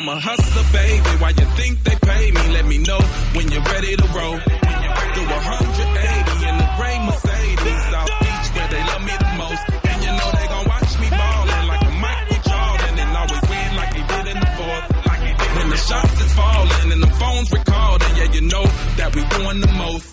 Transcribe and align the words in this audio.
I'm 0.00 0.08
a 0.08 0.16
hustler, 0.16 0.64
baby. 0.72 1.12
Why 1.20 1.28
you 1.36 1.46
think 1.60 1.84
they 1.84 1.92
pay 1.92 2.32
me? 2.32 2.40
Let 2.56 2.64
me 2.64 2.78
know 2.80 2.96
when 3.36 3.52
you're 3.52 3.68
ready 3.68 3.92
to 4.00 4.06
roll. 4.16 4.32
Do 4.40 5.22
180 5.28 6.48
in 6.48 6.54
the 6.56 6.68
gray 6.80 6.96
Mercedes, 7.04 7.80
South 7.92 8.08
Beach, 8.08 8.46
where 8.56 8.70
they 8.72 8.80
love 8.80 9.04
me 9.04 9.12
the 9.20 9.32
most. 9.36 9.60
And 9.60 9.98
you 10.00 10.12
know 10.16 10.28
they 10.40 10.48
gon' 10.48 10.66
watch 10.72 10.92
me 11.04 11.08
ballin' 11.12 11.66
like 11.68 11.84
a 11.84 11.92
Michael 12.00 12.40
Jordan 12.48 12.94
and 12.96 13.12
always 13.12 13.44
win 13.44 13.70
like 13.76 13.92
he 13.92 14.02
did 14.08 14.24
in 14.32 14.38
the 14.40 14.50
fourth. 14.56 14.86
Like 15.04 15.20
he 15.20 15.32
did 15.36 15.50
when 15.60 15.68
the 15.68 15.80
shots 15.84 16.16
is 16.16 16.32
falling 16.32 16.88
and 16.96 17.02
the 17.04 17.12
phones 17.20 17.48
recording. 17.52 18.12
Yeah, 18.16 18.28
you 18.32 18.42
know 18.48 18.64
that 18.96 19.10
we 19.12 19.20
doing 19.36 19.60
the 19.60 19.72
most. 19.84 20.08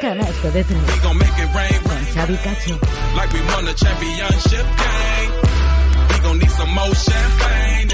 Canasto 0.00 0.48
de 0.56 0.64
tres 0.64 0.80
We 0.88 0.96
gon' 1.04 1.18
make 1.20 1.36
it 1.36 1.50
rain 1.52 1.78
con 1.84 2.00
Xavi 2.16 2.36
Cacho. 2.40 2.76
like 3.12 3.28
we 3.28 3.40
won 3.44 3.68
a 3.68 3.74
championship 3.76 4.64
game. 4.80 5.30
We 6.08 6.16
gon' 6.24 6.38
need 6.40 6.54
some 6.56 6.72
more 6.72 6.94
champagne 6.96 7.88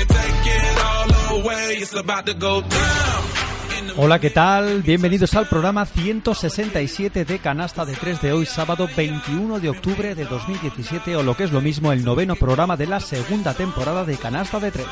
Hola, 3.96 4.18
¿qué 4.18 4.30
tal? 4.30 4.82
Bienvenidos 4.82 5.34
al 5.34 5.48
programa 5.48 5.86
167 5.86 7.24
de 7.24 7.38
Canasta 7.38 7.84
de 7.84 7.94
3 7.94 8.22
de 8.22 8.32
hoy, 8.32 8.46
sábado 8.46 8.88
21 8.96 9.60
de 9.60 9.68
octubre 9.68 10.14
de 10.14 10.24
2017, 10.24 11.16
o 11.16 11.22
lo 11.22 11.36
que 11.36 11.44
es 11.44 11.52
lo 11.52 11.60
mismo, 11.60 11.92
el 11.92 12.04
noveno 12.04 12.36
programa 12.36 12.76
de 12.76 12.86
la 12.86 13.00
segunda 13.00 13.54
temporada 13.54 14.04
de 14.04 14.16
Canasta 14.16 14.60
de 14.60 14.70
3. 14.70 14.86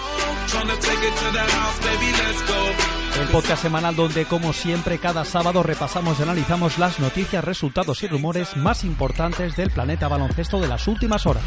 tryna 0.51 0.75
take 0.81 1.07
it 1.07 1.15
to 1.15 1.33
the 1.33 1.39
house, 1.39 1.81
baby, 1.81 2.11
let's 2.11 2.47
go. 2.49 3.21
El 3.21 3.29
podcast 3.29 3.63
semanal 3.63 3.95
donde, 3.95 4.25
como 4.25 4.53
siempre, 4.53 4.99
cada 4.99 5.25
sábado 5.25 5.63
repasamos 5.63 6.19
y 6.19 6.23
analizamos 6.23 6.79
las 6.79 6.99
noticias, 7.01 7.45
resultados 7.45 8.03
y 8.03 8.09
rumores 8.09 8.57
más 8.57 8.85
importantes 8.85 9.57
del 9.57 9.71
planeta 9.71 10.09
baloncesto 10.09 10.61
de 10.61 10.69
las 10.69 10.89
últimas 10.89 11.27
horas. 11.27 11.43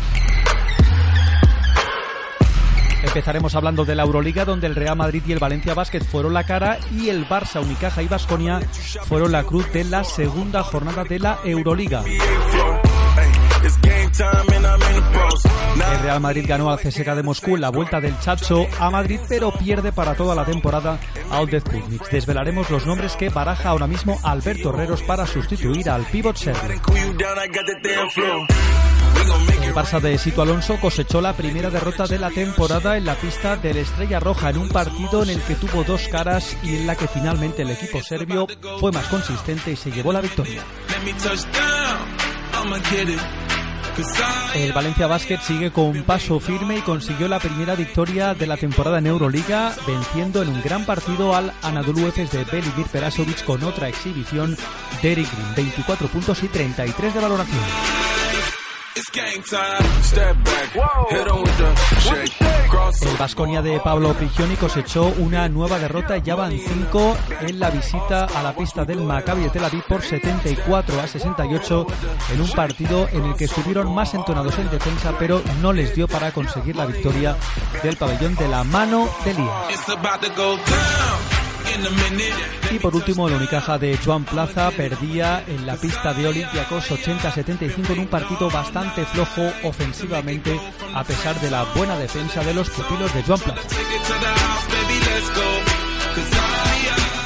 Empezaremos 3.04 3.54
hablando 3.54 3.84
de 3.86 3.96
la 3.96 4.04
Euroliga, 4.04 4.46
donde 4.46 4.66
el 4.68 4.76
Real 4.76 4.96
Madrid 4.96 5.22
y 5.28 5.34
el 5.34 5.40
Valencia 5.40 5.74
Basket 5.74 6.02
fueron 6.02 6.34
la 6.34 6.46
cara 6.46 6.80
y 6.92 7.10
el 7.10 7.28
Barça, 7.28 7.62
Unicaja 7.62 8.02
y 8.02 8.08
Vasconia 8.08 8.62
fueron 9.08 9.32
la 9.32 9.44
cruz 9.44 9.72
de 9.74 9.84
la 9.84 10.04
segunda 10.04 10.64
jornada 10.64 11.04
de 11.04 11.20
la 11.20 11.40
Euroliga. 11.44 12.04
El 15.92 16.00
Real 16.00 16.22
Madrid 16.22 16.46
ganó 16.48 16.70
al 16.70 16.80
CSKA 16.80 17.16
de 17.16 17.24
Moscú 17.24 17.56
en 17.56 17.62
la 17.62 17.70
vuelta 17.70 18.00
del 18.00 18.18
Chacho 18.20 18.66
a 18.80 18.90
Madrid, 18.90 19.20
pero 19.28 19.52
pierde 19.52 19.92
para 19.92 20.16
toda 20.16 20.34
la 20.34 20.46
temporada 20.46 20.98
a. 21.30 21.44
Desvelaremos 22.12 22.70
los 22.70 22.86
nombres 22.86 23.16
que 23.16 23.30
baraja 23.30 23.70
ahora 23.70 23.88
mismo 23.88 24.18
Alberto 24.24 24.70
Herreros 24.70 25.04
para 25.04 25.28
sustituir 25.28 25.90
al 25.90 26.06
pivot 26.06 26.38
serbio. 26.38 26.82
El 29.64 29.74
Barça 29.74 30.00
de 30.00 30.18
Sito 30.18 30.42
Alonso 30.42 30.78
cosechó 30.80 31.20
la 31.20 31.34
primera 31.34 31.70
derrota 31.70 32.06
de 32.06 32.20
la 32.20 32.30
temporada 32.30 32.96
en 32.96 33.06
la 33.06 33.16
pista 33.16 33.56
del 33.56 33.78
Estrella 33.78 34.20
Roja 34.20 34.52
en 34.52 34.58
un 34.58 34.70
partido 34.70 35.24
en 35.24 35.30
el 35.30 35.42
que 35.42 35.56
tuvo 35.56 35.84
dos 35.84 36.08
caras 36.10 36.56
y 36.62 36.76
en 36.76 36.86
la 36.86 36.96
que 36.96 37.08
finalmente 37.08 37.64
el 37.64 37.72
equipo 37.72 38.02
serbio 38.04 38.48
fue 38.80 38.92
más 38.92 39.08
consistente 39.08 39.72
y 39.72 39.76
se 39.76 39.92
llevó 39.92 40.14
la 40.14 40.22
victoria. 40.22 40.62
El 44.56 44.74
Valencia 44.74 45.08
Basket 45.08 45.40
sigue 45.40 45.72
con 45.72 46.04
paso 46.04 46.40
firme 46.40 46.78
y 46.78 46.82
consiguió 46.82 47.28
la 47.28 47.40
primera 47.40 47.76
victoria 47.76 48.34
de 48.34 48.48
la 48.48 48.58
temporada 48.58 48.98
en 49.00 49.08
Euroliga, 49.08 49.74
venciendo 49.86 50.42
en 50.42 50.50
un 50.50 50.62
gran 50.62 50.86
partido 50.86 51.36
al 51.36 51.54
Anadolu 51.62 52.08
Efes 52.08 52.32
de 52.32 52.44
Belimir 52.44 52.88
Perasovic 52.92 53.44
con 53.44 53.64
otra 53.64 53.90
exhibición 53.90 54.58
de 55.02 55.12
Green, 55.12 55.28
24 55.56 56.08
puntos 56.08 56.44
y 56.44 56.48
33 56.48 57.14
de 57.14 57.20
valoración. 57.20 58.23
It's 58.96 59.10
game 59.10 59.42
time. 59.50 60.04
Step 60.04 60.36
back. 60.44 60.70
Hit 61.10 61.28
on 61.28 61.42
with 61.42 61.58
the 61.58 61.74
shake. 62.00 62.32
Cross 62.70 63.02
El 63.02 63.18
Vasconia 63.18 63.64
de 63.64 63.80
Pablo 63.80 64.14
Prigioni 64.14 64.56
cosechó 64.56 65.06
una 65.18 65.50
nueva 65.50 65.80
derrota, 65.80 66.18
ya 66.18 66.36
van 66.36 66.52
5 66.52 67.18
en 67.42 67.60
la 67.60 67.72
visita 67.72 68.26
a 68.26 68.44
la 68.44 68.56
pista 68.56 68.86
del 68.86 69.02
Maccabi 69.02 69.42
de 69.44 69.50
Tel 69.50 69.64
Aviv 69.64 69.82
por 69.88 70.04
74 70.04 71.02
a 71.02 71.08
68 71.08 71.88
en 72.34 72.42
un 72.42 72.52
partido 72.52 73.08
en 73.12 73.26
el 73.26 73.36
que 73.36 73.46
estuvieron 73.46 73.92
más 73.96 74.14
entonados 74.14 74.60
en 74.60 74.70
defensa, 74.70 75.16
pero 75.18 75.42
no 75.60 75.74
les 75.74 75.96
dio 75.96 76.08
para 76.08 76.32
conseguir 76.32 76.76
la 76.76 76.86
victoria 76.86 77.36
del 77.82 77.98
pabellón 77.98 78.36
de 78.36 78.48
la 78.48 78.64
mano 78.64 79.10
de 79.26 79.34
Lía. 79.34 79.70
Y 82.72 82.80
por 82.80 82.96
último, 82.96 83.28
el 83.28 83.36
Unicaja 83.36 83.78
de 83.78 83.98
Joan 83.98 84.24
Plaza 84.26 84.72
perdía 84.72 85.44
en 85.48 85.66
la 85.66 85.76
pista 85.76 86.14
de 86.14 86.28
Olympiacos 86.28 86.90
80-75 86.90 87.92
en 87.92 88.00
un 88.00 88.08
partido 88.08 88.50
bastante 88.50 89.06
flojo 89.06 89.52
ofensivamente, 89.64 90.60
a 90.94 91.04
pesar 91.04 91.40
de 91.40 91.52
la 91.52 91.64
buena 91.76 91.98
defensa 91.98 92.44
de 92.44 92.54
los 92.54 92.70
pupilos 92.70 93.14
de 93.14 93.24
Joan 93.24 93.40
Plaza. 93.40 93.62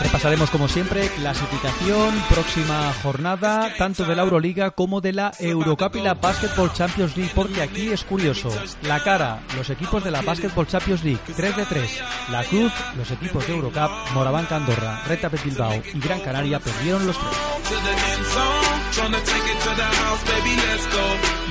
Repasaremos 0.07 0.49
como 0.49 0.69
siempre 0.69 1.09
clasificación, 1.09 2.15
próxima 2.29 2.93
jornada, 3.03 3.73
tanto 3.77 4.05
de 4.05 4.15
la 4.15 4.23
Euroliga 4.23 4.71
como 4.71 5.01
de 5.01 5.11
la 5.11 5.33
Eurocup 5.37 5.97
y 5.97 6.01
la 6.01 6.13
Basketball 6.13 6.71
Champions 6.71 7.17
League, 7.17 7.33
porque 7.35 7.61
aquí 7.61 7.89
es 7.89 8.05
curioso. 8.05 8.49
La 8.83 9.03
cara, 9.03 9.41
los 9.57 9.69
equipos 9.69 10.05
de 10.05 10.11
la 10.11 10.21
Basketball 10.21 10.65
Champions 10.65 11.03
League, 11.03 11.19
3 11.35 11.57
de 11.57 11.65
3. 11.65 12.03
La 12.31 12.45
Cruz, 12.45 12.71
los 12.95 13.11
equipos 13.11 13.45
de 13.45 13.53
Eurocup, 13.53 13.91
Morabanca 14.13 14.55
Andorra, 14.55 15.03
Reta 15.05 15.27
Bilbao 15.27 15.73
y 15.93 15.99
Gran 15.99 16.21
Canaria 16.21 16.61
perdieron 16.61 17.05
los 17.05 17.17
tres. 17.17 17.57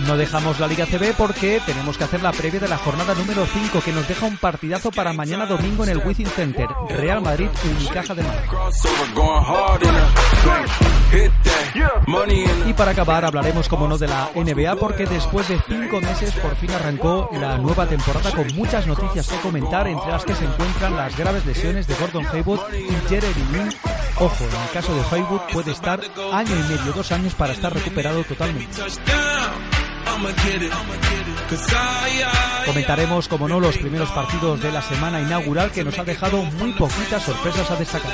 No 0.06 0.16
dejamos 0.16 0.58
la 0.60 0.66
Liga 0.66 0.86
CB 0.86 1.14
porque 1.16 1.60
tenemos 1.66 1.98
que 1.98 2.04
hacer 2.04 2.22
la 2.22 2.32
previa 2.32 2.60
de 2.60 2.68
la 2.68 2.78
jornada 2.78 3.14
número 3.14 3.44
5 3.44 3.80
que 3.84 3.92
nos 3.92 4.06
deja 4.08 4.26
un 4.26 4.36
partidazo 4.36 4.90
para 4.90 5.12
mañana 5.12 5.46
domingo 5.46 5.84
en 5.84 5.90
el 5.90 5.98
Wizzing 5.98 6.26
Center. 6.26 6.68
Real 6.88 7.20
Madrid, 7.20 7.48
Unicaja 7.78 8.14
de 8.14 8.22
Madrid. 8.22 8.45
Y 12.66 12.72
para 12.72 12.90
acabar 12.90 13.24
hablaremos 13.24 13.68
como 13.68 13.86
no 13.86 13.98
de 13.98 14.08
la 14.08 14.30
NBA 14.34 14.76
porque 14.76 15.06
después 15.06 15.48
de 15.48 15.58
cinco 15.66 16.00
meses 16.00 16.32
por 16.34 16.56
fin 16.56 16.70
arrancó 16.70 17.28
la 17.32 17.58
nueva 17.58 17.86
temporada 17.86 18.30
con 18.32 18.46
muchas 18.54 18.86
noticias 18.86 19.28
que 19.28 19.36
comentar 19.38 19.86
entre 19.86 20.10
las 20.10 20.24
que 20.24 20.34
se 20.34 20.44
encuentran 20.44 20.96
las 20.96 21.16
graves 21.16 21.46
lesiones 21.46 21.86
de 21.86 21.94
Gordon 21.94 22.26
Hayward 22.26 22.74
y 22.74 23.08
Jeremy 23.08 23.44
Lin. 23.52 23.68
Ojo, 24.18 24.44
en 24.44 24.62
el 24.62 24.70
caso 24.72 24.94
de 24.94 25.02
Hayward 25.10 25.46
puede 25.52 25.72
estar 25.72 26.00
año 26.32 26.54
y 26.54 26.72
medio, 26.72 26.92
dos 26.92 27.12
años 27.12 27.34
para 27.34 27.52
estar 27.52 27.72
recuperado 27.72 28.24
totalmente. 28.24 28.82
Comentaremos 32.66 33.28
como 33.28 33.48
no 33.48 33.60
los 33.60 33.76
primeros 33.78 34.10
partidos 34.10 34.60
de 34.60 34.72
la 34.72 34.82
semana 34.82 35.20
inaugural 35.20 35.70
que 35.70 35.84
nos 35.84 35.98
ha 35.98 36.04
dejado 36.04 36.42
muy 36.42 36.72
poquitas 36.72 37.22
sorpresas 37.22 37.70
a 37.70 37.76
destacar. 37.76 38.12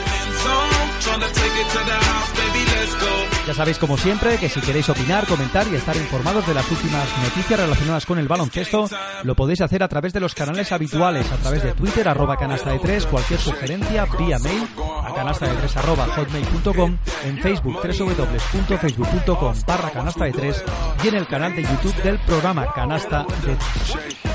Ya 3.47 3.55
sabéis, 3.55 3.79
como 3.79 3.97
siempre, 3.97 4.39
que 4.39 4.49
si 4.49 4.61
queréis 4.61 4.89
opinar, 4.89 5.27
comentar 5.27 5.67
y 5.67 5.75
estar 5.75 5.97
informados 5.97 6.47
de 6.47 6.55
las 6.55 6.71
últimas 6.71 7.09
noticias 7.19 7.59
relacionadas 7.59 8.07
con 8.07 8.19
el 8.19 8.29
baloncesto, 8.29 8.89
lo 9.25 9.35
podéis 9.35 9.61
hacer 9.61 9.83
a 9.83 9.89
través 9.89 10.13
de 10.13 10.21
los 10.21 10.35
canales 10.35 10.71
habituales, 10.71 11.31
a 11.33 11.37
través 11.37 11.63
de 11.65 11.73
Twitter, 11.73 12.09
arroba 12.09 12.37
canasta 12.37 12.71
de 12.71 12.79
3, 12.79 13.07
cualquier 13.07 13.41
sugerencia, 13.41 14.07
vía 14.17 14.39
mail, 14.39 14.69
a 15.05 15.13
canasta 15.13 15.49
de 15.49 15.57
3 15.57 15.77
arroba 15.77 16.07
hotmail.com, 16.07 16.97
en 17.25 17.39
Facebook, 17.39 17.81
www.facebook.com 17.83 19.55
barra 19.67 19.91
canasta 19.91 20.25
de 20.25 20.33
3 20.33 20.65
y 21.03 21.09
en 21.09 21.15
el 21.17 21.27
canal 21.27 21.57
de 21.57 21.63
YouTube 21.63 22.03
del 22.03 22.19
programa 22.21 22.73
Canasta 22.73 23.27
de 23.45 23.57
3. 23.57 23.59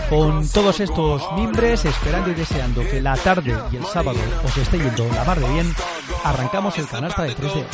Con 0.10 0.48
todos 0.50 0.80
estos 0.80 1.24
mimbres, 1.34 1.86
esperando 1.86 2.32
y 2.32 2.34
deseando 2.34 2.82
que 2.82 3.02
la 3.02 3.16
tarde 3.16 3.56
y 3.72 3.78
el 3.78 3.86
sábado 3.86 4.20
os 4.44 4.58
esté 4.58 4.78
yendo 4.78 5.08
la 5.14 5.24
mar 5.24 5.40
de 5.40 5.48
bien, 5.50 5.74
arrancamos 6.24 6.78
el 6.78 6.88
canasta 6.88 7.24
de 7.24 7.36
3 7.36 7.54
de 7.54 7.60
hoy. 7.60 7.66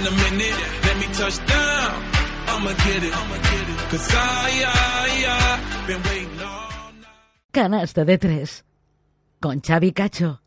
Let 0.00 0.96
me 0.96 1.06
touch 1.14 1.36
down. 1.46 1.92
I'ma 2.48 2.72
get 2.72 3.02
it. 3.02 3.12
Cause 3.90 4.08
I, 4.12 4.64
I, 4.64 5.26
I 5.26 5.72
Canasta 7.52 8.04
de 8.04 8.18
tres 8.18 8.64
con 9.40 9.60
Xavi 9.60 9.92
Cacho. 9.92 10.41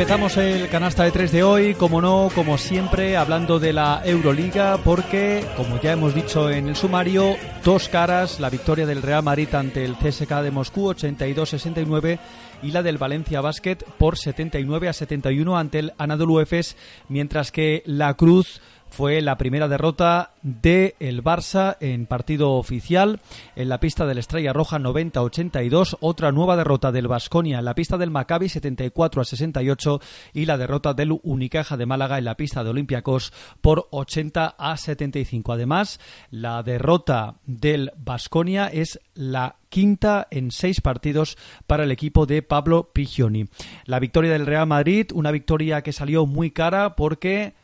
Empezamos 0.00 0.38
el 0.38 0.70
canasta 0.70 1.04
de 1.04 1.10
3 1.10 1.30
de 1.30 1.42
hoy, 1.42 1.74
como 1.74 2.00
no, 2.00 2.30
como 2.34 2.56
siempre, 2.56 3.18
hablando 3.18 3.60
de 3.60 3.74
la 3.74 4.00
Euroliga, 4.02 4.78
porque, 4.82 5.44
como 5.58 5.78
ya 5.78 5.92
hemos 5.92 6.14
dicho 6.14 6.48
en 6.48 6.68
el 6.68 6.76
sumario, 6.76 7.36
dos 7.62 7.90
caras, 7.90 8.40
la 8.40 8.48
victoria 8.48 8.86
del 8.86 9.02
Real 9.02 9.22
Madrid 9.22 9.54
ante 9.54 9.84
el 9.84 9.96
CSK 9.96 10.36
de 10.36 10.50
Moscú, 10.50 10.90
82-69, 10.94 12.18
y 12.62 12.70
la 12.70 12.82
del 12.82 12.96
Valencia 12.96 13.42
Basket 13.42 13.76
por 13.98 14.16
79 14.16 14.88
a 14.88 14.94
71 14.94 15.58
ante 15.58 15.80
el 15.80 15.92
Anadolu 15.98 16.40
Efes, 16.40 16.78
mientras 17.10 17.52
que 17.52 17.82
la 17.84 18.14
Cruz 18.14 18.62
fue 18.90 19.20
la 19.20 19.38
primera 19.38 19.68
derrota 19.68 20.32
de 20.42 20.94
el 21.00 21.22
Barça 21.22 21.76
en 21.80 22.06
partido 22.06 22.52
oficial 22.52 23.20
en 23.56 23.68
la 23.68 23.80
pista 23.80 24.06
del 24.06 24.18
Estrella 24.18 24.52
Roja 24.52 24.78
90-82, 24.78 25.96
otra 26.00 26.32
nueva 26.32 26.56
derrota 26.56 26.92
del 26.92 27.08
Vasconia 27.08 27.60
en 27.60 27.64
la 27.64 27.74
pista 27.74 27.96
del 27.96 28.10
Maccabi 28.10 28.48
74 28.48 29.22
a 29.22 29.24
68 29.24 30.00
y 30.34 30.46
la 30.46 30.58
derrota 30.58 30.92
del 30.92 31.18
Unicaja 31.22 31.76
de 31.76 31.86
Málaga 31.86 32.18
en 32.18 32.24
la 32.24 32.36
pista 32.36 32.64
de 32.64 32.70
Olympiacos 32.70 33.32
por 33.60 33.88
80 33.90 34.56
a 34.58 34.76
75. 34.76 35.52
Además, 35.52 36.00
la 36.30 36.62
derrota 36.62 37.36
del 37.46 37.92
Vasconia 37.96 38.66
es 38.66 39.00
la 39.14 39.56
quinta 39.68 40.26
en 40.30 40.50
seis 40.50 40.80
partidos 40.80 41.38
para 41.66 41.84
el 41.84 41.92
equipo 41.92 42.26
de 42.26 42.42
Pablo 42.42 42.90
Prigioni. 42.92 43.46
La 43.84 44.00
victoria 44.00 44.32
del 44.32 44.46
Real 44.46 44.66
Madrid, 44.66 45.06
una 45.14 45.30
victoria 45.30 45.82
que 45.82 45.92
salió 45.92 46.26
muy 46.26 46.50
cara 46.50 46.96
porque 46.96 47.54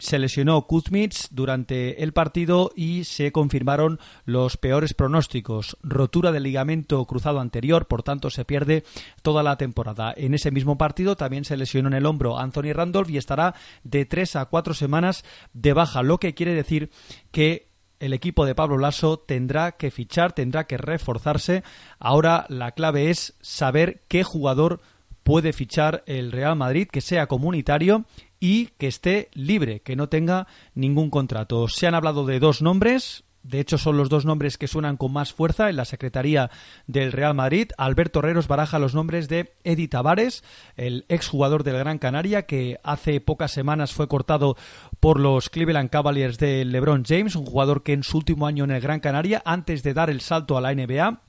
se 0.00 0.18
lesionó 0.18 0.66
Kuzmich 0.66 1.28
durante 1.30 2.02
el 2.02 2.12
partido 2.12 2.72
y 2.74 3.04
se 3.04 3.30
confirmaron 3.32 4.00
los 4.24 4.56
peores 4.56 4.94
pronósticos. 4.94 5.76
Rotura 5.82 6.32
del 6.32 6.42
ligamento 6.42 7.04
cruzado 7.04 7.38
anterior, 7.38 7.86
por 7.86 8.02
tanto 8.02 8.30
se 8.30 8.44
pierde 8.44 8.82
toda 9.22 9.42
la 9.42 9.56
temporada. 9.56 10.12
En 10.16 10.34
ese 10.34 10.50
mismo 10.50 10.78
partido 10.78 11.16
también 11.16 11.44
se 11.44 11.56
lesionó 11.56 11.88
en 11.88 11.94
el 11.94 12.06
hombro 12.06 12.38
Anthony 12.38 12.72
Randolph 12.72 13.10
y 13.10 13.18
estará 13.18 13.54
de 13.84 14.06
tres 14.06 14.36
a 14.36 14.46
cuatro 14.46 14.74
semanas 14.74 15.24
de 15.52 15.74
baja, 15.74 16.02
lo 16.02 16.18
que 16.18 16.34
quiere 16.34 16.54
decir 16.54 16.90
que 17.30 17.68
el 18.00 18.14
equipo 18.14 18.46
de 18.46 18.54
Pablo 18.54 18.78
Lasso 18.78 19.18
tendrá 19.18 19.72
que 19.72 19.90
fichar, 19.90 20.32
tendrá 20.32 20.64
que 20.64 20.78
reforzarse. 20.78 21.62
Ahora 21.98 22.46
la 22.48 22.72
clave 22.72 23.10
es 23.10 23.34
saber 23.42 24.02
qué 24.08 24.24
jugador 24.24 24.80
puede 25.22 25.52
fichar 25.52 26.02
el 26.06 26.32
Real 26.32 26.56
Madrid 26.56 26.88
que 26.90 27.00
sea 27.00 27.26
comunitario 27.26 28.04
y 28.38 28.66
que 28.78 28.86
esté 28.86 29.28
libre, 29.34 29.80
que 29.80 29.96
no 29.96 30.08
tenga 30.08 30.46
ningún 30.74 31.10
contrato. 31.10 31.68
Se 31.68 31.86
han 31.86 31.94
hablado 31.94 32.24
de 32.24 32.40
dos 32.40 32.62
nombres, 32.62 33.24
de 33.42 33.58
hecho, 33.58 33.78
son 33.78 33.96
los 33.96 34.10
dos 34.10 34.26
nombres 34.26 34.58
que 34.58 34.68
suenan 34.68 34.98
con 34.98 35.12
más 35.12 35.32
fuerza 35.32 35.70
en 35.70 35.76
la 35.76 35.86
Secretaría 35.86 36.50
del 36.86 37.10
Real 37.10 37.34
Madrid. 37.34 37.70
Alberto 37.78 38.18
Herreros 38.18 38.48
baraja 38.48 38.78
los 38.78 38.94
nombres 38.94 39.28
de 39.28 39.54
Eddie 39.64 39.88
Tavares, 39.88 40.44
el 40.76 41.06
exjugador 41.08 41.64
del 41.64 41.78
Gran 41.78 41.98
Canaria, 41.98 42.42
que 42.42 42.78
hace 42.82 43.20
pocas 43.20 43.50
semanas 43.50 43.94
fue 43.94 44.08
cortado 44.08 44.56
por 45.00 45.18
los 45.18 45.48
Cleveland 45.48 45.88
Cavaliers 45.88 46.38
de 46.38 46.64
LeBron 46.66 47.04
James, 47.06 47.34
un 47.34 47.46
jugador 47.46 47.82
que 47.82 47.94
en 47.94 48.02
su 48.02 48.18
último 48.18 48.46
año 48.46 48.64
en 48.64 48.72
el 48.72 48.82
Gran 48.82 49.00
Canaria, 49.00 49.42
antes 49.46 49.82
de 49.82 49.94
dar 49.94 50.10
el 50.10 50.20
salto 50.20 50.58
a 50.58 50.60
la 50.60 50.74
NBA, 50.74 51.22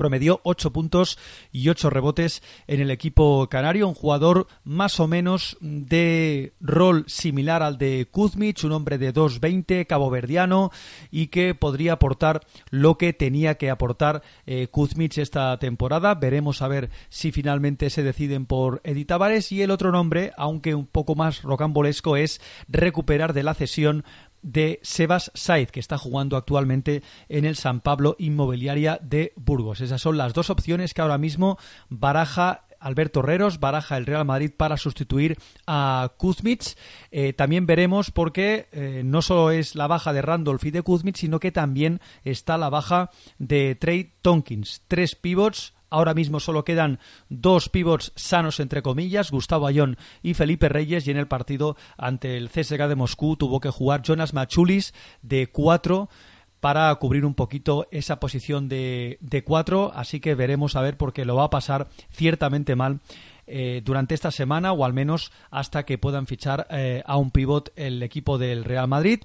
promedió 0.00 0.40
8 0.44 0.72
puntos 0.72 1.18
y 1.52 1.68
8 1.68 1.90
rebotes 1.90 2.42
en 2.66 2.80
el 2.80 2.90
equipo 2.90 3.46
canario, 3.50 3.86
un 3.86 3.92
jugador 3.92 4.46
más 4.64 4.98
o 4.98 5.06
menos 5.06 5.58
de 5.60 6.54
rol 6.58 7.04
similar 7.06 7.62
al 7.62 7.76
de 7.76 8.08
Kuzmich, 8.10 8.64
un 8.64 8.72
hombre 8.72 8.96
de 8.96 9.12
2.20, 9.12 9.86
caboverdiano 9.86 10.70
y 11.10 11.26
que 11.26 11.54
podría 11.54 11.92
aportar 11.92 12.40
lo 12.70 12.96
que 12.96 13.12
tenía 13.12 13.56
que 13.56 13.68
aportar 13.68 14.22
eh, 14.46 14.68
Kuzmich 14.68 15.18
esta 15.18 15.58
temporada. 15.58 16.14
Veremos 16.14 16.62
a 16.62 16.68
ver 16.68 16.88
si 17.10 17.30
finalmente 17.30 17.90
se 17.90 18.02
deciden 18.02 18.46
por 18.46 18.80
Edith 18.84 19.08
Tavares 19.08 19.52
y 19.52 19.60
el 19.60 19.70
otro 19.70 19.92
nombre, 19.92 20.32
aunque 20.38 20.74
un 20.74 20.86
poco 20.86 21.14
más 21.14 21.42
rocambolesco, 21.42 22.16
es 22.16 22.40
recuperar 22.68 23.34
de 23.34 23.42
la 23.42 23.52
cesión 23.52 24.04
de 24.42 24.80
Sebas 24.82 25.30
Saiz, 25.34 25.70
que 25.70 25.80
está 25.80 25.98
jugando 25.98 26.36
actualmente 26.36 27.02
en 27.28 27.44
el 27.44 27.56
San 27.56 27.80
Pablo 27.80 28.16
Inmobiliaria 28.18 28.98
de 29.02 29.32
Burgos. 29.36 29.80
Esas 29.80 30.00
son 30.00 30.16
las 30.16 30.34
dos 30.34 30.50
opciones 30.50 30.94
que 30.94 31.02
ahora 31.02 31.18
mismo 31.18 31.58
baraja 31.88 32.64
Alberto 32.80 33.20
Herreros 33.20 33.60
baraja 33.60 33.98
el 33.98 34.06
Real 34.06 34.24
Madrid 34.24 34.50
para 34.56 34.78
sustituir 34.78 35.36
a 35.66 36.12
Kuzmich. 36.16 36.76
Eh, 37.10 37.34
también 37.34 37.66
veremos 37.66 38.10
porque 38.10 38.68
eh, 38.72 39.02
no 39.04 39.22
solo 39.22 39.50
es 39.50 39.74
la 39.74 39.86
baja 39.86 40.12
de 40.12 40.22
Randolph 40.22 40.64
y 40.64 40.70
de 40.70 40.82
Kuzmich, 40.82 41.18
sino 41.18 41.38
que 41.38 41.52
también 41.52 42.00
está 42.24 42.56
la 42.56 42.70
baja 42.70 43.10
de 43.38 43.74
Trey 43.74 44.14
Tonkins. 44.22 44.82
Tres 44.88 45.14
pivots 45.14 45.74
Ahora 45.90 46.14
mismo 46.14 46.40
solo 46.40 46.64
quedan 46.64 47.00
dos 47.28 47.68
pivots 47.68 48.12
sanos, 48.14 48.60
entre 48.60 48.82
comillas, 48.82 49.30
Gustavo 49.30 49.66
Ayón 49.66 49.98
y 50.22 50.34
Felipe 50.34 50.68
Reyes, 50.68 51.06
y 51.06 51.10
en 51.10 51.16
el 51.16 51.28
partido 51.28 51.76
ante 51.98 52.36
el 52.36 52.48
CSK 52.48 52.86
de 52.88 52.94
Moscú 52.94 53.36
tuvo 53.36 53.60
que 53.60 53.70
jugar 53.70 54.02
Jonas 54.02 54.32
Machulis 54.32 54.94
de 55.22 55.48
cuatro 55.48 56.08
para 56.60 56.94
cubrir 56.96 57.24
un 57.24 57.34
poquito 57.34 57.88
esa 57.90 58.20
posición 58.20 58.68
de, 58.68 59.18
de 59.20 59.42
cuatro, 59.42 59.92
así 59.94 60.20
que 60.20 60.34
veremos 60.34 60.76
a 60.76 60.82
ver 60.82 60.96
porque 60.96 61.24
lo 61.24 61.34
va 61.36 61.44
a 61.44 61.50
pasar 61.50 61.88
ciertamente 62.10 62.76
mal 62.76 63.00
eh, 63.50 63.82
durante 63.84 64.14
esta 64.14 64.30
semana 64.30 64.72
o 64.72 64.84
al 64.84 64.92
menos 64.92 65.32
hasta 65.50 65.84
que 65.84 65.98
puedan 65.98 66.26
fichar 66.26 66.66
eh, 66.70 67.02
a 67.04 67.16
un 67.16 67.30
pivot 67.30 67.72
el 67.76 68.02
equipo 68.02 68.38
del 68.38 68.64
Real 68.64 68.88
Madrid 68.88 69.20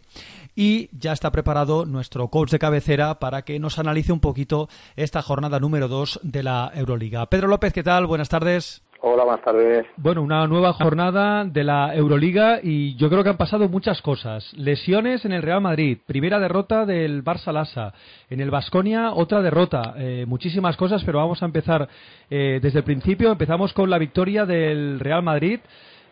y 0.56 0.90
ya 0.98 1.14
está 1.14 1.32
preparado 1.32 1.86
nuestro 1.86 2.30
coach 2.30 2.52
de 2.52 2.60
cabecera 2.60 3.20
para 3.20 3.44
que 3.44 3.60
nos 3.60 3.78
analice 3.80 4.12
un 4.12 4.20
poquito 4.20 4.70
esta 4.96 5.22
jornada 5.22 5.60
número 5.60 5.88
2 5.88 6.22
de 6.24 6.44
la 6.44 6.72
Euroliga. 6.74 7.28
Pedro 7.28 7.48
López, 7.48 7.74
¿qué 7.74 7.84
tal? 7.84 8.08
Buenas 8.08 8.30
tardes. 8.30 8.85
Hola, 9.08 9.24
buenas 9.24 9.46
tardes. 9.46 9.86
Bueno, 9.98 10.24
una 10.24 10.48
nueva 10.48 10.74
jornada 10.82 11.46
de 11.46 11.64
la 11.64 11.94
Euroliga 11.94 12.60
y 12.64 12.96
yo 12.96 13.08
creo 13.08 13.24
que 13.24 13.30
han 13.30 13.38
pasado 13.38 13.70
muchas 13.70 14.02
cosas. 14.02 14.52
Lesiones 14.58 15.26
en 15.26 15.32
el 15.32 15.44
Real 15.44 15.62
Madrid, 15.62 16.00
primera 16.08 16.40
derrota 16.40 16.88
del 16.88 17.24
Barça 17.24 17.54
Lassa, 17.54 17.94
en 18.32 18.40
el 18.40 18.50
Vasconia 18.50 19.12
otra 19.14 19.44
derrota, 19.44 19.94
eh, 19.96 20.26
muchísimas 20.28 20.76
cosas, 20.76 21.04
pero 21.04 21.20
vamos 21.20 21.44
a 21.44 21.46
empezar 21.46 21.88
eh, 22.32 22.58
desde 22.60 22.80
el 22.80 22.84
principio. 22.84 23.32
Empezamos 23.32 23.74
con 23.74 23.92
la 23.92 24.00
victoria 24.00 24.44
del 24.48 25.00
Real 25.00 25.22
Madrid 25.22 25.60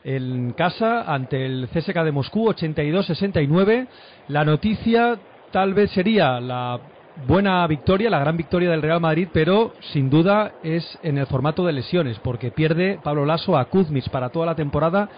en 0.03 0.51
casa 0.51 1.11
ante 1.11 1.47
el 1.47 1.69
CSK 1.73 1.95
de 2.03 2.11
Moscú, 2.11 2.45
82-69. 2.49 3.87
La 4.27 4.45
noticia 4.45 5.17
tal 5.51 5.73
vez 5.73 5.89
sería 5.89 6.39
la 6.39 6.79
buena 7.27 7.65
victoria, 7.67 8.09
la 8.09 8.19
gran 8.19 8.37
victoria 8.37 8.71
del 8.71 8.81
Real 8.81 8.99
Madrid, 8.99 9.27
pero 9.31 9.73
sin 9.91 10.09
duda 10.09 10.53
es 10.63 10.97
en 11.03 11.17
el 11.17 11.27
formato 11.27 11.65
de 11.65 11.73
lesiones, 11.73 12.19
porque 12.19 12.51
pierde 12.51 12.99
Pablo 13.03 13.25
Lasso 13.25 13.57
a 13.57 13.65
Kuzmich 13.65 14.09
para 14.09 14.29
toda 14.29 14.45
la 14.45 14.55
temporada 14.55 15.09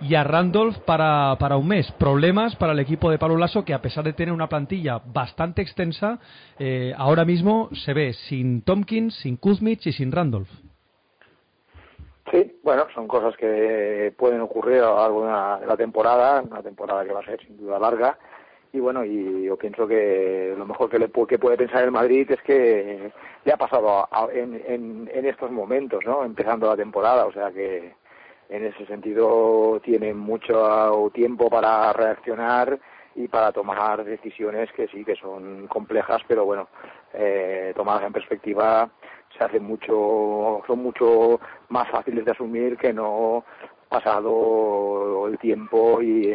y 0.00 0.14
a 0.14 0.24
Randolph 0.24 0.78
para, 0.78 1.36
para 1.38 1.56
un 1.56 1.68
mes. 1.68 1.90
Problemas 1.92 2.56
para 2.56 2.72
el 2.72 2.80
equipo 2.80 3.10
de 3.10 3.18
Pablo 3.18 3.36
Lasso, 3.36 3.64
que 3.64 3.74
a 3.74 3.82
pesar 3.82 4.04
de 4.04 4.12
tener 4.12 4.32
una 4.32 4.48
plantilla 4.48 5.00
bastante 5.04 5.62
extensa, 5.62 6.18
eh, 6.58 6.92
ahora 6.96 7.24
mismo 7.24 7.68
se 7.72 7.92
ve 7.92 8.12
sin 8.12 8.62
Tompkins, 8.62 9.14
sin 9.16 9.36
Kuzmich 9.36 9.86
y 9.86 9.92
sin 9.92 10.10
Randolph. 10.10 10.50
Sí, 12.30 12.60
bueno, 12.62 12.86
son 12.94 13.06
cosas 13.06 13.36
que 13.36 14.12
pueden 14.16 14.40
ocurrir 14.40 14.78
a 14.78 14.86
lo 14.86 14.96
largo 14.96 15.58
de 15.60 15.66
la 15.66 15.76
temporada, 15.76 16.40
una 16.40 16.62
temporada 16.62 17.04
que 17.04 17.12
va 17.12 17.20
a 17.20 17.24
ser 17.24 17.44
sin 17.44 17.58
duda 17.58 17.78
larga 17.78 18.16
y 18.72 18.80
bueno, 18.80 19.04
y 19.04 19.44
yo 19.44 19.56
pienso 19.56 19.86
que 19.86 20.54
lo 20.56 20.64
mejor 20.64 20.88
que, 20.88 20.98
le, 20.98 21.10
que 21.10 21.38
puede 21.38 21.58
pensar 21.58 21.84
el 21.84 21.90
Madrid 21.90 22.30
es 22.30 22.40
que 22.42 23.12
le 23.44 23.52
ha 23.52 23.56
pasado 23.56 24.08
en, 24.32 25.08
en, 25.12 25.26
estos 25.26 25.50
momentos, 25.50 26.00
¿no? 26.06 26.24
Empezando 26.24 26.68
la 26.68 26.76
temporada, 26.76 27.26
o 27.26 27.32
sea 27.32 27.50
que 27.50 27.94
en 28.48 28.64
ese 28.64 28.86
sentido 28.86 29.78
tiene 29.84 30.14
mucho 30.14 31.10
tiempo 31.12 31.50
para 31.50 31.92
reaccionar 31.92 32.78
y 33.14 33.28
para 33.28 33.52
tomar 33.52 34.04
decisiones 34.04 34.72
que 34.72 34.88
sí 34.88 35.04
que 35.04 35.16
son 35.16 35.66
complejas, 35.68 36.22
pero 36.26 36.46
bueno, 36.46 36.68
eh, 37.12 37.72
tomadas 37.76 38.04
en 38.04 38.12
perspectiva 38.12 38.90
se 39.36 39.44
hace 39.44 39.60
mucho, 39.60 40.62
son 40.66 40.78
mucho 40.82 41.40
más 41.68 41.90
fáciles 41.90 42.24
de 42.24 42.30
asumir 42.30 42.76
que 42.78 42.92
no 42.92 43.44
pasado 43.92 45.28
el 45.28 45.38
tiempo 45.38 46.02
y 46.02 46.34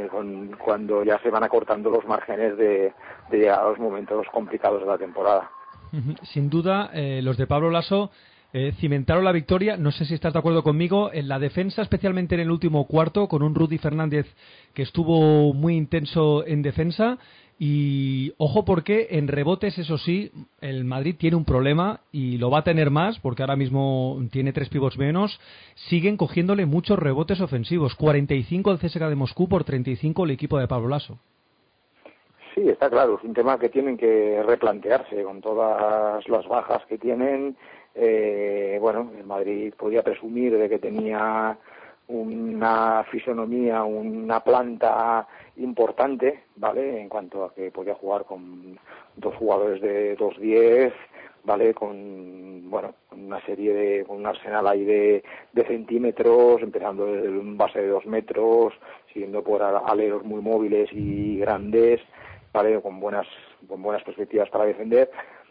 cuando 0.64 1.04
ya 1.04 1.20
se 1.20 1.30
van 1.30 1.44
acortando 1.44 1.90
los 1.90 2.06
márgenes 2.06 2.56
de, 2.58 2.94
llegar 3.32 3.60
a 3.60 3.70
los 3.70 3.80
momentos 3.80 4.26
complicados 4.32 4.82
de 4.82 4.88
la 4.88 4.98
temporada. 4.98 5.50
Sin 6.24 6.50
duda, 6.50 6.92
eh, 6.94 7.22
los 7.24 7.38
de 7.38 7.48
Pablo 7.48 7.70
Lasso 7.70 8.12
eh, 8.54 8.74
cimentaron 8.80 9.26
la 9.26 9.32
victoria. 9.32 9.76
No 9.78 9.92
sé 9.92 10.06
si 10.06 10.14
estás 10.14 10.34
de 10.34 10.40
acuerdo 10.40 10.64
conmigo 10.64 11.12
en 11.12 11.28
la 11.28 11.40
defensa, 11.40 11.82
especialmente 11.82 12.36
en 12.36 12.42
el 12.42 12.52
último 12.52 12.86
cuarto, 12.88 13.28
con 13.28 13.42
un 13.42 13.56
Rudy 13.56 13.78
Fernández 13.78 14.28
que 14.74 14.84
estuvo 14.84 15.54
muy 15.54 15.76
intenso 15.76 16.46
en 16.46 16.62
defensa 16.62 17.18
y 17.60 18.34
ojo 18.38 18.66
porque 18.66 19.08
en 19.12 19.28
rebotes, 19.28 19.78
eso 19.80 19.98
sí, 19.98 20.32
el 20.62 20.84
Madrid 20.84 21.16
tiene 21.18 21.38
un 21.38 21.46
problema 21.46 22.02
y 22.12 22.38
lo 22.38 22.52
va 22.52 22.60
a 22.60 22.64
tener 22.64 22.92
más 22.92 23.20
porque 23.20 23.42
ahora 23.42 23.56
mismo 23.56 24.20
tiene 24.32 24.54
tres 24.54 24.70
pivots 24.70 24.98
menos. 24.98 25.40
Siguen 25.90 26.18
cogiéndole 26.18 26.68
muchos 26.68 27.00
rebotes 27.00 27.42
ofensivos. 27.42 27.96
45 27.96 28.72
el 28.72 28.78
CSKA 28.78 29.10
de 29.10 29.16
Moscú 29.16 29.50
por 29.50 29.64
35 29.64 30.26
el 30.26 30.32
equipo 30.32 30.60
de 30.60 30.68
Pablo 30.68 30.88
Lasso. 30.88 31.18
Sí, 32.54 32.68
está 32.70 32.90
claro, 32.90 33.18
es 33.18 33.24
un 33.24 33.34
tema 33.34 33.60
que 33.60 33.70
tienen 33.70 33.98
que 33.98 34.42
replantearse 34.44 35.24
con 35.24 35.42
todas 35.42 36.28
las 36.28 36.48
bajas 36.48 36.86
que 36.86 36.98
tienen. 36.98 37.56
Eh, 37.94 38.78
bueno, 38.80 39.12
el 39.18 39.26
Madrid 39.26 39.74
podía 39.78 40.04
presumir 40.04 40.58
de 40.58 40.70
que 40.70 40.80
tenía 40.80 41.58
una 42.08 43.04
fisonomía, 43.12 43.84
una 43.84 44.40
planta 44.44 45.28
importante, 45.58 46.44
¿vale? 46.56 47.02
En 47.02 47.10
cuanto 47.10 47.44
a 47.44 47.54
que 47.54 47.72
podía 47.72 47.96
jugar 47.96 48.26
con 48.26 48.80
dos 49.16 49.36
jugadores 49.36 49.82
de 49.82 50.18
2-10, 50.18 50.94
¿vale? 51.44 51.74
Con, 51.74 52.70
bueno, 52.70 52.94
una 53.12 53.44
serie 53.46 53.74
de, 53.74 54.06
con 54.06 54.18
un 54.18 54.26
arsenal 54.26 54.68
ahí 54.68 54.86
de, 54.86 55.24
de 55.54 55.66
centímetros, 55.66 56.62
empezando 56.62 57.06
desde 57.06 57.30
un 57.30 57.58
base 57.58 57.82
de 57.82 57.88
dos 57.88 58.06
metros, 58.06 58.74
siguiendo 59.12 59.44
por 59.44 59.62
aleros 59.64 60.24
muy 60.24 60.42
móviles 60.42 60.90
y 60.94 61.40
grandes, 61.40 62.02
¿vale? 62.54 62.80
Con 62.82 63.00
buenas, 63.00 63.28
con 63.68 63.82
buenas 63.82 64.04
perspectivas 64.04 64.50
para 64.50 64.66
defender. 64.66 65.10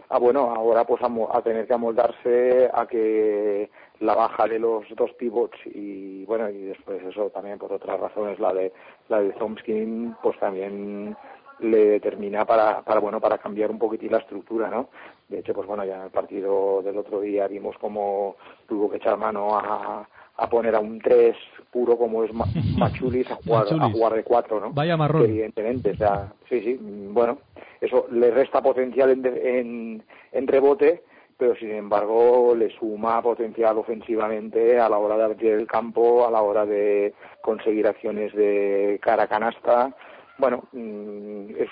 Ah, 0.08 0.18
bueno, 0.18 0.52
ahora 0.54 0.84
pues 0.84 1.02
a, 1.02 1.08
a 1.36 1.42
tener 1.42 1.66
que 1.66 1.75
amoldarse 1.75 2.70
a 2.72 2.86
que 2.86 3.68
la 4.00 4.14
baja 4.14 4.46
de 4.46 4.58
los 4.58 4.84
dos 4.94 5.12
pivots 5.14 5.58
y 5.66 6.25
bueno 6.26 6.48
y 6.50 6.62
después 6.62 7.02
eso 7.02 7.30
también 7.30 7.58
por 7.58 7.72
otras 7.72 7.98
razones 7.98 8.38
la 8.38 8.52
de 8.52 8.72
la 9.08 9.20
de 9.20 9.32
Thompson 9.32 10.16
pues 10.22 10.38
también 10.38 11.16
le 11.60 11.86
determina 11.86 12.44
para, 12.44 12.82
para 12.82 13.00
bueno 13.00 13.20
para 13.20 13.38
cambiar 13.38 13.70
un 13.70 13.78
poquitín 13.78 14.12
la 14.12 14.18
estructura 14.18 14.68
no 14.68 14.90
de 15.28 15.38
hecho 15.38 15.54
pues 15.54 15.66
bueno 15.66 15.84
ya 15.84 15.96
en 15.96 16.02
el 16.02 16.10
partido 16.10 16.82
del 16.82 16.98
otro 16.98 17.20
día 17.20 17.48
vimos 17.48 17.76
cómo 17.80 18.36
tuvo 18.68 18.90
que 18.90 18.98
echar 18.98 19.16
mano 19.16 19.56
a, 19.58 20.06
a 20.37 20.49
poner 20.49 20.75
a 20.75 20.81
un 20.81 20.99
3 21.00 21.37
puro 21.71 21.97
como 21.97 22.25
es 22.25 22.31
Machulis 22.78 23.31
a 23.31 23.37
jugar, 23.37 23.66
a 23.69 23.90
jugar 23.90 24.14
de 24.14 24.25
4, 24.25 24.61
¿no? 24.61 24.73
Vaya 24.73 24.97
marrón. 24.97 25.25
Evidentemente, 25.25 25.90
o 25.93 25.97
sea, 25.97 26.33
sí, 26.49 26.61
sí, 26.61 26.78
bueno, 26.81 27.38
eso 27.81 28.07
le 28.11 28.31
resta 28.31 28.62
potencial 28.62 29.11
en, 29.11 29.26
en, 29.26 30.02
en 30.33 30.47
rebote, 30.47 31.02
pero 31.37 31.55
sin 31.57 31.71
embargo 31.73 32.55
le 32.57 32.71
suma 32.78 33.21
potencial 33.23 33.76
ofensivamente 33.78 34.78
a 34.78 34.88
la 34.88 34.99
hora 34.99 35.16
de 35.16 35.25
abrir 35.25 35.52
el 35.52 35.66
campo, 35.66 36.26
a 36.26 36.31
la 36.31 36.40
hora 36.43 36.64
de 36.64 37.14
conseguir 37.43 37.87
acciones 37.87 38.35
de 38.35 38.99
cara 39.02 39.25
a 39.25 39.28
canasta. 39.28 39.95
Bueno, 40.38 40.64
mm, 40.73 41.50
es 41.59 41.69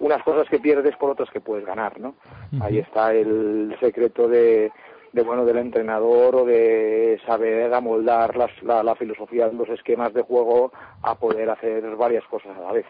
unas 0.00 0.22
cosas 0.22 0.48
que 0.48 0.60
pierdes 0.60 0.96
por 0.96 1.10
otras 1.10 1.30
que 1.30 1.40
puedes 1.40 1.66
ganar, 1.66 1.98
¿no? 1.98 2.14
Ahí 2.60 2.78
está 2.78 3.12
el 3.12 3.76
secreto 3.80 4.28
de, 4.28 4.70
de 5.12 5.22
bueno 5.22 5.44
del 5.44 5.58
entrenador 5.58 6.36
o 6.36 6.44
de 6.44 7.20
saber 7.26 7.72
amoldar 7.72 8.36
las, 8.36 8.50
la, 8.62 8.82
la, 8.82 8.94
filosofía 8.94 9.48
de 9.48 9.54
los 9.54 9.68
esquemas 9.68 10.12
de 10.12 10.22
juego 10.22 10.72
a 11.02 11.14
poder 11.14 11.48
hacer 11.50 11.84
varias 11.96 12.24
cosas 12.24 12.56
a 12.56 12.60
la 12.60 12.72
vez. 12.72 12.86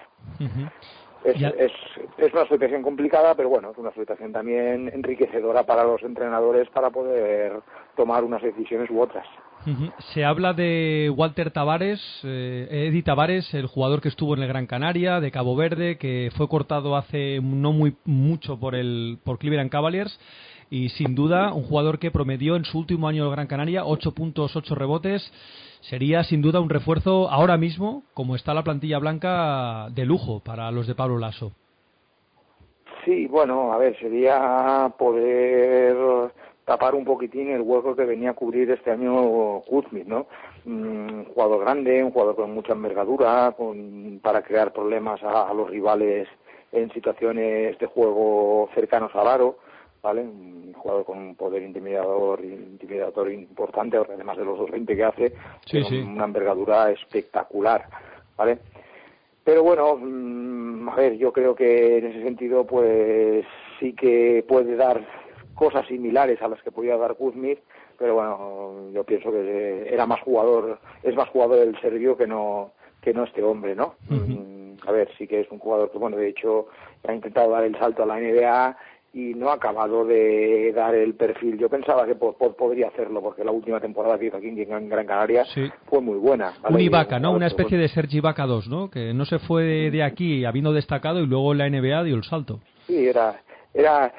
Es, 1.25 1.35
es, 1.43 1.73
es, 2.17 2.33
una 2.33 2.47
situación 2.47 2.83
complicada, 2.83 3.35
pero 3.35 3.49
bueno, 3.49 3.73
es 3.73 3.79
una 3.79 3.93
situación 3.93 4.33
también 4.33 4.89
enriquecedora 4.95 5.65
para 5.65 5.83
los 5.83 6.03
entrenadores 6.03 6.69
para 6.71 6.91
poder 6.91 7.61
tomar 7.97 8.23
unas 8.23 8.41
decisiones 8.41 8.89
u 8.89 9.01
otras. 9.01 9.27
Uh 9.67 9.71
-huh. 9.71 9.93
Se 10.15 10.25
habla 10.25 10.53
de 10.53 11.13
Walter 11.15 11.51
Tavares, 11.51 12.01
eh, 12.23 12.87
Eddie 12.89 13.03
Tavares, 13.03 13.53
el 13.53 13.67
jugador 13.67 14.01
que 14.01 14.09
estuvo 14.09 14.37
en 14.37 14.43
el 14.43 14.49
Gran 14.49 14.67
Canaria, 14.67 15.19
de 15.19 15.33
Cabo 15.33 15.57
Verde, 15.57 15.99
que 15.99 16.31
fue 16.37 16.49
cortado 16.49 16.97
hace 16.97 17.41
no 17.43 17.73
muy 17.73 17.97
mucho 18.05 18.61
por 18.61 18.77
el 18.77 19.19
por 19.25 19.39
Cleveland 19.39 19.71
Cavaliers 19.71 20.19
y 20.71 20.91
sin 20.91 21.15
duda 21.15 21.53
un 21.53 21.65
jugador 21.65 21.99
que 21.99 22.11
promedió 22.11 22.57
en 22.57 22.65
su 22.65 22.79
último 22.79 23.09
año 23.09 23.25
en 23.27 23.33
Gran 23.33 23.47
Canaria 23.47 23.85
8 23.85 24.13
puntos, 24.13 24.55
8 24.55 24.75
rebotes. 24.75 25.33
Sería 25.81 26.25
sin 26.25 26.43
duda 26.43 26.61
un 26.61 26.71
refuerzo 26.71 27.31
ahora 27.31 27.57
mismo, 27.57 28.03
como 28.15 28.35
está 28.35 28.53
la 28.53 28.65
plantilla 28.65 28.99
blanca, 28.99 29.89
de 29.91 30.05
lujo 30.05 30.41
para 30.41 30.71
los 30.71 30.87
de 30.87 30.95
Pablo 30.95 31.19
Lasso. 31.19 31.53
Sí, 33.05 33.27
bueno, 33.27 33.73
a 33.73 33.79
ver, 33.79 33.99
sería 33.99 34.93
poder 34.99 35.97
tapar 36.65 36.95
un 36.95 37.05
poquitín 37.05 37.51
el 37.51 37.63
hueco 37.63 37.97
que 37.97 38.05
venía 38.05 38.31
a 38.31 38.35
cubrir 38.35 38.71
este 38.71 38.91
año 38.91 39.61
Kuzmit, 39.61 40.07
¿no? 40.07 40.27
Un 40.67 41.25
jugador 41.33 41.61
grande, 41.61 42.05
un 42.05 42.11
jugador 42.11 42.37
con 42.37 42.53
mucha 42.53 42.73
envergadura, 42.73 43.55
con, 43.57 44.21
para 44.23 44.43
crear 44.43 44.73
problemas 44.73 45.23
a, 45.23 45.49
a 45.49 45.55
los 45.55 45.71
rivales 45.71 46.29
en 46.73 46.93
situaciones 46.93 47.79
de 47.79 47.87
juego 47.87 48.69
cercanos 48.75 49.15
al 49.15 49.29
aro 49.29 49.57
¿vale? 50.03 50.23
Un 50.23 50.73
jugador 50.75 51.05
con 51.05 51.19
un 51.19 51.35
poder 51.35 51.63
intimidador 51.63 52.45
intimidador 52.45 53.33
importante, 53.33 53.97
además 53.97 54.37
de 54.37 54.45
los 54.45 54.59
220 54.59 54.97
que 54.97 55.05
hace, 55.05 55.33
sí, 55.67 55.83
sí. 55.85 55.99
una 56.01 56.25
envergadura 56.25 56.91
espectacular, 56.91 57.87
¿vale? 58.37 58.59
Pero 59.45 59.63
bueno, 59.63 59.97
mmm, 59.97 60.89
a 60.89 60.97
ver, 60.97 61.17
yo 61.17 61.33
creo 61.33 61.55
que 61.55 61.99
en 61.99 62.07
ese 62.07 62.23
sentido, 62.23 62.67
pues 62.67 63.45
sí 63.81 63.95
que 63.95 64.45
puede 64.47 64.77
dar 64.77 65.05
cosas 65.55 65.87
similares 65.87 66.41
a 66.43 66.49
las 66.49 66.63
que 66.63 66.71
podía 66.71 66.97
dar 66.97 67.17
Kuzmit, 67.17 67.59
pero 67.99 68.15
bueno, 68.15 68.91
yo 68.93 69.05
pienso 69.05 69.33
que 69.33 69.89
era 69.93 70.07
más 70.07 70.21
jugador, 70.21 70.79
es 71.03 71.17
más 71.17 71.29
jugador 71.31 71.59
el 71.59 71.81
serbio 71.81 72.17
que 72.17 72.27
no 72.27 72.73
que 73.01 73.15
no 73.15 73.25
este 73.25 73.43
hombre, 73.43 73.75
¿no? 73.75 73.95
Uh 74.11 74.15
-huh. 74.15 74.59
A 74.87 74.93
ver, 74.93 75.09
sí 75.17 75.27
que 75.27 75.41
es 75.41 75.51
un 75.51 75.59
jugador 75.59 75.91
que, 75.91 75.99
bueno, 75.99 76.17
de 76.17 76.29
hecho, 76.29 76.69
ha 77.07 77.13
intentado 77.13 77.51
dar 77.51 77.65
el 77.65 77.77
salto 77.79 78.03
a 78.03 78.07
la 78.07 78.21
NBA 78.21 78.77
y 79.13 79.35
no 79.35 79.51
ha 79.51 79.55
acabado 79.55 80.05
de 80.05 80.73
dar 80.75 80.95
el 80.95 81.15
perfil. 81.15 81.59
Yo 81.59 81.69
pensaba 81.69 82.07
que 82.07 82.15
po 82.15 82.35
po 82.35 82.55
podría 82.55 82.89
hacerlo 82.89 83.23
porque 83.23 83.45
la 83.45 83.51
última 83.51 83.81
temporada 83.81 84.19
que 84.19 84.27
hizo 84.27 84.37
aquí 84.37 84.49
en 84.49 84.89
Gran 84.89 85.07
Canaria 85.07 85.45
sí. 85.47 85.69
fue 85.87 86.01
muy 86.01 86.19
buena. 86.19 86.53
¿vale? 86.63 86.75
Un 86.75 86.81
Ibaka, 86.83 87.19
¿no? 87.19 87.33
Una 87.33 87.47
especie 87.47 87.79
de 87.79 87.89
Sergi 87.89 88.19
Ibaka 88.19 88.47
2, 88.47 88.69
¿no? 88.69 88.91
Que 88.91 89.15
no 89.15 89.25
se 89.25 89.39
fue 89.39 89.91
de 89.91 90.03
aquí 90.03 90.45
habiendo 90.45 90.73
destacado 90.73 91.21
y 91.21 91.27
luego 91.27 91.55
la 91.55 91.69
NBA 91.69 92.05
dio 92.05 92.17
el 92.17 92.25
salto. 92.25 92.61
Sí, 92.87 93.07
era 93.07 93.43
era 93.75 94.13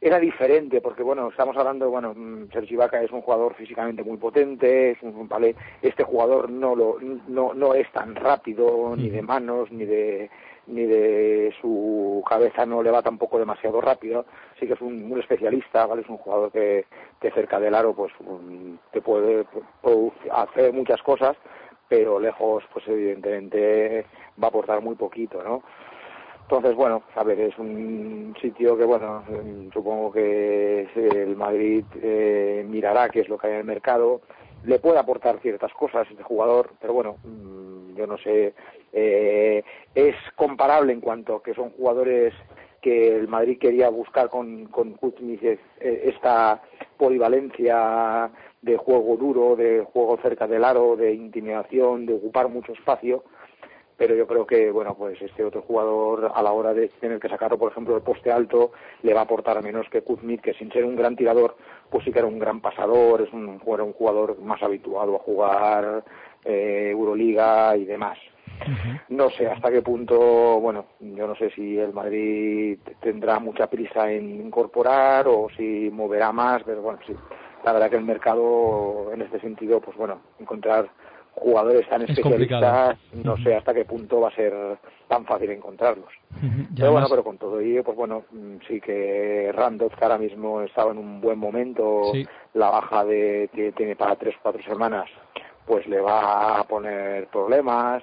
era 0.00 0.18
diferente 0.18 0.80
porque 0.80 1.04
bueno 1.04 1.28
estamos 1.28 1.56
hablando 1.56 1.88
bueno 1.88 2.14
Sergi 2.52 2.74
Ibaka 2.74 3.00
es 3.02 3.12
un 3.12 3.20
jugador 3.22 3.54
físicamente 3.54 4.02
muy 4.02 4.16
potente 4.16 4.90
es 4.90 5.02
un 5.02 5.28
vale 5.28 5.54
este 5.80 6.02
jugador 6.02 6.50
no 6.50 6.74
lo 6.74 6.98
no 7.28 7.54
no 7.54 7.74
es 7.74 7.90
tan 7.92 8.16
rápido 8.16 8.96
ni 8.96 9.10
de 9.10 9.22
manos 9.22 9.70
ni 9.70 9.84
de 9.84 10.28
ni 10.66 10.84
de 10.84 11.54
su 11.60 12.22
cabeza 12.28 12.64
no 12.66 12.82
le 12.82 12.90
va 12.90 13.02
tampoco 13.02 13.38
demasiado 13.38 13.80
rápido. 13.80 14.24
Sí 14.58 14.66
que 14.66 14.74
es 14.74 14.80
un, 14.80 15.10
un 15.10 15.20
especialista 15.20 15.86
vale 15.86 16.02
es 16.02 16.08
un 16.08 16.18
jugador 16.18 16.52
que, 16.52 16.86
que 17.20 17.30
cerca 17.32 17.58
del 17.58 17.74
aro 17.74 17.94
pues 17.94 18.12
un, 18.20 18.78
te 18.92 19.00
puede 19.00 19.46
hacer 20.30 20.72
muchas 20.72 21.02
cosas 21.02 21.36
pero 21.88 22.18
lejos 22.18 22.64
pues 22.72 22.86
evidentemente 22.88 24.06
va 24.42 24.46
a 24.46 24.48
aportar 24.48 24.80
muy 24.80 24.94
poquito 24.94 25.42
no 25.42 25.62
entonces, 26.52 26.74
bueno, 26.74 27.02
a 27.14 27.24
ver, 27.24 27.40
es 27.40 27.58
un 27.58 28.36
sitio 28.38 28.76
que, 28.76 28.84
bueno, 28.84 29.24
supongo 29.72 30.12
que 30.12 30.86
el 30.94 31.34
Madrid 31.34 31.82
eh, 32.02 32.62
mirará 32.68 33.08
qué 33.08 33.20
es 33.20 33.28
lo 33.30 33.38
que 33.38 33.46
hay 33.46 33.52
en 33.54 33.60
el 33.60 33.64
mercado. 33.64 34.20
Le 34.64 34.78
puede 34.78 34.98
aportar 34.98 35.38
ciertas 35.40 35.72
cosas 35.72 36.06
este 36.10 36.22
jugador, 36.22 36.72
pero 36.78 36.92
bueno, 36.92 37.16
yo 37.94 38.06
no 38.06 38.18
sé, 38.18 38.54
eh, 38.92 39.62
es 39.94 40.14
comparable 40.36 40.92
en 40.92 41.00
cuanto 41.00 41.42
que 41.42 41.54
son 41.54 41.70
jugadores 41.70 42.34
que 42.80 43.16
el 43.16 43.28
Madrid 43.28 43.58
quería 43.58 43.88
buscar 43.88 44.28
con, 44.28 44.66
con 44.66 44.94
Kuzmich 44.94 45.58
esta 45.80 46.60
polivalencia 46.96 48.30
de 48.62 48.76
juego 48.76 49.16
duro, 49.16 49.56
de 49.56 49.84
juego 49.92 50.18
cerca 50.22 50.46
del 50.46 50.64
aro, 50.64 50.96
de 50.96 51.12
intimidación, 51.12 52.06
de 52.06 52.14
ocupar 52.14 52.48
mucho 52.48 52.72
espacio. 52.72 53.24
Pero 53.96 54.14
yo 54.14 54.26
creo 54.26 54.46
que 54.46 54.70
bueno 54.70 54.94
pues 54.94 55.20
este 55.20 55.44
otro 55.44 55.62
jugador 55.62 56.32
a 56.34 56.42
la 56.42 56.52
hora 56.52 56.72
de 56.72 56.88
tener 56.88 57.20
que 57.20 57.28
sacarlo 57.28 57.58
por 57.58 57.70
ejemplo 57.70 57.94
del 57.94 58.02
poste 58.02 58.32
alto 58.32 58.72
le 59.02 59.14
va 59.14 59.20
a 59.20 59.24
aportar 59.24 59.62
menos 59.62 59.88
que 59.90 60.02
Kuzmit 60.02 60.40
que 60.40 60.54
sin 60.54 60.72
ser 60.72 60.84
un 60.84 60.96
gran 60.96 61.14
tirador 61.14 61.56
pues 61.90 62.04
sí 62.04 62.10
que 62.10 62.18
era 62.18 62.26
un 62.26 62.38
gran 62.38 62.60
pasador 62.60 63.20
es 63.20 63.32
un, 63.32 63.60
era 63.64 63.84
un 63.84 63.92
jugador 63.92 64.40
más 64.40 64.60
habituado 64.62 65.16
a 65.16 65.20
jugar 65.20 66.04
eh, 66.44 66.88
Euroliga 66.90 67.76
y 67.76 67.84
demás 67.84 68.18
uh 68.60 68.70
-huh. 68.70 69.00
no 69.10 69.30
sé 69.30 69.46
hasta 69.48 69.70
qué 69.70 69.82
punto 69.82 70.16
bueno 70.60 70.86
yo 71.00 71.26
no 71.26 71.34
sé 71.34 71.50
si 71.50 71.78
el 71.78 71.92
Madrid 71.92 72.78
tendrá 73.00 73.38
mucha 73.38 73.66
prisa 73.68 74.10
en 74.10 74.46
incorporar 74.46 75.26
o 75.28 75.48
si 75.56 75.90
moverá 75.90 76.32
más 76.32 76.62
pero 76.64 76.82
bueno 76.82 76.98
sí 77.06 77.14
la 77.64 77.72
verdad 77.72 77.90
que 77.90 77.96
el 77.96 78.04
mercado 78.04 79.12
en 79.12 79.22
este 79.22 79.40
sentido 79.40 79.80
pues 79.80 79.96
bueno 79.96 80.20
encontrar 80.38 80.88
jugadores 81.34 81.88
tan 81.88 82.02
especialistas, 82.02 82.98
no 83.12 83.36
sé 83.38 83.54
hasta 83.54 83.72
qué 83.72 83.84
punto 83.84 84.20
va 84.20 84.28
a 84.28 84.34
ser 84.34 84.52
tan 85.08 85.24
fácil 85.24 85.50
encontrarlos. 85.50 86.10
Uh 86.30 86.46
-huh. 86.46 86.66
Pero 86.76 86.92
bueno, 86.92 87.06
pero 87.08 87.24
con 87.24 87.38
todo 87.38 87.60
ello, 87.60 87.82
pues 87.82 87.96
bueno, 87.96 88.24
sí 88.68 88.80
que 88.80 89.50
Randolph 89.52 89.94
que 89.94 90.04
ahora 90.04 90.18
mismo 90.18 90.62
estaba 90.62 90.92
en 90.92 90.98
un 90.98 91.20
buen 91.20 91.38
momento, 91.38 92.12
sí. 92.12 92.26
la 92.54 92.70
baja 92.70 93.04
de 93.04 93.50
que 93.54 93.72
tiene 93.72 93.96
para 93.96 94.16
tres 94.16 94.34
cuatro 94.42 94.62
semanas, 94.62 95.08
pues 95.66 95.86
le 95.86 96.00
va 96.00 96.58
a 96.58 96.64
poner 96.64 97.28
problemas. 97.28 98.02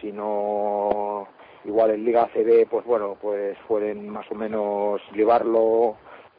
Si 0.00 0.12
no, 0.12 1.26
igual 1.64 1.90
en 1.90 2.04
Liga 2.04 2.28
CB, 2.32 2.68
pues 2.70 2.84
bueno, 2.86 3.16
pues 3.20 3.56
pueden 3.66 4.08
más 4.08 4.30
o 4.30 4.34
menos 4.36 5.00
llevarlo 5.12 5.96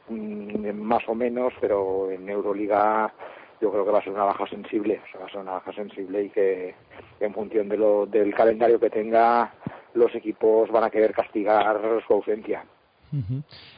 mmm, 0.08 0.70
más 0.72 1.06
o 1.06 1.14
menos, 1.14 1.52
pero 1.60 2.10
en 2.10 2.28
Euroliga 2.28 3.12
yo 3.60 3.70
creo 3.70 3.84
que 3.84 3.90
va 3.90 3.98
a 3.98 4.02
ser 4.02 4.12
una 4.14 4.24
baja 4.24 4.46
sensible, 4.46 5.02
o 5.04 5.10
sea, 5.10 5.20
va 5.20 5.26
a 5.26 5.30
ser 5.30 5.40
una 5.40 5.52
baja 5.52 5.72
sensible 5.74 6.24
y 6.24 6.30
que 6.30 6.74
en 7.20 7.34
función 7.34 7.68
de 7.68 7.76
lo, 7.76 8.06
del 8.06 8.34
calendario 8.34 8.80
que 8.80 8.88
tenga, 8.88 9.52
los 9.92 10.14
equipos 10.14 10.70
van 10.70 10.84
a 10.84 10.90
querer 10.90 11.12
castigar 11.12 11.78
su 12.06 12.14
ausencia. 12.14 12.64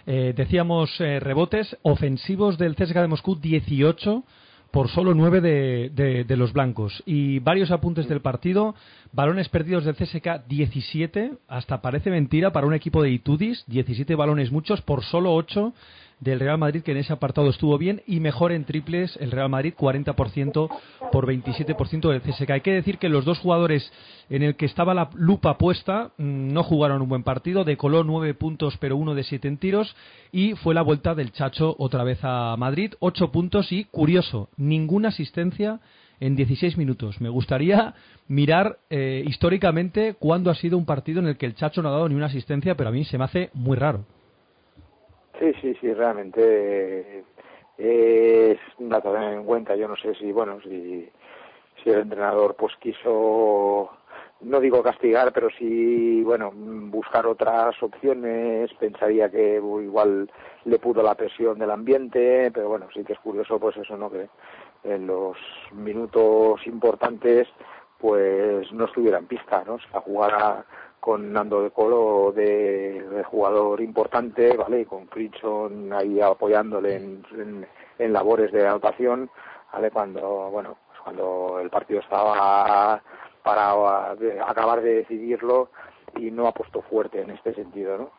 Eh, 0.07 0.35
decíamos 0.37 1.01
eh, 1.01 1.19
rebotes 1.19 1.77
ofensivos 1.83 2.59
del 2.59 2.77
CSKA 2.77 3.03
de 3.03 3.09
Moscú 3.09 3.37
18 3.37 4.23
por 4.73 4.89
solo 4.89 5.15
nueve 5.15 5.41
de, 5.41 5.91
de, 5.95 6.25
de, 6.25 6.37
los 6.37 6.53
blancos. 6.53 7.03
Y 7.07 7.39
varios 7.39 7.71
apuntes 7.71 8.09
del 8.09 8.23
partido. 8.23 8.75
Balones 9.13 9.51
perdidos 9.51 9.85
del 9.85 9.95
CSK 9.95 10.47
17, 10.49 11.33
hasta 11.47 11.83
parece 11.83 12.11
mentira 12.11 12.53
para 12.53 12.67
un 12.67 12.75
equipo 12.75 13.03
de 13.03 13.11
Itudis, 13.11 13.65
17 13.67 14.15
balones 14.15 14.51
muchos 14.51 14.81
por 14.81 15.05
solo 15.05 15.35
8 15.35 15.75
del 16.23 16.39
Real 16.39 16.57
Madrid, 16.57 16.83
que 16.83 16.93
en 16.93 16.99
ese 16.99 17.13
apartado 17.13 17.51
estuvo 17.51 17.77
bien, 17.79 18.01
y 18.07 18.21
mejor 18.21 18.53
en 18.53 18.65
triples 18.65 19.19
el 19.21 19.33
Real 19.33 19.49
Madrid, 19.49 19.75
40% 19.77 20.71
por 21.11 21.27
27% 21.27 22.11
del 22.11 22.23
CSK. 22.23 22.51
Hay 22.51 22.61
que 22.61 22.73
decir 22.73 22.99
que 22.99 23.09
los 23.09 23.25
dos 23.25 23.41
jugadores 23.41 23.93
en 24.31 24.45
el 24.45 24.55
que 24.55 24.67
estaba 24.67 24.95
la 24.95 25.11
lupa 25.15 25.59
puesta 25.59 26.13
mm, 26.19 26.53
no 26.53 26.63
jugaron 26.63 27.03
un 27.03 27.09
buen 27.09 27.25
partido, 27.25 27.65
decoló 27.65 28.05
9 28.05 28.35
puntos 28.35 28.77
pero 28.79 28.97
uno 28.97 29.17
de 29.17 29.25
7 29.25 29.49
en 29.49 29.59
tiros, 29.59 29.97
y 30.31 30.55
fue 30.55 30.75
la 30.75 30.83
vuelta 30.83 31.17
del 31.17 31.33
Chacho 31.33 31.75
otra 31.77 32.05
vez 32.05 32.21
a 32.23 32.55
Madrid, 32.57 32.95
8 33.01 33.33
puntos 33.33 33.73
y, 33.73 33.85
curioso, 33.85 34.49
ninguna 34.57 35.09
asistencia 35.09 35.81
en 36.21 36.37
16 36.37 36.79
minutos. 36.79 37.21
Me 37.21 37.31
gustaría 37.31 37.95
mirar 38.29 38.79
eh, 38.91 39.25
históricamente 39.27 40.15
cuándo 40.15 40.53
ha 40.53 40.55
sido 40.55 40.79
un 40.79 40.87
partido 40.87 41.19
en 41.19 41.27
el 41.27 41.37
que 41.37 41.47
el 41.47 41.57
Chacho 41.57 41.83
no 41.83 41.89
ha 41.89 41.93
dado 41.93 42.09
ni 42.09 42.15
una 42.15 42.27
asistencia, 42.27 42.77
pero 42.77 42.91
a 42.91 42.93
mí 42.93 43.05
se 43.05 43.19
me 43.19 43.25
hace 43.25 43.51
muy 43.55 43.77
raro. 43.77 44.05
Sí, 45.43 45.53
sí, 45.61 45.75
sí, 45.81 45.93
realmente 45.93 47.25
es 47.77 48.59
un 48.79 48.89
dato 48.89 49.11
a 49.11 49.15
tener 49.15 49.35
en 49.35 49.45
cuenta. 49.45 49.75
Yo 49.75 49.89
no 49.89 49.97
sé 49.97 50.15
si, 50.15 50.31
bueno, 50.31 50.61
si, 50.63 51.11
si 51.83 51.91
el 51.91 52.03
entrenador 52.03 52.55
pues 52.55 52.77
quiso, 52.77 53.91
no 54.43 54.61
digo 54.61 54.85
castigar, 54.85 55.33
pero 55.33 55.49
sí, 55.51 56.23
bueno, 56.23 56.53
buscar 56.55 57.27
otras 57.27 57.75
opciones. 57.83 58.73
Pensaría 58.75 59.33
que 59.33 59.57
igual 59.57 60.31
le 60.65 60.79
pudo 60.79 61.03
la 61.03 61.17
presión 61.17 61.59
del 61.59 61.73
ambiente, 61.73 62.53
pero 62.55 62.69
bueno, 62.69 62.87
sí 62.95 63.03
que 63.03 63.15
es 63.15 63.19
curioso, 63.19 63.59
pues 63.59 63.77
eso, 63.77 63.97
¿no? 63.97 64.13
Que 64.13 64.29
en 64.85 65.09
los 65.09 65.37
minutos 65.73 66.65
importantes, 66.69 67.49
pues 67.99 68.71
no 68.73 68.85
estuviera 68.85 69.19
en 69.19 69.27
pista, 69.27 69.65
¿no? 69.67 69.75
O 69.75 69.81
sea, 69.81 70.03
jugar 70.03 70.35
a 70.35 70.65
con 71.03 71.33
Nando 71.33 71.65
de 71.65 71.73
Colo 71.73 72.33
de, 72.33 73.25
jugador 73.27 73.81
importante, 73.81 74.57
¿vale? 74.57 74.83
Y 74.83 74.85
con 74.85 75.07
Critson 75.07 75.93
ahí 75.93 76.21
apoyándole 76.21 76.95
en, 76.95 77.67
en, 77.99 78.13
labores 78.13 78.53
de 78.53 78.69
anotación, 78.69 79.29
¿vale? 79.73 79.91
Cuando, 79.91 80.49
bueno, 80.53 80.77
pues 80.87 81.01
cuando 81.01 81.59
el 81.61 81.71
partido 81.71 81.99
estaba 81.99 83.03
para 83.43 84.13
acabar 84.47 84.81
de 84.81 84.95
decidirlo 84.99 85.71
y 86.17 86.31
no 86.31 86.47
ha 86.47 86.55
puesto 86.55 86.83
fuerte 86.83 87.21
en 87.21 87.31
este 87.31 87.53
sentido, 87.53 87.99
¿no? 87.99 88.11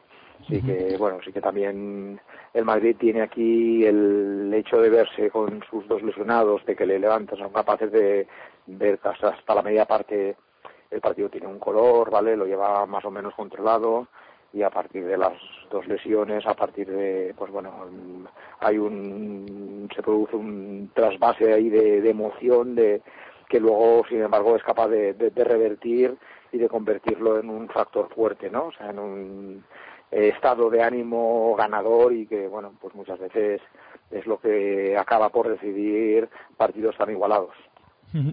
Así 0.42 0.62
que, 0.62 0.98
bueno, 0.98 1.20
sí 1.24 1.32
que 1.32 1.40
también 1.40 2.20
el 2.54 2.66
Madrid 2.66 2.98
tiene 3.00 3.22
aquí 3.22 3.86
el 3.86 4.52
hecho 4.54 4.82
de 4.82 4.90
verse 4.90 5.30
con 5.30 5.64
sus 5.70 5.88
dos 5.88 6.04
lesionados, 6.04 6.66
de 6.66 6.76
que 6.76 6.86
le 6.86 7.00
levantan, 7.00 7.40
son 7.40 7.54
capaces 7.54 7.90
de 7.94 8.28
ver 8.68 9.00
hasta 9.02 9.56
la 9.56 9.62
media 9.62 9.86
parte 9.86 10.36
el 10.94 11.02
partido 11.02 11.30
tiene 11.30 11.48
un 11.48 11.60
color, 11.60 12.12
¿vale? 12.12 12.38
Lo 12.38 12.46
lleva 12.46 12.86
más 12.86 13.04
o 13.06 13.12
menos 13.12 13.34
controlado 13.34 14.08
y 14.54 14.62
a 14.62 14.70
partir 14.70 15.06
de 15.06 15.18
las 15.18 15.34
dos 15.72 15.88
lesiones, 15.88 16.46
a 16.46 16.54
partir 16.54 16.88
de, 16.88 17.34
pues 17.36 17.52
bueno, 17.52 17.72
hay 18.60 18.78
un, 18.78 19.90
se 19.94 20.04
produce 20.04 20.36
un 20.36 20.92
trasvase 20.94 21.52
ahí 21.52 21.70
de, 21.70 22.08
emoción 22.08 22.76
de 22.76 23.02
que 23.50 23.60
luego, 23.60 24.04
sin 24.08 24.22
embargo, 24.22 24.56
es 24.56 24.64
capaz 24.64 24.90
de, 24.90 25.16
revertir 25.36 26.16
y 26.52 26.60
de 26.60 26.70
convertirlo 26.70 27.40
en 27.40 27.50
un 27.50 27.68
factor 27.68 28.14
fuerte, 28.14 28.52
¿no? 28.52 28.66
O 28.66 28.72
sea, 28.72 28.92
en 28.92 29.00
un 29.00 29.64
estado 30.12 30.70
de 30.70 30.84
ánimo 30.84 31.56
ganador 31.56 32.14
y 32.14 32.28
que, 32.28 32.48
bueno, 32.48 32.74
pues 32.80 32.94
muchas 32.94 33.20
veces 33.20 33.60
es 34.12 34.28
lo 34.28 34.40
que 34.40 34.96
acaba 34.96 35.30
por 35.30 35.50
decidir 35.50 36.30
partidos 36.56 36.96
tan 36.96 37.10
igualados. 37.10 37.56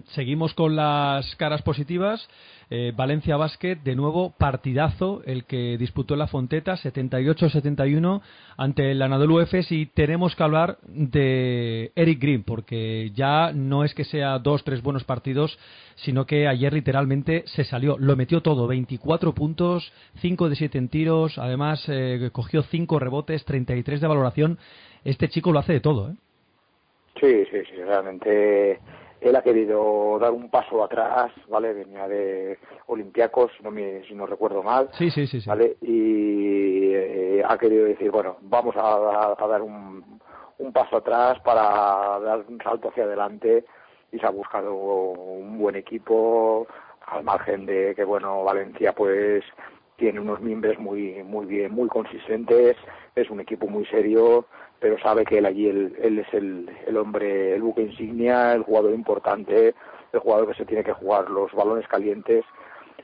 Seguimos 0.09 0.53
con 0.53 0.75
las 0.75 1.35
caras 1.37 1.61
positivas. 1.63 2.27
Eh, 2.69 2.93
Valencia 2.95 3.35
Basket, 3.35 3.77
de 3.77 3.95
nuevo 3.95 4.33
partidazo 4.37 5.21
el 5.25 5.43
que 5.43 5.77
disputó 5.77 6.15
la 6.15 6.27
Fonteta, 6.27 6.77
78-71 6.77 8.21
ante 8.55 8.91
el 8.91 9.01
Anadolu 9.01 9.41
Efes 9.41 9.71
y 9.71 9.87
tenemos 9.87 10.35
que 10.35 10.43
hablar 10.43 10.77
de 10.85 11.91
Eric 11.95 12.21
Green 12.21 12.43
porque 12.43 13.11
ya 13.13 13.51
no 13.53 13.83
es 13.83 13.93
que 13.93 14.05
sea 14.05 14.39
dos, 14.39 14.63
tres 14.63 14.81
buenos 14.81 15.03
partidos, 15.03 15.59
sino 15.95 16.25
que 16.25 16.47
ayer 16.47 16.71
literalmente 16.71 17.43
se 17.47 17.65
salió, 17.65 17.97
lo 17.97 18.15
metió 18.15 18.41
todo, 18.41 18.67
24 18.67 19.33
puntos, 19.33 19.91
5 20.19 20.47
de 20.47 20.55
7 20.55 20.77
en 20.77 20.89
tiros, 20.89 21.37
además 21.37 21.83
eh, 21.89 22.29
cogió 22.31 22.61
5 22.61 22.99
rebotes, 22.99 23.43
33 23.43 23.99
de 23.99 24.07
valoración. 24.07 24.59
Este 25.03 25.27
chico 25.27 25.51
lo 25.51 25.59
hace 25.59 25.73
de 25.73 25.79
todo, 25.81 26.11
¿eh? 26.11 26.15
Sí, 27.19 27.45
sí, 27.51 27.57
sí, 27.69 27.75
realmente 27.83 28.79
él 29.21 29.35
ha 29.35 29.43
querido 29.43 30.17
dar 30.19 30.31
un 30.31 30.49
paso 30.49 30.83
atrás, 30.83 31.31
¿vale? 31.47 31.73
Venía 31.73 32.07
de 32.07 32.57
Olympiacos, 32.87 33.51
si 33.55 33.63
no, 33.63 33.69
me, 33.69 34.03
si 34.07 34.15
no 34.15 34.25
recuerdo 34.25 34.63
mal. 34.63 34.89
Sí, 34.97 35.11
sí, 35.11 35.27
sí. 35.27 35.41
¿Vale? 35.45 35.77
Y 35.81 36.91
eh, 36.93 37.43
ha 37.47 37.55
querido 37.57 37.85
decir, 37.85 38.09
bueno, 38.09 38.37
vamos 38.41 38.75
a, 38.75 39.35
dar 39.47 39.61
un, 39.61 40.19
un, 40.57 40.73
paso 40.73 40.97
atrás 40.97 41.39
para 41.41 42.19
dar 42.19 42.43
un 42.47 42.59
salto 42.63 42.89
hacia 42.89 43.03
adelante 43.03 43.63
y 44.11 44.17
se 44.17 44.25
ha 44.25 44.31
buscado 44.31 44.73
un 44.73 45.59
buen 45.59 45.75
equipo 45.75 46.67
al 47.05 47.23
margen 47.23 47.67
de 47.67 47.93
que, 47.95 48.03
bueno, 48.03 48.43
Valencia 48.43 48.93
pues 48.93 49.43
tiene 49.97 50.19
unos 50.19 50.41
miembros 50.41 50.79
muy, 50.79 51.23
muy 51.23 51.45
bien, 51.45 51.71
muy 51.71 51.87
consistentes, 51.87 52.75
es 53.15 53.29
un 53.29 53.39
equipo 53.39 53.67
muy 53.67 53.85
serio, 53.85 54.47
pero 54.81 54.97
sabe 54.97 55.23
que 55.23 55.37
él 55.37 55.45
allí 55.45 55.69
él, 55.69 56.19
es 56.19 56.33
el, 56.33 56.67
el, 56.87 56.97
hombre, 56.97 57.53
el 57.53 57.61
buque 57.61 57.83
insignia, 57.83 58.53
el 58.53 58.63
jugador 58.63 58.93
importante, 58.93 59.75
el 60.11 60.19
jugador 60.19 60.47
que 60.47 60.55
se 60.55 60.65
tiene 60.65 60.83
que 60.83 60.91
jugar 60.91 61.29
los 61.29 61.53
balones 61.53 61.87
calientes. 61.87 62.43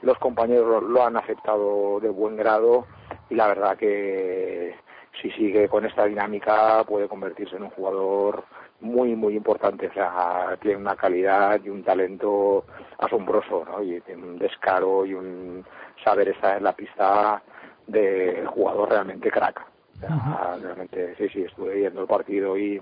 Los 0.01 0.17
compañeros 0.17 0.83
lo 0.83 1.05
han 1.05 1.17
aceptado 1.17 1.99
de 1.99 2.09
buen 2.09 2.35
grado 2.35 2.87
y 3.29 3.35
la 3.35 3.47
verdad 3.47 3.77
que 3.77 4.75
si 5.21 5.29
sigue 5.31 5.69
con 5.69 5.85
esta 5.85 6.05
dinámica 6.05 6.83
puede 6.83 7.07
convertirse 7.07 7.55
en 7.55 7.63
un 7.63 7.69
jugador 7.69 8.43
muy 8.79 9.15
muy 9.15 9.35
importante, 9.35 9.87
o 9.87 9.93
sea, 9.93 10.57
tiene 10.59 10.77
una 10.77 10.95
calidad 10.95 11.61
y 11.63 11.69
un 11.69 11.83
talento 11.83 12.65
asombroso, 12.97 13.65
¿no? 13.65 13.83
Y 13.83 14.01
tiene 14.01 14.23
un 14.23 14.39
descaro 14.39 15.05
y 15.05 15.13
un 15.13 15.63
saber 16.03 16.29
estar 16.29 16.57
en 16.57 16.63
la 16.63 16.75
pista 16.75 17.41
de 17.85 18.43
jugador 18.47 18.89
realmente 18.89 19.29
crack 19.29 19.76
realmente, 20.01 21.15
sí, 21.17 21.27
sí, 21.29 21.41
estuve 21.41 21.75
viendo 21.75 22.01
el 22.01 22.07
partido 22.07 22.57
y, 22.57 22.81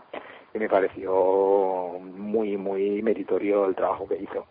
me 0.54 0.69
pareció 0.69 1.99
muy, 1.99 2.56
muy 2.56 3.01
meritorio 3.01 3.67
el 3.67 3.75
trabajo 3.75 4.08
que 4.08 4.15
hizo. 4.15 4.47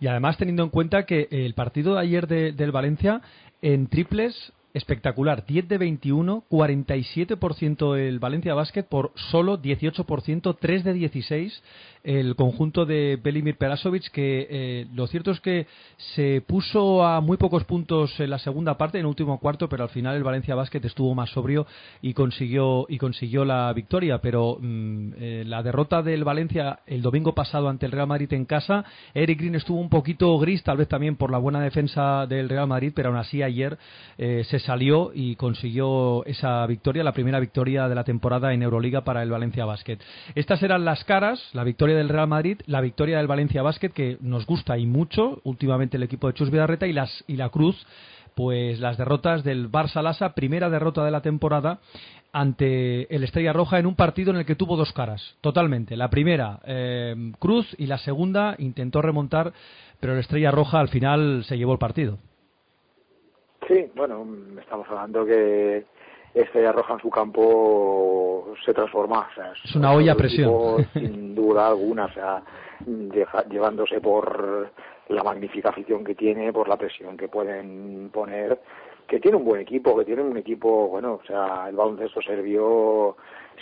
Y 0.00 0.06
además 0.06 0.36
teniendo 0.36 0.62
en 0.62 0.68
cuenta 0.68 1.06
que 1.06 1.28
el 1.30 1.54
partido 1.54 1.94
de 1.94 2.00
ayer 2.00 2.26
de, 2.26 2.52
del 2.52 2.72
Valencia 2.72 3.22
en 3.62 3.86
triples 3.86 4.52
espectacular. 4.74 5.46
10 5.46 5.68
de 5.68 5.78
21, 5.78 6.44
47% 6.50 7.96
el 7.96 8.18
Valencia 8.18 8.54
Basket 8.54 8.84
por 8.84 9.12
solo 9.30 9.60
18%, 9.60 10.56
3 10.60 10.84
de 10.84 10.92
16 10.92 11.62
el 12.04 12.34
conjunto 12.34 12.84
de 12.84 13.18
Belimir 13.22 13.56
Perasovic, 13.56 14.10
que 14.10 14.46
eh, 14.50 14.86
lo 14.92 15.06
cierto 15.06 15.30
es 15.30 15.40
que 15.40 15.66
se 16.14 16.42
puso 16.46 17.04
a 17.04 17.20
muy 17.20 17.36
pocos 17.36 17.64
puntos 17.64 18.18
en 18.18 18.30
la 18.30 18.38
segunda 18.38 18.76
parte, 18.76 18.98
en 18.98 19.02
el 19.02 19.08
último 19.08 19.38
cuarto, 19.38 19.68
pero 19.68 19.84
al 19.84 19.90
final 19.90 20.16
el 20.16 20.24
Valencia 20.24 20.54
Basket 20.54 20.80
estuvo 20.84 21.14
más 21.14 21.30
sobrio 21.30 21.66
y 22.00 22.12
consiguió, 22.14 22.86
y 22.88 22.98
consiguió 22.98 23.44
la 23.44 23.72
victoria. 23.72 24.18
Pero 24.18 24.58
mm, 24.60 25.12
eh, 25.16 25.44
la 25.46 25.62
derrota 25.62 26.02
del 26.02 26.24
Valencia 26.24 26.80
el 26.86 27.02
domingo 27.02 27.34
pasado 27.34 27.68
ante 27.68 27.86
el 27.86 27.92
Real 27.92 28.08
Madrid 28.08 28.32
en 28.32 28.46
casa, 28.46 28.84
Eric 29.14 29.38
Green 29.38 29.54
estuvo 29.54 29.80
un 29.80 29.88
poquito 29.88 30.36
gris, 30.38 30.62
tal 30.62 30.78
vez 30.78 30.88
también 30.88 31.16
por 31.16 31.30
la 31.30 31.38
buena 31.38 31.60
defensa 31.60 32.26
del 32.26 32.48
Real 32.48 32.66
Madrid, 32.66 32.92
pero 32.94 33.10
aún 33.10 33.18
así 33.18 33.42
ayer 33.42 33.78
eh, 34.18 34.42
se 34.48 34.58
salió 34.62 35.12
y 35.14 35.36
consiguió 35.36 36.24
esa 36.24 36.66
victoria, 36.66 37.04
la 37.04 37.12
primera 37.12 37.38
victoria 37.38 37.88
de 37.88 37.94
la 37.94 38.04
temporada 38.04 38.52
en 38.54 38.62
Euroliga 38.62 39.04
para 39.04 39.22
el 39.22 39.30
Valencia 39.30 39.64
Basket. 39.64 39.98
Estas 40.34 40.62
eran 40.62 40.84
las 40.84 41.04
caras, 41.04 41.50
la 41.52 41.64
victoria 41.64 41.96
del 41.96 42.08
Real 42.08 42.28
Madrid, 42.28 42.60
la 42.66 42.80
victoria 42.80 43.18
del 43.18 43.26
Valencia 43.26 43.62
Basket, 43.62 43.90
que 43.90 44.16
nos 44.20 44.46
gusta 44.46 44.78
y 44.78 44.86
mucho, 44.86 45.40
últimamente 45.44 45.96
el 45.96 46.02
equipo 46.02 46.28
de 46.28 46.34
Chus 46.34 46.50
Vidarreta, 46.50 46.86
y, 46.86 46.92
las, 46.92 47.24
y 47.26 47.36
la 47.36 47.50
Cruz, 47.50 47.86
pues 48.34 48.80
las 48.80 48.96
derrotas 48.96 49.44
del 49.44 49.70
Barça 49.70 50.02
Lasa, 50.02 50.34
primera 50.34 50.70
derrota 50.70 51.04
de 51.04 51.10
la 51.10 51.20
temporada 51.20 51.80
ante 52.32 53.14
el 53.14 53.24
Estrella 53.24 53.52
Roja 53.52 53.78
en 53.78 53.86
un 53.86 53.94
partido 53.94 54.30
en 54.30 54.38
el 54.38 54.46
que 54.46 54.56
tuvo 54.56 54.76
dos 54.76 54.92
caras, 54.92 55.36
totalmente. 55.42 55.96
La 55.96 56.08
primera, 56.08 56.60
eh, 56.64 57.32
Cruz, 57.38 57.74
y 57.78 57.86
la 57.86 57.98
segunda 57.98 58.56
intentó 58.58 59.02
remontar, 59.02 59.52
pero 60.00 60.14
el 60.14 60.20
Estrella 60.20 60.50
Roja 60.50 60.80
al 60.80 60.88
final 60.88 61.44
se 61.44 61.58
llevó 61.58 61.72
el 61.72 61.78
partido. 61.78 62.18
Sí, 63.72 63.90
bueno, 63.94 64.26
estamos 64.60 64.86
hablando 64.90 65.24
que 65.24 65.86
este 66.34 66.66
arroja 66.66 66.92
en 66.92 67.00
su 67.00 67.08
campo 67.08 68.52
se 68.66 68.74
transforma. 68.74 69.30
es 69.64 69.74
una 69.74 69.94
olla 69.94 70.12
a 70.12 70.16
presión. 70.16 70.86
sin 70.92 71.34
duda 71.34 71.68
alguna, 71.68 72.04
o 72.04 72.12
sea, 72.12 72.42
llevándose 73.50 73.98
por 74.02 74.70
la 75.08 75.22
magnífica 75.22 75.70
afición 75.70 76.04
que 76.04 76.14
tiene, 76.14 76.52
por 76.52 76.68
la 76.68 76.76
presión 76.76 77.16
que 77.16 77.28
pueden 77.28 78.10
poner 78.12 78.60
que 79.08 79.20
tiene 79.20 79.38
un 79.38 79.44
buen 79.44 79.62
equipo, 79.62 79.96
que 79.96 80.04
tiene 80.04 80.22
un 80.22 80.36
equipo, 80.36 80.88
bueno, 80.88 81.20
o 81.22 81.26
sea, 81.26 81.66
el 81.68 81.76
baloncesto 81.76 82.20
serbio 82.20 83.16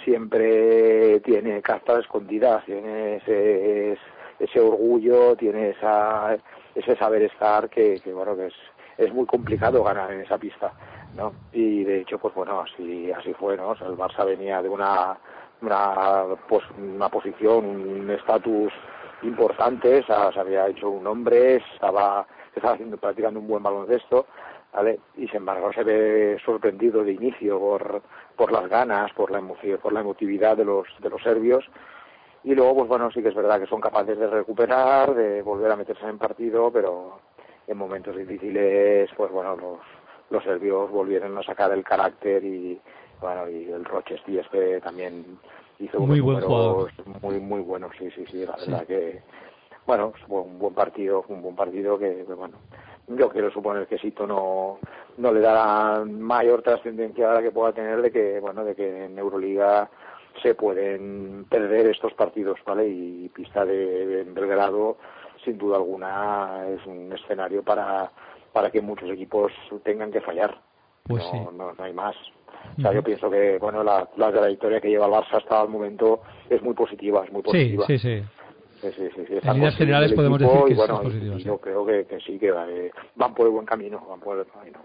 siempre 0.05 1.21
tiene 1.21 1.63
cartas 1.63 2.01
escondidas, 2.01 2.65
tiene 2.67 3.17
ese, 3.17 3.97
ese 4.39 4.61
orgullo, 4.61 5.37
tiene 5.37 5.71
esa, 5.71 6.37
ese 6.75 6.97
saber 6.97 7.23
estar 7.23 7.69
que, 7.69 8.01
que 8.03 8.13
bueno, 8.13 8.37
que 8.37 8.47
es, 8.47 8.55
es 9.01 9.13
muy 9.15 9.25
complicado 9.25 9.83
ganar 9.83 10.13
en 10.13 10.21
esa 10.21 10.37
pista, 10.37 10.73
¿no? 11.17 11.33
Y 11.53 11.85
de 11.85 12.03
hecho, 12.03 12.19
pues 12.19 12.35
bueno, 12.35 12.61
así, 12.61 13.11
así 13.11 13.33
fue, 13.33 13.57
¿no? 13.57 13.75
Sea, 13.77 13.87
el 13.87 13.97
Barça 13.97 14.27
venía 14.27 14.61
de 14.61 14.69
una, 14.69 15.17
una, 15.63 16.25
pues, 16.47 16.63
una 16.79 17.09
posición, 17.09 17.65
un 17.65 18.11
estatus 18.11 18.73
importante, 19.23 20.03
se 20.05 20.13
había 20.13 20.69
hecho 20.69 20.91
un 20.91 21.05
nombre, 21.05 21.57
estaba, 21.75 22.27
estaba 22.55 22.75
haciendo, 22.75 22.99
practicando 22.99 23.41
un 23.41 23.49
buen 23.49 23.63
baloncesto, 23.63 24.27
¿vale? 24.73 25.01
Y 25.17 25.27
sin 25.29 25.39
embargo 25.39 25.73
se 25.73 25.83
ve 25.83 26.39
sorprendido 26.45 27.03
de 27.03 27.13
inicio 27.13 27.59
por, 27.59 28.03
por 28.37 28.53
las 28.53 28.69
ganas, 28.69 29.13
por 29.13 29.31
la 29.31 29.39
emoción, 29.39 29.79
por 29.79 29.95
la 29.95 30.01
emotividad 30.01 30.59
de 30.59 30.67
los, 30.67 30.87
de 31.01 31.09
los 31.09 31.23
serbios. 31.23 31.65
Y 32.43 32.55
luego, 32.55 32.75
pues 32.75 32.89
bueno, 32.89 33.11
sí 33.11 33.23
que 33.23 33.29
es 33.29 33.35
verdad 33.35 33.61
que 33.61 33.67
son 33.67 33.83
capaces 33.83 34.19
de 34.19 34.27
recuperar, 34.27 35.15
de 35.15 35.43
volver 35.43 35.71
a 35.71 35.77
meterse 35.77 36.07
en 36.07 36.19
partido, 36.19 36.71
pero 36.73 37.21
en 37.71 37.79
momentos 37.79 38.17
difíciles, 38.17 39.09
pues 39.17 39.31
bueno, 39.31 39.57
los, 39.57 39.79
los 40.29 40.43
serbios 40.43 40.91
volvieron 40.91 41.39
a 41.39 41.43
sacar 41.43 41.73
el 41.73 41.85
carácter 41.85 42.45
y, 42.45 42.81
bueno, 43.21 43.49
y 43.49 43.71
el 43.71 43.85
Roches 43.85 44.21
que 44.25 44.81
también 44.83 45.39
hizo 45.79 46.01
muy 46.01 46.21
buen 46.21 46.41
números 46.41 46.93
muy, 47.23 47.39
muy 47.39 47.61
buenos, 47.61 47.93
sí, 47.97 48.11
sí, 48.11 48.25
sí, 48.29 48.45
la 48.45 48.57
verdad 48.57 48.87
que, 48.87 49.23
bueno, 49.87 50.13
fue 50.27 50.41
un 50.41 50.59
buen 50.59 50.75
partido, 50.75 51.25
un 51.29 51.43
buen 51.43 51.55
partido 51.55 51.97
que, 51.97 52.25
que, 52.27 52.35
bueno, 52.35 52.57
yo 53.07 53.29
quiero 53.29 53.53
suponer 53.53 53.87
que 53.87 53.99
Sito 53.99 54.27
no, 54.27 54.79
no 55.17 55.33
le 55.33 55.41
dará 55.41 56.05
mayor 56.05 56.63
trascendencia 56.63 57.29
ahora 57.29 57.43
que 57.43 57.53
pueda 57.53 57.73
tener 57.73 58.03
de 58.03 58.11
que, 58.11 58.41
bueno, 58.41 58.65
de 58.65 58.75
que 58.75 59.05
en 59.05 59.17
Euroliga 59.17 59.89
se 60.43 60.57
pueden 60.57 61.47
perder 61.49 61.87
estos 61.87 62.15
partidos, 62.15 62.59
¿vale? 62.67 62.89
Y 62.89 63.29
pista 63.29 63.65
de, 63.65 64.07
de 64.07 64.25
Belgrado, 64.25 64.97
sin 65.45 65.59
duda 65.59 65.77
alguna, 65.77 66.67
es 66.69 66.85
un 66.87 67.13
escenario 67.13 67.63
para, 67.63 68.11
para 68.53 68.71
que 68.71 68.81
muchos 68.81 69.11
equipos 69.11 69.53
tengan 69.85 70.11
que 70.11 70.21
fallar. 70.21 70.61
Pues 71.05 71.25
no, 71.25 71.31
sí. 71.31 71.57
no, 71.57 71.73
no 71.73 71.85
hay 71.85 71.93
más. 71.93 72.17
O 72.79 72.81
sea, 72.81 72.93
yo 72.93 73.03
pienso 73.03 73.31
que, 73.31 73.59
bueno, 73.59 73.83
la, 73.83 74.09
la 74.17 74.31
trayectoria 74.31 74.81
que 74.81 74.89
lleva 74.89 75.07
el 75.07 75.13
Barça 75.13 75.39
hasta 75.39 75.63
el 75.63 75.69
momento 75.69 76.21
es 76.49 76.63
muy 76.63 76.75
positiva, 76.75 77.25
es 77.25 77.33
muy 77.33 77.43
positiva. 77.43 77.87
sí, 77.87 77.99
sí. 77.99 78.23
Sí, 78.81 78.89
sí, 78.97 79.09
sí, 79.15 79.25
sí, 79.29 79.35
En 79.43 79.55
líneas 79.55 79.77
generales 79.77 80.13
podemos 80.15 80.41
equipo 80.41 80.55
decir 80.55 80.69
que 80.69 80.73
y, 80.73 80.77
bueno, 80.77 81.03
positivo, 81.03 81.35
y 81.35 81.39
sí. 81.41 81.45
yo 81.45 81.59
creo 81.59 81.85
que, 81.85 82.07
que 82.07 82.19
sí, 82.21 82.39
que 82.39 82.49
eh, 82.49 82.91
van 83.15 83.35
por 83.35 83.47
el 83.47 83.53
buen 83.53 83.67
camino, 83.67 84.01
van 84.09 84.21
por 84.21 84.39
el 84.39 84.45
buen 84.45 84.55
camino. 84.55 84.79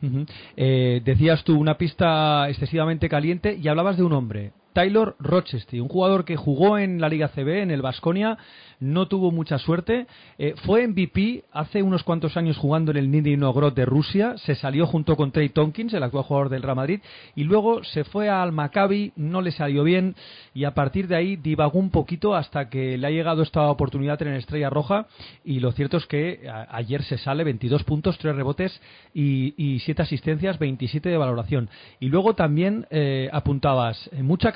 Ujú. 0.00 0.26
Eh, 0.56 1.00
decías 1.04 1.42
tú 1.42 1.58
una 1.58 1.76
pista 1.76 2.48
excesivamente 2.48 3.08
caliente 3.08 3.54
y 3.54 3.66
hablabas 3.66 3.96
de 3.96 4.04
un 4.04 4.12
hombre, 4.12 4.52
Taylor 4.74 5.16
Rochester, 5.18 5.80
un 5.80 5.88
jugador 5.88 6.26
que 6.26 6.36
jugó 6.36 6.76
en 6.76 7.00
la 7.00 7.08
Liga 7.08 7.28
CB, 7.28 7.62
en 7.62 7.70
el 7.70 7.80
Vasconia, 7.80 8.36
no 8.80 9.08
tuvo 9.08 9.30
mucha 9.30 9.58
suerte, 9.58 10.06
eh, 10.36 10.54
fue 10.66 10.86
MVP 10.86 11.44
hace 11.52 11.82
unos 11.82 12.02
cuantos 12.02 12.36
años 12.36 12.58
jugando 12.58 12.90
en 12.90 12.98
el 12.98 13.10
Nizhny 13.10 13.36
Novgorod 13.36 13.72
de 13.72 13.86
Rusia, 13.86 14.36
se 14.36 14.54
salió 14.54 14.86
junto 14.86 15.16
con 15.16 15.32
Trey 15.32 15.48
Tompkins, 15.48 15.94
el 15.94 16.02
actual 16.02 16.24
jugador 16.24 16.48
del 16.50 16.62
Real 16.62 16.76
Madrid, 16.76 17.00
y 17.34 17.44
luego 17.44 17.82
se 17.84 18.04
fue 18.04 18.28
al 18.28 18.52
Maccabi, 18.52 19.12
no 19.16 19.40
le 19.40 19.52
salió 19.52 19.84
bien 19.84 20.16
y 20.52 20.64
a 20.64 20.74
partir 20.74 21.08
de 21.08 21.16
ahí 21.16 21.36
divagó 21.36 21.78
un 21.78 21.90
poquito 21.90 22.34
hasta 22.34 22.68
que 22.68 22.98
le 22.98 23.06
ha 23.06 23.10
llegado 23.10 23.42
esta 23.42 23.70
oportunidad 23.70 24.20
en 24.22 24.34
Estrella 24.34 24.70
Roja 24.70 25.06
y 25.44 25.60
lo 25.60 25.72
cierto 25.72 25.96
es 25.96 26.06
que 26.06 26.50
ayer 26.68 27.02
se 27.04 27.16
sale 27.18 27.44
22 27.44 27.84
puntos, 27.84 28.18
3 28.18 28.34
rebotes 28.34 28.80
y, 29.12 29.54
y 29.56 29.78
7 29.80 30.02
asistencias, 30.02 30.58
27 30.58 31.08
de 31.08 31.16
valoración. 31.16 31.68
Y 32.00 32.08
luego 32.08 32.34
también 32.34 32.86
eh, 32.90 33.28
apuntabas, 33.32 34.10
eh, 34.12 34.22
mucha 34.22 34.52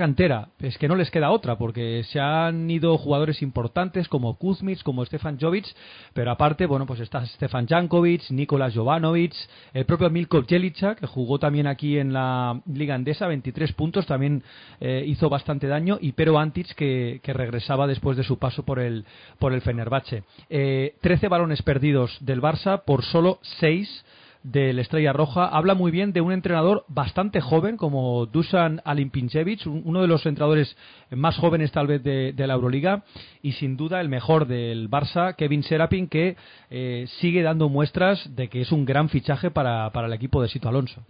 es 0.61 0.79
que 0.79 0.89
no 0.89 0.95
les 0.95 1.11
queda 1.11 1.31
otra 1.31 1.57
porque 1.57 2.03
se 2.05 2.21
han 2.21 2.71
ido 2.71 2.97
jugadores 2.99 3.43
importantes 3.43 4.09
como 4.09 4.37
Kuzmic, 4.37 4.83
como 4.83 5.05
Stefan 5.05 5.39
Jovic, 5.41 5.67
pero 6.15 6.31
aparte, 6.31 6.67
bueno, 6.67 6.87
pues 6.87 7.01
está 7.01 7.25
Stefan 7.27 7.67
Jankovic, 7.67 8.31
Nikola 8.31 8.71
Jovanovic, 8.71 9.35
el 9.75 9.85
propio 9.85 10.11
Milko 10.11 10.45
Jelica, 10.45 10.95
que 10.95 11.07
jugó 11.07 11.39
también 11.39 11.67
aquí 11.67 11.99
en 11.99 12.13
la 12.13 12.61
Liga 12.67 12.95
Andesa, 12.95 13.27
23 13.27 13.73
puntos, 13.73 14.07
también 14.07 14.43
eh, 14.81 15.05
hizo 15.07 15.29
bastante 15.29 15.67
daño, 15.67 15.99
y 16.01 16.13
Pero 16.13 16.39
Antic, 16.39 16.75
que, 16.75 17.21
que 17.23 17.33
regresaba 17.33 17.87
después 17.87 18.17
de 18.17 18.25
su 18.25 18.39
paso 18.39 18.65
por 18.65 18.79
el, 18.79 19.05
por 19.39 19.53
el 19.53 19.61
Fenerbahce. 19.61 20.25
Eh, 20.49 20.95
13 21.01 21.29
balones 21.29 21.63
perdidos 21.63 22.17
del 22.21 22.41
Barça 22.41 22.83
por 22.85 23.05
solo 23.05 23.39
6 23.61 24.05
del 24.43 24.79
Estrella 24.79 25.13
Roja. 25.13 25.47
Habla 25.49 25.75
muy 25.75 25.91
bien 25.91 26.13
de 26.13 26.21
un 26.21 26.33
entrenador 26.33 26.85
bastante 26.89 27.41
joven 27.41 27.77
como 27.77 28.27
Dusan 28.27 28.81
Alimpinchevich, 28.85 29.67
un- 29.67 29.83
uno 29.85 30.01
de 30.03 30.09
los 30.09 30.25
entrenadores 30.27 30.77
más 31.11 31.37
jóvenes 31.39 31.73
tal 31.73 31.87
vez 31.87 32.03
de, 32.03 32.33
de 32.33 32.47
la 32.47 32.55
Euroliga 32.55 33.03
y 33.43 33.53
sin 33.53 33.77
duda 33.77 34.01
el 34.01 34.09
mejor 34.09 34.47
del 34.47 34.89
Barça, 34.89 35.35
Kevin 35.37 35.63
Serapin, 35.63 36.09
que 36.09 36.37
eh, 36.71 37.05
sigue 37.21 37.43
dando 37.43 37.69
muestras 37.69 38.35
de 38.37 38.49
que 38.49 38.61
es 38.61 38.73
un 38.73 38.85
gran 38.85 39.09
fichaje 39.09 39.51
para, 39.51 39.91
para 39.93 40.07
el 40.07 40.13
equipo 40.13 40.41
de 40.41 40.49
Sito 40.49 40.69
Alonso. 40.69 41.03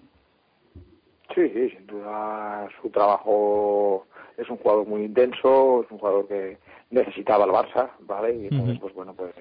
Sí, 1.34 1.48
sí, 1.54 1.70
sin 1.70 1.86
duda 1.86 2.66
su 2.80 2.88
trabajo 2.90 4.06
es 4.36 4.48
un 4.48 4.56
jugador 4.56 4.86
muy 4.86 5.02
intenso, 5.04 5.82
es 5.84 5.90
un 5.90 5.98
jugador 5.98 6.26
que 6.26 6.58
necesitaba 6.90 7.44
el 7.44 7.50
Barça, 7.50 7.90
¿vale? 8.00 8.34
Y 8.34 8.46
entonces, 8.46 8.76
Ujú. 8.76 8.80
pues 8.80 8.94
bueno, 8.94 9.14
pues 9.14 9.34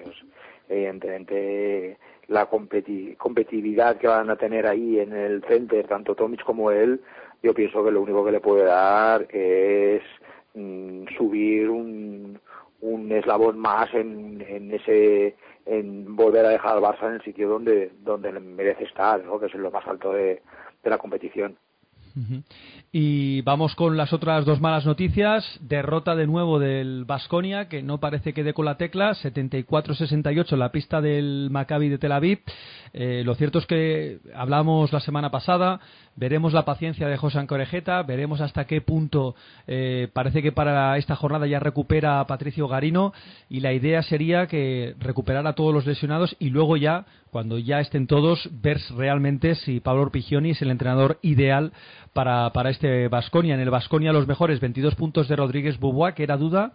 evidentemente 0.68 1.96
la 2.28 2.48
competi- 2.48 3.16
competitividad 3.16 3.96
que 3.98 4.06
van 4.06 4.30
a 4.30 4.36
tener 4.36 4.66
ahí 4.66 5.00
en 5.00 5.12
el 5.12 5.42
center, 5.44 5.86
tanto 5.86 6.14
Tomic 6.14 6.44
como 6.44 6.70
él, 6.70 7.00
yo 7.42 7.54
pienso 7.54 7.84
que 7.84 7.90
lo 7.90 8.02
único 8.02 8.24
que 8.24 8.32
le 8.32 8.40
puede 8.40 8.64
dar 8.64 9.26
es 9.30 10.02
mm, 10.54 11.06
subir 11.16 11.70
un, 11.70 12.38
un 12.80 13.12
eslabón 13.12 13.58
más 13.58 13.92
en, 13.94 14.44
en 14.46 14.72
ese 14.72 15.36
en 15.66 16.16
volver 16.16 16.46
a 16.46 16.50
dejar 16.50 16.76
al 16.76 16.82
Barça 16.82 17.08
en 17.08 17.14
el 17.14 17.22
sitio 17.22 17.48
donde 17.48 17.90
donde 18.00 18.32
merece 18.32 18.84
estar, 18.84 19.22
que 19.22 19.46
es 19.46 19.54
lo 19.54 19.70
más 19.70 19.86
alto 19.86 20.12
de, 20.12 20.42
de 20.82 20.90
la 20.90 20.98
competición. 20.98 21.56
Y 22.90 23.42
vamos 23.42 23.74
con 23.74 23.96
las 23.96 24.12
otras 24.12 24.44
dos 24.44 24.60
malas 24.60 24.86
noticias. 24.86 25.44
Derrota 25.60 26.16
de 26.16 26.26
nuevo 26.26 26.58
del 26.58 27.04
Basconia, 27.04 27.68
que 27.68 27.82
no 27.82 27.98
parece 27.98 28.32
que 28.32 28.44
dé 28.44 28.54
con 28.54 28.64
la 28.64 28.76
tecla. 28.76 29.12
74-68 29.14 30.52
en 30.52 30.58
la 30.58 30.72
pista 30.72 31.00
del 31.00 31.48
Maccabi 31.50 31.88
de 31.88 31.98
Tel 31.98 32.12
Aviv. 32.12 32.40
Eh, 32.94 33.22
lo 33.24 33.34
cierto 33.34 33.58
es 33.58 33.66
que 33.66 34.20
hablamos 34.34 34.92
la 34.92 35.00
semana 35.00 35.30
pasada. 35.30 35.80
Veremos 36.16 36.52
la 36.52 36.64
paciencia 36.64 37.08
de 37.08 37.16
José 37.16 37.38
Ancorejeta. 37.38 38.02
Veremos 38.02 38.40
hasta 38.40 38.66
qué 38.66 38.80
punto 38.80 39.36
eh, 39.66 40.08
parece 40.12 40.42
que 40.42 40.50
para 40.50 40.96
esta 40.96 41.14
jornada 41.14 41.46
ya 41.46 41.60
recupera 41.60 42.20
a 42.20 42.26
Patricio 42.26 42.68
Garino. 42.68 43.12
Y 43.48 43.60
la 43.60 43.72
idea 43.72 44.02
sería 44.02 44.46
que 44.46 44.94
recuperara 44.98 45.50
a 45.50 45.54
todos 45.54 45.74
los 45.74 45.86
lesionados 45.86 46.34
y 46.38 46.50
luego 46.50 46.76
ya, 46.76 47.06
cuando 47.30 47.58
ya 47.58 47.80
estén 47.80 48.06
todos, 48.06 48.48
ver 48.50 48.80
realmente 48.96 49.54
si 49.54 49.80
Pablo 49.80 50.02
Orpigioni 50.02 50.50
es 50.50 50.62
el 50.62 50.70
entrenador 50.70 51.18
ideal 51.22 51.72
para, 52.12 52.50
para 52.52 52.70
este 52.70 53.08
Basconia. 53.08 53.54
En 53.54 53.60
el 53.60 53.70
Basconia 53.70 54.12
los 54.12 54.26
mejores 54.26 54.60
22 54.60 54.94
puntos 54.94 55.28
de 55.28 55.36
Rodríguez 55.36 55.78
Bubois, 55.78 56.14
que 56.14 56.22
era 56.22 56.36
duda, 56.36 56.72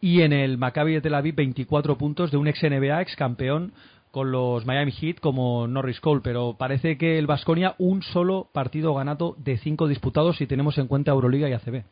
y 0.00 0.22
en 0.22 0.32
el 0.32 0.58
Maccabi 0.58 0.94
de 0.94 1.00
Tel 1.00 1.14
Aviv 1.14 1.34
24 1.34 1.96
puntos 1.96 2.30
de 2.30 2.36
un 2.36 2.48
ex 2.48 2.62
NBA, 2.62 3.00
ex 3.02 3.16
campeón 3.16 3.72
con 4.10 4.30
los 4.30 4.66
Miami 4.66 4.92
Heat 4.92 5.20
como 5.20 5.66
Norris 5.66 6.00
Cole, 6.00 6.20
pero 6.22 6.54
parece 6.58 6.98
que 6.98 7.18
el 7.18 7.26
Basconia 7.26 7.74
un 7.78 8.02
solo 8.02 8.46
partido 8.52 8.92
ganado 8.94 9.34
de 9.38 9.56
cinco 9.56 9.88
disputados 9.88 10.36
si 10.36 10.46
tenemos 10.46 10.76
en 10.76 10.86
cuenta 10.86 11.12
Euroliga 11.12 11.48
y 11.48 11.54
ACB. 11.54 11.82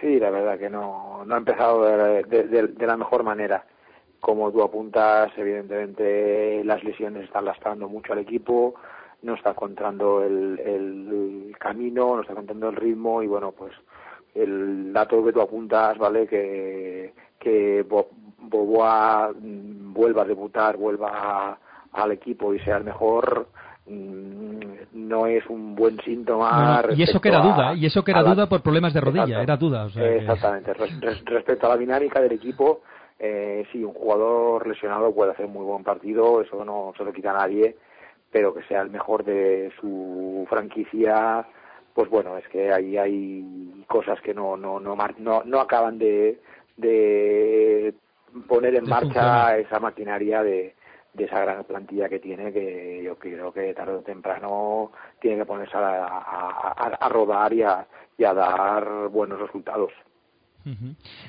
Sí, 0.00 0.18
la 0.20 0.30
verdad 0.30 0.58
que 0.58 0.68
no, 0.70 1.24
no 1.24 1.34
ha 1.34 1.38
empezado 1.38 1.84
de- 1.84 2.22
de- 2.44 2.66
de 2.68 2.86
la 2.86 2.96
mejor 2.96 3.22
manera. 3.24 3.64
Como 4.20 4.50
tú 4.52 4.62
apuntas, 4.62 5.30
evidentemente 5.36 6.62
las 6.64 6.82
lesiones 6.84 7.24
están 7.24 7.44
lastrando 7.44 7.88
mucho 7.88 8.12
al 8.12 8.18
equipo, 8.20 8.74
no 9.22 9.34
está 9.34 9.50
encontrando 9.50 10.22
el, 10.22 10.58
el 10.60 11.56
camino, 11.58 12.14
no 12.16 12.20
está 12.20 12.32
encontrando 12.32 12.68
el 12.68 12.76
ritmo 12.76 13.22
y 13.22 13.26
bueno, 13.26 13.52
pues 13.52 13.72
el 14.34 14.92
dato 14.92 15.24
que 15.24 15.32
tú 15.32 15.40
apuntas, 15.40 15.96
¿vale? 15.98 16.26
Que, 16.26 17.12
que 17.38 17.82
Bo- 17.88 18.10
Boboa 18.38 19.32
mm, 19.38 19.92
vuelva 19.92 20.22
a 20.22 20.26
debutar, 20.26 20.76
vuelva 20.76 21.58
al 21.92 22.12
equipo 22.12 22.52
y 22.54 22.58
sea 22.60 22.76
el 22.76 22.84
mejor, 22.84 23.48
mm, 23.86 24.60
no 24.92 25.26
es 25.26 25.44
un 25.48 25.74
buen 25.74 25.98
síntoma. 26.02 26.82
No, 26.86 26.94
y 26.94 27.02
eso 27.02 27.20
que 27.20 27.28
era 27.28 27.38
a- 27.40 27.42
duda, 27.42 27.74
y 27.74 27.86
eso 27.86 28.04
que 28.04 28.10
era 28.10 28.22
la- 28.22 28.34
duda 28.34 28.48
por 28.48 28.60
problemas 28.62 28.92
de 28.92 29.00
rodilla, 29.00 29.42
era 29.42 29.56
duda. 29.56 29.84
o 29.86 29.90
sea 29.90 30.02
que- 30.02 30.16
Exactamente. 30.18 30.74
Res- 30.74 31.00
res- 31.00 31.24
respecto 31.24 31.66
a 31.66 31.70
la 31.70 31.76
dinámica 31.76 32.20
del 32.20 32.32
equipo, 32.32 32.82
eh, 33.18 33.64
sí, 33.72 33.82
un 33.82 33.94
jugador 33.94 34.66
lesionado 34.66 35.14
puede 35.14 35.32
hacer 35.32 35.48
muy 35.48 35.64
buen 35.64 35.82
partido, 35.82 36.42
eso 36.42 36.64
no 36.64 36.92
se 36.96 37.04
lo 37.04 37.12
quita 37.12 37.30
a 37.30 37.38
nadie, 37.38 37.76
pero 38.30 38.54
que 38.54 38.62
sea 38.64 38.82
el 38.82 38.90
mejor 38.90 39.24
de 39.24 39.72
su 39.80 40.46
franquicia, 40.48 41.46
pues 41.94 42.08
bueno, 42.10 42.36
es 42.36 42.46
que 42.48 42.72
ahí 42.72 42.96
hay 42.98 43.84
cosas 43.88 44.20
que 44.20 44.34
no 44.34 44.56
no 44.56 44.78
no 44.80 44.96
no, 45.18 45.42
no 45.44 45.60
acaban 45.60 45.98
de, 45.98 46.40
de 46.76 47.94
poner 48.48 48.74
en 48.76 48.84
De 48.84 48.90
marcha 48.90 49.00
funcionar. 49.00 49.58
esa 49.58 49.80
maquinaria 49.80 50.42
de, 50.42 50.74
de 51.14 51.24
esa 51.24 51.40
gran 51.40 51.64
plantilla 51.64 52.08
que 52.08 52.18
tiene 52.18 52.52
que 52.52 53.02
yo 53.02 53.16
creo 53.18 53.52
que 53.52 53.72
tarde 53.74 53.94
o 53.94 54.02
temprano 54.02 54.92
tiene 55.20 55.38
que 55.38 55.46
ponerse 55.46 55.76
a, 55.76 56.04
a, 56.06 56.74
a, 56.76 56.88
a 57.00 57.08
rodar 57.08 57.52
y 57.52 57.62
a, 57.62 57.86
y 58.18 58.24
a 58.24 58.34
dar 58.34 59.08
buenos 59.08 59.40
resultados. 59.40 59.92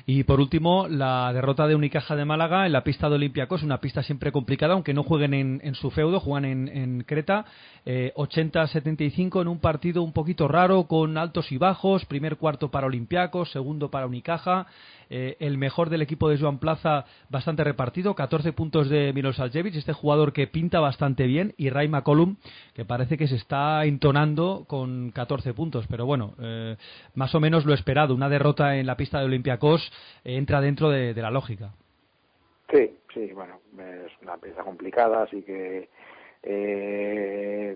Y 0.06 0.24
por 0.24 0.40
último, 0.40 0.88
la 0.88 1.32
derrota 1.32 1.66
de 1.66 1.74
Unicaja 1.74 2.16
de 2.16 2.24
Málaga 2.24 2.66
en 2.66 2.72
la 2.72 2.82
pista 2.82 3.08
de 3.08 3.14
Olympiacos, 3.14 3.62
una 3.62 3.80
pista 3.80 4.02
siempre 4.02 4.32
complicada, 4.32 4.74
aunque 4.74 4.94
no 4.94 5.04
jueguen 5.04 5.60
en, 5.62 5.74
su 5.74 5.90
feudo, 5.90 6.20
juegan 6.20 6.44
en, 6.44 6.68
en 6.68 7.04
Creta. 7.04 7.44
Eh, 7.86 8.12
80-75 8.16 9.40
en 9.40 9.48
un 9.48 9.60
partido 9.60 10.02
un 10.02 10.12
poquito 10.12 10.48
raro, 10.48 10.84
con 10.84 11.16
altos 11.16 11.52
y 11.52 11.58
bajos. 11.58 12.04
Primer 12.04 12.36
cuarto 12.36 12.70
para 12.70 12.86
Olympiacos, 12.86 13.50
segundo 13.52 13.90
para 13.90 14.06
Unicaja. 14.06 14.66
Eh, 15.10 15.36
el 15.40 15.58
mejor 15.58 15.90
del 15.90 16.02
equipo 16.02 16.28
de 16.28 16.38
Joan 16.38 16.58
Plaza 16.58 17.04
bastante 17.28 17.64
repartido, 17.64 18.14
14 18.14 18.52
puntos 18.52 18.88
de 18.88 19.12
Milos 19.12 19.40
Aljevic, 19.40 19.74
este 19.74 19.92
jugador 19.92 20.32
que 20.32 20.46
pinta 20.46 20.80
bastante 20.80 21.26
bien, 21.26 21.54
y 21.56 21.70
Ray 21.70 21.88
McCollum, 21.88 22.36
que 22.74 22.84
parece 22.84 23.16
que 23.16 23.26
se 23.26 23.36
está 23.36 23.84
entonando 23.84 24.64
con 24.66 25.10
14 25.10 25.54
puntos, 25.54 25.86
pero 25.88 26.06
bueno, 26.06 26.34
eh, 26.40 26.76
más 27.14 27.34
o 27.34 27.40
menos 27.40 27.64
lo 27.64 27.74
esperado, 27.74 28.14
una 28.14 28.28
derrota 28.28 28.76
en 28.76 28.86
la 28.86 28.96
pista 28.96 29.18
de 29.20 29.26
Olympiacos 29.26 29.90
eh, 30.24 30.36
entra 30.36 30.60
dentro 30.60 30.90
de, 30.90 31.18
la 31.18 31.30
lógica. 31.30 31.72
Sí, 32.72 32.96
sí, 33.12 33.32
bueno, 33.32 33.58
es 33.76 34.12
una 34.22 34.36
pieza 34.36 34.62
complicada, 34.62 35.24
así 35.24 35.42
que 35.42 35.88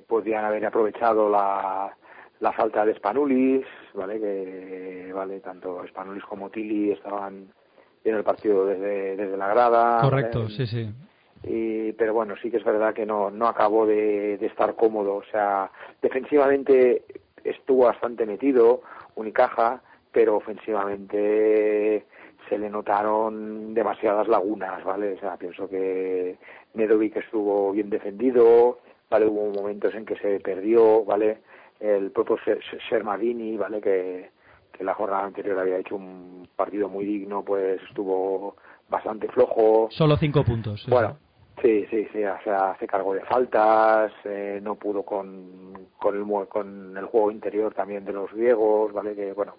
podrían 0.06 0.44
haber 0.44 0.64
aprovechado 0.64 1.28
la, 1.28 1.96
la 2.42 2.52
falta 2.52 2.84
de 2.84 2.96
Spanulis, 2.96 3.64
¿vale? 3.94 4.18
Que, 4.18 5.12
vale, 5.14 5.38
tanto 5.38 5.86
Spanulis 5.86 6.24
como 6.24 6.50
Tilly 6.50 6.90
estaban 6.90 7.46
en 8.04 8.14
el 8.16 8.24
partido 8.24 8.66
desde, 8.66 9.14
desde 9.16 9.36
la 9.36 9.46
grada. 9.46 10.00
Correcto, 10.00 10.40
¿vale? 10.42 10.54
sí, 10.56 10.66
sí. 10.66 10.90
Y, 11.44 11.92
pero 11.92 12.14
bueno, 12.14 12.34
sí 12.42 12.50
que 12.50 12.56
es 12.56 12.64
verdad 12.64 12.94
que 12.94 13.06
no, 13.06 13.30
no 13.30 13.46
acabó 13.46 13.86
de, 13.86 14.38
de 14.38 14.46
estar 14.46 14.74
cómodo. 14.74 15.14
O 15.14 15.24
sea, 15.30 15.70
defensivamente 16.02 17.04
estuvo 17.44 17.84
bastante 17.84 18.26
metido, 18.26 18.82
Unicaja, 19.14 19.80
pero 20.10 20.36
ofensivamente 20.36 22.04
se 22.48 22.58
le 22.58 22.68
notaron 22.68 23.72
demasiadas 23.72 24.26
lagunas, 24.26 24.82
¿vale? 24.82 25.12
O 25.12 25.18
sea, 25.20 25.36
pienso 25.36 25.68
que 25.68 26.38
Nedovic 26.74 27.18
estuvo 27.18 27.70
bien 27.70 27.88
defendido, 27.88 28.80
¿vale? 29.08 29.26
Hubo 29.26 29.52
momentos 29.52 29.94
en 29.94 30.04
que 30.04 30.16
se 30.16 30.40
perdió, 30.40 31.04
¿vale? 31.04 31.38
El 31.82 32.10
propio 32.12 32.36
Sermadini, 32.88 33.56
¿vale? 33.56 33.80
Que, 33.80 34.30
que 34.72 34.84
la 34.84 34.94
jornada 34.94 35.24
anterior 35.24 35.58
había 35.58 35.78
hecho 35.78 35.96
un 35.96 36.48
partido 36.54 36.88
muy 36.88 37.04
digno, 37.04 37.44
pues 37.44 37.82
estuvo 37.88 38.56
bastante 38.88 39.28
flojo. 39.28 39.88
Solo 39.90 40.16
cinco 40.16 40.44
puntos. 40.44 40.86
Bueno, 40.88 41.16
sí, 41.60 41.86
sí, 41.90 42.06
sí, 42.12 42.24
o 42.24 42.42
sea, 42.44 42.76
se 42.78 42.86
cargó 42.86 43.14
de 43.14 43.24
faltas, 43.24 44.12
eh, 44.24 44.60
no 44.62 44.76
pudo 44.76 45.02
con, 45.02 45.88
con, 45.98 46.16
el, 46.16 46.48
con 46.48 46.96
el 46.96 47.06
juego 47.06 47.30
interior 47.30 47.74
también 47.74 48.04
de 48.04 48.12
los 48.12 48.30
griegos, 48.32 48.92
¿vale? 48.92 49.14
Que, 49.14 49.32
bueno, 49.32 49.56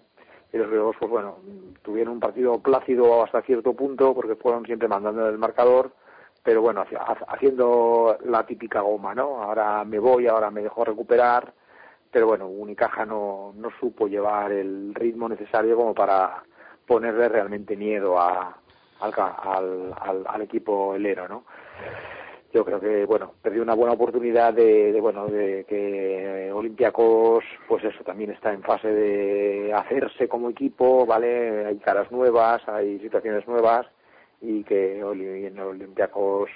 y 0.52 0.56
los 0.56 0.68
griegos, 0.68 0.96
pues 0.98 1.10
bueno, 1.10 1.38
tuvieron 1.82 2.14
un 2.14 2.20
partido 2.20 2.58
plácido 2.60 3.24
hasta 3.24 3.42
cierto 3.42 3.74
punto 3.74 4.14
porque 4.14 4.36
fueron 4.36 4.64
siempre 4.64 4.88
mandando 4.88 5.28
el 5.28 5.36
marcador, 5.36 5.92
pero 6.42 6.62
bueno, 6.62 6.84
haciendo 7.26 8.16
la 8.24 8.46
típica 8.46 8.80
goma, 8.80 9.14
¿no? 9.14 9.42
Ahora 9.42 9.84
me 9.84 9.98
voy, 9.98 10.26
ahora 10.26 10.50
me 10.50 10.62
dejo 10.62 10.84
recuperar, 10.84 11.52
pero 12.14 12.28
bueno, 12.28 12.46
Unicaja 12.46 13.04
no, 13.04 13.52
no 13.56 13.70
supo 13.80 14.06
llevar 14.06 14.52
el 14.52 14.94
ritmo 14.94 15.28
necesario 15.28 15.74
como 15.74 15.92
para 15.92 16.44
ponerle 16.86 17.28
realmente 17.28 17.76
miedo 17.76 18.20
a, 18.20 18.56
al, 19.00 19.12
al, 20.00 20.24
al, 20.24 20.42
equipo 20.42 20.94
helero, 20.94 21.26
¿no? 21.26 21.44
Yo 22.52 22.64
creo 22.64 22.78
que, 22.78 23.04
bueno, 23.04 23.32
perdió 23.42 23.62
una 23.62 23.74
buena 23.74 23.94
oportunidad 23.94 24.54
de, 24.54 24.92
de 24.92 25.00
bueno, 25.00 25.26
de 25.26 25.64
que 25.68 26.52
Olympiacos, 26.54 27.42
pues 27.66 27.82
eso, 27.82 28.04
también 28.04 28.30
está 28.30 28.52
en 28.52 28.62
fase 28.62 28.92
de 28.92 29.72
hacerse 29.74 30.28
como 30.28 30.50
equipo, 30.50 31.04
¿vale? 31.04 31.66
Hay 31.66 31.78
caras 31.78 32.12
nuevas, 32.12 32.62
hay 32.68 33.00
situaciones 33.00 33.44
nuevas 33.48 33.88
y 34.40 34.62
que 34.62 34.98
en 35.00 35.58
Olympiacos, 35.58 36.48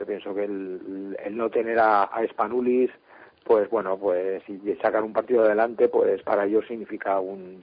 yo 0.00 0.06
pienso 0.06 0.34
que 0.34 0.44
el, 0.44 1.18
el 1.22 1.36
no 1.36 1.50
tener 1.50 1.78
a, 1.78 2.04
a 2.04 2.26
Spanulis, 2.28 2.90
pues 3.44 3.68
bueno, 3.70 3.96
pues 3.98 4.42
si 4.46 4.58
sacan 4.82 5.04
un 5.04 5.12
partido 5.12 5.44
adelante, 5.44 5.88
pues 5.88 6.22
para 6.22 6.46
ellos 6.46 6.64
significa 6.66 7.20
un, 7.20 7.62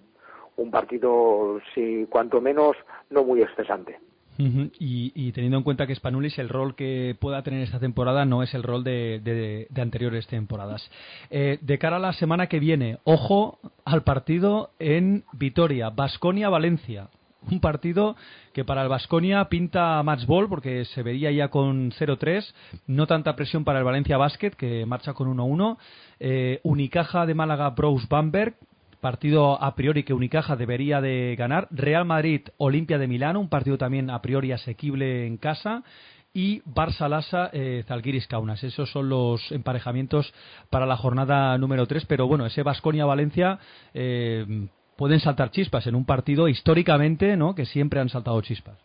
un 0.58 0.72
partido, 0.72 1.60
si 1.74 2.06
cuanto 2.10 2.42
menos, 2.42 2.76
no 3.10 3.24
muy 3.24 3.42
estresante. 3.42 3.98
Uh 4.38 4.44
-huh. 4.44 4.72
y, 4.80 5.12
y, 5.16 5.34
teniendo 5.34 5.58
en 5.58 5.64
cuenta 5.64 5.86
que 5.86 5.94
Spanulis 5.94 6.40
el 6.40 6.48
rol 6.48 6.74
que 6.74 7.14
pueda 7.20 7.44
tener 7.44 7.62
esta 7.62 7.78
temporada 7.80 8.24
no 8.24 8.42
es 8.42 8.54
el 8.54 8.64
rol 8.64 8.86
de, 8.86 9.20
de, 9.22 9.68
de 9.70 9.82
anteriores 9.82 10.28
temporadas. 10.28 10.90
Eh, 11.30 11.58
de 11.62 11.78
cara 11.78 11.98
a 11.98 12.00
la 12.00 12.14
semana 12.14 12.48
que 12.48 12.60
viene, 12.62 13.00
ojo 13.04 13.60
al 13.84 14.04
partido 14.04 14.70
en 14.80 15.26
Vitoria, 15.34 15.90
Basconia-Valencia. 15.90 17.10
Un 17.50 17.62
partido 17.62 18.16
que 18.54 18.66
para 18.66 18.84
el 18.84 18.90
Basconia 18.90 19.46
pinta 19.46 20.04
match 20.04 20.26
ball 20.26 20.50
porque 20.50 20.84
se 20.86 21.04
vería 21.04 21.32
ya 21.32 21.48
con 21.48 21.92
0-3, 21.92 22.54
no 22.88 23.08
tanta 23.08 23.36
presión 23.36 23.64
para 23.64 23.80
el 23.80 23.86
Valencia 23.86 24.18
Basket 24.18 24.52
que 24.52 24.86
marcha 24.86 25.14
con 25.14 25.36
1-1. 25.36 25.78
Eh, 26.20 26.60
Unicaja 26.64 27.26
de 27.26 27.34
Málaga 27.34 27.70
Bros 27.70 28.10
Bamberg, 28.10 28.56
partido 29.00 29.62
a 29.62 29.74
priori 29.74 30.04
que 30.04 30.14
Unicaja 30.14 30.58
debería 30.58 31.00
de 31.00 31.36
ganar. 31.38 31.68
Real 31.72 32.04
Madrid 32.04 32.42
Olimpia 32.58 32.98
de 32.98 33.08
Milano, 33.08 33.40
un 33.40 33.50
partido 33.50 33.78
también 33.78 34.10
a 34.10 34.22
priori 34.22 34.52
asequible 34.52 35.26
en 35.26 35.38
casa. 35.38 35.84
Y 36.32 36.62
Barça 36.62 37.10
Lassa 37.10 37.50
eh, 37.54 37.84
Zalgiris 37.88 38.28
Kaunas. 38.28 38.64
Esos 38.64 38.92
son 38.92 39.10
los 39.10 39.52
emparejamientos 39.52 40.32
para 40.70 40.86
la 40.86 40.96
jornada 40.96 41.58
número 41.58 41.88
3. 41.88 42.06
Pero 42.06 42.28
bueno, 42.28 42.46
ese 42.46 42.62
Basconia 42.62 43.06
Valencia. 43.06 43.58
Eh, 43.96 44.68
pueden 45.00 45.22
saltar 45.22 45.50
chispas 45.50 45.88
en 45.88 45.96
un 45.96 46.06
partido 46.06 46.50
históricamente, 46.50 47.38
¿no? 47.38 47.56
Que 47.56 47.64
siempre 47.64 48.02
han 48.02 48.10
saltado 48.10 48.42
chispas. 48.42 48.78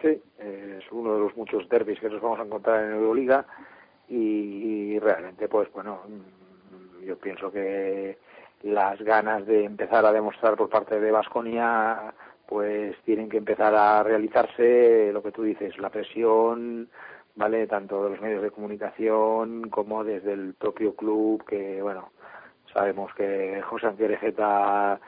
Sí, 0.00 0.22
es 0.38 0.92
uno 0.92 1.12
de 1.14 1.20
los 1.22 1.36
muchos 1.36 1.68
derbis 1.68 1.98
que 1.98 2.08
nos 2.08 2.22
vamos 2.22 2.38
a 2.38 2.44
encontrar 2.44 2.84
en 2.84 2.92
Euroliga 2.92 3.44
y, 4.08 4.14
y 4.14 4.98
realmente, 5.00 5.48
pues 5.48 5.72
bueno, 5.72 6.02
yo 7.04 7.18
pienso 7.18 7.50
que 7.50 8.16
las 8.62 9.02
ganas 9.02 9.44
de 9.44 9.64
empezar 9.64 10.06
a 10.06 10.12
demostrar 10.12 10.54
por 10.54 10.70
parte 10.70 11.00
de 11.00 11.10
Vasconia 11.10 12.14
pues 12.46 12.94
tienen 13.04 13.28
que 13.28 13.38
empezar 13.38 13.74
a 13.74 14.04
realizarse 14.04 15.10
lo 15.12 15.20
que 15.20 15.32
tú 15.32 15.42
dices, 15.42 15.76
la 15.78 15.90
presión, 15.90 16.88
¿vale? 17.34 17.66
Tanto 17.66 18.04
de 18.04 18.10
los 18.10 18.20
medios 18.20 18.42
de 18.42 18.52
comunicación 18.52 19.68
como 19.68 20.04
desde 20.04 20.34
el 20.34 20.54
propio 20.54 20.94
club, 20.94 21.44
que 21.44 21.82
bueno, 21.82 22.10
sabemos 22.72 23.12
que 23.14 23.60
José 23.62 23.88
Anquerejeta 23.88 25.00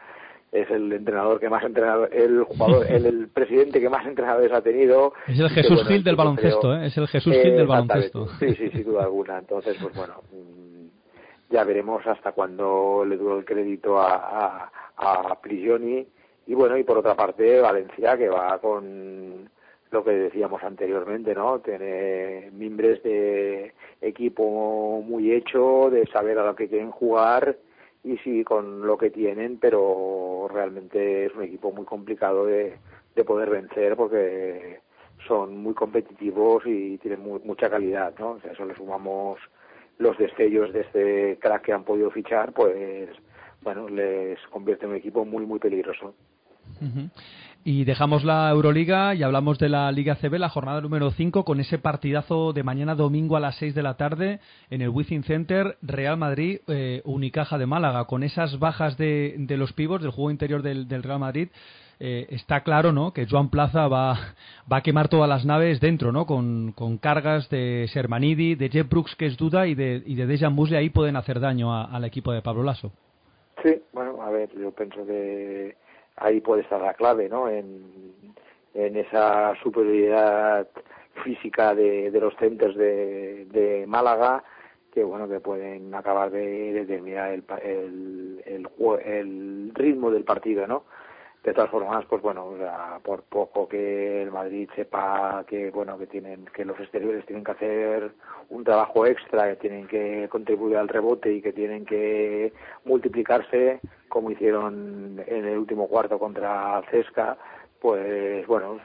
es 0.53 0.71
el 0.71 0.93
entrenador 0.93 1.41
que 1.41 1.49
más 1.49 1.65
entrenado, 1.65 2.07
el 2.07 2.45
jugador, 2.45 2.87
el, 2.91 3.07
el, 3.07 3.29
presidente 3.29 3.81
que 3.81 3.89
más 3.89 4.07
entrenadores 4.07 4.53
ha 4.53 4.61
tenido. 4.63 5.13
Es 5.27 5.39
el 5.39 5.51
Jesús 5.51 5.77
bueno, 5.77 5.91
Gil 5.91 6.05
del 6.05 6.17
baloncesto, 6.17 6.61
creo, 6.61 6.77
¿eh? 6.77 6.87
es 6.87 6.97
el 6.97 7.09
Jesús 7.09 7.33
Gil 7.33 7.57
del 7.57 7.67
baloncesto. 7.67 8.29
Sí, 8.39 8.55
sí, 8.55 8.71
sin 8.71 8.85
duda 8.85 9.05
alguna. 9.05 9.39
Entonces, 9.39 9.77
pues 9.81 9.95
bueno, 9.95 10.15
ya 11.51 11.65
veremos 11.65 12.07
hasta 12.07 12.33
cuándo 12.33 13.05
le 13.05 13.17
duro 13.17 13.39
el 13.39 13.45
crédito 13.45 13.99
a, 13.99 14.71
a, 14.97 15.31
a 15.31 15.41
Prigioni. 15.41 16.07
Y 16.47 16.55
bueno, 16.55 16.77
y 16.77 16.85
por 16.85 16.99
otra 16.99 17.15
parte, 17.15 17.61
Valencia, 17.61 18.17
que 18.17 18.29
va 18.29 18.59
con 18.59 19.51
lo 19.91 20.05
que 20.05 20.11
decíamos 20.11 20.63
anteriormente, 20.63 21.35
¿no? 21.35 21.59
Tiene 21.61 22.51
mimbres 22.53 23.03
de 23.03 23.73
equipo 24.01 25.03
muy 25.03 25.33
hecho, 25.33 25.91
de 25.91 26.07
saber 26.07 26.39
a 26.39 26.47
lo 26.47 26.55
que 26.55 26.69
quieren 26.69 26.91
jugar 26.91 27.57
y 28.07 28.17
sí 28.19 28.45
con 28.45 28.87
lo 28.87 28.97
que 28.97 29.11
tienen, 29.11 29.59
pero 29.59 30.49
realmente 30.53 31.27
es 31.27 31.35
un 31.35 31.43
equipo 31.43 31.73
muy 31.73 31.85
complicado 31.85 32.47
de, 32.47 32.79
de 33.17 33.25
poder 33.25 33.51
vencer 33.51 33.97
porque 33.97 34.81
son 35.27 35.59
muy 35.59 35.75
competitivos 35.75 36.63
y 36.67 36.99
tienen 36.99 37.21
muy, 37.21 37.41
mucha 37.41 37.69
calidad, 37.69 38.15
¿no? 38.19 38.33
O 38.33 38.41
sea, 38.41 38.53
eso 38.53 38.65
le 38.65 38.77
sumamos 38.77 39.41
los 39.99 40.17
destellos 40.19 40.73
de 40.73 40.81
este 40.83 41.39
crack 41.41 41.63
que 41.63 41.73
han 41.73 41.85
podido 41.85 42.11
fichar, 42.11 42.53
pues 42.53 43.09
bueno, 43.63 43.89
les 43.89 44.39
convierte 44.51 44.85
en 44.85 44.93
un 44.93 44.97
equipo 44.99 45.25
muy, 45.25 45.45
muy 45.45 45.59
peligroso. 45.59 46.15
Y 47.69 47.83
dejamos 47.85 48.23
la 48.23 48.49
Euroliga 48.49 49.17
y 49.17 49.25
hablamos 49.25 49.59
de 49.59 49.69
la 49.69 49.91
Liga 49.91 50.15
CB, 50.15 50.39
la 50.39 50.49
jornada 50.49 50.81
número 50.81 51.11
5, 51.11 51.45
con 51.45 51.59
ese 51.59 51.79
partidazo 51.79 52.53
de 52.53 52.63
mañana 52.63 52.95
domingo 52.95 53.37
a 53.37 53.41
las 53.41 53.57
6 53.57 53.75
de 53.75 53.83
la 53.83 53.97
tarde 53.97 54.39
en 54.71 54.83
el 54.83 54.91
Wizzing 54.91 55.25
Center, 55.25 55.77
Real 55.83 56.17
Madrid, 56.17 56.61
eh, 56.69 57.03
Unicaja 57.05 57.59
de 57.59 57.67
Málaga, 57.67 58.05
con 58.05 58.23
esas 58.23 58.61
bajas 58.61 58.97
de, 58.97 59.35
de 59.37 59.57
los 59.57 59.73
pibos 59.73 60.01
del 60.01 60.13
juego 60.13 60.31
interior 60.31 60.63
del, 60.63 60.87
del 60.87 61.03
Real 61.03 61.19
Madrid. 61.19 61.49
Eh, 61.99 62.29
está 62.31 62.61
claro 62.61 62.93
¿no? 62.93 63.13
que 63.13 63.27
Joan 63.29 63.51
Plaza 63.51 63.89
va, 63.89 64.17
va 64.73 64.77
a 64.77 64.83
quemar 64.83 65.09
todas 65.09 65.29
las 65.29 65.45
naves 65.45 65.81
dentro, 65.81 66.13
¿no? 66.13 66.25
con, 66.25 66.71
con 66.71 66.99
cargas 66.99 67.51
de 67.51 67.89
Sermanidi, 67.93 68.55
de 68.55 68.69
Jeff 68.69 68.89
Brooks, 68.89 69.17
que 69.17 69.27
es 69.27 69.37
duda, 69.37 69.67
y 69.67 69.75
de, 69.75 70.05
y 70.07 70.15
de 70.15 70.27
Dejan 70.29 70.53
Musley, 70.53 70.79
ahí 70.79 70.91
pueden 70.91 71.17
hacer 71.17 71.41
daño 71.41 71.75
a, 71.75 71.87
al 71.87 72.05
equipo 72.05 72.31
de 72.31 72.43
Pablo 72.43 72.63
Lasso. 72.63 72.93
Sí, 73.65 73.83
bueno, 73.93 74.23
a 74.23 74.31
ver, 74.31 74.51
yo 74.57 74.71
pienso 74.71 75.05
que 75.05 75.75
ahí 76.17 76.41
puede 76.41 76.63
estar 76.63 76.81
la 76.81 76.95
clave, 76.95 77.29
¿no? 77.29 77.49
En, 77.49 78.35
en 78.75 78.97
esa 78.97 79.55
superioridad 79.63 80.69
física 81.25 81.75
de, 81.75 82.11
de 82.11 82.21
los 82.21 82.35
centros 82.37 82.77
de, 82.77 83.47
de 83.47 83.87
Málaga 83.87 84.45
que 84.93 85.05
bueno 85.05 85.29
que 85.29 85.41
pueden 85.41 85.95
acabar 85.95 86.31
de 86.31 86.73
determinar 86.73 87.31
el, 87.31 87.45
el, 87.63 88.43
el, 88.47 88.69
el 89.05 89.71
ritmo 89.75 90.11
del 90.11 90.25
partido, 90.25 90.67
¿no? 90.67 90.85
De 91.47 91.55
todas 91.55 91.71
formas 91.71 92.05
pues 92.07 92.21
bueno 92.21 92.55
por 93.05 93.23
poco 93.23 93.69
que 93.69 94.21
el 94.23 94.33
Madrid 94.33 94.69
sepa 94.75 95.45
que 95.47 95.71
bueno 95.71 95.97
que 95.97 96.09
tienen 96.09 96.45
que 96.47 96.65
los 96.65 96.79
exteriores 96.81 97.25
tienen 97.25 97.45
que 97.45 97.53
hacer 97.53 98.11
un 98.51 98.65
trabajo 98.65 99.07
extra 99.07 99.51
que 99.51 99.57
tienen 99.57 99.87
que 99.87 100.29
contribuir 100.29 100.77
al 100.77 100.89
rebote 100.89 101.33
y 101.33 101.41
que 101.41 101.53
tienen 101.53 101.87
que 101.87 102.53
multiplicarse 102.85 103.79
como 104.09 104.33
hicieron 104.33 105.23
en 105.25 105.45
el 105.45 105.57
último 105.57 105.87
cuarto 105.87 106.19
contra 106.19 106.83
Cesca 106.91 107.39
pues 107.79 108.45
bueno 108.49 108.81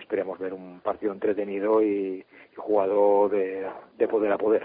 esperemos 0.00 0.38
ver 0.38 0.54
un 0.54 0.80
partido 0.80 1.12
entretenido 1.12 1.82
y, 1.82 2.24
y 2.24 2.56
jugado 2.56 3.28
de, 3.28 3.66
de 3.98 4.08
poder 4.08 4.32
a 4.32 4.38
poder 4.38 4.62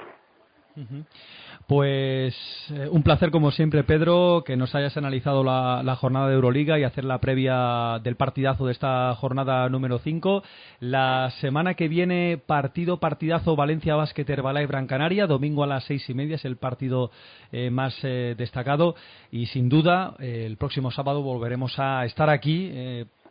pues 1.67 2.35
eh, 2.71 2.87
un 2.91 3.03
placer 3.03 3.31
como 3.31 3.51
siempre, 3.51 3.83
Pedro, 3.83 4.43
que 4.45 4.57
nos 4.57 4.75
hayas 4.75 4.97
analizado 4.97 5.43
la, 5.43 5.95
jornada 5.95 6.27
de 6.27 6.35
Euroliga 6.35 6.77
y 6.77 6.83
hacer 6.83 7.05
la 7.05 7.19
previa 7.19 7.99
del 8.03 8.15
partidazo 8.15 8.65
de 8.65 8.73
esta 8.73 9.13
jornada 9.15 9.69
número 9.69 9.99
5. 9.99 10.43
La 10.79 11.31
semana 11.39 11.75
que 11.75 11.87
viene, 11.87 12.37
partido, 12.45 12.99
partidazo 12.99 13.55
Valencia 13.55 13.95
Basket 13.95 14.29
Herbalife 14.29 14.67
Gran 14.67 14.87
Canaria, 14.87 15.27
domingo 15.27 15.63
a 15.63 15.67
las 15.67 15.85
seis 15.85 16.09
y 16.09 16.13
media 16.13 16.35
es 16.35 16.45
el 16.45 16.57
partido 16.57 17.11
eh, 17.51 17.69
más 17.69 17.97
eh, 18.03 18.35
destacado. 18.37 18.95
Y 19.31 19.45
sin 19.47 19.69
duda 19.69 20.15
el 20.19 20.57
próximo 20.57 20.91
sábado 20.91 21.21
volveremos 21.21 21.77
a 21.79 22.05
estar 22.05 22.29
aquí 22.29 22.71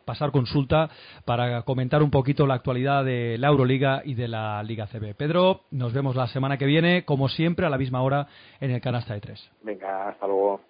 pasar 0.05 0.31
consulta 0.31 0.91
para 1.25 1.63
comentar 1.63 2.03
un 2.03 2.11
poquito 2.11 2.47
la 2.47 2.55
actualidad 2.55 3.05
de 3.05 3.39
la 3.39 3.49
Euroliga 3.49 4.03
y 4.05 4.15
de 4.15 4.29
la 4.29 4.63
Liga 4.63 4.87
CB. 4.87 5.15
Pedro, 5.15 5.63
nos 5.71 5.93
vemos 5.93 6.17
la 6.17 6.27
semana 6.29 6.57
que 6.57 6.67
viene, 6.67 7.05
como 7.05 7.29
siempre, 7.29 7.67
a 7.67 7.71
la 7.71 7.79
misma 7.79 8.03
hora 8.03 8.27
en 8.61 8.71
el 8.71 8.81
Canasta 8.81 9.15
de 9.15 9.21
Tres. 9.21 9.51
Venga, 9.63 10.09
hasta 10.09 10.27
luego. 10.27 10.61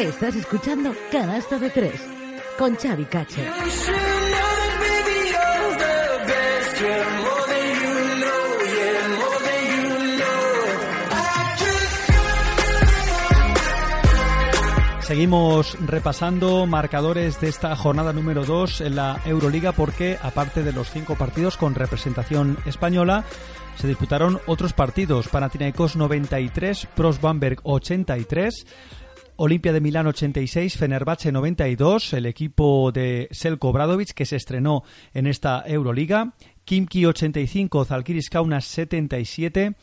Estás 0.00 0.36
escuchando 0.36 0.92
Canasta 1.10 1.58
de 1.58 1.70
Tres 1.70 2.00
con 2.56 2.76
Xavi 2.76 3.04
Cacho. 3.04 3.40
Seguimos 15.08 15.78
repasando 15.86 16.66
marcadores 16.66 17.40
de 17.40 17.48
esta 17.48 17.74
jornada 17.74 18.12
número 18.12 18.44
2 18.44 18.82
en 18.82 18.96
la 18.96 19.18
Euroliga 19.24 19.72
porque 19.72 20.18
aparte 20.20 20.62
de 20.62 20.74
los 20.74 20.90
cinco 20.90 21.14
partidos 21.16 21.56
con 21.56 21.74
representación 21.74 22.58
española, 22.66 23.24
se 23.76 23.88
disputaron 23.88 24.38
otros 24.44 24.74
partidos. 24.74 25.28
Panathinaikos 25.28 25.96
93, 25.96 26.88
Pros 26.94 27.22
Bamberg 27.22 27.58
83, 27.62 28.66
Olimpia 29.36 29.72
de 29.72 29.80
Milán 29.80 30.08
86, 30.08 30.76
Fenerbahce 30.76 31.32
92, 31.32 32.12
el 32.12 32.26
equipo 32.26 32.92
de 32.92 33.28
Selko 33.30 33.72
Bradovic 33.72 34.12
que 34.12 34.26
se 34.26 34.36
estrenó 34.36 34.82
en 35.14 35.26
esta 35.26 35.64
Euroliga, 35.66 36.34
Kimki 36.66 37.06
85, 37.06 37.86
Zalgiris 37.86 38.28
Kaunas 38.28 38.66
77, 38.66 39.74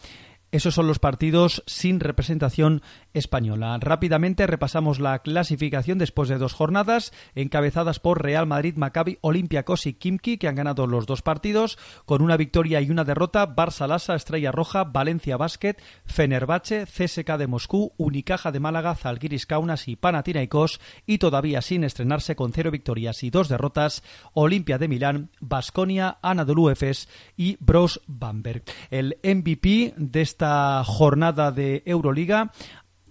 esos 0.56 0.74
son 0.74 0.88
los 0.88 1.00
partidos 1.00 1.63
sin 1.65 2.00
representación 2.00 2.82
española. 3.13 3.78
Rápidamente 3.80 4.48
repasamos 4.48 5.00
la 5.00 5.20
clasificación 5.20 5.98
después 5.98 6.30
de 6.30 6.38
dos 6.38 6.54
jornadas, 6.54 7.12
encabezadas 7.36 8.00
por 8.00 8.24
Real 8.24 8.48
Madrid, 8.48 8.76
Maccabi, 8.78 9.18
Olympiacos 9.22 9.86
y 9.86 9.94
Kimki, 9.94 10.38
que 10.38 10.48
han 10.48 10.56
ganado 10.56 10.88
los 10.88 11.06
dos 11.08 11.22
partidos, 11.22 11.78
con 12.06 12.22
una 12.22 12.38
victoria 12.38 12.80
y 12.80 12.89
una 12.89 13.04
derrota, 13.04 13.54
Barça 13.54 13.88
Lasa, 13.88 14.15
Estrella 14.15 14.52
Roja, 14.52 14.86
Valencia 14.86 15.36
Basket, 15.36 15.76
Fenerbahce, 16.06 16.86
CSK 16.86 17.38
de 17.38 17.48
Moscú, 17.48 17.94
Unicaja 17.98 18.52
de 18.52 18.62
Málaga, 18.62 18.96
Zalgiris 18.96 19.46
Kaunas 19.46 19.88
y 19.88 19.96
Panathinaikos, 19.96 20.80
y 21.06 21.18
todavía 21.18 21.62
sin 21.62 21.84
estrenarse 21.84 22.36
con 22.36 22.54
cero 22.54 22.72
victorias 22.72 23.24
y 23.24 23.30
dos 23.30 23.50
derrotas, 23.50 24.04
Olimpia 24.34 24.78
de 24.78 24.88
Milán, 24.88 25.32
Basconia, 25.41 26.18
Anadolu 26.22 26.70
Efes 26.70 27.10
y 27.36 27.58
Bros 27.60 28.02
Bamberg. 28.08 28.63
El 28.89 29.18
MVP 29.24 29.94
de 29.98 30.22
esta 30.22 30.45
jornada 30.86 31.52
de 31.52 31.84
Euroliga 31.86 32.52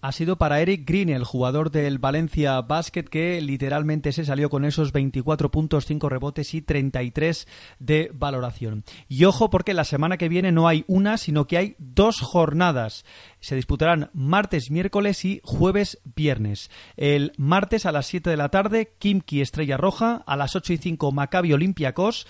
ha 0.04 0.12
sido 0.12 0.36
para 0.36 0.60
Eric 0.60 0.86
Green, 0.86 1.08
el 1.08 1.24
jugador 1.24 1.70
del 1.70 1.98
Valencia 1.98 2.60
Basket, 2.60 3.04
que 3.04 3.40
literalmente 3.40 4.12
se 4.12 4.26
salió 4.26 4.50
con 4.50 4.66
esos 4.66 4.92
24 4.92 5.50
puntos, 5.50 5.86
5 5.86 6.10
rebotes 6.10 6.52
y 6.52 6.60
33 6.60 7.48
de 7.78 8.10
valoración. 8.12 8.84
Y 9.08 9.24
ojo 9.24 9.48
porque 9.48 9.72
la 9.72 9.84
semana 9.84 10.18
que 10.18 10.28
viene 10.28 10.52
no 10.52 10.68
hay 10.68 10.84
una, 10.88 11.16
sino 11.16 11.46
que 11.46 11.56
hay 11.56 11.76
dos 11.78 12.20
jornadas. 12.20 13.06
Se 13.40 13.56
disputarán 13.56 14.10
martes, 14.12 14.70
miércoles 14.70 15.24
y 15.24 15.40
jueves, 15.42 15.98
viernes. 16.14 16.70
El 16.98 17.32
martes 17.38 17.86
a 17.86 17.92
las 17.92 18.04
7 18.04 18.28
de 18.28 18.36
la 18.36 18.50
tarde, 18.50 18.92
Kimki 18.98 19.40
Estrella 19.40 19.78
Roja, 19.78 20.22
a 20.26 20.36
las 20.36 20.54
8 20.54 20.74
y 20.74 20.76
5 20.76 21.12
Maccabi 21.12 21.54
Olympiacos, 21.54 22.26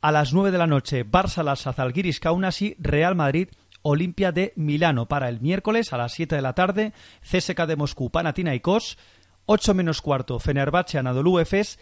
a 0.00 0.10
las 0.10 0.32
9 0.32 0.50
de 0.50 0.58
la 0.58 0.66
noche 0.66 1.06
Barça 1.08 1.44
Las 1.44 1.68
Azalgiris 1.68 2.18
Kaunas 2.18 2.60
y 2.62 2.74
Real 2.80 3.14
Madrid 3.14 3.48
Olimpia 3.82 4.32
de 4.32 4.52
Milano 4.56 5.06
para 5.06 5.28
el 5.28 5.40
miércoles 5.40 5.92
a 5.92 5.98
las 5.98 6.12
7 6.12 6.36
de 6.36 6.42
la 6.42 6.54
tarde, 6.54 6.92
CSK 7.22 7.66
de 7.66 7.76
Moscú, 7.76 8.10
Panathinaikos, 8.10 8.98
8 9.46 9.74
menos 9.74 10.00
cuarto, 10.00 10.38
Fenerbahce, 10.38 10.98
Anadolu 10.98 11.38
Efes, 11.38 11.78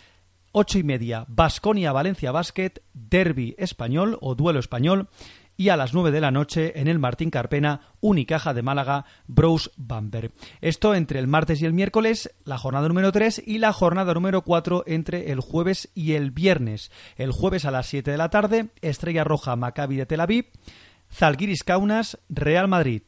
8 0.52 0.78
y 0.78 0.82
media, 0.82 1.24
Basconia, 1.28 1.92
Valencia 1.92 2.32
Basket, 2.32 2.82
Derby 2.92 3.54
español 3.58 4.18
o 4.20 4.34
duelo 4.34 4.58
español, 4.58 5.08
y 5.60 5.68
a 5.68 5.76
las 5.76 5.92
9 5.92 6.10
de 6.10 6.22
la 6.22 6.30
noche 6.30 6.80
en 6.80 6.88
el 6.88 6.98
Martín 6.98 7.28
Carpena, 7.28 7.82
Unicaja 8.00 8.54
de 8.54 8.62
Málaga, 8.62 9.04
Bros 9.26 9.70
Bamberg. 9.76 10.32
Esto 10.62 10.94
entre 10.94 11.18
el 11.18 11.26
martes 11.26 11.60
y 11.60 11.66
el 11.66 11.74
miércoles, 11.74 12.34
la 12.46 12.56
jornada 12.56 12.88
número 12.88 13.12
3 13.12 13.42
y 13.46 13.58
la 13.58 13.74
jornada 13.74 14.14
número 14.14 14.40
4 14.40 14.84
entre 14.86 15.30
el 15.30 15.40
jueves 15.40 15.90
y 15.94 16.14
el 16.14 16.30
viernes. 16.30 16.90
El 17.16 17.30
jueves 17.30 17.66
a 17.66 17.70
las 17.70 17.88
7 17.88 18.10
de 18.10 18.16
la 18.16 18.30
tarde, 18.30 18.70
Estrella 18.80 19.22
Roja 19.22 19.54
Maccabi 19.54 19.96
de 19.96 20.06
Tel 20.06 20.20
Aviv, 20.20 20.46
Zalgiris 21.12 21.64
Kaunas, 21.64 22.18
Real 22.28 22.68
Madrid. 22.68 23.02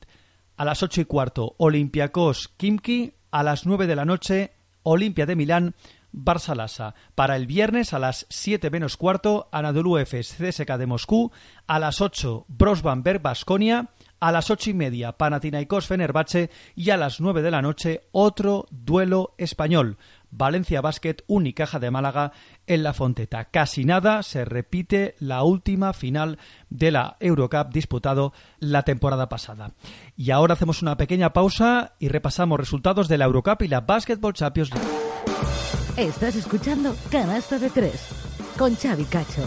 A 0.57 0.65
las 0.65 0.83
ocho 0.83 1.01
y 1.01 1.05
cuarto, 1.05 1.55
Olympiacos 1.59 2.49
Kimki. 2.57 3.15
A 3.31 3.43
las 3.43 3.65
nueve 3.65 3.87
de 3.87 3.97
la 3.97 4.05
noche, 4.05 4.53
Olimpia 4.83 5.25
de 5.25 5.37
Milán, 5.37 5.75
Barça 6.13 6.55
Lasa. 6.55 6.95
Para 7.15 7.37
el 7.37 7.47
viernes 7.47 7.95
a 7.95 7.99
las 7.99 8.27
7 8.29 8.71
menos 8.71 8.97
cuarto, 8.97 9.49
Anadolu 9.53 9.99
Efes 9.99 10.37
CSK 10.39 10.77
de 10.77 10.87
Moscú. 10.87 11.33
A 11.67 11.79
las 11.79 12.01
8, 12.01 12.45
Brosbanberg 12.49 13.23
Basconia. 13.23 13.91
A 14.21 14.31
las 14.31 14.51
ocho 14.51 14.71
y 14.71 14.75
media, 14.75 15.13
Panathinaikos 15.13 15.89
Fenerbahce. 15.89 16.51
Y 16.77 16.91
a 16.91 16.97
las 16.97 17.21
nueve 17.21 17.43
de 17.43 17.51
la 17.51 17.61
noche, 17.61 18.03
otro 18.13 18.67
duelo 18.71 19.35
español. 19.37 19.99
Valencia 20.33 20.81
Basket, 20.81 21.17
Unicaja 21.29 21.79
de 21.79 21.91
Málaga 21.91 22.33
en 22.67 22.83
la 22.83 22.95
Fonteta. 22.95 23.45
Casi 23.45 23.85
nada 23.85 24.25
se 24.25 24.45
repite 24.45 25.15
la 25.21 25.45
última 25.45 25.93
final 25.93 26.39
de 26.71 26.91
la 26.91 27.17
Eurocup 27.21 27.73
disputado 27.73 28.33
la 28.59 28.83
temporada 28.83 29.29
pasada. 29.29 29.73
Y 30.17 30.33
ahora 30.33 30.55
hacemos 30.55 30.83
una 30.83 30.97
pequeña 30.97 31.33
pausa 31.33 31.95
y 32.01 32.09
repasamos 32.09 32.59
resultados 32.59 33.07
de 33.09 33.19
la 33.19 33.27
Eurocup 33.27 33.63
y 33.63 33.69
la 33.69 33.83
Basketball 33.83 34.33
Champions 34.33 34.73
League. 34.75 34.89
Estás 35.97 36.35
escuchando 36.37 36.97
Canasta 37.11 37.59
de 37.59 37.71
Tres 37.71 38.09
con 38.59 38.75
Xavi 38.75 39.05
Cacho. 39.05 39.47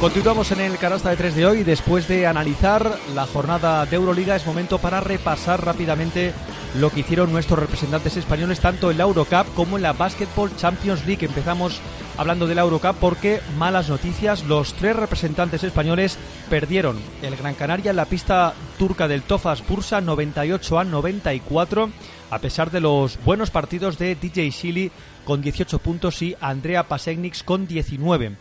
Continuamos 0.00 0.52
en 0.52 0.60
el 0.60 0.76
canasta 0.76 1.10
de 1.10 1.16
3 1.16 1.34
de 1.34 1.46
hoy. 1.46 1.64
Después 1.64 2.08
de 2.08 2.26
analizar 2.26 2.98
la 3.14 3.26
jornada 3.26 3.86
de 3.86 3.96
Euroliga, 3.96 4.36
es 4.36 4.46
momento 4.46 4.78
para 4.78 5.00
repasar 5.00 5.64
rápidamente 5.64 6.32
lo 6.78 6.90
que 6.90 7.00
hicieron 7.00 7.32
nuestros 7.32 7.58
representantes 7.58 8.16
españoles 8.16 8.60
tanto 8.60 8.90
en 8.90 8.98
la 8.98 9.04
Eurocup 9.04 9.46
como 9.54 9.76
en 9.76 9.82
la 9.82 9.92
Basketball 9.92 10.54
Champions 10.56 11.06
League. 11.06 11.24
Empezamos 11.24 11.80
hablando 12.18 12.46
de 12.46 12.54
la 12.54 12.62
Eurocup 12.62 12.96
porque 13.00 13.40
malas 13.56 13.88
noticias, 13.88 14.44
los 14.44 14.74
tres 14.74 14.96
representantes 14.96 15.64
españoles 15.64 16.18
perdieron 16.50 16.98
el 17.22 17.36
Gran 17.36 17.54
Canaria 17.54 17.90
en 17.90 17.96
la 17.96 18.06
pista 18.06 18.52
turca 18.78 19.08
del 19.08 19.22
Tofas 19.22 19.66
Bursa 19.66 20.00
98 20.00 20.78
a 20.78 20.84
94 20.84 21.90
a 22.30 22.38
pesar 22.40 22.70
de 22.70 22.80
los 22.80 23.18
buenos 23.24 23.50
partidos 23.50 23.96
de 23.98 24.16
DJ 24.16 24.50
Shili 24.50 24.90
con 25.24 25.40
18 25.40 25.78
puntos 25.78 26.20
y 26.20 26.36
Andrea 26.40 26.88
Pasegniks 26.88 27.42
con 27.42 27.66
19. 27.66 28.36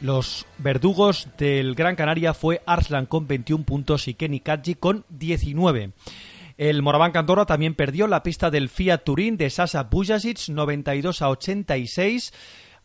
Los 0.00 0.46
verdugos 0.58 1.28
del 1.38 1.74
Gran 1.74 1.96
Canaria 1.96 2.34
fue 2.34 2.62
Arslan 2.66 3.06
con 3.06 3.26
21 3.26 3.64
puntos 3.64 4.08
y 4.08 4.14
Kenny 4.14 4.40
Kadji 4.40 4.74
con 4.74 5.04
19. 5.08 5.92
El 6.58 6.82
Moraván 6.82 7.12
Candorra 7.12 7.46
también 7.46 7.74
perdió 7.74 8.06
la 8.06 8.22
pista 8.22 8.50
del 8.50 8.68
Fiat 8.68 9.04
Turín 9.04 9.36
de 9.36 9.50
Sasa 9.50 9.84
Bujasic 9.84 10.48
92 10.48 11.22
a 11.22 11.30
86 11.30 12.32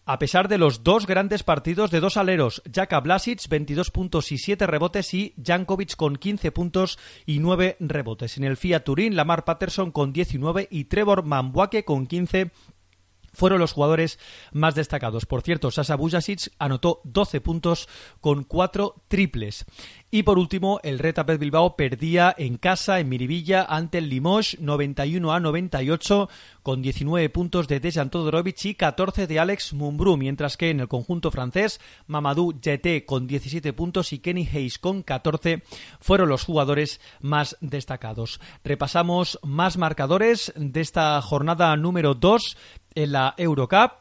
a 0.03 0.17
pesar 0.17 0.47
de 0.47 0.57
los 0.57 0.83
dos 0.83 1.05
grandes 1.05 1.43
partidos 1.43 1.91
de 1.91 1.99
dos 1.99 2.17
aleros, 2.17 2.63
Jaka 2.73 2.99
Blasic 2.99 3.47
22 3.47 3.91
puntos 3.91 4.31
y 4.31 4.39
7 4.39 4.65
rebotes 4.65 5.13
y 5.13 5.35
Jankovic 5.41 5.95
con 5.95 6.15
15 6.15 6.51
puntos 6.51 6.97
y 7.27 7.39
9 7.39 7.77
rebotes. 7.79 8.37
En 8.37 8.43
el 8.43 8.57
Fiat 8.57 8.83
Turín, 8.83 9.15
Lamar 9.15 9.45
Patterson 9.45 9.91
con 9.91 10.11
19 10.11 10.67
y 10.71 10.85
Trevor 10.85 11.23
Mambuake 11.23 11.85
con 11.85 12.07
15 12.07 12.51
fueron 13.33 13.59
los 13.59 13.73
jugadores 13.73 14.19
más 14.51 14.75
destacados. 14.75 15.25
Por 15.25 15.41
cierto, 15.41 15.71
Sasa 15.71 15.95
Bujasic 15.95 16.51
anotó 16.59 17.01
12 17.03 17.41
puntos 17.41 17.87
con 18.19 18.43
4 18.43 19.03
triples. 19.07 19.65
Y 20.13 20.23
por 20.23 20.37
último, 20.37 20.81
el 20.83 20.99
Reta 20.99 21.23
Bilbao 21.23 21.77
perdía 21.77 22.35
en 22.37 22.57
casa, 22.57 22.99
en 22.99 23.07
Miribilla, 23.07 23.63
ante 23.63 23.99
el 23.99 24.09
Limoges 24.09 24.59
91 24.59 25.31
a 25.31 25.39
98, 25.39 26.27
con 26.63 26.81
19 26.81 27.29
puntos 27.29 27.69
de 27.69 27.79
Dejan 27.79 28.09
Todorovic 28.09 28.65
y 28.65 28.75
14 28.75 29.25
de 29.25 29.39
Alex 29.39 29.71
Mumbrú, 29.71 30.17
mientras 30.17 30.57
que 30.57 30.69
en 30.69 30.81
el 30.81 30.89
conjunto 30.89 31.31
francés, 31.31 31.79
Mamadou 32.07 32.53
Jeté 32.61 33.05
con 33.05 33.25
17 33.25 33.71
puntos 33.71 34.11
y 34.11 34.19
Kenny 34.19 34.45
Hayes 34.53 34.79
con 34.79 35.01
14 35.01 35.63
fueron 36.01 36.27
los 36.27 36.43
jugadores 36.43 36.99
más 37.21 37.55
destacados. 37.61 38.41
Repasamos 38.65 39.39
más 39.43 39.77
marcadores 39.77 40.51
de 40.57 40.81
esta 40.81 41.21
jornada 41.21 41.77
número 41.77 42.15
2 42.15 42.57
en 42.95 43.13
la 43.13 43.33
Eurocup. 43.37 43.93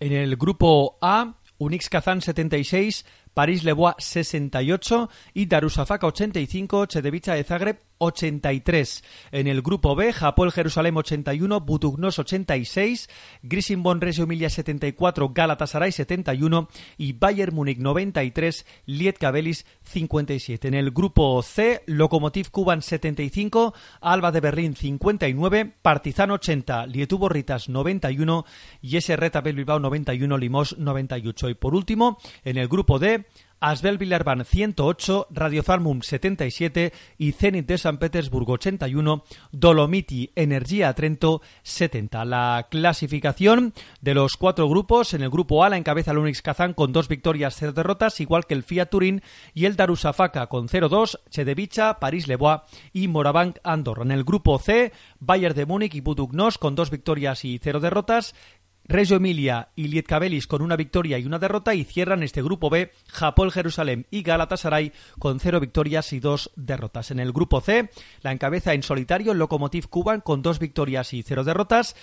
En 0.00 0.12
el 0.12 0.34
grupo 0.34 0.98
A, 1.00 1.34
Unix 1.58 1.88
Kazan 1.88 2.20
76, 2.22 3.06
París-Lebois 3.34 3.96
68 3.98 5.10
y 5.34 5.46
Darussafaka 5.46 6.06
85, 6.06 6.86
Chedevicha 6.86 7.34
de 7.34 7.44
Zagreb 7.44 7.80
83. 7.98 9.04
En 9.32 9.46
el 9.46 9.62
grupo 9.62 9.94
B, 9.94 10.12
Japón 10.12 10.50
Jerusalén 10.50 10.96
81, 10.96 11.60
Butugnos 11.60 12.18
86, 12.18 13.08
Grisimbon 13.42 14.00
Reggio 14.00 14.24
Emilia 14.24 14.50
74, 14.50 15.30
Galatasaray 15.30 15.92
71 15.92 16.68
y 16.98 17.12
Bayern 17.14 17.54
Múnich 17.54 17.78
93, 17.78 18.66
Lietkabelis 18.86 19.66
57. 19.82 20.68
En 20.68 20.74
el 20.74 20.90
grupo 20.90 21.42
C, 21.42 21.82
Lokomotiv 21.86 22.50
Kuban 22.50 22.82
75, 22.82 23.74
Alba 24.00 24.32
de 24.32 24.40
Berlín 24.40 24.76
59, 24.76 25.72
Partizan 25.82 26.30
80, 26.30 26.86
Lietuvo 26.86 27.28
Ritas 27.28 27.68
91 27.68 28.44
y 28.82 28.96
SR 28.96 29.24
Bilbao 29.42 29.78
91, 29.78 30.38
Limos 30.38 30.78
98. 30.78 31.48
Y 31.50 31.54
por 31.54 31.74
último, 31.74 32.18
en 32.44 32.58
el 32.58 32.68
grupo 32.68 32.98
D, 32.98 33.23
Asbel 33.64 33.96
Villarban 33.96 34.44
108, 34.44 35.28
Radio 35.30 35.62
Farmum 35.62 36.02
77 36.02 36.92
y 37.16 37.32
Zenit 37.32 37.66
de 37.66 37.78
San 37.78 37.96
Petersburgo 37.96 38.52
81, 38.52 39.24
Dolomiti 39.52 40.30
Energía 40.36 40.92
Trento 40.92 41.40
70. 41.62 42.26
La 42.26 42.66
clasificación 42.70 43.72
de 44.02 44.12
los 44.12 44.36
cuatro 44.36 44.68
grupos, 44.68 45.14
en 45.14 45.22
el 45.22 45.30
grupo 45.30 45.64
A 45.64 45.70
la 45.70 45.78
encabeza 45.78 46.10
el 46.10 46.18
Unix 46.18 46.42
Kazán 46.42 46.74
con 46.74 46.92
dos 46.92 47.08
victorias, 47.08 47.56
cero 47.58 47.72
derrotas, 47.72 48.20
igual 48.20 48.44
que 48.44 48.52
el 48.52 48.64
Fiat 48.64 48.90
Turín 48.90 49.22
y 49.54 49.64
el 49.64 49.76
Darussafaka 49.76 50.48
con 50.48 50.68
0-2, 50.68 51.20
Chedevicha, 51.30 51.98
París-Lebois 52.00 52.60
y 52.92 53.08
Morabank 53.08 53.60
Andorra. 53.64 54.02
En 54.02 54.10
el 54.10 54.24
grupo 54.24 54.58
C, 54.58 54.92
Bayern 55.20 55.54
de 55.54 55.64
Múnich 55.64 55.94
y 55.94 56.02
Budugnos 56.02 56.58
con 56.58 56.74
dos 56.74 56.90
victorias 56.90 57.46
y 57.46 57.58
cero 57.62 57.80
derrotas, 57.80 58.34
Reggio 58.86 59.16
Emilia 59.16 59.70
y 59.76 59.88
Lietkabelis 59.88 60.46
con 60.46 60.60
una 60.60 60.76
victoria 60.76 61.18
y 61.18 61.24
una 61.24 61.38
derrota 61.38 61.74
y 61.74 61.84
cierran 61.84 62.22
este 62.22 62.42
grupo 62.42 62.68
B 62.68 62.92
Japón, 63.08 63.50
Jerusalén 63.50 64.06
y 64.10 64.22
Galatasaray 64.22 64.92
con 65.18 65.40
cero 65.40 65.58
victorias 65.58 66.12
y 66.12 66.20
dos 66.20 66.50
derrotas. 66.54 67.10
En 67.10 67.18
el 67.18 67.32
grupo 67.32 67.60
C 67.62 67.90
la 68.22 68.32
encabeza 68.32 68.74
en 68.74 68.82
solitario 68.82 69.32
el 69.32 69.38
Lokomotiv 69.38 69.88
Kuban 69.88 70.20
con 70.20 70.42
dos 70.42 70.58
victorias 70.58 71.14
y 71.14 71.22
cero 71.22 71.44
derrotas, 71.44 71.96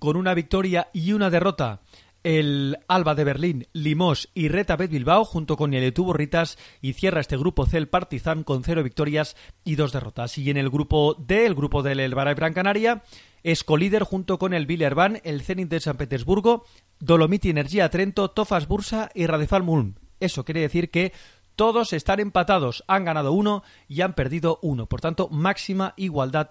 con 0.00 0.16
una 0.16 0.34
victoria 0.34 0.88
y 0.92 1.12
una 1.12 1.30
derrota 1.30 1.80
el 2.24 2.78
Alba 2.88 3.14
de 3.14 3.22
Berlín, 3.22 3.68
Limos 3.72 4.30
y 4.34 4.48
Reta 4.48 4.76
Bet 4.76 4.90
Bilbao 4.90 5.24
junto 5.24 5.56
con 5.56 5.74
el 5.74 5.84
Etubo 5.84 6.14
Ritas 6.14 6.58
y 6.80 6.94
cierra 6.94 7.20
este 7.20 7.36
grupo 7.36 7.66
C 7.66 7.76
el 7.76 7.88
Partizan 7.88 8.42
con 8.42 8.64
cero 8.64 8.82
victorias 8.82 9.36
y 9.62 9.76
dos 9.76 9.92
derrotas. 9.92 10.36
Y 10.38 10.50
en 10.50 10.56
el 10.56 10.70
grupo 10.70 11.14
D, 11.14 11.46
el 11.46 11.54
grupo 11.54 11.82
del 11.82 12.00
El 12.00 12.14
Gran 12.14 12.54
Canaria, 12.54 13.02
es 13.42 13.62
colíder 13.62 14.02
junto 14.04 14.38
con 14.38 14.54
el 14.54 14.66
Villerban, 14.66 15.20
el 15.22 15.42
Zenit 15.42 15.68
de 15.68 15.80
San 15.80 15.98
Petersburgo, 15.98 16.64
Dolomiti 16.98 17.50
Energía 17.50 17.90
Trento, 17.90 18.30
Tofas 18.30 18.66
Bursa 18.66 19.10
y 19.14 19.26
Radefal 19.26 19.62
Mulm. 19.62 19.94
Eso 20.18 20.44
quiere 20.46 20.62
decir 20.62 20.90
que 20.90 21.12
todos 21.56 21.92
están 21.92 22.20
empatados, 22.20 22.84
han 22.88 23.04
ganado 23.04 23.32
uno 23.32 23.62
y 23.86 24.00
han 24.00 24.14
perdido 24.14 24.58
uno. 24.62 24.86
Por 24.86 25.00
tanto, 25.00 25.28
máxima 25.28 25.94
igualdad 25.96 26.50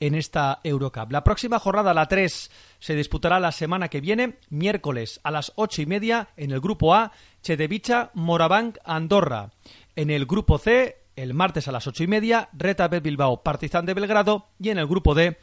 en 0.00 0.14
esta 0.14 0.60
Eurocup. 0.64 1.10
La 1.10 1.24
próxima 1.24 1.58
jornada, 1.58 1.94
la 1.94 2.06
3, 2.06 2.50
se 2.78 2.94
disputará 2.94 3.40
la 3.40 3.52
semana 3.52 3.88
que 3.88 4.00
viene, 4.00 4.38
miércoles 4.50 5.20
a 5.22 5.30
las 5.30 5.52
ocho 5.56 5.82
y 5.82 5.86
media, 5.86 6.28
en 6.36 6.50
el 6.52 6.60
grupo 6.60 6.94
A, 6.94 7.12
Chedevicha, 7.42 8.10
Morabank, 8.14 8.78
Andorra. 8.84 9.50
En 9.96 10.10
el 10.10 10.26
grupo 10.26 10.58
C, 10.58 11.04
el 11.16 11.34
martes 11.34 11.68
a 11.68 11.72
las 11.72 11.86
ocho 11.86 12.02
y 12.04 12.06
media, 12.06 12.48
Reta 12.52 12.88
Bilbao, 12.88 13.42
Partizan 13.42 13.86
de 13.86 13.94
Belgrado. 13.94 14.48
Y 14.58 14.70
en 14.70 14.78
el 14.78 14.86
grupo 14.86 15.14
D, 15.14 15.38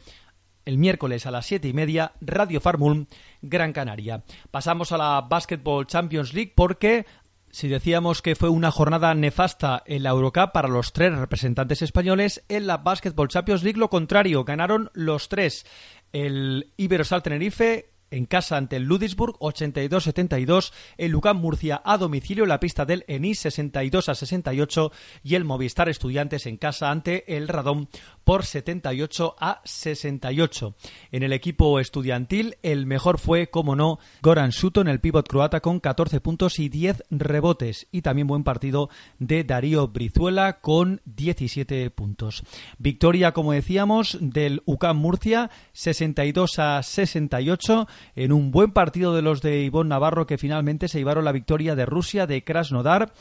el 0.64 0.78
miércoles 0.78 1.26
a 1.26 1.30
las 1.30 1.46
siete 1.46 1.68
y 1.68 1.72
media, 1.72 2.12
Radio 2.20 2.60
Farmul, 2.60 3.08
Gran 3.40 3.72
Canaria. 3.72 4.22
Pasamos 4.50 4.92
a 4.92 4.98
la 4.98 5.20
Basketball 5.22 5.86
Champions 5.86 6.34
League 6.34 6.52
porque 6.54 7.06
si 7.52 7.68
decíamos 7.68 8.22
que 8.22 8.34
fue 8.34 8.48
una 8.48 8.70
jornada 8.70 9.14
nefasta 9.14 9.82
en 9.86 10.02
la 10.02 10.10
Eurocup 10.10 10.52
para 10.52 10.68
los 10.68 10.94
tres 10.94 11.16
representantes 11.16 11.82
españoles, 11.82 12.42
en 12.48 12.66
la 12.66 12.78
Basketball 12.78 13.28
Champions 13.28 13.62
League 13.62 13.78
lo 13.78 13.90
contrario, 13.90 14.42
ganaron 14.44 14.90
los 14.94 15.28
tres. 15.28 15.66
El 16.12 16.72
Iberosal 16.78 17.22
Tenerife 17.22 17.91
en 18.12 18.26
casa 18.26 18.56
ante 18.56 18.76
el 18.76 18.84
Ludisburg 18.84 19.38
82-72, 19.38 20.72
el 20.98 21.10
Lucán 21.10 21.38
Murcia 21.38 21.82
a 21.84 21.98
domicilio 21.98 22.46
la 22.46 22.60
pista 22.60 22.84
del 22.84 23.04
Enis 23.08 23.40
62 23.40 24.08
a 24.08 24.14
68 24.14 24.92
y 25.24 25.34
el 25.34 25.44
Movistar 25.44 25.88
Estudiantes 25.88 26.46
en 26.46 26.58
casa 26.58 26.90
ante 26.90 27.36
el 27.36 27.48
Radón 27.48 27.88
por 28.24 28.44
78 28.44 29.36
a 29.40 29.60
68. 29.64 30.74
En 31.10 31.22
el 31.22 31.32
equipo 31.32 31.80
estudiantil 31.80 32.56
el 32.62 32.86
mejor 32.86 33.18
fue, 33.18 33.48
como 33.48 33.76
no, 33.76 33.98
Goran 34.22 34.52
Sutton, 34.52 34.88
el 34.88 35.00
pívot 35.00 35.26
croata 35.26 35.60
con 35.60 35.80
14 35.80 36.20
puntos 36.20 36.58
y 36.58 36.68
10 36.68 37.04
rebotes 37.10 37.88
y 37.90 38.02
también 38.02 38.26
buen 38.26 38.44
partido 38.44 38.90
de 39.18 39.44
Darío 39.44 39.88
Brizuela 39.88 40.60
con 40.60 41.00
17 41.06 41.90
puntos. 41.90 42.44
Victoria, 42.78 43.32
como 43.32 43.52
decíamos, 43.52 44.18
del 44.20 44.62
UCAM 44.66 44.98
Murcia 44.98 45.50
62 45.72 46.58
a 46.58 46.82
68 46.82 47.86
en 48.14 48.32
un 48.32 48.50
buen 48.50 48.72
partido 48.72 49.14
de 49.14 49.22
los 49.22 49.42
de 49.42 49.62
Ivonne 49.62 49.90
Navarro 49.90 50.26
que 50.26 50.38
finalmente 50.38 50.88
se 50.88 50.98
llevaron 50.98 51.24
la 51.24 51.32
victoria 51.32 51.74
de 51.74 51.86
Rusia 51.86 52.26
de 52.26 52.44
Krasnodar 52.44 53.12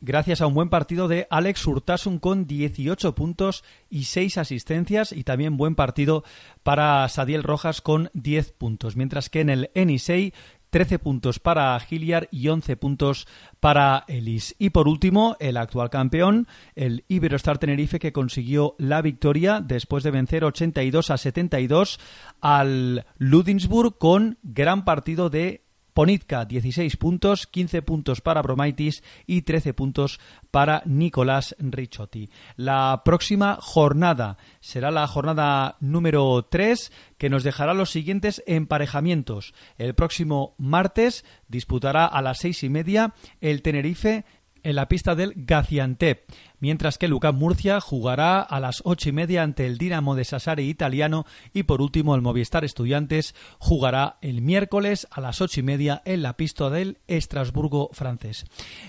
gracias 0.00 0.40
a 0.40 0.46
un 0.46 0.54
buen 0.54 0.68
partido 0.68 1.08
de 1.08 1.26
Alex 1.30 1.66
Urtasun 1.66 2.18
con 2.18 2.46
18 2.46 3.14
puntos 3.14 3.64
y 3.90 4.04
6 4.04 4.38
asistencias 4.38 5.12
y 5.12 5.24
también 5.24 5.56
buen 5.56 5.74
partido 5.74 6.24
para 6.62 7.08
Sadiel 7.08 7.42
Rojas 7.42 7.80
con 7.80 8.10
10 8.14 8.52
puntos, 8.52 8.96
mientras 8.96 9.30
que 9.30 9.40
en 9.40 9.50
el 9.50 9.70
Enisei 9.74 10.32
13 10.76 10.98
puntos 10.98 11.38
para 11.38 11.80
Giliar 11.80 12.28
y 12.30 12.48
11 12.48 12.76
puntos 12.76 13.26
para 13.60 14.04
Elis. 14.08 14.54
Y 14.58 14.68
por 14.68 14.88
último, 14.88 15.34
el 15.40 15.56
actual 15.56 15.88
campeón, 15.88 16.48
el 16.74 17.06
Iberostar 17.08 17.56
Tenerife, 17.56 17.98
que 17.98 18.12
consiguió 18.12 18.74
la 18.76 19.00
victoria 19.00 19.62
después 19.62 20.04
de 20.04 20.10
vencer 20.10 20.44
82 20.44 21.10
a 21.10 21.16
72 21.16 21.98
al 22.42 23.06
Ludinsburg 23.16 23.96
con 23.96 24.36
gran 24.42 24.84
partido 24.84 25.30
de 25.30 25.65
Ponitka 25.96 26.44
16 26.44 26.98
puntos, 26.98 27.46
15 27.46 27.80
puntos 27.80 28.20
para 28.20 28.42
Bromaitis 28.42 29.02
y 29.26 29.42
13 29.42 29.72
puntos 29.72 30.20
para 30.50 30.82
Nicolás 30.84 31.56
Ricciotti. 31.58 32.28
La 32.56 33.00
próxima 33.02 33.56
jornada 33.62 34.36
será 34.60 34.90
la 34.90 35.06
jornada 35.06 35.78
número 35.80 36.42
3 36.50 36.92
que 37.16 37.30
nos 37.30 37.44
dejará 37.44 37.72
los 37.72 37.88
siguientes 37.88 38.42
emparejamientos. 38.46 39.54
El 39.78 39.94
próximo 39.94 40.54
martes 40.58 41.24
disputará 41.48 42.04
a 42.04 42.20
las 42.20 42.40
seis 42.40 42.62
y 42.62 42.68
media 42.68 43.14
el 43.40 43.62
Tenerife 43.62 44.26
en 44.66 44.74
la 44.74 44.88
pista 44.88 45.14
del 45.14 45.32
Gaziantep, 45.36 46.28
mientras 46.58 46.98
que 46.98 47.06
Lucas 47.06 47.32
Murcia 47.32 47.80
jugará 47.80 48.40
a 48.40 48.58
las 48.58 48.82
ocho 48.84 49.08
y 49.08 49.12
media 49.12 49.44
ante 49.44 49.64
el 49.64 49.78
Dinamo 49.78 50.16
de 50.16 50.24
Sassari 50.24 50.68
italiano 50.68 51.24
y 51.54 51.62
por 51.62 51.80
último 51.80 52.16
el 52.16 52.20
Movistar 52.20 52.64
Estudiantes 52.64 53.36
jugará 53.60 54.16
el 54.22 54.42
miércoles 54.42 55.06
a 55.12 55.20
las 55.20 55.40
ocho 55.40 55.60
y 55.60 55.62
media 55.62 56.02
en 56.04 56.22
la 56.22 56.36
pista 56.36 56.68
del 56.68 56.98
Estrasburgo 57.06 57.90
francés. 57.92 58.44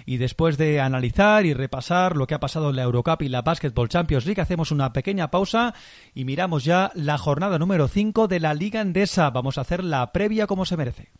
Y 0.08 0.18
después 0.18 0.58
de 0.58 0.82
analizar 0.82 1.46
y 1.46 1.54
repasar 1.54 2.18
lo 2.18 2.26
que 2.26 2.34
ha 2.34 2.40
pasado 2.40 2.72
en 2.72 2.76
la 2.78 2.84
Eurocup 2.84 3.22
y 3.22 3.30
la 3.30 3.44
Basketball 3.44 3.88
Champions 3.88 4.26
League, 4.26 4.42
hacemos 4.42 4.72
una 4.72 4.94
pequeña 4.94 5.30
pausa 5.30 5.76
y 6.16 6.26
miramos 6.26 6.66
ya 6.66 6.92
la 6.96 7.20
jornada 7.20 7.60
número 7.60 7.88
5 7.88 8.28
de 8.28 8.40
la 8.40 8.56
Liga 8.56 8.82
Endesa. 8.82 9.30
Vamos 9.30 9.60
a 9.60 9.62
hacer 9.62 9.84
la 9.84 10.12
previa 10.12 10.48
como 10.48 10.66
se 10.66 10.76
merece. 10.76 11.12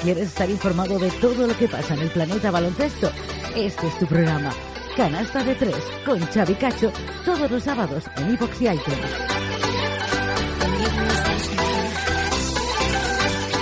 Quieres 0.00 0.28
estar 0.28 0.48
informado 0.48 0.98
de 0.98 1.10
todo 1.10 1.46
lo 1.46 1.56
que 1.56 1.68
pasa 1.68 1.94
en 1.94 2.00
el 2.00 2.10
planeta 2.10 2.50
baloncesto, 2.50 3.10
este 3.54 3.86
es 3.86 3.98
tu 3.98 4.06
programa. 4.06 4.50
Canasta 4.96 5.44
de 5.44 5.54
tres 5.54 5.76
con 6.04 6.20
Xavi 6.20 6.54
Cacho 6.54 6.92
todos 7.24 7.50
los 7.50 7.62
sábados 7.62 8.04
en 8.16 8.34
iVox 8.34 8.60
y. 8.62 8.66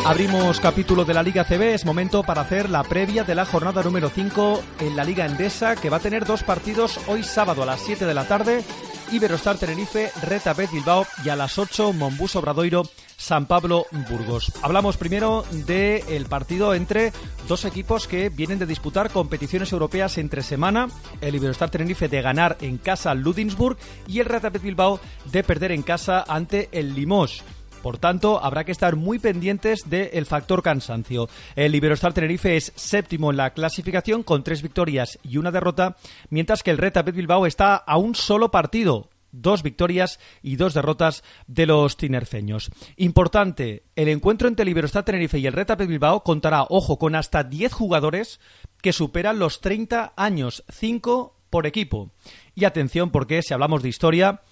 Abrimos 0.06 0.58
capítulo 0.60 1.04
de 1.04 1.12
la 1.12 1.22
Liga 1.22 1.44
CB, 1.44 1.74
es 1.74 1.84
momento 1.84 2.22
para 2.22 2.40
hacer 2.40 2.70
la 2.70 2.82
previa 2.82 3.24
de 3.24 3.34
la 3.34 3.44
jornada 3.44 3.82
número 3.82 4.08
5 4.08 4.62
en 4.80 4.96
la 4.96 5.04
Liga 5.04 5.26
Endesa, 5.26 5.76
que 5.76 5.90
va 5.90 5.98
a 5.98 6.00
tener 6.00 6.24
dos 6.24 6.42
partidos 6.42 6.98
hoy 7.08 7.22
sábado 7.22 7.62
a 7.62 7.66
las 7.66 7.80
7 7.80 8.06
de 8.06 8.14
la 8.14 8.26
tarde, 8.26 8.64
Iberostar 9.12 9.58
Tenerife, 9.58 10.10
Reta 10.22 10.54
Bilbao 10.54 11.06
y 11.24 11.28
a 11.28 11.36
las 11.36 11.58
8 11.58 11.92
Monbus 11.92 12.36
Obradoiro, 12.36 12.84
San 13.18 13.46
Pablo 13.46 13.86
Burgos. 14.08 14.52
Hablamos 14.62 14.96
primero 14.96 15.44
del 15.66 16.24
partido 16.26 16.72
entre 16.72 17.12
dos 17.48 17.64
equipos 17.64 18.06
que 18.06 18.30
vienen 18.30 18.58
de 18.58 18.64
disputar 18.64 19.10
competiciones 19.10 19.72
europeas 19.72 20.16
entre 20.16 20.42
semana, 20.42 20.88
el 21.20 21.34
Iberostar 21.34 21.68
Tenerife 21.68 22.08
de 22.08 22.22
ganar 22.22 22.56
en 22.60 22.78
casa 22.78 23.10
al 23.10 23.20
Ludinsburg 23.20 23.76
y 24.06 24.20
el 24.20 24.26
Reta 24.26 24.50
Bet 24.50 24.62
Bilbao 24.62 25.00
de 25.30 25.42
perder 25.42 25.72
en 25.72 25.82
casa 25.82 26.24
ante 26.26 26.68
el 26.72 26.94
Limoges. 26.94 27.42
Por 27.82 27.98
tanto, 27.98 28.42
habrá 28.42 28.64
que 28.64 28.72
estar 28.72 28.96
muy 28.96 29.18
pendientes 29.18 29.88
del 29.88 30.26
factor 30.26 30.62
cansancio. 30.62 31.28
El 31.54 31.74
Iberostar 31.74 32.12
Tenerife 32.12 32.56
es 32.56 32.72
séptimo 32.76 33.30
en 33.30 33.36
la 33.36 33.50
clasificación 33.50 34.22
con 34.22 34.42
tres 34.42 34.62
victorias 34.62 35.18
y 35.22 35.38
una 35.38 35.50
derrota, 35.50 35.96
mientras 36.30 36.62
que 36.62 36.70
el 36.70 36.78
Reta 36.78 37.02
Bilbao 37.02 37.46
está 37.46 37.76
a 37.76 37.96
un 37.96 38.14
solo 38.14 38.50
partido, 38.50 39.08
dos 39.32 39.62
victorias 39.62 40.18
y 40.42 40.56
dos 40.56 40.74
derrotas 40.74 41.22
de 41.46 41.66
los 41.66 41.96
tinerfeños. 41.96 42.70
Importante, 42.96 43.84
el 43.96 44.08
encuentro 44.08 44.48
entre 44.48 44.62
el 44.62 44.70
Iberostar 44.70 45.04
Tenerife 45.04 45.38
y 45.38 45.46
el 45.46 45.52
Reta 45.52 45.74
Bilbao 45.76 46.22
contará, 46.22 46.64
ojo, 46.68 46.98
con 46.98 47.14
hasta 47.14 47.44
10 47.44 47.72
jugadores 47.72 48.40
que 48.82 48.92
superan 48.92 49.38
los 49.38 49.60
30 49.60 50.14
años, 50.16 50.64
5 50.68 51.36
por 51.50 51.66
equipo. 51.66 52.12
Y 52.54 52.64
atención 52.64 53.10
porque 53.10 53.42
si 53.42 53.54
hablamos 53.54 53.82
de 53.82 53.88
historia, 53.88 54.42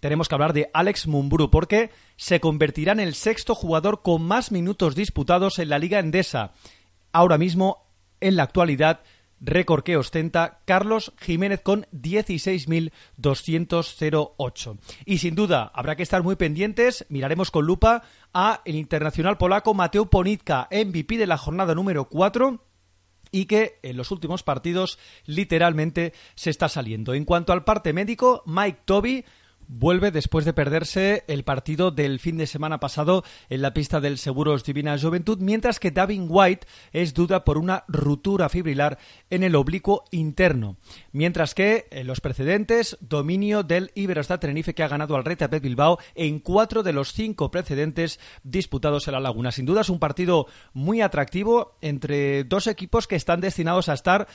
tenemos 0.00 0.28
que 0.28 0.34
hablar 0.34 0.52
de 0.52 0.70
Alex 0.72 1.06
Mumburu 1.06 1.50
porque 1.50 1.90
se 2.16 2.40
convertirá 2.40 2.92
en 2.92 3.00
el 3.00 3.14
sexto 3.14 3.54
jugador 3.54 4.02
con 4.02 4.22
más 4.22 4.52
minutos 4.52 4.94
disputados 4.94 5.58
en 5.58 5.68
la 5.68 5.78
Liga 5.78 5.98
Endesa. 5.98 6.52
Ahora 7.12 7.38
mismo, 7.38 7.86
en 8.20 8.36
la 8.36 8.44
actualidad, 8.44 9.00
récord 9.40 9.82
que 9.82 9.96
ostenta 9.96 10.60
Carlos 10.64 11.12
Jiménez 11.18 11.62
con 11.62 11.86
16.208. 11.92 14.78
Y 15.04 15.18
sin 15.18 15.34
duda, 15.34 15.70
habrá 15.74 15.96
que 15.96 16.02
estar 16.02 16.22
muy 16.22 16.36
pendientes, 16.36 17.04
miraremos 17.08 17.50
con 17.50 17.66
lupa 17.66 18.02
a 18.32 18.62
el 18.64 18.76
internacional 18.76 19.36
polaco 19.38 19.74
Mateo 19.74 20.08
Ponitka, 20.10 20.68
MVP 20.70 21.18
de 21.18 21.26
la 21.26 21.38
jornada 21.38 21.74
número 21.74 22.08
4 22.08 22.62
y 23.32 23.46
que 23.46 23.78
en 23.82 23.96
los 23.96 24.10
últimos 24.10 24.42
partidos 24.42 24.98
literalmente 25.24 26.12
se 26.34 26.50
está 26.50 26.68
saliendo. 26.68 27.14
En 27.14 27.24
cuanto 27.24 27.52
al 27.52 27.64
parte 27.64 27.92
médico, 27.92 28.42
Mike 28.46 28.82
Toby 28.84 29.24
vuelve 29.68 30.10
después 30.10 30.44
de 30.44 30.52
perderse 30.52 31.24
el 31.28 31.44
partido 31.44 31.90
del 31.90 32.20
fin 32.20 32.36
de 32.36 32.46
semana 32.46 32.80
pasado 32.80 33.24
en 33.48 33.62
la 33.62 33.74
pista 33.74 34.00
del 34.00 34.18
Seguros 34.18 34.64
Divina 34.64 34.98
Juventud, 34.98 35.38
mientras 35.40 35.80
que 35.80 35.90
Davin 35.90 36.26
White 36.28 36.66
es 36.92 37.14
duda 37.14 37.44
por 37.44 37.58
una 37.58 37.84
ruptura 37.88 38.48
fibrilar 38.48 38.98
en 39.30 39.42
el 39.42 39.54
oblicuo 39.54 40.04
interno. 40.10 40.76
Mientras 41.12 41.54
que 41.54 41.86
en 41.90 42.06
los 42.06 42.20
precedentes, 42.20 42.96
dominio 43.00 43.62
del 43.62 43.90
Iberostar 43.94 44.40
Tenerife 44.40 44.74
que 44.74 44.82
ha 44.82 44.88
ganado 44.88 45.16
al 45.16 45.24
Reta 45.24 45.48
Bilbao 45.48 45.98
en 46.14 46.40
cuatro 46.40 46.82
de 46.82 46.92
los 46.92 47.12
cinco 47.12 47.50
precedentes 47.50 48.20
disputados 48.42 49.08
en 49.08 49.14
la 49.14 49.20
Laguna. 49.20 49.52
Sin 49.52 49.66
duda 49.66 49.80
es 49.80 49.88
un 49.88 49.98
partido 49.98 50.46
muy 50.72 51.00
atractivo 51.00 51.76
entre 51.80 52.44
dos 52.44 52.66
equipos 52.66 53.06
que 53.06 53.16
están 53.16 53.40
destinados 53.40 53.88
a 53.88 53.94
estar 53.94 54.26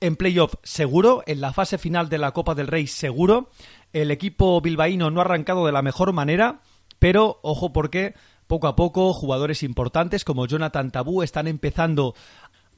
en 0.00 0.16
playoff 0.16 0.54
seguro, 0.62 1.22
en 1.26 1.40
la 1.40 1.52
fase 1.52 1.78
final 1.78 2.08
de 2.08 2.18
la 2.18 2.32
Copa 2.32 2.54
del 2.54 2.68
Rey 2.68 2.86
seguro. 2.86 3.50
El 3.92 4.10
equipo 4.10 4.60
bilbaíno 4.60 5.10
no 5.10 5.20
ha 5.20 5.24
arrancado 5.24 5.66
de 5.66 5.72
la 5.72 5.82
mejor 5.82 6.12
manera, 6.12 6.60
pero 6.98 7.40
ojo 7.42 7.72
porque 7.72 8.14
poco 8.46 8.66
a 8.66 8.76
poco 8.76 9.12
jugadores 9.12 9.62
importantes 9.62 10.24
como 10.24 10.46
Jonathan 10.46 10.90
Tabú 10.90 11.22
están 11.22 11.46
empezando 11.46 12.14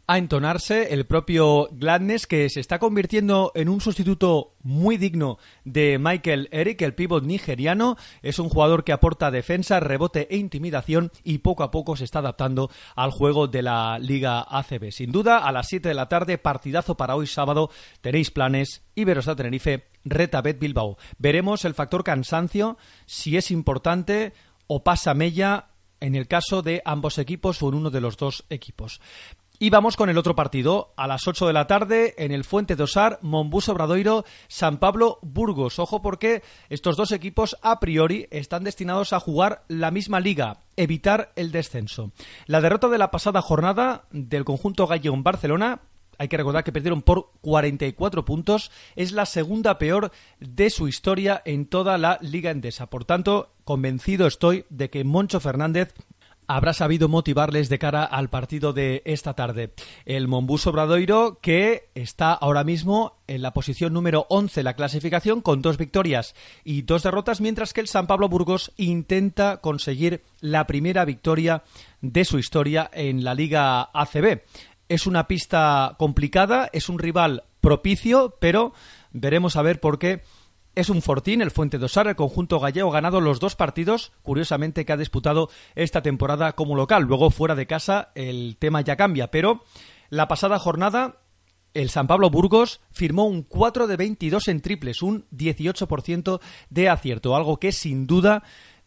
a 0.06 0.18
entonarse 0.18 0.92
el 0.92 1.06
propio 1.06 1.68
Gladness, 1.72 2.26
que 2.26 2.48
se 2.50 2.60
está 2.60 2.78
convirtiendo 2.78 3.52
en 3.54 3.68
un 3.68 3.80
sustituto 3.80 4.54
muy 4.62 4.96
digno 4.96 5.38
de 5.64 5.98
Michael 5.98 6.48
Eric, 6.50 6.82
el 6.82 6.94
pívot 6.94 7.24
nigeriano. 7.24 7.96
Es 8.20 8.38
un 8.38 8.48
jugador 8.48 8.84
que 8.84 8.92
aporta 8.92 9.30
defensa, 9.30 9.80
rebote 9.80 10.28
e 10.30 10.36
intimidación 10.36 11.10
y 11.22 11.38
poco 11.38 11.62
a 11.62 11.70
poco 11.70 11.96
se 11.96 12.04
está 12.04 12.18
adaptando 12.18 12.70
al 12.96 13.10
juego 13.10 13.46
de 13.46 13.62
la 13.62 13.98
Liga 13.98 14.44
ACB. 14.48 14.90
Sin 14.90 15.12
duda, 15.12 15.38
a 15.38 15.52
las 15.52 15.68
7 15.68 15.88
de 15.88 15.94
la 15.94 16.08
tarde, 16.08 16.36
partidazo 16.36 16.96
para 16.96 17.14
hoy 17.14 17.26
sábado. 17.26 17.70
Tenéis 18.00 18.30
planes. 18.30 18.82
Iberosa 18.94 19.34
Tenerife, 19.34 19.91
Reta 20.05 20.40
Bet 20.42 20.59
Bilbao. 20.59 20.98
Veremos 21.18 21.64
el 21.64 21.74
factor 21.74 22.05
cansancio, 22.05 22.76
si 23.07 23.36
es 23.36 23.50
importante 23.50 24.32
o 24.66 24.82
pasa 24.84 25.14
mella 25.14 25.68
en 26.00 26.14
el 26.14 26.26
caso 26.26 26.62
de 26.62 26.82
ambos 26.84 27.18
equipos 27.18 27.62
o 27.62 27.68
en 27.68 27.74
uno 27.74 27.90
de 27.90 28.00
los 28.00 28.16
dos 28.16 28.44
equipos. 28.50 29.00
Y 29.62 29.70
vamos 29.70 29.96
con 29.96 30.11
el 30.11 30.18
otro 30.18 30.34
partido, 30.34 30.92
a 30.96 31.07
las 31.07 31.28
8 31.28 31.46
de 31.46 31.53
la 31.53 31.68
tarde, 31.68 32.16
en 32.18 32.32
el 32.32 32.42
Fuente 32.42 32.74
de 32.74 32.82
Osar, 32.82 33.20
Monbus 33.22 33.68
Obradoiro, 33.68 34.24
San 34.48 34.78
Pablo, 34.78 35.20
Burgos. 35.22 35.78
Ojo 35.78 36.03
porque 36.03 36.42
estos 36.68 36.96
dos 36.96 37.12
equipos 37.12 37.57
a 37.62 37.78
priori 37.78 38.26
están 38.32 38.64
destinados 38.64 39.12
a 39.12 39.20
jugar 39.20 39.62
la 39.68 39.92
misma 39.92 40.18
liga, 40.18 40.64
evitar 40.74 41.32
el 41.36 41.53
descenso. 41.53 42.11
La 42.46 42.61
derrota 42.61 42.88
de 42.88 42.98
la 42.98 43.12
pasada 43.12 43.40
jornada 43.40 44.07
del 44.11 44.44
conjunto 44.44 44.88
gallego 44.88 45.16
Barcelona 45.22 45.82
hay 46.22 46.28
que 46.28 46.36
recordar 46.36 46.62
que 46.62 46.70
perdieron 46.70 47.02
por 47.02 47.32
44 47.40 48.24
puntos. 48.24 48.70
Es 48.94 49.10
la 49.10 49.26
segunda 49.26 49.76
peor 49.78 50.12
de 50.38 50.70
su 50.70 50.86
historia 50.86 51.42
en 51.44 51.66
toda 51.66 51.98
la 51.98 52.18
Liga 52.20 52.52
Endesa. 52.52 52.86
Por 52.86 53.04
tanto, 53.04 53.50
convencido 53.64 54.28
estoy 54.28 54.64
de 54.70 54.88
que 54.88 55.02
Moncho 55.02 55.40
Fernández 55.40 55.92
habrá 56.46 56.74
sabido 56.74 57.08
motivarles 57.08 57.68
de 57.68 57.78
cara 57.78 58.04
al 58.04 58.30
partido 58.30 58.72
de 58.72 59.02
esta 59.04 59.34
tarde. 59.34 59.72
El 60.04 60.28
Monbus 60.28 60.66
Obradoiro 60.66 61.38
que 61.40 61.88
está 61.94 62.32
ahora 62.32 62.62
mismo 62.62 63.16
en 63.26 63.42
la 63.42 63.52
posición 63.52 63.92
número 63.92 64.26
11 64.28 64.60
de 64.60 64.64
la 64.64 64.76
clasificación 64.76 65.40
con 65.40 65.62
dos 65.62 65.78
victorias 65.78 66.34
y 66.62 66.82
dos 66.82 67.02
derrotas, 67.02 67.40
mientras 67.40 67.72
que 67.72 67.80
el 67.80 67.88
San 67.88 68.06
Pablo 68.06 68.28
Burgos 68.28 68.72
intenta 68.76 69.56
conseguir 69.58 70.22
la 70.40 70.66
primera 70.66 71.04
victoria 71.04 71.62
de 72.00 72.24
su 72.24 72.38
historia 72.38 72.90
en 72.92 73.24
la 73.24 73.34
Liga 73.34 73.88
ACB. 73.92 74.42
Es 74.93 75.07
una 75.07 75.26
pista 75.26 75.97
complicada, 75.99 76.68
es 76.74 76.90
un 76.90 76.99
rival 76.99 77.45
propicio, 77.62 78.36
pero 78.40 78.74
veremos 79.11 79.57
a 79.57 79.62
ver 79.62 79.80
por 79.80 79.99
qué 79.99 80.20
es 80.74 80.90
un 80.90 81.01
fortín 81.01 81.40
el 81.40 81.51
Fuente 81.51 81.78
Dosar, 81.78 82.09
el 82.09 82.14
conjunto 82.14 82.61
gallego 82.61 82.90
ha 82.90 82.93
ganado 82.93 83.22
los 83.22 83.40
dos 83.40 83.57
partidos, 83.57 84.12
curiosamente 84.20 84.84
que 84.84 84.93
ha 84.93 84.99
disputado 84.99 85.49
esta 85.76 86.03
temporada 86.03 86.53
como 86.53 86.76
local. 86.76 87.05
Luego 87.05 87.30
fuera 87.30 87.55
de 87.55 87.66
casa 87.66 88.11
el 88.14 88.59
tema 88.59 88.82
ya 88.82 88.97
cambia, 88.97 89.30
pero 89.30 89.64
la 90.11 90.28
pasada 90.28 90.59
jornada 90.59 91.22
el 91.72 91.88
San 91.88 92.07
Pablo 92.07 92.28
Burgos 92.28 92.82
firmó 92.90 93.24
un 93.24 93.45
4 93.45 93.86
de 93.86 93.97
22 93.97 94.49
en 94.49 94.61
triples, 94.61 95.01
un 95.01 95.24
18% 95.34 96.38
de 96.68 96.88
acierto, 96.90 97.34
algo 97.34 97.59
que 97.59 97.72
sin 97.72 98.07
duda 98.07 98.43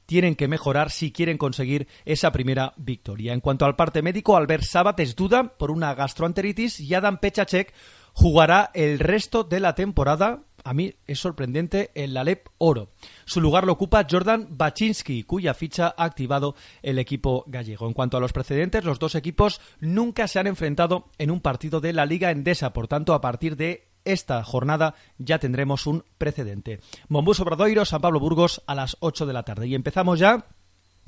tienen 0.05 0.35
que 0.35 0.47
mejorar 0.47 0.91
si 0.91 1.11
quieren 1.11 1.37
conseguir 1.37 1.87
esa 2.05 2.31
primera 2.31 2.73
victoria. 2.77 3.33
En 3.33 3.41
cuanto 3.41 3.65
al 3.65 3.75
parte 3.75 4.01
médico, 4.01 4.37
Albert 4.37 4.63
Sabat 4.63 4.99
es 4.99 5.15
duda 5.15 5.57
por 5.57 5.71
una 5.71 5.93
gastroenteritis 5.95 6.79
y 6.79 6.93
Adam 6.93 7.17
Pechacek 7.17 7.73
jugará 8.13 8.71
el 8.73 8.99
resto 8.99 9.43
de 9.43 9.59
la 9.59 9.75
temporada 9.75 10.43
a 10.65 10.73
mí 10.73 10.95
es 11.05 11.19
sorprendente 11.19 11.91
el 11.93 12.17
Alep 12.17 12.47
Oro. 12.57 12.89
Su 13.25 13.39
lugar 13.39 13.65
lo 13.65 13.73
ocupa 13.73 14.07
Jordan 14.09 14.47
Baczynski, 14.49 15.23
cuya 15.23 15.53
ficha 15.53 15.93
ha 15.95 16.03
activado 16.03 16.55
el 16.81 16.97
equipo 16.97 17.43
gallego. 17.45 17.85
En 17.85 17.93
cuanto 17.93 18.17
a 18.17 18.19
los 18.19 18.33
precedentes, 18.33 18.83
los 18.83 18.97
dos 18.97 19.13
equipos 19.13 19.61
nunca 19.79 20.27
se 20.27 20.39
han 20.39 20.47
enfrentado 20.47 21.11
en 21.19 21.29
un 21.29 21.39
partido 21.39 21.81
de 21.81 21.93
la 21.93 22.07
Liga 22.07 22.31
Endesa, 22.31 22.73
por 22.73 22.87
tanto, 22.87 23.13
a 23.13 23.21
partir 23.21 23.55
de 23.55 23.87
esta 24.05 24.43
jornada 24.43 24.95
ya 25.17 25.39
tendremos 25.39 25.87
un 25.87 26.03
precedente. 26.17 26.79
Mombus 27.09 27.39
Obradoiro, 27.39 27.85
San 27.85 28.01
Pablo 28.01 28.19
Burgos 28.19 28.61
a 28.67 28.75
las 28.75 28.97
8 28.99 29.25
de 29.25 29.33
la 29.33 29.43
tarde. 29.43 29.67
Y 29.67 29.75
empezamos 29.75 30.19
ya 30.19 30.45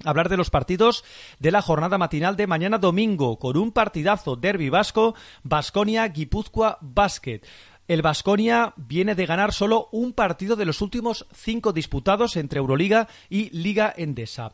a 0.03 0.09
hablar 0.09 0.29
de 0.29 0.37
los 0.37 0.49
partidos 0.49 1.03
de 1.39 1.51
la 1.51 1.61
jornada 1.61 1.97
matinal 1.97 2.35
de 2.35 2.47
mañana 2.47 2.77
domingo, 2.77 3.39
con 3.39 3.57
un 3.57 3.71
partidazo 3.71 4.35
derby 4.35 4.69
vasco, 4.69 5.15
Basconia, 5.43 6.07
Guipúzcoa, 6.07 6.77
Basket. 6.81 7.41
El 7.87 8.01
Vasconia 8.01 8.73
viene 8.75 9.15
de 9.15 9.25
ganar 9.25 9.53
solo 9.53 9.87
un 9.93 10.11
partido 10.11 10.57
de 10.57 10.65
los 10.65 10.81
últimos 10.81 11.25
cinco 11.33 11.71
disputados 11.71 12.35
entre 12.35 12.59
Euroliga 12.59 13.07
y 13.29 13.49
Liga 13.57 13.93
Endesa. 13.95 14.53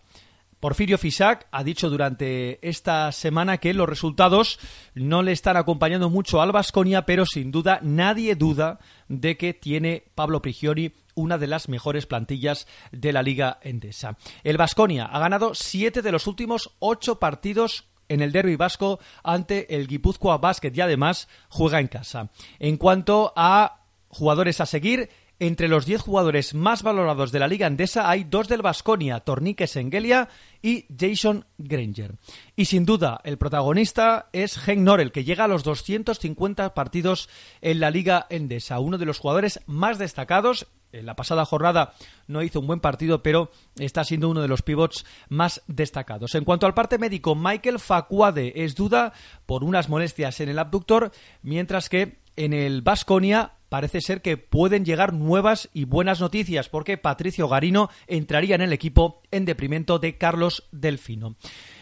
Porfirio 0.64 0.98
Fisac 0.98 1.46
ha 1.52 1.62
dicho 1.62 1.90
durante 1.90 2.66
esta 2.66 3.12
semana 3.12 3.58
que 3.58 3.74
los 3.74 3.90
resultados 3.90 4.60
no 4.96 5.22
le 5.22 5.34
están 5.34 5.58
acompañando 5.58 6.10
mucho 6.10 6.42
al 6.42 6.54
Vasconia, 6.54 7.06
pero 7.06 7.26
sin 7.26 7.52
duda 7.52 7.80
nadie 7.82 8.36
duda 8.36 8.80
de 9.10 9.36
que 9.36 9.54
tiene 9.54 10.06
Pablo 10.16 10.42
Prigioni 10.42 10.94
una 11.16 11.38
de 11.38 11.48
las 11.48 11.68
mejores 11.68 12.06
plantillas 12.06 12.66
de 12.94 13.12
la 13.12 13.24
Liga 13.24 13.60
Endesa. 13.62 14.16
El 14.46 14.56
Vasconia 14.56 15.04
ha 15.04 15.20
ganado 15.20 15.54
siete 15.54 16.02
de 16.02 16.14
los 16.14 16.28
últimos 16.28 16.72
ocho 16.80 17.20
partidos 17.20 17.90
en 18.08 18.22
el 18.22 18.32
derby 18.32 18.56
vasco 18.56 19.02
ante 19.22 19.76
el 19.76 19.86
Guipúzcoa 19.86 20.38
Basket 20.38 20.72
y 20.74 20.80
además 20.80 21.28
juega 21.50 21.82
en 21.82 21.90
casa. 21.90 22.30
En 22.60 22.78
cuanto 22.78 23.34
a 23.36 23.82
jugadores 24.08 24.62
a 24.62 24.66
seguir, 24.66 25.10
entre 25.40 25.68
los 25.68 25.86
10 25.86 26.02
jugadores 26.02 26.54
más 26.54 26.84
valorados 26.84 27.32
de 27.32 27.40
la 27.40 27.48
liga 27.48 27.68
andesa 27.68 28.10
hay 28.10 28.24
dos 28.24 28.48
del 28.48 28.62
Basconia, 28.62 29.20
Tornique 29.22 29.68
Sengelia 29.68 30.30
y 30.62 30.86
Jason 30.98 31.46
Granger. 31.58 32.16
Y 32.56 32.66
sin 32.66 32.86
duda, 32.86 33.20
el 33.24 33.38
protagonista 33.38 34.30
es 34.32 34.58
Henk 34.68 34.80
Norel, 34.80 35.12
que 35.12 35.24
llega 35.24 35.46
a 35.46 35.48
los 35.48 35.64
250 35.64 36.74
partidos 36.74 37.30
en 37.62 37.80
la 37.80 37.92
liga 37.92 38.26
endesa, 38.30 38.80
uno 38.80 38.98
de 38.98 39.06
los 39.06 39.20
jugadores 39.20 39.60
más 39.66 39.98
destacados. 39.98 40.68
En 40.92 41.08
la 41.08 41.16
pasada 41.16 41.44
jornada 41.44 41.94
no 42.28 42.44
hizo 42.44 42.60
un 42.60 42.68
buen 42.68 42.80
partido, 42.80 43.24
pero 43.24 43.50
está 43.80 44.04
siendo 44.04 44.30
uno 44.30 44.42
de 44.42 44.48
los 44.48 44.62
pivots 44.62 45.06
más 45.28 45.64
destacados. 45.66 46.36
En 46.36 46.46
cuanto 46.46 46.68
al 46.68 46.76
parte 46.76 47.00
médico, 47.00 47.34
Michael 47.34 47.80
Facuade 47.80 48.64
es 48.64 48.76
duda 48.76 49.12
por 49.48 49.64
unas 49.64 49.90
molestias 49.90 50.40
en 50.40 50.50
el 50.50 50.60
abductor, 50.60 51.12
mientras 51.42 51.90
que 51.90 52.23
en 52.36 52.54
el 52.54 52.82
Basconia 52.82 53.54
parece 53.70 54.02
ser 54.02 54.22
que 54.22 54.38
pueden 54.38 54.86
llegar 54.86 55.14
nuevas 55.14 55.70
y 55.74 55.86
buenas 55.86 56.22
noticias 56.22 56.70
porque 56.70 56.98
Patricio 56.98 57.48
Garino 57.48 57.90
entraría 58.06 58.54
en 58.54 58.62
el 58.62 58.72
equipo 58.72 59.24
en 59.32 59.46
deprimento 59.46 59.98
de 59.98 60.18
Carlos 60.18 60.68
Delfino. 60.72 61.36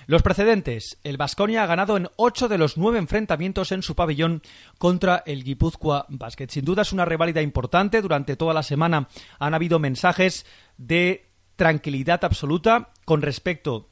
Los 0.08 0.22
precedentes. 0.22 1.00
El 1.04 1.18
Basconia 1.18 1.64
ha 1.64 1.68
ganado 1.68 1.98
en 1.98 2.08
ocho 2.16 2.48
de 2.48 2.58
los 2.58 2.78
nueve 2.78 2.98
enfrentamientos 2.98 3.72
en 3.74 3.82
su 3.82 3.96
pabellón 3.96 4.42
contra 4.78 5.24
el 5.26 5.44
Guipúzcoa 5.44 6.06
Basket. 6.08 6.48
Sin 6.50 6.64
duda 6.64 6.84
es 6.84 6.94
una 6.94 7.06
reválida 7.06 7.42
importante. 7.42 8.02
Durante 8.02 8.36
toda 8.36 8.54
la 8.54 8.64
semana 8.64 9.10
han 9.38 9.54
habido 9.54 9.78
mensajes 9.80 10.46
de 10.78 11.30
tranquilidad 11.58 12.24
absoluta 12.24 12.92
con 13.06 13.22
respecto 13.22 13.90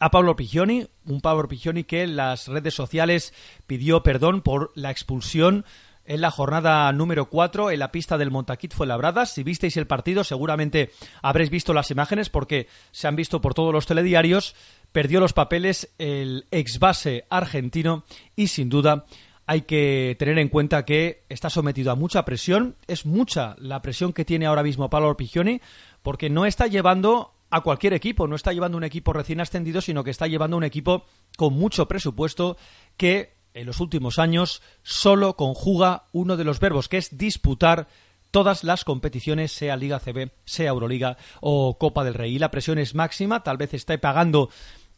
a 0.00 0.10
Pablo 0.10 0.36
Pigioni, 0.36 0.86
un 1.06 1.20
Pablo 1.20 1.48
Pigioni 1.48 1.84
que 1.84 2.02
en 2.02 2.16
las 2.16 2.48
redes 2.48 2.74
sociales 2.74 3.32
pidió 3.66 4.02
perdón 4.02 4.42
por 4.42 4.72
la 4.74 4.90
expulsión 4.90 5.64
en 6.06 6.20
la 6.20 6.30
jornada 6.30 6.92
número 6.92 7.28
4 7.28 7.70
en 7.70 7.78
la 7.78 7.90
pista 7.90 8.16
del 8.16 8.30
Montaquit 8.30 8.72
fue 8.72 8.86
labrada. 8.86 9.26
Si 9.26 9.42
visteis 9.42 9.76
el 9.76 9.86
partido, 9.86 10.24
seguramente 10.24 10.90
habréis 11.20 11.50
visto 11.50 11.74
las 11.74 11.90
imágenes 11.90 12.30
porque 12.30 12.68
se 12.92 13.08
han 13.08 13.16
visto 13.16 13.40
por 13.40 13.54
todos 13.54 13.72
los 13.72 13.86
telediarios. 13.86 14.54
Perdió 14.92 15.20
los 15.20 15.32
papeles 15.32 15.92
el 15.98 16.46
ex 16.50 16.78
base 16.78 17.26
argentino 17.28 18.04
y 18.36 18.48
sin 18.48 18.68
duda 18.68 19.04
hay 19.46 19.62
que 19.62 20.16
tener 20.18 20.38
en 20.38 20.48
cuenta 20.48 20.84
que 20.84 21.24
está 21.28 21.50
sometido 21.50 21.92
a 21.92 21.96
mucha 21.96 22.24
presión. 22.24 22.76
Es 22.86 23.06
mucha 23.06 23.56
la 23.58 23.82
presión 23.82 24.12
que 24.12 24.24
tiene 24.24 24.46
ahora 24.46 24.62
mismo 24.62 24.90
Pablo 24.90 25.08
Orpigioni 25.08 25.60
porque 26.02 26.30
no 26.30 26.46
está 26.46 26.66
llevando 26.66 27.32
a 27.50 27.60
cualquier 27.60 27.92
equipo, 27.92 28.26
no 28.26 28.36
está 28.36 28.52
llevando 28.52 28.76
un 28.76 28.84
equipo 28.84 29.12
recién 29.12 29.40
ascendido, 29.40 29.80
sino 29.80 30.04
que 30.04 30.10
está 30.10 30.26
llevando 30.26 30.56
un 30.56 30.64
equipo 30.64 31.04
con 31.36 31.54
mucho 31.54 31.86
presupuesto 31.86 32.56
que 32.96 33.36
en 33.54 33.66
los 33.66 33.80
últimos 33.80 34.18
años 34.18 34.62
solo 34.82 35.36
conjuga 35.36 36.04
uno 36.12 36.36
de 36.36 36.44
los 36.44 36.60
verbos, 36.60 36.88
que 36.88 36.98
es 36.98 37.16
disputar 37.16 37.88
todas 38.30 38.64
las 38.64 38.84
competiciones, 38.84 39.52
sea 39.52 39.76
Liga 39.76 39.98
CB, 39.98 40.30
sea 40.44 40.68
Euroliga 40.68 41.16
o 41.40 41.78
Copa 41.78 42.04
del 42.04 42.14
Rey. 42.14 42.34
Y 42.34 42.38
la 42.38 42.50
presión 42.50 42.78
es 42.78 42.94
máxima, 42.94 43.42
tal 43.42 43.56
vez 43.56 43.72
esté 43.72 43.98
pagando 43.98 44.50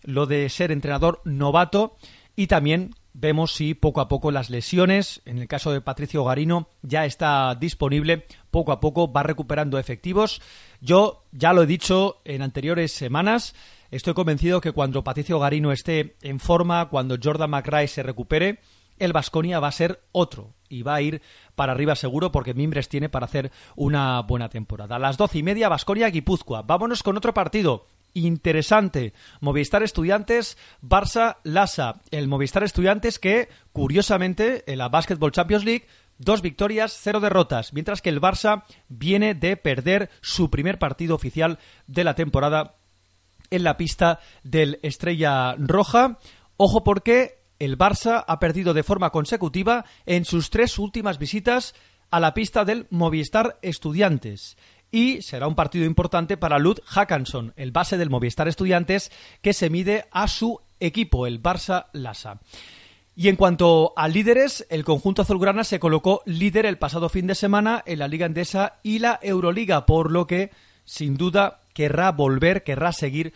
lo 0.02 0.26
de 0.26 0.48
ser 0.48 0.72
entrenador 0.72 1.20
novato 1.24 1.96
y 2.34 2.46
también 2.46 2.94
vemos 3.12 3.54
si 3.54 3.74
poco 3.74 4.00
a 4.00 4.08
poco 4.08 4.30
las 4.30 4.50
lesiones, 4.50 5.22
en 5.24 5.38
el 5.38 5.48
caso 5.48 5.72
de 5.72 5.80
Patricio 5.80 6.24
Garino, 6.24 6.68
ya 6.82 7.04
está 7.04 7.54
disponible, 7.54 8.26
poco 8.50 8.72
a 8.72 8.80
poco 8.80 9.12
va 9.12 9.22
recuperando 9.22 9.78
efectivos. 9.78 10.40
Yo 10.80 11.24
ya 11.32 11.52
lo 11.52 11.62
he 11.62 11.66
dicho 11.66 12.20
en 12.24 12.42
anteriores 12.42 12.92
semanas, 12.92 13.54
Estoy 13.90 14.12
convencido 14.12 14.60
que 14.60 14.72
cuando 14.72 15.02
Patricio 15.02 15.38
Garino 15.38 15.72
esté 15.72 16.14
en 16.20 16.40
forma, 16.40 16.90
cuando 16.90 17.16
Jordan 17.22 17.48
McRae 17.48 17.88
se 17.88 18.02
recupere, 18.02 18.58
el 18.98 19.14
Vasconia 19.14 19.60
va 19.60 19.68
a 19.68 19.72
ser 19.72 20.02
otro 20.12 20.52
y 20.68 20.82
va 20.82 20.96
a 20.96 21.00
ir 21.00 21.22
para 21.54 21.72
arriba 21.72 21.96
seguro 21.96 22.30
porque 22.30 22.52
Mimbres 22.52 22.90
tiene 22.90 23.08
para 23.08 23.24
hacer 23.24 23.50
una 23.76 24.20
buena 24.20 24.50
temporada. 24.50 24.96
A 24.96 24.98
las 24.98 25.16
doce 25.16 25.38
y 25.38 25.42
media, 25.42 25.70
Vasconia 25.70 26.10
Guipúzcoa. 26.10 26.62
Vámonos 26.62 27.02
con 27.02 27.16
otro 27.16 27.32
partido 27.32 27.86
interesante. 28.12 29.14
Movistar 29.40 29.82
Estudiantes, 29.82 30.58
Barça 30.82 31.38
Lasa. 31.44 32.00
El 32.10 32.28
Movistar 32.28 32.64
Estudiantes 32.64 33.18
que, 33.18 33.48
curiosamente, 33.72 34.64
en 34.70 34.78
la 34.78 34.90
Basketball 34.90 35.32
Champions 35.32 35.64
League 35.64 35.86
Dos 36.18 36.42
victorias, 36.42 36.98
cero 37.00 37.20
derrotas, 37.20 37.72
mientras 37.72 38.02
que 38.02 38.10
el 38.10 38.20
Barça 38.20 38.64
viene 38.88 39.34
de 39.34 39.56
perder 39.56 40.10
su 40.20 40.50
primer 40.50 40.78
partido 40.78 41.14
oficial 41.14 41.58
de 41.86 42.04
la 42.04 42.14
temporada 42.14 42.74
en 43.50 43.64
la 43.64 43.76
pista 43.76 44.20
del 44.42 44.78
Estrella 44.82 45.54
Roja. 45.58 46.18
Ojo 46.56 46.82
porque 46.82 47.38
el 47.58 47.78
Barça 47.78 48.24
ha 48.26 48.40
perdido 48.40 48.74
de 48.74 48.82
forma 48.82 49.10
consecutiva 49.10 49.84
en 50.06 50.24
sus 50.24 50.50
tres 50.50 50.78
últimas 50.78 51.18
visitas 51.18 51.74
a 52.10 52.20
la 52.20 52.34
pista 52.34 52.64
del 52.64 52.86
Movistar 52.90 53.58
Estudiantes. 53.62 54.56
Y 54.90 55.20
será 55.22 55.46
un 55.46 55.54
partido 55.54 55.84
importante 55.84 56.36
para 56.36 56.58
Lud 56.58 56.78
Hackanson, 56.86 57.52
el 57.56 57.72
base 57.72 57.98
del 57.98 58.10
Movistar 58.10 58.48
Estudiantes, 58.48 59.12
que 59.42 59.52
se 59.52 59.70
mide 59.70 60.06
a 60.10 60.28
su 60.28 60.60
equipo, 60.80 61.26
el 61.26 61.42
Barça 61.42 61.86
Lasa. 61.92 62.40
Y 63.20 63.26
en 63.26 63.34
cuanto 63.34 63.94
a 63.96 64.06
líderes, 64.06 64.64
el 64.70 64.84
conjunto 64.84 65.22
azulgrana 65.22 65.64
se 65.64 65.80
colocó 65.80 66.22
líder 66.24 66.66
el 66.66 66.78
pasado 66.78 67.08
fin 67.08 67.26
de 67.26 67.34
semana 67.34 67.82
en 67.84 67.98
la 67.98 68.06
Liga 68.06 68.26
Endesa 68.26 68.78
y 68.84 69.00
la 69.00 69.18
Euroliga, 69.20 69.86
por 69.86 70.12
lo 70.12 70.28
que, 70.28 70.52
sin 70.84 71.16
duda, 71.16 71.62
querrá 71.74 72.12
volver, 72.12 72.62
querrá 72.62 72.92
seguir 72.92 73.32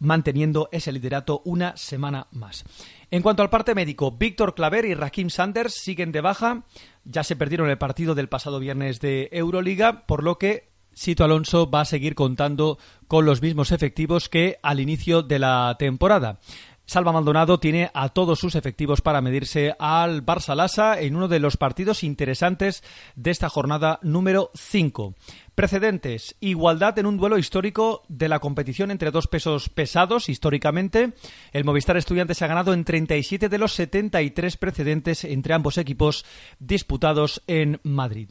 manteniendo 0.00 0.68
ese 0.72 0.90
liderato 0.90 1.42
una 1.44 1.76
semana 1.76 2.26
más. 2.32 2.64
En 3.12 3.22
cuanto 3.22 3.44
al 3.44 3.50
parte 3.50 3.72
médico, 3.76 4.10
Víctor 4.10 4.56
Claver 4.56 4.84
y 4.84 4.94
Rakim 4.94 5.30
Sanders 5.30 5.74
siguen 5.74 6.10
de 6.10 6.22
baja. 6.22 6.64
Ya 7.04 7.22
se 7.22 7.36
perdieron 7.36 7.70
el 7.70 7.78
partido 7.78 8.16
del 8.16 8.28
pasado 8.28 8.58
viernes 8.58 8.98
de 8.98 9.28
Euroliga, 9.30 10.08
por 10.08 10.24
lo 10.24 10.38
que 10.38 10.70
Sito 10.92 11.24
Alonso 11.24 11.70
va 11.70 11.82
a 11.82 11.84
seguir 11.84 12.14
contando 12.14 12.78
con 13.06 13.24
los 13.24 13.42
mismos 13.42 13.70
efectivos 13.72 14.28
que 14.28 14.58
al 14.62 14.80
inicio 14.80 15.22
de 15.22 15.38
la 15.38 15.76
temporada. 15.78 16.40
Salva 16.90 17.12
Maldonado 17.12 17.60
tiene 17.60 17.88
a 17.94 18.08
todos 18.08 18.40
sus 18.40 18.56
efectivos 18.56 19.00
para 19.00 19.20
medirse 19.20 19.76
al 19.78 20.26
Barça 20.26 20.56
Lasa 20.56 21.00
en 21.00 21.14
uno 21.14 21.28
de 21.28 21.38
los 21.38 21.56
partidos 21.56 22.02
interesantes 22.02 22.82
de 23.14 23.30
esta 23.30 23.48
jornada 23.48 24.00
número 24.02 24.50
5. 24.54 25.14
Precedentes. 25.54 26.34
Igualdad 26.40 26.98
en 26.98 27.06
un 27.06 27.16
duelo 27.16 27.38
histórico 27.38 28.02
de 28.08 28.28
la 28.28 28.40
competición 28.40 28.90
entre 28.90 29.12
dos 29.12 29.28
pesos 29.28 29.68
pesados 29.68 30.28
históricamente. 30.28 31.12
El 31.52 31.64
Movistar 31.64 31.96
Estudiantes 31.96 32.42
ha 32.42 32.48
ganado 32.48 32.74
en 32.74 32.84
37 32.84 33.48
de 33.48 33.58
los 33.58 33.72
73 33.74 34.56
precedentes 34.56 35.22
entre 35.22 35.54
ambos 35.54 35.78
equipos 35.78 36.24
disputados 36.58 37.40
en 37.46 37.78
Madrid. 37.84 38.30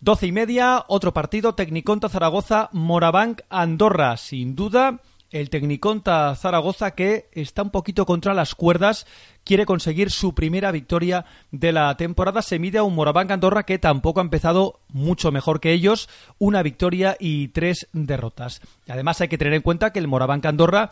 Doce 0.00 0.26
y 0.26 0.32
media, 0.32 0.84
otro 0.88 1.14
partido, 1.14 1.54
Tecniconta 1.54 2.10
Zaragoza, 2.10 2.68
Morabanc 2.72 3.40
Andorra. 3.48 4.18
Sin 4.18 4.54
duda, 4.54 5.00
el 5.30 5.50
Tecniconta 5.50 6.34
Zaragoza 6.34 6.92
que 6.92 7.28
está 7.32 7.62
un 7.62 7.70
poquito 7.70 8.06
contra 8.06 8.34
las 8.34 8.54
cuerdas, 8.54 9.06
quiere 9.44 9.66
conseguir 9.66 10.10
su 10.10 10.34
primera 10.34 10.72
victoria 10.72 11.24
de 11.50 11.72
la 11.72 11.96
temporada. 11.96 12.42
Se 12.42 12.58
mide 12.58 12.78
a 12.78 12.82
un 12.82 12.94
Moraván 12.94 13.30
Andorra 13.30 13.64
que 13.64 13.78
tampoco 13.78 14.20
ha 14.20 14.24
empezado 14.24 14.80
mucho 14.88 15.32
mejor 15.32 15.60
que 15.60 15.72
ellos, 15.72 16.08
una 16.38 16.62
victoria 16.62 17.16
y 17.18 17.48
tres 17.48 17.88
derrotas. 17.92 18.60
Además 18.88 19.20
hay 19.20 19.28
que 19.28 19.38
tener 19.38 19.54
en 19.54 19.62
cuenta 19.62 19.92
que 19.92 19.98
el 19.98 20.08
Moraván 20.08 20.40
Andorra 20.44 20.90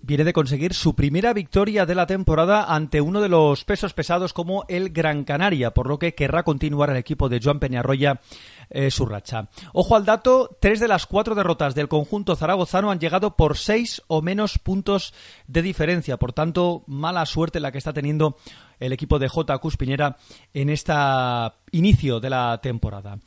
viene 0.00 0.24
de 0.24 0.32
conseguir 0.32 0.74
su 0.74 0.94
primera 0.94 1.32
victoria 1.32 1.86
de 1.86 1.94
la 1.94 2.06
temporada 2.06 2.64
ante 2.72 3.00
uno 3.00 3.20
de 3.20 3.28
los 3.28 3.64
pesos 3.64 3.94
pesados 3.94 4.32
como 4.32 4.64
el 4.68 4.90
Gran 4.90 5.24
Canaria, 5.24 5.72
por 5.72 5.88
lo 5.88 5.98
que 5.98 6.14
querrá 6.14 6.44
continuar 6.44 6.90
el 6.90 6.96
equipo 6.96 7.28
de 7.28 7.40
Joan 7.42 7.58
Peñarroya 7.58 8.20
eh, 8.70 8.90
su 8.90 9.06
racha. 9.06 9.48
Ojo 9.72 9.96
al 9.96 10.04
dato, 10.04 10.56
tres 10.60 10.80
de 10.80 10.88
las 10.88 11.06
cuatro 11.06 11.34
derrotas 11.34 11.74
del 11.74 11.88
conjunto 11.88 12.36
zaragozano 12.36 12.90
han 12.90 12.98
llegado 12.98 13.36
por 13.36 13.56
seis 13.56 14.02
o 14.06 14.22
menos 14.22 14.58
puntos 14.58 15.14
de 15.46 15.62
diferencia, 15.62 16.16
por 16.16 16.32
tanto, 16.32 16.84
mala 16.86 17.24
suerte 17.26 17.60
la 17.60 17.72
que 17.72 17.78
está 17.78 17.92
teniendo 17.92 18.36
el 18.78 18.92
equipo 18.92 19.18
de 19.18 19.28
J. 19.28 19.58
Cuspiñera 19.58 20.16
en 20.54 20.70
este 20.70 20.92
inicio 21.72 22.20
de 22.20 22.30
la 22.30 22.60
temporada. 22.62 23.18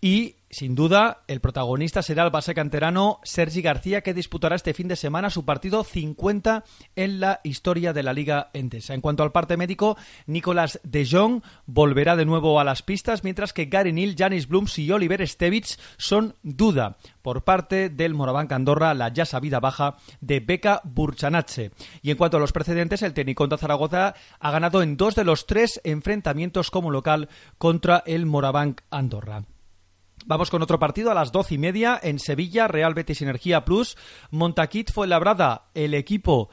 Y 0.00 0.36
sin 0.56 0.74
duda, 0.74 1.20
el 1.28 1.42
protagonista 1.42 2.00
será 2.00 2.24
el 2.24 2.30
base 2.30 2.54
canterano 2.54 3.20
Sergi 3.24 3.60
García, 3.60 4.00
que 4.00 4.14
disputará 4.14 4.56
este 4.56 4.72
fin 4.72 4.88
de 4.88 4.96
semana 4.96 5.28
su 5.28 5.44
partido 5.44 5.84
50 5.84 6.64
en 6.96 7.20
la 7.20 7.40
historia 7.44 7.92
de 7.92 8.02
la 8.02 8.14
Liga 8.14 8.48
Endesa. 8.54 8.94
En 8.94 9.02
cuanto 9.02 9.22
al 9.22 9.32
parte 9.32 9.58
médico, 9.58 9.98
Nicolás 10.24 10.80
de 10.82 11.06
Jong 11.06 11.42
volverá 11.66 12.16
de 12.16 12.24
nuevo 12.24 12.58
a 12.58 12.64
las 12.64 12.80
pistas, 12.80 13.22
mientras 13.22 13.52
que 13.52 13.66
Gary 13.66 13.92
Neal, 13.92 14.14
Janis 14.16 14.48
Blums 14.48 14.78
y 14.78 14.90
Oliver 14.90 15.28
Stevich 15.28 15.78
son 15.98 16.36
duda 16.42 16.96
por 17.20 17.44
parte 17.44 17.90
del 17.90 18.14
Moraván 18.14 18.48
Andorra, 18.50 18.94
la 18.94 19.12
ya 19.12 19.26
sabida 19.26 19.60
baja 19.60 19.98
de 20.22 20.40
Beca 20.40 20.80
Burchanache. 20.84 21.72
Y 22.00 22.12
en 22.12 22.16
cuanto 22.16 22.38
a 22.38 22.40
los 22.40 22.52
precedentes, 22.52 23.02
el 23.02 23.12
Tecniconta 23.12 23.58
Zaragoza 23.58 24.14
ha 24.40 24.50
ganado 24.50 24.82
en 24.82 24.96
dos 24.96 25.16
de 25.16 25.24
los 25.24 25.46
tres 25.46 25.82
enfrentamientos 25.84 26.70
como 26.70 26.90
local 26.90 27.28
contra 27.58 28.02
el 28.06 28.24
Moraván 28.24 28.76
Andorra. 28.88 29.44
Vamos 30.28 30.50
con 30.50 30.60
otro 30.60 30.80
partido 30.80 31.12
a 31.12 31.14
las 31.14 31.30
doce 31.30 31.54
y 31.54 31.58
media 31.58 32.00
en 32.02 32.18
Sevilla, 32.18 32.66
Real 32.66 32.94
Betis 32.94 33.22
Energía 33.22 33.64
Plus. 33.64 33.96
Montaquit 34.32 34.90
fue 34.90 35.06
labrada 35.06 35.66
el 35.72 35.94
equipo 35.94 36.50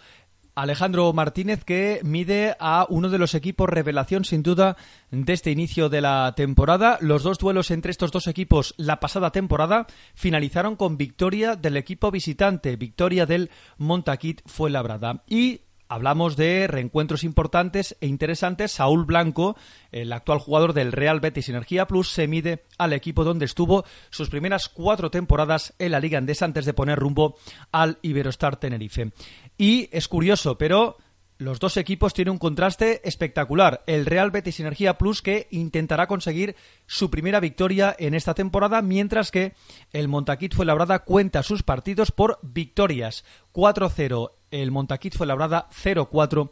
Alejandro 0.54 1.12
Martínez 1.12 1.64
que 1.64 2.00
mide 2.04 2.56
a 2.60 2.86
uno 2.88 3.10
de 3.10 3.18
los 3.18 3.34
equipos 3.34 3.68
revelación 3.68 4.26
sin 4.26 4.44
duda 4.44 4.78
de 5.10 5.34
este 5.34 5.50
inicio 5.50 5.90
de 5.90 6.02
la 6.02 6.36
temporada. 6.38 7.00
Los 7.02 7.24
dos 7.24 7.40
duelos 7.40 7.72
entre 7.72 7.90
estos 7.90 8.12
dos 8.12 8.28
equipos 8.28 8.76
la 8.78 9.00
pasada 9.00 9.32
temporada 9.32 9.88
finalizaron 10.14 10.76
con 10.76 10.96
victoria 10.96 11.56
del 11.56 11.76
equipo 11.76 12.12
visitante, 12.12 12.76
victoria 12.76 13.26
del 13.26 13.50
Montaquit 13.80 14.44
fue 14.46 14.70
labrada. 14.70 15.24
Y 15.28 15.62
hablamos 15.94 16.36
de 16.36 16.66
reencuentros 16.68 17.24
importantes 17.24 17.96
e 18.02 18.08
interesantes. 18.08 18.72
Saúl 18.72 19.06
Blanco, 19.06 19.56
el 19.92 20.12
actual 20.12 20.40
jugador 20.40 20.74
del 20.74 20.92
Real 20.92 21.20
Betis 21.20 21.50
Energía 21.50 21.86
Plus, 21.86 22.10
se 22.10 22.28
mide 22.28 22.64
al 22.80 22.94
equipo 22.94 23.24
donde 23.24 23.46
estuvo 23.46 23.86
sus 24.10 24.30
primeras 24.30 24.70
cuatro 24.70 25.12
temporadas 25.12 25.76
en 25.78 25.92
la 25.92 26.00
Liga 26.00 26.18
Andesa 26.18 26.46
antes 26.46 26.66
de 26.66 26.74
poner 26.74 26.98
rumbo 26.98 27.38
al 27.72 28.00
Iberostar 28.02 28.58
Tenerife. 28.58 29.12
Y 29.56 29.88
es 29.92 30.08
curioso, 30.08 30.58
pero 30.58 30.98
los 31.38 31.60
dos 31.60 31.78
equipos 31.78 32.14
tienen 32.14 32.32
un 32.32 32.38
contraste 32.40 33.08
espectacular. 33.08 33.84
El 33.86 34.08
Real 34.08 34.32
Betis 34.32 34.60
Energía 34.60 34.98
Plus 34.98 35.22
que 35.22 35.48
intentará 35.52 36.08
conseguir 36.08 36.56
su 36.88 37.12
primera 37.12 37.40
victoria 37.40 37.96
en 38.00 38.16
esta 38.16 38.34
temporada, 38.34 38.82
mientras 38.82 39.30
que 39.30 39.54
el 39.92 40.08
Montaquit 40.08 40.56
fue 40.56 40.66
labrada 40.66 41.00
cuenta 41.00 41.44
sus 41.44 41.62
partidos 41.62 42.12
por 42.12 42.40
victorias. 42.42 43.26
4-0 43.52 44.32
el 44.54 44.72
Montaquit 44.72 45.16
fue 45.16 45.26
labrada 45.26 45.68
0-4 45.72 46.52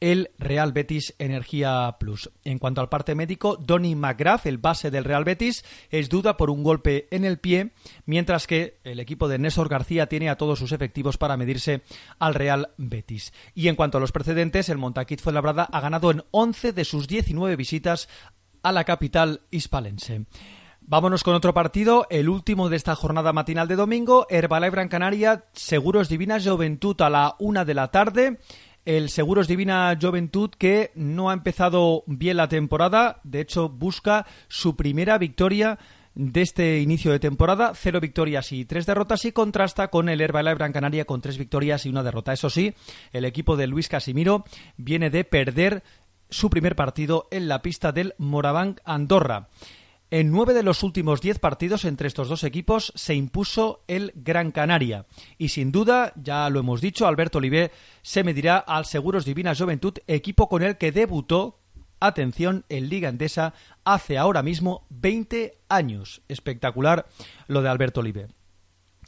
el 0.00 0.32
Real 0.36 0.72
Betis 0.72 1.14
Energía 1.20 1.96
Plus. 2.00 2.28
En 2.42 2.58
cuanto 2.58 2.80
al 2.80 2.88
parte 2.88 3.14
médico, 3.14 3.56
Donny 3.56 3.94
McGrath, 3.94 4.46
el 4.46 4.58
base 4.58 4.90
del 4.90 5.04
Real 5.04 5.22
Betis, 5.22 5.64
es 5.90 6.08
duda 6.08 6.36
por 6.36 6.50
un 6.50 6.64
golpe 6.64 7.06
en 7.12 7.24
el 7.24 7.38
pie, 7.38 7.70
mientras 8.04 8.48
que 8.48 8.80
el 8.82 8.98
equipo 8.98 9.28
de 9.28 9.38
Néstor 9.38 9.68
García 9.68 10.08
tiene 10.08 10.28
a 10.28 10.36
todos 10.36 10.58
sus 10.58 10.72
efectivos 10.72 11.18
para 11.18 11.36
medirse 11.36 11.82
al 12.18 12.34
Real 12.34 12.70
Betis. 12.78 13.32
Y 13.54 13.68
en 13.68 13.76
cuanto 13.76 13.98
a 13.98 14.00
los 14.00 14.10
precedentes, 14.10 14.68
el 14.70 14.78
Montaquit 14.78 15.20
Fuenlabrada 15.20 15.68
ha 15.70 15.80
ganado 15.80 16.10
en 16.10 16.24
11 16.32 16.72
de 16.72 16.84
sus 16.84 17.06
19 17.06 17.54
visitas 17.54 18.08
a 18.64 18.72
la 18.72 18.82
capital 18.82 19.42
hispalense. 19.52 20.24
Vámonos 20.84 21.22
con 21.24 21.34
otro 21.34 21.54
partido, 21.54 22.06
el 22.10 22.28
último 22.28 22.68
de 22.68 22.76
esta 22.76 22.94
jornada 22.94 23.32
matinal 23.32 23.68
de 23.68 23.76
domingo, 23.76 24.26
Herbalife 24.28 24.88
Canaria, 24.88 25.44
Seguros 25.52 26.08
Divina 26.08 26.38
Juventud 26.40 27.00
a 27.00 27.08
la 27.08 27.36
una 27.38 27.64
de 27.64 27.74
la 27.74 27.90
tarde 27.90 28.38
el 28.84 29.10
Seguros 29.10 29.46
Divina 29.46 29.96
Juventud 30.00 30.50
que 30.50 30.90
no 30.94 31.30
ha 31.30 31.34
empezado 31.34 32.02
bien 32.06 32.36
la 32.36 32.48
temporada, 32.48 33.20
de 33.22 33.40
hecho 33.40 33.68
busca 33.68 34.26
su 34.48 34.76
primera 34.76 35.18
victoria 35.18 35.78
de 36.14 36.42
este 36.42 36.80
inicio 36.80 37.12
de 37.12 37.20
temporada, 37.20 37.72
cero 37.74 38.00
victorias 38.00 38.52
y 38.52 38.64
tres 38.64 38.84
derrotas 38.84 39.24
y 39.24 39.32
contrasta 39.32 39.88
con 39.88 40.08
el 40.08 40.20
Herbalife 40.20 40.72
Canaria 40.72 41.04
con 41.04 41.20
tres 41.20 41.38
victorias 41.38 41.86
y 41.86 41.90
una 41.90 42.02
derrota. 42.02 42.32
Eso 42.32 42.50
sí, 42.50 42.74
el 43.12 43.24
equipo 43.24 43.56
de 43.56 43.66
Luis 43.66 43.88
Casimiro 43.88 44.44
viene 44.76 45.10
de 45.10 45.24
perder 45.24 45.82
su 46.28 46.50
primer 46.50 46.76
partido 46.76 47.28
en 47.30 47.48
la 47.48 47.62
pista 47.62 47.92
del 47.92 48.14
Morabanc 48.18 48.80
Andorra. 48.84 49.48
En 50.12 50.30
nueve 50.30 50.52
de 50.52 50.62
los 50.62 50.82
últimos 50.82 51.22
diez 51.22 51.38
partidos 51.38 51.86
entre 51.86 52.06
estos 52.06 52.28
dos 52.28 52.44
equipos 52.44 52.92
se 52.94 53.14
impuso 53.14 53.82
el 53.88 54.12
Gran 54.14 54.50
Canaria. 54.50 55.06
Y 55.38 55.48
sin 55.48 55.72
duda, 55.72 56.12
ya 56.16 56.50
lo 56.50 56.60
hemos 56.60 56.82
dicho, 56.82 57.06
Alberto 57.06 57.38
Olivé 57.38 57.70
se 58.02 58.22
medirá 58.22 58.58
al 58.58 58.84
Seguros 58.84 59.24
Divina 59.24 59.54
Juventud, 59.54 59.94
equipo 60.06 60.50
con 60.50 60.62
el 60.62 60.76
que 60.76 60.92
debutó, 60.92 61.60
atención, 61.98 62.66
en 62.68 62.90
Liga 62.90 63.08
Endesa 63.08 63.54
hace 63.84 64.18
ahora 64.18 64.42
mismo 64.42 64.86
20 64.90 65.56
años. 65.70 66.20
Espectacular 66.28 67.06
lo 67.46 67.62
de 67.62 67.70
Alberto 67.70 68.00
Olivé. 68.00 68.26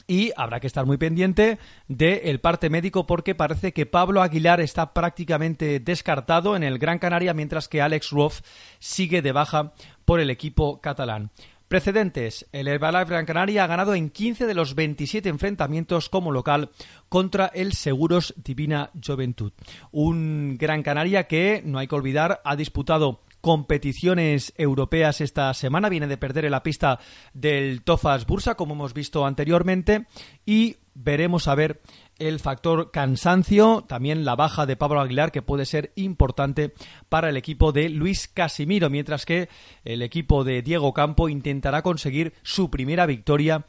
Y 0.07 0.31
habrá 0.37 0.59
que 0.59 0.67
estar 0.67 0.85
muy 0.85 0.97
pendiente 0.97 1.57
del 1.87 2.39
parte 2.39 2.69
médico 2.69 3.07
porque 3.07 3.33
parece 3.33 3.73
que 3.73 3.85
Pablo 3.85 4.21
Aguilar 4.21 4.61
está 4.61 4.93
prácticamente 4.93 5.79
descartado 5.79 6.55
en 6.55 6.63
el 6.63 6.77
Gran 6.77 6.99
Canaria, 6.99 7.33
mientras 7.33 7.67
que 7.67 7.81
Alex 7.81 8.11
Ruoff 8.11 8.41
sigue 8.79 9.21
de 9.21 9.31
baja 9.31 9.73
por 10.05 10.19
el 10.19 10.29
equipo 10.29 10.79
catalán. 10.79 11.31
Precedentes. 11.67 12.45
El 12.51 12.67
Herbalife 12.67 13.09
Gran 13.09 13.25
Canaria 13.25 13.63
ha 13.63 13.67
ganado 13.67 13.95
en 13.95 14.11
15 14.11 14.45
de 14.45 14.53
los 14.53 14.75
27 14.75 15.27
enfrentamientos 15.29 16.09
como 16.09 16.31
local 16.31 16.69
contra 17.09 17.47
el 17.47 17.73
Seguros 17.73 18.35
Divina 18.37 18.91
Juventud. 19.03 19.51
Un 19.91 20.57
Gran 20.59 20.83
Canaria 20.83 21.23
que, 21.23 21.63
no 21.65 21.79
hay 21.79 21.87
que 21.87 21.95
olvidar, 21.95 22.39
ha 22.45 22.55
disputado 22.55 23.21
competiciones 23.45 24.55
europeas 24.57 25.21
esta 25.21 25.53
semana. 25.53 25.87
Viene 25.87 26.07
de 26.07 26.17
perder 26.17 26.45
en 26.45 26.51
la 26.51 26.63
pista 26.63 26.97
del 27.35 27.83
Tofas 27.83 28.25
Bursa, 28.25 28.55
como 28.55 28.73
hemos 28.73 28.95
visto 28.95 29.23
anteriormente, 29.23 30.07
y 30.47 30.77
veremos 30.95 31.47
a 31.47 31.53
ver 31.53 31.79
el 32.17 32.39
factor 32.39 32.89
cansancio, 32.89 33.85
también 33.87 34.25
la 34.25 34.35
baja 34.35 34.65
de 34.65 34.77
Pablo 34.77 34.99
Aguilar, 34.99 35.31
que 35.31 35.43
puede 35.43 35.67
ser 35.67 35.91
importante 35.93 36.73
para 37.07 37.29
el 37.29 37.37
equipo 37.37 37.71
de 37.71 37.89
Luis 37.89 38.27
Casimiro, 38.27 38.89
mientras 38.89 39.27
que 39.27 39.47
el 39.83 40.01
equipo 40.01 40.43
de 40.43 40.63
Diego 40.63 40.91
Campo 40.95 41.29
intentará 41.29 41.83
conseguir 41.83 42.33
su 42.41 42.71
primera 42.71 43.05
victoria 43.05 43.67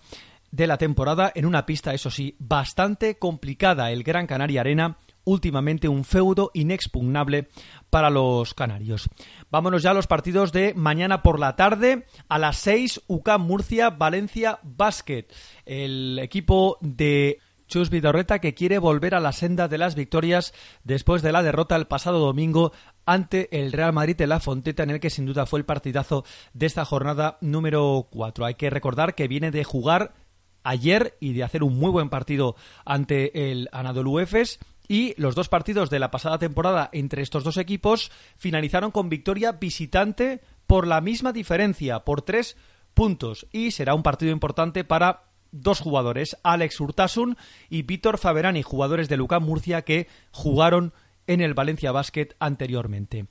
de 0.52 0.66
la 0.66 0.78
temporada 0.78 1.30
en 1.34 1.44
una 1.44 1.66
pista, 1.66 1.92
eso 1.92 2.10
sí, 2.10 2.34
bastante 2.38 3.18
complicada, 3.18 3.90
el 3.92 4.04
Gran 4.04 4.26
Canaria 4.26 4.62
Arena, 4.62 4.96
últimamente 5.26 5.88
un 5.88 6.04
feudo 6.04 6.50
inexpugnable 6.54 7.48
para 7.90 8.08
los 8.08 8.54
canarios. 8.54 9.10
Vámonos 9.50 9.82
ya 9.82 9.90
a 9.90 9.94
los 9.94 10.06
partidos 10.06 10.52
de 10.52 10.72
mañana 10.74 11.22
por 11.22 11.38
la 11.38 11.56
tarde. 11.56 12.06
A 12.28 12.38
las 12.38 12.56
6, 12.58 13.02
UCAM 13.08 13.42
Murcia, 13.42 13.90
Valencia 13.90 14.60
Basket. 14.62 15.26
El 15.66 16.18
equipo 16.20 16.78
de 16.80 17.40
Chus 17.68 17.90
Vidorreta 17.90 18.38
que 18.38 18.54
quiere 18.54 18.78
volver 18.78 19.14
a 19.14 19.20
la 19.20 19.32
senda 19.32 19.68
de 19.68 19.78
las 19.78 19.94
victorias 19.94 20.54
después 20.84 21.22
de 21.22 21.32
la 21.32 21.42
derrota 21.42 21.76
el 21.76 21.86
pasado 21.86 22.20
domingo 22.20 22.72
ante 23.04 23.48
el 23.60 23.72
Real 23.72 23.92
Madrid 23.92 24.20
en 24.20 24.28
la 24.28 24.40
Fonteta, 24.40 24.84
en 24.84 24.90
el 24.90 25.00
que 25.00 25.10
sin 25.10 25.26
duda 25.26 25.46
fue 25.46 25.58
el 25.58 25.64
partidazo 25.64 26.24
de 26.54 26.66
esta 26.66 26.84
jornada 26.84 27.38
número 27.40 28.08
4. 28.10 28.44
Hay 28.44 28.54
que 28.54 28.70
recordar 28.70 29.14
que 29.14 29.28
viene 29.28 29.50
de 29.50 29.64
jugar 29.64 30.14
ayer 30.62 31.16
y 31.20 31.32
de 31.32 31.44
hacer 31.44 31.62
un 31.62 31.78
muy 31.78 31.90
buen 31.90 32.08
partido 32.08 32.56
ante 32.84 33.50
el 33.50 33.68
Anadolu 33.72 34.18
Efes 34.18 34.58
y 34.88 35.14
los 35.20 35.34
dos 35.34 35.48
partidos 35.48 35.90
de 35.90 35.98
la 35.98 36.10
pasada 36.10 36.38
temporada 36.38 36.88
entre 36.92 37.22
estos 37.22 37.44
dos 37.44 37.56
equipos 37.56 38.10
finalizaron 38.36 38.90
con 38.90 39.08
victoria 39.08 39.52
visitante 39.52 40.40
por 40.66 40.86
la 40.86 41.00
misma 41.00 41.32
diferencia, 41.32 42.00
por 42.00 42.22
tres 42.22 42.56
puntos. 42.94 43.46
Y 43.52 43.70
será 43.70 43.94
un 43.94 44.02
partido 44.02 44.32
importante 44.32 44.84
para 44.84 45.24
dos 45.52 45.80
jugadores, 45.80 46.36
Alex 46.42 46.80
Urtasun 46.80 47.36
y 47.70 47.82
Víctor 47.82 48.18
Faberani, 48.18 48.62
jugadores 48.62 49.08
de 49.08 49.16
Lucán 49.16 49.42
Murcia 49.42 49.82
que 49.82 50.08
jugaron 50.30 50.92
en 51.26 51.40
el 51.40 51.54
Valencia 51.54 51.92
Basket 51.92 52.28
anteriormente. 52.38 53.26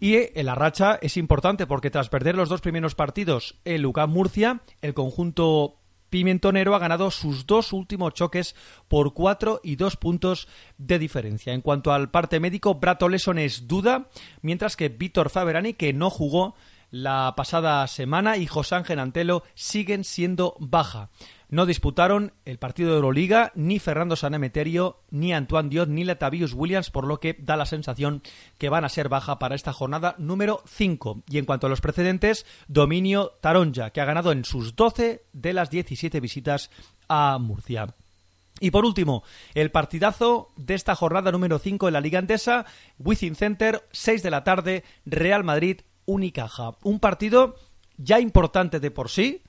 Y 0.00 0.42
la 0.42 0.54
racha 0.54 0.98
es 1.02 1.16
importante 1.16 1.66
porque 1.66 1.90
tras 1.90 2.08
perder 2.08 2.36
los 2.36 2.48
dos 2.48 2.60
primeros 2.60 2.94
partidos 2.94 3.56
en 3.64 3.82
Lucán 3.82 4.10
Murcia, 4.10 4.60
el 4.80 4.94
conjunto 4.94 5.77
Pimentonero 6.10 6.74
ha 6.74 6.78
ganado 6.78 7.10
sus 7.10 7.46
dos 7.46 7.72
últimos 7.72 8.14
choques 8.14 8.54
por 8.88 9.14
cuatro 9.14 9.60
y 9.62 9.76
dos 9.76 9.96
puntos 9.96 10.48
de 10.78 10.98
diferencia. 10.98 11.52
En 11.52 11.60
cuanto 11.60 11.92
al 11.92 12.10
parte 12.10 12.40
médico, 12.40 12.74
Brato 12.74 13.08
Leson 13.08 13.38
es 13.38 13.68
duda, 13.68 14.08
mientras 14.42 14.76
que 14.76 14.88
Víctor 14.88 15.30
Faberani, 15.30 15.74
que 15.74 15.92
no 15.92 16.10
jugó 16.10 16.54
la 16.90 17.34
pasada 17.36 17.86
semana, 17.86 18.36
y 18.36 18.46
José 18.46 18.76
Ángel 18.76 18.98
Antelo 18.98 19.42
siguen 19.54 20.04
siendo 20.04 20.56
baja. 20.58 21.10
No 21.50 21.64
disputaron 21.64 22.34
el 22.44 22.58
partido 22.58 22.90
de 22.90 22.96
Euroliga 22.96 23.52
ni 23.54 23.78
Fernando 23.78 24.16
Sanemeterio, 24.16 25.00
ni 25.10 25.32
Antoine 25.32 25.70
Dios, 25.70 25.88
ni 25.88 26.04
Latavius 26.04 26.52
Williams, 26.52 26.90
por 26.90 27.06
lo 27.06 27.20
que 27.20 27.36
da 27.38 27.56
la 27.56 27.64
sensación 27.64 28.22
que 28.58 28.68
van 28.68 28.84
a 28.84 28.90
ser 28.90 29.08
baja 29.08 29.38
para 29.38 29.54
esta 29.54 29.72
jornada 29.72 30.14
número 30.18 30.62
5. 30.66 31.22
Y 31.26 31.38
en 31.38 31.46
cuanto 31.46 31.66
a 31.66 31.70
los 31.70 31.80
precedentes, 31.80 32.44
dominio 32.68 33.32
Taronja, 33.40 33.90
que 33.90 34.02
ha 34.02 34.04
ganado 34.04 34.32
en 34.32 34.44
sus 34.44 34.76
12 34.76 35.24
de 35.32 35.52
las 35.54 35.70
17 35.70 36.20
visitas 36.20 36.70
a 37.08 37.38
Murcia. 37.38 37.94
Y 38.60 38.70
por 38.70 38.84
último, 38.84 39.22
el 39.54 39.70
partidazo 39.70 40.50
de 40.56 40.74
esta 40.74 40.94
jornada 40.96 41.32
número 41.32 41.58
5 41.58 41.88
en 41.88 41.94
la 41.94 42.00
Liga 42.00 42.18
Andesa, 42.18 42.66
Within 42.98 43.36
Center, 43.36 43.86
6 43.92 44.22
de 44.22 44.30
la 44.30 44.44
tarde, 44.44 44.84
Real 45.06 45.44
Madrid, 45.44 45.80
Unicaja. 46.04 46.72
Un 46.82 47.00
partido 47.00 47.56
ya 47.96 48.20
importante 48.20 48.80
de 48.80 48.90
por 48.90 49.08
sí, 49.08 49.42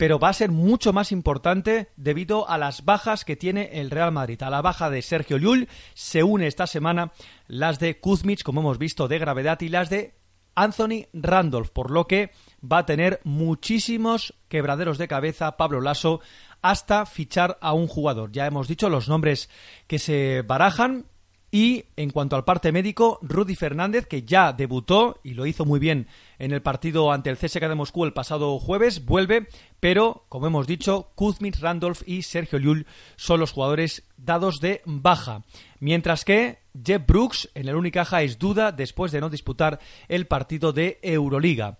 pero 0.00 0.18
va 0.18 0.30
a 0.30 0.32
ser 0.32 0.50
mucho 0.50 0.94
más 0.94 1.12
importante 1.12 1.90
debido 1.94 2.48
a 2.48 2.56
las 2.56 2.86
bajas 2.86 3.26
que 3.26 3.36
tiene 3.36 3.80
el 3.82 3.90
Real 3.90 4.10
Madrid. 4.12 4.42
A 4.42 4.48
la 4.48 4.62
baja 4.62 4.88
de 4.88 5.02
Sergio 5.02 5.36
Llull 5.36 5.68
se 5.92 6.22
une 6.22 6.46
esta 6.46 6.66
semana 6.66 7.12
las 7.48 7.78
de 7.78 8.00
Kuzmich, 8.00 8.42
como 8.42 8.62
hemos 8.62 8.78
visto, 8.78 9.08
de 9.08 9.18
gravedad, 9.18 9.60
y 9.60 9.68
las 9.68 9.90
de 9.90 10.14
Anthony 10.54 11.04
Randolph, 11.12 11.68
por 11.68 11.90
lo 11.90 12.06
que 12.06 12.30
va 12.64 12.78
a 12.78 12.86
tener 12.86 13.20
muchísimos 13.24 14.32
quebraderos 14.48 14.96
de 14.96 15.06
cabeza 15.06 15.58
Pablo 15.58 15.82
Lasso 15.82 16.20
hasta 16.62 17.04
fichar 17.04 17.58
a 17.60 17.74
un 17.74 17.86
jugador. 17.86 18.32
Ya 18.32 18.46
hemos 18.46 18.68
dicho 18.68 18.88
los 18.88 19.06
nombres 19.06 19.50
que 19.86 19.98
se 19.98 20.40
barajan, 20.40 21.08
y 21.50 21.86
en 21.96 22.10
cuanto 22.10 22.36
al 22.36 22.44
parte 22.44 22.70
médico, 22.70 23.18
Rudy 23.22 23.56
Fernández, 23.56 24.06
que 24.06 24.22
ya 24.22 24.52
debutó 24.52 25.20
y 25.24 25.34
lo 25.34 25.46
hizo 25.46 25.64
muy 25.64 25.80
bien 25.80 26.06
en 26.38 26.52
el 26.52 26.62
partido 26.62 27.10
ante 27.10 27.30
el 27.30 27.36
CSK 27.36 27.62
de 27.62 27.74
Moscú 27.74 28.04
el 28.04 28.12
pasado 28.12 28.58
jueves, 28.58 29.04
vuelve, 29.04 29.48
pero 29.80 30.24
como 30.28 30.46
hemos 30.46 30.66
dicho, 30.66 31.10
Kuzmich, 31.16 31.58
Randolph 31.58 32.02
y 32.06 32.22
Sergio 32.22 32.58
Llull 32.58 32.86
son 33.16 33.40
los 33.40 33.52
jugadores 33.52 34.04
dados 34.16 34.60
de 34.60 34.82
baja. 34.84 35.42
Mientras 35.80 36.24
que 36.24 36.58
Jeff 36.84 37.04
Brooks 37.04 37.50
en 37.54 37.68
el 37.68 37.74
Unicaja 37.74 38.22
es 38.22 38.38
duda 38.38 38.70
después 38.70 39.10
de 39.10 39.20
no 39.20 39.28
disputar 39.28 39.80
el 40.08 40.26
partido 40.26 40.72
de 40.72 41.00
Euroliga. 41.02 41.78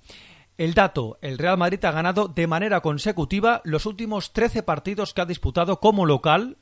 El 0.59 0.75
dato, 0.75 1.17
el 1.23 1.39
Real 1.39 1.57
Madrid 1.57 1.83
ha 1.85 1.93
ganado 1.93 2.29
de 2.29 2.47
manera 2.47 2.81
consecutiva 2.81 3.63
los 3.65 3.87
últimos 3.87 4.33
13 4.33 4.63
partidos 4.63 5.15
que 5.15 5.21
ha 5.23 5.27
disputado 5.27 5.81
como 5.81 6.05
local 6.05 6.59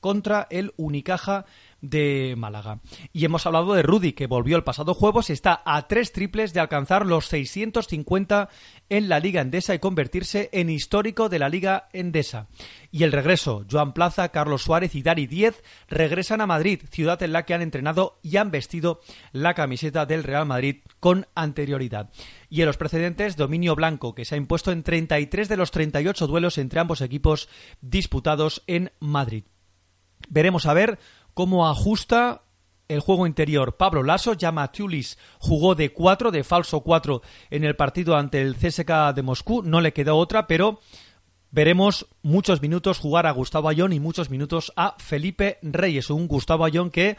contra 0.00 0.46
el 0.50 0.72
Unicaja 0.76 1.44
de 1.80 2.34
Málaga. 2.36 2.80
Y 3.12 3.24
hemos 3.24 3.46
hablado 3.46 3.74
de 3.74 3.82
Rudy, 3.82 4.12
que 4.12 4.26
volvió 4.26 4.56
el 4.56 4.64
pasado 4.64 4.94
jueves, 4.94 5.30
está 5.30 5.62
a 5.64 5.86
tres 5.88 6.12
triples 6.12 6.52
de 6.52 6.60
alcanzar 6.60 7.06
los 7.06 7.26
650 7.26 8.48
en 8.88 9.08
la 9.08 9.20
Liga 9.20 9.40
Endesa 9.40 9.74
y 9.74 9.78
convertirse 9.78 10.50
en 10.52 10.70
histórico 10.70 11.28
de 11.28 11.38
la 11.38 11.48
Liga 11.48 11.88
Endesa. 11.92 12.48
Y 12.90 13.04
el 13.04 13.12
regreso, 13.12 13.64
Joan 13.70 13.92
Plaza, 13.92 14.30
Carlos 14.30 14.62
Suárez 14.62 14.94
y 14.94 15.02
Dari 15.02 15.26
Diez 15.26 15.62
regresan 15.88 16.40
a 16.40 16.46
Madrid, 16.46 16.80
ciudad 16.90 17.22
en 17.22 17.32
la 17.32 17.44
que 17.44 17.54
han 17.54 17.62
entrenado 17.62 18.18
y 18.22 18.36
han 18.36 18.50
vestido 18.50 19.00
la 19.32 19.54
camiseta 19.54 20.06
del 20.06 20.24
Real 20.24 20.46
Madrid 20.46 20.82
con 20.98 21.26
anterioridad. 21.34 22.10
Y 22.48 22.60
en 22.60 22.66
los 22.66 22.76
precedentes, 22.76 23.36
dominio 23.36 23.76
blanco, 23.76 24.14
que 24.14 24.24
se 24.24 24.34
ha 24.34 24.38
impuesto 24.38 24.72
en 24.72 24.82
33 24.82 25.48
de 25.48 25.56
los 25.56 25.70
38 25.70 26.26
duelos 26.26 26.58
entre 26.58 26.80
ambos 26.80 27.00
equipos 27.00 27.48
disputados 27.80 28.62
en 28.66 28.92
Madrid. 28.98 29.44
Veremos 30.28 30.66
a 30.66 30.74
ver 30.74 30.98
cómo 31.34 31.68
ajusta 31.68 32.42
el 32.88 33.00
juego 33.00 33.26
interior. 33.26 33.76
Pablo 33.76 34.02
Lasso, 34.02 34.34
llama 34.34 34.72
Tulis, 34.72 35.16
jugó 35.38 35.74
de 35.74 35.92
4, 35.92 36.30
de 36.30 36.42
falso 36.44 36.80
4 36.80 37.22
en 37.50 37.64
el 37.64 37.76
partido 37.76 38.16
ante 38.16 38.42
el 38.42 38.56
CSK 38.56 39.14
de 39.14 39.22
Moscú. 39.22 39.62
No 39.62 39.80
le 39.80 39.92
quedó 39.92 40.16
otra, 40.16 40.46
pero 40.46 40.80
veremos 41.52 42.06
muchos 42.22 42.60
minutos 42.60 42.98
jugar 42.98 43.26
a 43.26 43.30
Gustavo 43.32 43.68
Ayón 43.68 43.92
y 43.92 44.00
muchos 44.00 44.28
minutos 44.28 44.72
a 44.76 44.96
Felipe 44.98 45.58
Reyes. 45.62 46.10
Un 46.10 46.26
Gustavo 46.26 46.64
Ayón 46.64 46.90
que 46.90 47.16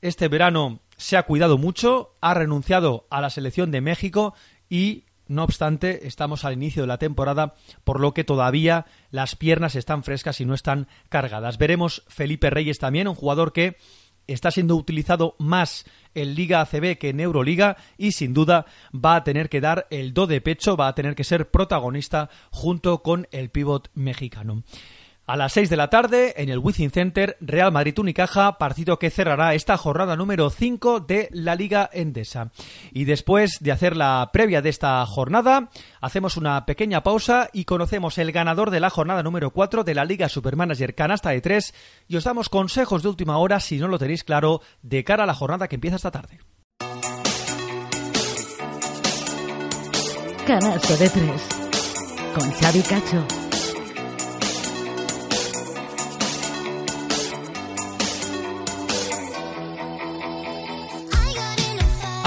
este 0.00 0.28
verano 0.28 0.80
se 0.96 1.16
ha 1.16 1.24
cuidado 1.24 1.58
mucho, 1.58 2.16
ha 2.20 2.32
renunciado 2.32 3.06
a 3.10 3.20
la 3.20 3.30
selección 3.30 3.70
de 3.70 3.82
México 3.82 4.34
y 4.70 5.04
no 5.30 5.44
obstante, 5.44 6.08
estamos 6.08 6.44
al 6.44 6.54
inicio 6.54 6.82
de 6.82 6.88
la 6.88 6.98
temporada, 6.98 7.54
por 7.84 8.00
lo 8.00 8.12
que 8.12 8.24
todavía 8.24 8.86
las 9.12 9.36
piernas 9.36 9.76
están 9.76 10.02
frescas 10.02 10.40
y 10.40 10.44
no 10.44 10.54
están 10.54 10.88
cargadas. 11.08 11.56
Veremos 11.56 12.02
Felipe 12.08 12.50
Reyes 12.50 12.80
también, 12.80 13.06
un 13.06 13.14
jugador 13.14 13.52
que 13.52 13.76
está 14.26 14.50
siendo 14.50 14.74
utilizado 14.74 15.36
más 15.38 15.84
en 16.14 16.34
Liga 16.34 16.60
ACB 16.60 16.98
que 16.98 17.10
en 17.10 17.20
Euroliga 17.20 17.76
y 17.96 18.10
sin 18.10 18.34
duda 18.34 18.66
va 18.92 19.14
a 19.14 19.22
tener 19.22 19.48
que 19.48 19.60
dar 19.60 19.86
el 19.90 20.14
do 20.14 20.26
de 20.26 20.40
pecho, 20.40 20.76
va 20.76 20.88
a 20.88 20.94
tener 20.96 21.14
que 21.14 21.22
ser 21.22 21.50
protagonista 21.50 22.28
junto 22.50 23.02
con 23.02 23.28
el 23.30 23.50
pívot 23.50 23.88
mexicano. 23.94 24.64
A 25.30 25.36
las 25.36 25.52
6 25.52 25.70
de 25.70 25.76
la 25.76 25.88
tarde, 25.90 26.34
en 26.38 26.48
el 26.48 26.58
Wizzing 26.58 26.90
Center, 26.90 27.36
Real 27.40 27.70
Madrid-Unicaja, 27.70 28.58
partido 28.58 28.98
que 28.98 29.10
cerrará 29.10 29.54
esta 29.54 29.76
jornada 29.76 30.16
número 30.16 30.50
5 30.50 30.98
de 30.98 31.28
la 31.30 31.54
Liga 31.54 31.88
Endesa. 31.92 32.50
Y 32.90 33.04
después 33.04 33.58
de 33.60 33.70
hacer 33.70 33.96
la 33.96 34.28
previa 34.32 34.60
de 34.60 34.70
esta 34.70 35.06
jornada, 35.06 35.70
hacemos 36.00 36.36
una 36.36 36.66
pequeña 36.66 37.04
pausa 37.04 37.48
y 37.52 37.64
conocemos 37.64 38.18
el 38.18 38.32
ganador 38.32 38.72
de 38.72 38.80
la 38.80 38.90
jornada 38.90 39.22
número 39.22 39.52
4 39.52 39.84
de 39.84 39.94
la 39.94 40.04
Liga 40.04 40.28
Supermanager 40.28 40.96
Canasta 40.96 41.30
de 41.30 41.40
3 41.40 41.74
y 42.08 42.16
os 42.16 42.24
damos 42.24 42.48
consejos 42.48 43.04
de 43.04 43.10
última 43.10 43.38
hora, 43.38 43.60
si 43.60 43.78
no 43.78 43.86
lo 43.86 44.00
tenéis 44.00 44.24
claro, 44.24 44.62
de 44.82 45.04
cara 45.04 45.22
a 45.22 45.26
la 45.26 45.34
jornada 45.34 45.68
que 45.68 45.76
empieza 45.76 45.94
esta 45.94 46.10
tarde. 46.10 46.40
Canasta 50.44 50.96
de 50.96 51.08
3 51.08 51.48
con 52.34 52.50
Xavi 52.50 52.82
Cacho. 52.82 53.49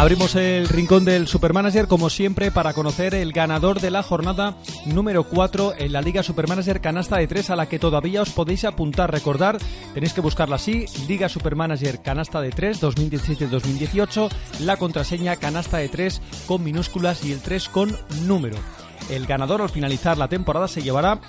Abrimos 0.04 0.36
el 0.36 0.68
rincón 0.68 1.06
del 1.06 1.30
Supermanager, 1.30 1.88
como 1.88 2.10
siempre, 2.10 2.52
para 2.52 2.74
conocer 2.74 3.16
el 3.16 3.32
ganador 3.32 3.80
de 3.80 3.90
la 3.90 4.04
jornada 4.04 4.58
número 4.86 5.24
4 5.24 5.76
en 5.78 5.94
la 5.94 6.02
Liga 6.02 6.24
Supermanager 6.24 6.82
Canasta 6.82 7.16
de 7.16 7.28
3, 7.28 7.52
a 7.52 7.56
la 7.56 7.70
que 7.70 7.80
todavía 7.80 8.22
os 8.22 8.32
podéis 8.32 8.66
apuntar. 8.66 9.14
Recordar, 9.14 9.60
tenéis 9.94 10.12
que 10.12 10.20
buscarla 10.20 10.58
así: 10.58 10.88
Liga 11.08 11.30
Supermanager 11.30 12.02
Canasta 12.02 12.42
de 12.42 12.50
3 12.50 12.84
2017-2018, 12.84 14.30
la 14.60 14.76
contraseña 14.76 15.38
Canasta 15.38 15.78
de 15.78 15.88
3 15.88 16.22
con 16.48 16.66
minúsculas 16.66 17.24
y 17.24 17.32
el 17.32 17.40
3 17.40 17.70
con 17.70 17.98
número. 18.28 18.58
El 19.10 19.26
ganador 19.26 19.62
al 19.62 19.70
finalizar 19.70 20.18
la 20.18 20.28
temporada 20.28 20.68
se 20.68 20.82
llevará 20.82 21.22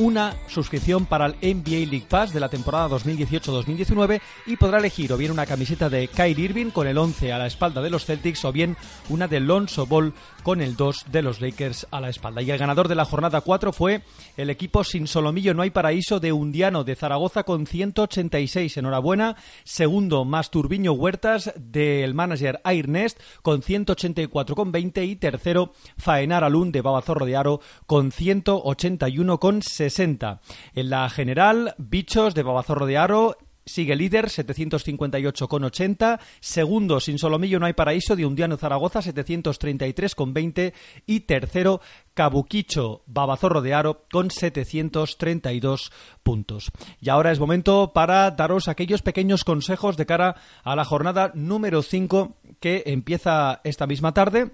una 0.00 0.34
suscripción 0.48 1.04
para 1.04 1.26
el 1.26 1.34
NBA 1.42 1.90
League 1.90 2.06
Pass 2.08 2.32
de 2.32 2.40
la 2.40 2.48
temporada 2.48 2.88
2018-2019 2.88 4.22
y 4.46 4.56
podrá 4.56 4.78
elegir 4.78 5.12
o 5.12 5.18
bien 5.18 5.30
una 5.30 5.44
camiseta 5.44 5.90
de 5.90 6.08
Kyrie 6.08 6.46
Irving 6.46 6.70
con 6.70 6.86
el 6.86 6.96
11 6.96 7.34
a 7.34 7.38
la 7.38 7.46
espalda 7.46 7.82
de 7.82 7.90
los 7.90 8.06
Celtics 8.06 8.46
o 8.46 8.52
bien 8.52 8.78
una 9.10 9.28
de 9.28 9.40
Lonzo 9.40 9.84
Ball 9.84 10.14
con 10.42 10.62
el 10.62 10.74
2 10.74 11.12
de 11.12 11.20
los 11.20 11.42
Lakers 11.42 11.86
a 11.90 12.00
la 12.00 12.08
espalda. 12.08 12.40
Y 12.40 12.50
el 12.50 12.56
ganador 12.56 12.88
de 12.88 12.94
la 12.94 13.04
jornada 13.04 13.42
4 13.42 13.74
fue 13.74 14.02
el 14.38 14.48
equipo 14.48 14.84
Sin 14.84 15.06
Solomillo 15.06 15.52
No 15.52 15.60
hay 15.60 15.70
Paraíso 15.70 16.18
de 16.18 16.32
Undiano 16.32 16.82
de 16.82 16.96
Zaragoza 16.96 17.42
con 17.42 17.66
186. 17.66 18.78
Enhorabuena. 18.78 19.36
Segundo, 19.64 20.24
Masturbiño 20.24 20.92
Huertas 20.92 21.52
del 21.56 22.14
manager 22.14 22.62
Airnest 22.64 23.20
con 23.42 23.60
184 23.60 24.56
con 24.56 24.72
20 24.72 25.04
y 25.04 25.16
tercero, 25.16 25.72
Faenar 25.98 26.42
Alun 26.42 26.72
de 26.72 26.80
Babazorro 26.80 27.26
de 27.26 27.36
Aro 27.36 27.60
con 27.84 28.12
181 28.12 29.38
con 29.38 29.60
60. 29.90 30.40
En 30.74 30.90
la 30.90 31.08
general, 31.10 31.74
Bichos 31.78 32.34
de 32.34 32.42
Babazorro 32.42 32.86
de 32.86 32.98
Aro 32.98 33.36
Sigue 33.70 33.94
líder, 33.94 34.26
758,80. 34.26 36.18
Segundo, 36.40 36.98
Sin 36.98 37.18
Solomillo 37.18 37.60
no 37.60 37.66
hay 37.66 37.74
paraíso, 37.74 38.16
de 38.16 38.26
Undiano 38.26 38.56
Zaragoza, 38.56 39.00
733,20. 39.00 40.72
Y 41.06 41.20
tercero, 41.20 41.80
Cabuquicho 42.14 43.04
Babazorro 43.06 43.62
de 43.62 43.74
Aro, 43.74 44.06
con 44.10 44.32
732 44.32 45.92
puntos. 46.24 46.72
Y 47.00 47.10
ahora 47.10 47.30
es 47.32 47.38
momento 47.38 47.92
para 47.92 48.32
daros 48.32 48.66
aquellos 48.66 49.02
pequeños 49.02 49.44
consejos 49.44 49.96
de 49.96 50.06
cara 50.06 50.34
a 50.64 50.74
la 50.74 50.84
jornada 50.84 51.30
número 51.34 51.82
5 51.82 52.38
que 52.58 52.82
empieza 52.86 53.60
esta 53.62 53.86
misma 53.86 54.12
tarde. 54.12 54.50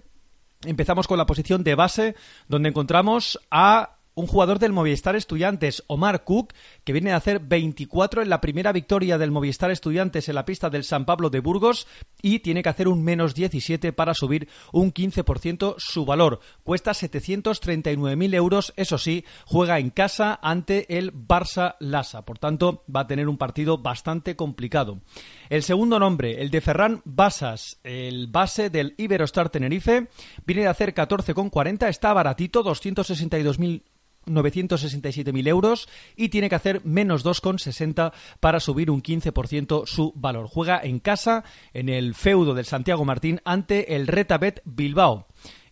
Empezamos 0.64 1.07
con 1.09 1.16
la 1.16 1.26
posición 1.26 1.64
de 1.64 1.74
base, 1.74 2.16
donde 2.49 2.68
encontramos 2.68 3.39
a 3.51 3.95
un 4.17 4.27
jugador 4.27 4.59
del 4.59 4.73
Movistar 4.73 5.14
Estudiantes, 5.14 5.85
Omar 5.89 6.25
Cook, 6.25 6.55
que 6.85 6.95
viene 6.95 7.12
a 7.12 7.17
hacer 7.17 7.39
24 7.39 8.23
en 8.23 8.31
la 8.31 8.41
primera 8.41 8.73
victoria 8.73 9.19
del 9.19 9.31
Movistar 9.31 9.71
Estudiantes 9.71 10.31
en 10.31 10.35
la 10.35 10.47
pista 10.47 10.71
del 10.71 10.85
San 10.85 11.05
Pablo 11.05 11.29
de 11.29 11.41
Burgos 11.41 11.87
y 12.23 12.39
tiene 12.39 12.62
que 12.62 12.71
hacer 12.71 12.89
un 12.89 13.05
menos 13.05 13.35
17 13.35 13.93
para 13.93 14.14
subir 14.14 14.49
un 14.73 14.93
15% 14.93 15.75
su 15.77 16.07
valor. 16.07 16.41
Cuesta 16.64 16.93
739.000 16.93 18.35
euros, 18.35 18.73
eso 18.77 18.97
sí, 18.97 19.27
juega 19.45 19.79
en 19.79 19.91
casa 19.91 20.41
ante 20.43 20.97
el 20.97 21.12
Barça 21.12 21.77
Lassa, 21.79 22.25
por 22.25 22.39
tanto 22.39 22.85
va 22.95 23.01
a 23.01 23.07
tener 23.07 23.29
un 23.29 23.37
partido 23.37 23.77
bastante 23.77 24.35
complicado. 24.35 25.03
El 25.51 25.62
segundo 25.62 25.99
nombre, 25.99 26.41
el 26.41 26.51
de 26.51 26.62
Ferran 26.62 27.03
Basas, 27.05 27.81
el 27.85 28.29
base 28.29 28.71
del 28.71 28.95
Iberostar 28.97 29.51
Tenerife, 29.51 30.09
viene 30.47 30.62
de 30.62 30.69
hacer 30.69 30.95
14,40, 30.95 31.87
está 31.87 32.14
baratito, 32.14 32.64
262.000 32.64 33.83
967.000 34.27 35.49
euros 35.49 35.89
y 36.16 36.29
tiene 36.29 36.49
que 36.49 36.55
hacer 36.55 36.85
menos 36.85 37.24
2,60 37.24 38.12
para 38.41 38.61
subir 38.61 38.91
un 38.91 39.03
15% 39.03 39.87
su 39.87 40.12
valor. 40.14 40.49
Juega 40.49 40.81
en 40.83 41.01
casa 41.01 41.45
en 41.72 41.89
el 41.89 42.14
feudo 42.14 42.55
del 42.55 42.64
Santiago 42.64 43.05
Martín 43.05 43.41
ante 43.45 43.97
el 43.97 44.07
Retabet 44.07 44.62
Bilbao. 44.64 45.27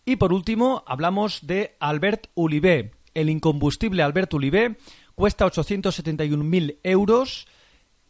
Y 0.05 0.17
por 0.17 0.33
último, 0.33 0.83
hablamos 0.87 1.45
de 1.47 1.75
Albert 1.79 2.27
Ulibé. 2.35 2.91
El 3.13 3.29
incombustible 3.29 4.03
Albert 4.03 4.33
Ulibé 4.33 4.77
cuesta 5.15 5.45
871.000 5.45 6.77
euros. 6.83 7.47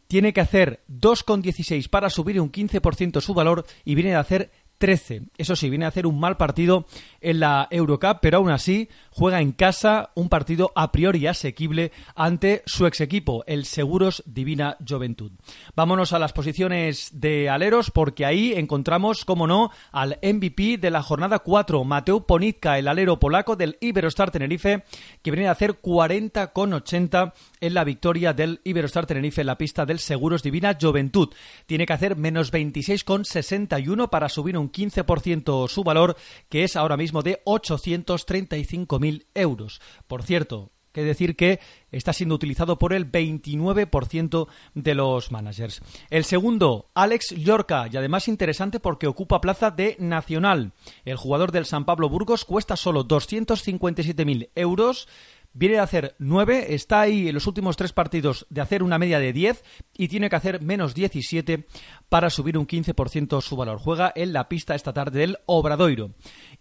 Tiene 0.08 0.34
que 0.34 0.41
hacer 0.41 0.84
2,16 0.89 1.89
para 1.89 2.10
subir 2.10 2.39
un 2.41 2.52
15% 2.52 3.22
su 3.22 3.34
valor 3.34 3.66
y 3.86 3.96
viene 3.96 4.16
a 4.16 4.20
hacer 4.20 4.52
13. 4.78 5.24
Eso 5.38 5.56
sí, 5.56 5.70
viene 5.70 5.86
a 5.86 5.90
hacer 5.90 6.08
un 6.08 6.20
mal 6.20 6.38
partido 6.38 6.86
en 7.22 7.40
la 7.40 7.68
Eurocup, 7.72 8.20
pero 8.22 8.38
aún 8.38 8.52
así 8.52 8.90
juega 9.10 9.42
en 9.42 9.52
casa 9.52 10.12
un 10.16 10.30
partido 10.30 10.72
a 10.76 10.92
priori 10.92 11.26
asequible 11.28 11.92
ante 12.16 12.64
su 12.66 12.86
ex 12.86 13.02
equipo, 13.02 13.44
el 13.48 13.66
Seguros 13.66 14.24
Divina 14.26 14.78
Juventud. 14.88 15.32
Vámonos 15.76 16.14
a 16.14 16.20
las 16.20 16.34
posiciones 16.34 17.10
de 17.14 17.50
aleros, 17.50 17.92
porque 17.92 18.26
ahí 18.26 18.54
encontramos, 18.54 19.26
como 19.26 19.48
no, 19.48 19.72
al 19.92 20.20
MVP 20.22 20.78
de 20.78 20.92
la 20.92 21.02
jornada 21.02 21.40
4, 21.40 21.84
Mateo 21.84 22.26
Ponitka, 22.26 22.78
el 22.78 22.88
alero 22.88 23.20
polaco 23.20 23.56
del 23.56 23.78
Iberostar 23.80 24.32
Tenerife, 24.32 24.84
que 25.22 25.32
viene 25.32 25.48
a 25.48 25.52
hacer 25.52 25.76
40 25.76 26.52
con 26.52 26.74
80 26.74 27.34
en 27.62 27.74
la 27.74 27.84
victoria 27.84 28.34
del 28.34 28.62
Iberostar 28.64 29.06
Tenerife 29.06 29.42
en 29.42 29.48
la 29.48 29.58
pista 29.58 29.86
del 29.86 30.00
Seguros 30.00 30.44
Divina 30.44 30.78
Juventud. 30.80 31.30
Tiene 31.66 31.86
que 31.86 31.94
hacer 31.94 32.16
menos 32.16 32.52
26,61 32.52 34.10
para 34.10 34.30
subir 34.30 34.58
un 34.58 34.64
15% 34.72 35.68
su 35.68 35.84
valor, 35.84 36.16
que 36.49 36.63
es 36.63 36.76
ahora 36.76 36.97
mismo 36.97 37.22
de 37.22 37.41
835.000 37.45 39.26
euros. 39.34 39.82
Por 40.07 40.24
cierto, 40.24 40.72
que 40.95 41.03
decir 41.03 41.36
que 41.36 41.59
está 41.91 42.13
siendo 42.13 42.36
utilizado 42.36 42.80
por 42.80 42.93
el 42.93 43.11
29% 43.11 44.47
de 44.74 44.95
los 44.95 45.30
managers. 45.30 45.82
El 46.09 46.24
segundo, 46.24 46.89
Alex 46.93 47.36
Llorca, 47.36 47.88
y 47.91 47.97
además 47.97 48.30
interesante 48.30 48.80
porque 48.80 49.07
ocupa 49.07 49.41
plaza 49.41 49.72
de 49.72 49.97
Nacional. 49.99 50.72
El 51.03 51.18
jugador 51.18 51.51
del 51.51 51.66
San 51.66 51.84
Pablo 51.84 52.07
Burgos 52.07 52.45
cuesta 52.45 52.78
solo 52.78 53.05
257.000 53.05 54.49
euros 54.55 55.09
viene 55.56 55.76
de 55.76 55.82
hacer 55.82 56.16
9, 56.20 56.76
está 56.76 57.01
ahí 57.01 57.30
en 57.30 57.34
los 57.34 57.47
últimos 57.47 57.78
tres 57.78 57.93
partidos 57.93 58.45
de 58.49 58.62
hacer 58.62 58.84
una 58.84 58.99
media 58.99 59.20
de 59.20 59.34
10 59.34 59.64
y 59.97 60.10
tiene 60.10 60.30
que 60.30 60.36
hacer 60.36 60.62
menos 60.62 60.93
17 60.93 61.66
para 62.10 62.30
subir 62.30 62.58
un 62.58 62.68
15% 62.68 63.41
su 63.41 63.56
valor. 63.56 63.80
Juega 63.80 64.12
en 64.16 64.34
la 64.34 64.49
pista 64.49 64.76
esta 64.76 64.93
tarde 64.93 65.22
del 65.22 65.38
Obradoiro. 65.47 66.12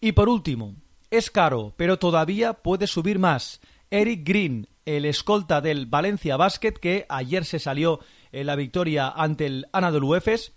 Y 0.00 0.12
por 0.12 0.28
último, 0.28 0.76
es 1.10 1.30
caro, 1.30 1.74
pero 1.76 1.98
todavía 1.98 2.54
puede 2.54 2.86
subir 2.86 3.18
más. 3.18 3.60
Eric 3.90 4.26
Green, 4.26 4.68
el 4.86 5.04
escolta 5.04 5.60
del 5.60 5.86
Valencia 5.86 6.36
Basket, 6.36 6.72
que 6.72 7.04
ayer 7.08 7.44
se 7.44 7.58
salió 7.58 7.98
en 8.30 8.46
la 8.46 8.56
victoria 8.56 9.08
ante 9.08 9.46
el 9.46 9.66
Anadolu 9.72 10.14
Efes, 10.14 10.52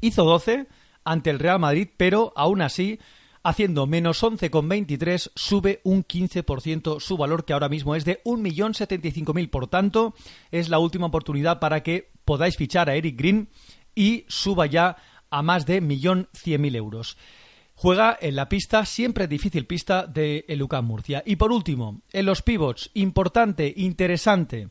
hizo 0.00 0.24
12 0.24 0.68
ante 1.04 1.30
el 1.30 1.40
Real 1.40 1.58
Madrid, 1.58 1.88
pero 1.96 2.32
aún 2.36 2.62
así 2.62 3.00
haciendo 3.42 3.86
menos 3.86 4.22
11,23, 4.22 5.30
sube 5.34 5.80
un 5.84 6.04
15% 6.04 7.00
su 7.00 7.16
valor, 7.16 7.44
que 7.44 7.52
ahora 7.52 7.68
mismo 7.68 7.94
es 7.94 8.04
de 8.04 8.22
1.075.000. 8.24 9.50
Por 9.50 9.66
tanto, 9.66 10.14
es 10.50 10.68
la 10.68 10.78
última 10.78 11.06
oportunidad 11.06 11.58
para 11.58 11.82
que 11.82 12.10
podáis 12.24 12.56
fichar 12.56 12.88
a 12.88 12.94
Eric 12.94 13.18
Green 13.18 13.48
y 13.94 14.24
suba 14.28 14.66
ya 14.66 14.96
a 15.30 15.42
más 15.42 15.66
de 15.66 15.82
1.100.000 15.82 16.76
euros. 16.76 17.16
Juega 17.74 18.16
en 18.20 18.36
la 18.36 18.48
pista, 18.48 18.84
siempre 18.84 19.26
difícil 19.26 19.66
pista, 19.66 20.06
de 20.06 20.44
el 20.46 20.66
Murcia. 20.82 21.22
Y 21.26 21.36
por 21.36 21.50
último, 21.50 22.02
en 22.12 22.26
los 22.26 22.42
pivots, 22.42 22.90
importante, 22.94 23.72
interesante, 23.76 24.68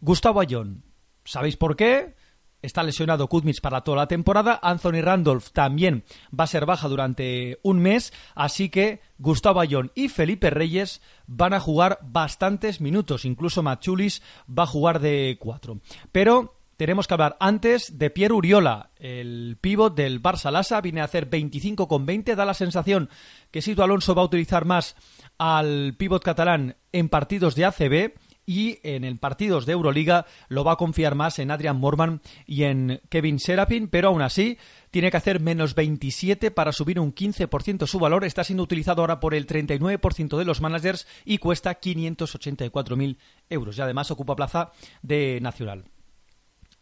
Gustavo 0.00 0.40
Ayón. 0.40 0.84
¿Sabéis 1.24 1.56
por 1.56 1.76
qué? 1.76 2.14
Está 2.60 2.82
lesionado 2.82 3.28
Kuzmich 3.28 3.60
para 3.60 3.82
toda 3.82 3.98
la 3.98 4.08
temporada. 4.08 4.58
Anthony 4.62 5.00
Randolph 5.00 5.50
también 5.52 6.04
va 6.38 6.44
a 6.44 6.48
ser 6.48 6.66
baja 6.66 6.88
durante 6.88 7.60
un 7.62 7.78
mes. 7.78 8.12
Así 8.34 8.68
que 8.68 9.00
Gustavo 9.18 9.60
Ayón 9.60 9.92
y 9.94 10.08
Felipe 10.08 10.50
Reyes 10.50 11.00
van 11.28 11.54
a 11.54 11.60
jugar 11.60 12.00
bastantes 12.02 12.80
minutos. 12.80 13.24
Incluso 13.24 13.62
Machulis 13.62 14.22
va 14.48 14.64
a 14.64 14.66
jugar 14.66 14.98
de 14.98 15.36
cuatro. 15.38 15.80
Pero 16.10 16.58
tenemos 16.76 17.06
que 17.06 17.14
hablar 17.14 17.36
antes 17.38 17.98
de 17.98 18.10
Pierre 18.10 18.34
Uriola, 18.34 18.90
el 18.98 19.56
pívot 19.60 19.94
del 19.94 20.20
Barça 20.20 20.50
Lasa. 20.50 20.80
Viene 20.80 21.00
a 21.00 21.04
hacer 21.04 21.26
25 21.26 21.86
con 21.86 22.06
20. 22.06 22.34
Da 22.34 22.44
la 22.44 22.54
sensación 22.54 23.08
que 23.52 23.62
Sito 23.62 23.84
Alonso 23.84 24.16
va 24.16 24.22
a 24.22 24.26
utilizar 24.26 24.64
más 24.64 24.96
al 25.38 25.94
pívot 25.96 26.24
catalán 26.24 26.76
en 26.90 27.08
partidos 27.08 27.54
de 27.54 27.66
ACB 27.66 28.14
y 28.48 28.78
en 28.82 29.04
el 29.04 29.18
partidos 29.18 29.66
de 29.66 29.74
Euroliga 29.74 30.24
lo 30.48 30.64
va 30.64 30.72
a 30.72 30.76
confiar 30.76 31.14
más 31.14 31.38
en 31.38 31.50
Adrian 31.50 31.76
Morman 31.76 32.22
y 32.46 32.62
en 32.62 33.02
Kevin 33.10 33.40
Serapin, 33.40 33.88
pero 33.88 34.08
aún 34.08 34.22
así 34.22 34.56
tiene 34.90 35.10
que 35.10 35.18
hacer 35.18 35.38
menos 35.38 35.74
27 35.74 36.50
para 36.50 36.72
subir 36.72 36.98
un 36.98 37.14
15% 37.14 37.86
su 37.86 37.98
valor. 37.98 38.24
Está 38.24 38.44
siendo 38.44 38.62
utilizado 38.62 39.02
ahora 39.02 39.20
por 39.20 39.34
el 39.34 39.46
39% 39.46 40.38
de 40.38 40.44
los 40.46 40.62
managers 40.62 41.06
y 41.26 41.36
cuesta 41.36 41.78
584.000 41.78 43.18
euros. 43.50 43.76
Y 43.76 43.82
además 43.82 44.10
ocupa 44.10 44.34
plaza 44.34 44.72
de 45.02 45.40
Nacional. 45.42 45.84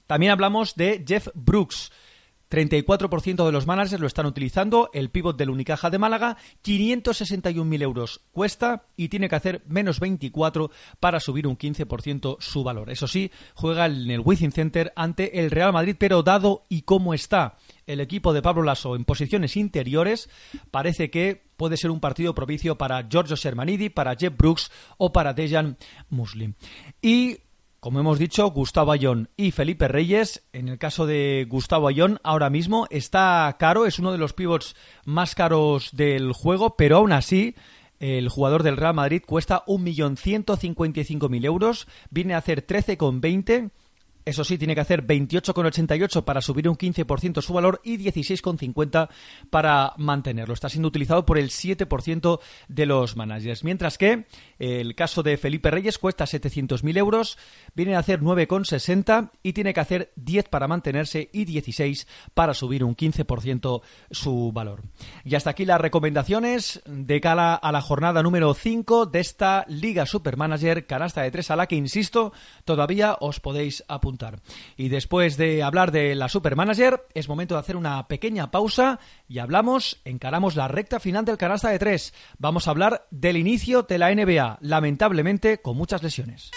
También 0.06 0.30
hablamos 0.30 0.76
de 0.76 1.04
Jeff 1.04 1.26
Brooks. 1.34 1.90
34% 2.50 3.44
de 3.44 3.52
los 3.52 3.66
managers 3.66 4.00
lo 4.00 4.06
están 4.06 4.26
utilizando. 4.26 4.90
El 4.92 5.10
pivot 5.10 5.36
del 5.36 5.50
Unicaja 5.50 5.90
de 5.90 5.98
Málaga, 5.98 6.36
561.000 6.64 7.82
euros 7.82 8.20
cuesta 8.30 8.86
y 8.96 9.08
tiene 9.08 9.28
que 9.28 9.36
hacer 9.36 9.62
menos 9.66 10.00
24 10.00 10.70
para 11.00 11.20
subir 11.20 11.46
un 11.46 11.58
15% 11.58 12.36
su 12.40 12.64
valor. 12.64 12.90
Eso 12.90 13.06
sí, 13.08 13.30
juega 13.54 13.86
en 13.86 14.10
el 14.10 14.20
Wizzing 14.20 14.52
Center 14.52 14.92
ante 14.96 15.40
el 15.40 15.50
Real 15.50 15.72
Madrid, 15.72 15.96
pero 15.98 16.22
dado 16.22 16.66
y 16.68 16.82
cómo 16.82 17.14
está 17.14 17.56
el 17.86 18.00
equipo 18.00 18.32
de 18.32 18.42
Pablo 18.42 18.62
Lasso 18.62 18.96
en 18.96 19.04
posiciones 19.04 19.56
interiores, 19.56 20.28
parece 20.70 21.10
que 21.10 21.46
puede 21.56 21.76
ser 21.76 21.90
un 21.90 22.00
partido 22.00 22.34
propicio 22.34 22.76
para 22.76 23.08
Giorgio 23.08 23.36
Shermanidi, 23.36 23.90
para 23.90 24.16
Jeff 24.16 24.36
Brooks 24.36 24.70
o 24.98 25.12
para 25.12 25.34
Dejan 25.34 25.76
Muslim. 26.10 26.54
Y 27.00 27.38
como 27.80 28.00
hemos 28.00 28.18
dicho, 28.18 28.50
Gustavo 28.50 28.92
Ayón 28.92 29.28
y 29.36 29.50
Felipe 29.50 29.88
Reyes. 29.88 30.46
En 30.52 30.68
el 30.68 30.78
caso 30.78 31.06
de 31.06 31.46
Gustavo 31.48 31.88
Ayón, 31.88 32.18
ahora 32.24 32.50
mismo 32.50 32.86
está 32.90 33.54
caro, 33.58 33.86
es 33.86 33.98
uno 33.98 34.12
de 34.12 34.18
los 34.18 34.32
pivots 34.32 34.76
más 35.04 35.34
caros 35.34 35.90
del 35.92 36.32
juego, 36.32 36.76
pero 36.76 36.96
aún 36.96 37.12
así 37.12 37.54
el 37.98 38.28
jugador 38.28 38.62
del 38.62 38.76
Real 38.76 38.94
Madrid 38.94 39.22
cuesta 39.26 39.64
1.155.000 39.66 41.44
euros, 41.44 41.86
viene 42.10 42.34
a 42.34 42.38
hacer 42.38 42.66
13,20 42.66 43.70
eso 44.26 44.42
sí, 44.42 44.58
tiene 44.58 44.74
que 44.74 44.80
hacer 44.80 45.06
28,88 45.06 46.24
para 46.24 46.40
subir 46.40 46.68
un 46.68 46.76
15% 46.76 47.40
su 47.40 47.52
valor 47.52 47.80
y 47.84 47.96
16,50 47.96 49.08
para 49.50 49.92
mantenerlo. 49.98 50.52
Está 50.52 50.68
siendo 50.68 50.88
utilizado 50.88 51.24
por 51.24 51.38
el 51.38 51.50
7% 51.50 52.40
de 52.66 52.86
los 52.86 53.14
managers. 53.14 53.62
Mientras 53.62 53.96
que 53.96 54.26
el 54.58 54.94
caso 54.94 55.22
de 55.22 55.36
Felipe 55.36 55.70
Reyes 55.70 55.98
cuesta 55.98 56.24
700.000 56.24 56.96
euros, 56.98 57.38
viene 57.74 57.96
a 57.96 58.00
hacer 58.00 58.20
9,60 58.20 59.30
y 59.42 59.52
tiene 59.52 59.74
que 59.74 59.80
hacer 59.80 60.12
10 60.16 60.48
para 60.48 60.68
mantenerse 60.68 61.28
y 61.32 61.44
16 61.44 62.06
para 62.34 62.54
subir 62.54 62.84
un 62.84 62.96
15% 62.96 63.82
su 64.10 64.52
valor. 64.52 64.82
Y 65.24 65.34
hasta 65.34 65.50
aquí 65.50 65.64
las 65.64 65.80
recomendaciones 65.80 66.82
de 66.86 67.20
cara 67.20 67.54
a 67.54 67.72
la 67.72 67.80
jornada 67.80 68.22
número 68.22 68.54
5 68.54 69.06
de 69.06 69.20
esta 69.20 69.64
Liga 69.68 70.06
Supermanager 70.06 70.86
canasta 70.86 71.22
de 71.22 71.30
3 71.30 71.50
a 71.50 71.56
la 71.56 71.66
que, 71.66 71.76
insisto, 71.76 72.32
todavía 72.64 73.16
os 73.20 73.40
podéis 73.40 73.84
apuntar 73.88 74.40
y 74.76 74.88
después 74.88 75.36
de 75.36 75.62
hablar 75.62 75.92
de 75.92 76.14
la 76.14 76.28
Supermanager, 76.28 77.06
es 77.14 77.28
momento 77.28 77.54
de 77.54 77.60
hacer 77.60 77.76
una 77.76 78.06
pequeña 78.08 78.50
pausa 78.50 78.98
y 79.28 79.38
hablamos, 79.38 80.00
encaramos 80.04 80.56
la 80.56 80.68
recta 80.68 81.00
final 81.00 81.24
del 81.24 81.36
canasta 81.36 81.70
de 81.70 81.78
tres. 81.78 82.14
Vamos 82.38 82.66
a 82.66 82.70
hablar 82.70 83.06
del 83.10 83.36
inicio 83.36 83.82
de 83.82 83.98
la 83.98 84.14
NBA, 84.14 84.45
lamentablemente 84.60 85.58
con 85.58 85.76
muchas 85.76 86.02
lesiones. 86.02 86.50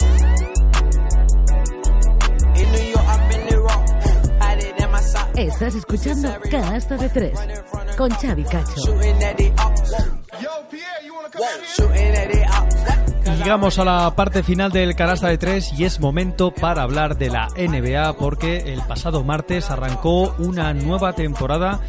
Estás 5.35 5.75
escuchando 5.75 6.29
Canasta 6.51 6.97
de 6.97 7.09
Tres 7.09 7.39
con 7.97 8.09
Xavi 8.11 8.43
Cacho. 8.43 8.81
Llegamos 13.37 13.79
a 13.79 13.85
la 13.85 14.15
parte 14.15 14.43
final 14.43 14.71
del 14.71 14.95
canasta 14.95 15.29
de 15.29 15.37
tres 15.37 15.71
y 15.77 15.85
es 15.85 15.99
momento 16.01 16.51
para 16.51 16.81
hablar 16.81 17.17
de 17.17 17.29
la 17.29 17.47
NBA 17.55 18.17
porque 18.17 18.73
el 18.73 18.81
pasado 18.81 19.23
martes 19.23 19.71
arrancó 19.71 20.35
una 20.39 20.73
nueva 20.73 21.13
temporada 21.13 21.79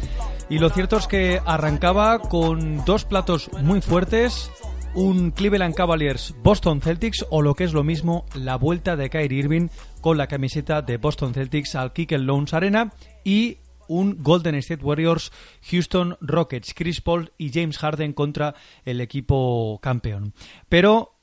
y 0.49 0.59
lo 0.59 0.69
cierto 0.69 0.97
es 0.97 1.07
que 1.07 1.41
arrancaba 1.45 2.19
con 2.19 2.83
dos 2.85 3.05
platos 3.05 3.49
muy 3.61 3.81
fuertes, 3.81 4.49
un 4.93 5.31
Cleveland 5.31 5.73
Cavaliers 5.73 6.35
Boston 6.43 6.81
Celtics 6.81 7.25
o 7.29 7.41
lo 7.41 7.55
que 7.55 7.63
es 7.63 7.73
lo 7.73 7.83
mismo 7.83 8.25
la 8.35 8.57
vuelta 8.57 8.95
de 8.95 9.09
Kyrie 9.09 9.39
Irving 9.39 9.69
con 10.01 10.17
la 10.17 10.27
camiseta 10.27 10.81
de 10.81 10.97
Boston 10.97 11.33
Celtics 11.33 11.75
al 11.75 11.93
Kicking 11.93 12.25
Loans 12.25 12.53
Arena 12.53 12.91
y 13.23 13.57
un 13.87 14.21
Golden 14.21 14.55
State 14.55 14.83
Warriors 14.83 15.31
Houston 15.69 16.17
Rockets, 16.21 16.73
Chris 16.73 17.01
Paul 17.01 17.31
y 17.37 17.51
James 17.51 17.77
Harden 17.77 18.13
contra 18.13 18.55
el 18.85 19.01
equipo 19.01 19.79
campeón. 19.81 20.33
Pero 20.67 21.20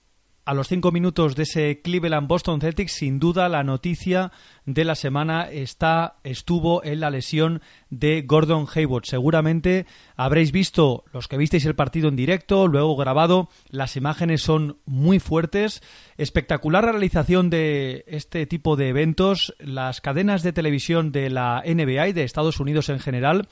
a 0.48 0.54
los 0.54 0.68
cinco 0.68 0.92
minutos 0.92 1.36
de 1.36 1.42
ese 1.42 1.82
Cleveland-Boston 1.82 2.62
Celtics, 2.62 2.92
sin 2.92 3.18
duda 3.18 3.50
la 3.50 3.64
noticia 3.64 4.32
de 4.64 4.82
la 4.86 4.94
semana 4.94 5.42
está, 5.42 6.16
estuvo 6.24 6.82
en 6.82 7.00
la 7.00 7.10
lesión 7.10 7.60
de 7.90 8.22
Gordon 8.22 8.66
Hayward. 8.74 9.04
Seguramente 9.04 9.84
habréis 10.16 10.50
visto, 10.50 11.04
los 11.12 11.28
que 11.28 11.36
visteis 11.36 11.66
el 11.66 11.74
partido 11.74 12.08
en 12.08 12.16
directo, 12.16 12.66
luego 12.66 12.96
grabado, 12.96 13.50
las 13.68 13.94
imágenes 13.96 14.40
son 14.40 14.78
muy 14.86 15.18
fuertes. 15.18 15.82
Espectacular 16.16 16.82
realización 16.82 17.50
de 17.50 18.06
este 18.06 18.46
tipo 18.46 18.76
de 18.76 18.88
eventos. 18.88 19.54
Las 19.58 20.00
cadenas 20.00 20.42
de 20.42 20.54
televisión 20.54 21.12
de 21.12 21.28
la 21.28 21.62
NBA 21.66 22.08
y 22.08 22.12
de 22.14 22.24
Estados 22.24 22.58
Unidos 22.58 22.88
en 22.88 23.00
general 23.00 23.48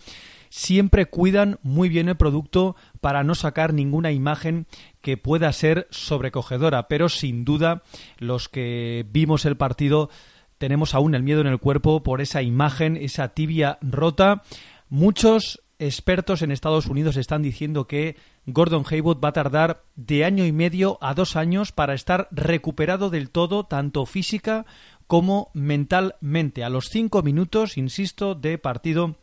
siempre 0.48 1.06
cuidan 1.06 1.58
muy 1.62 1.88
bien 1.88 2.08
el 2.08 2.16
producto 2.16 2.76
para 3.00 3.24
no 3.24 3.34
sacar 3.34 3.72
ninguna 3.72 4.12
imagen 4.12 4.66
que 5.00 5.16
pueda 5.16 5.52
ser 5.52 5.86
sobrecogedora, 5.90 6.88
pero 6.88 7.08
sin 7.08 7.44
duda 7.44 7.82
los 8.18 8.48
que 8.48 9.06
vimos 9.10 9.44
el 9.44 9.56
partido 9.56 10.10
tenemos 10.58 10.94
aún 10.94 11.14
el 11.14 11.22
miedo 11.22 11.40
en 11.40 11.46
el 11.46 11.58
cuerpo 11.58 12.02
por 12.02 12.20
esa 12.20 12.42
imagen, 12.42 12.96
esa 12.96 13.28
tibia 13.28 13.78
rota. 13.82 14.42
Muchos 14.88 15.62
expertos 15.78 16.42
en 16.42 16.50
Estados 16.50 16.86
Unidos 16.86 17.16
están 17.16 17.42
diciendo 17.42 17.86
que 17.86 18.16
Gordon 18.46 18.84
Hayward 18.88 19.22
va 19.22 19.30
a 19.30 19.34
tardar 19.34 19.82
de 19.94 20.24
año 20.24 20.46
y 20.46 20.52
medio 20.52 20.98
a 21.00 21.14
dos 21.14 21.36
años 21.36 21.72
para 21.72 21.94
estar 21.94 22.28
recuperado 22.30 23.10
del 23.10 23.30
todo, 23.30 23.64
tanto 23.64 24.06
física 24.06 24.64
como 25.06 25.50
mentalmente. 25.52 26.64
A 26.64 26.70
los 26.70 26.86
cinco 26.86 27.22
minutos, 27.22 27.76
insisto, 27.76 28.34
de 28.34 28.58
partido 28.58 29.16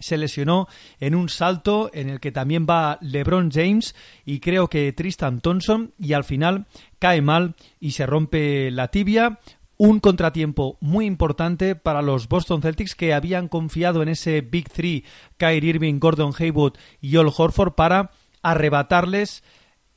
se 0.00 0.16
lesionó 0.16 0.66
en 0.98 1.14
un 1.14 1.28
salto 1.28 1.90
en 1.94 2.08
el 2.08 2.18
que 2.18 2.32
también 2.32 2.66
va 2.68 2.98
LeBron 3.00 3.50
James 3.52 3.94
y 4.24 4.40
creo 4.40 4.68
que 4.68 4.92
Tristan 4.92 5.40
Thompson 5.40 5.92
y 5.98 6.14
al 6.14 6.24
final 6.24 6.66
cae 6.98 7.22
mal 7.22 7.54
y 7.78 7.92
se 7.92 8.06
rompe 8.06 8.70
la 8.70 8.88
tibia. 8.88 9.38
Un 9.76 10.00
contratiempo 10.00 10.76
muy 10.80 11.06
importante 11.06 11.74
para 11.74 12.02
los 12.02 12.28
Boston 12.28 12.60
Celtics 12.60 12.94
que 12.94 13.14
habían 13.14 13.48
confiado 13.48 14.02
en 14.02 14.10
ese 14.10 14.40
Big 14.42 14.68
Three, 14.68 15.04
Kyrie 15.38 15.70
Irving, 15.70 15.98
Gordon 16.00 16.34
Hayward 16.38 16.74
y 17.00 17.16
Al 17.16 17.32
Horford 17.34 17.72
para 17.72 18.10
arrebatarles 18.42 19.42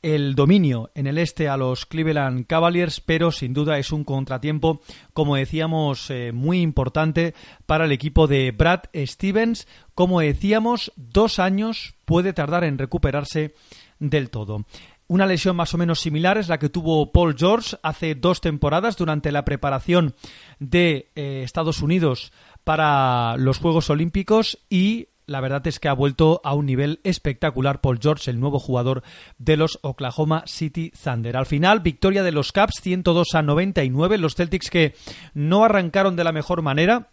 el 0.04 0.36
dominio 0.36 0.92
en 0.94 1.08
el 1.08 1.18
este 1.18 1.50
a 1.50 1.58
los 1.58 1.88
Cleveland 1.88 2.46
Cavaliers, 2.46 3.00
pero 3.00 3.32
sin 3.32 3.54
duda 3.54 3.80
es 3.80 3.92
un 3.92 4.04
contratiempo, 4.04 4.82
como 5.14 5.38
decíamos, 5.38 6.12
eh, 6.12 6.32
muy 6.32 6.62
importante 6.62 7.34
para 7.66 7.86
el 7.86 7.92
equipo 7.92 8.28
de 8.28 8.52
Brad 8.52 8.82
Stevens. 8.96 9.68
Como 9.96 10.20
decíamos, 10.20 10.92
dos 10.96 11.40
años 11.40 11.96
puede 12.06 12.34
tardar 12.34 12.64
en 12.66 12.78
recuperarse 12.78 13.56
del 14.00 14.30
todo. 14.30 14.66
Una 15.08 15.26
lesión 15.26 15.56
más 15.56 15.74
o 15.74 15.78
menos 15.78 16.00
similar 16.00 16.38
es 16.38 16.50
la 16.50 16.60
que 16.60 16.70
tuvo 16.70 17.12
Paul 17.12 17.36
George 17.38 17.78
hace 17.84 18.16
dos 18.16 18.42
temporadas 18.42 18.98
durante 18.98 19.32
la 19.32 19.46
preparación 19.46 20.16
de 20.60 21.12
eh, 21.16 21.42
Estados 21.44 21.82
Unidos 21.82 22.32
para 22.64 23.38
los 23.38 23.58
Juegos 23.58 23.90
Olímpicos 23.90 24.60
y 24.70 25.08
la 25.26 25.42
verdad 25.42 25.66
es 25.68 25.80
que 25.80 25.90
ha 25.90 25.94
vuelto 25.94 26.42
a 26.44 26.54
un 26.54 26.66
nivel 26.66 27.00
espectacular 27.04 27.82
Paul 27.82 28.00
George, 28.02 28.30
el 28.30 28.40
nuevo 28.40 28.60
jugador 28.60 29.04
de 29.38 29.58
los 29.58 29.80
Oklahoma 29.82 30.44
City 30.46 30.92
Thunder. 30.92 31.38
Al 31.38 31.46
final, 31.46 31.80
victoria 31.80 32.24
de 32.24 32.32
los 32.32 32.52
Caps 32.52 32.80
102 32.82 33.28
a 33.34 33.42
99, 33.42 34.18
los 34.18 34.36
Celtics 34.36 34.70
que 34.70 34.96
no 35.34 35.64
arrancaron 35.64 36.16
de 36.16 36.24
la 36.24 36.32
mejor 36.32 36.62
manera, 36.62 37.13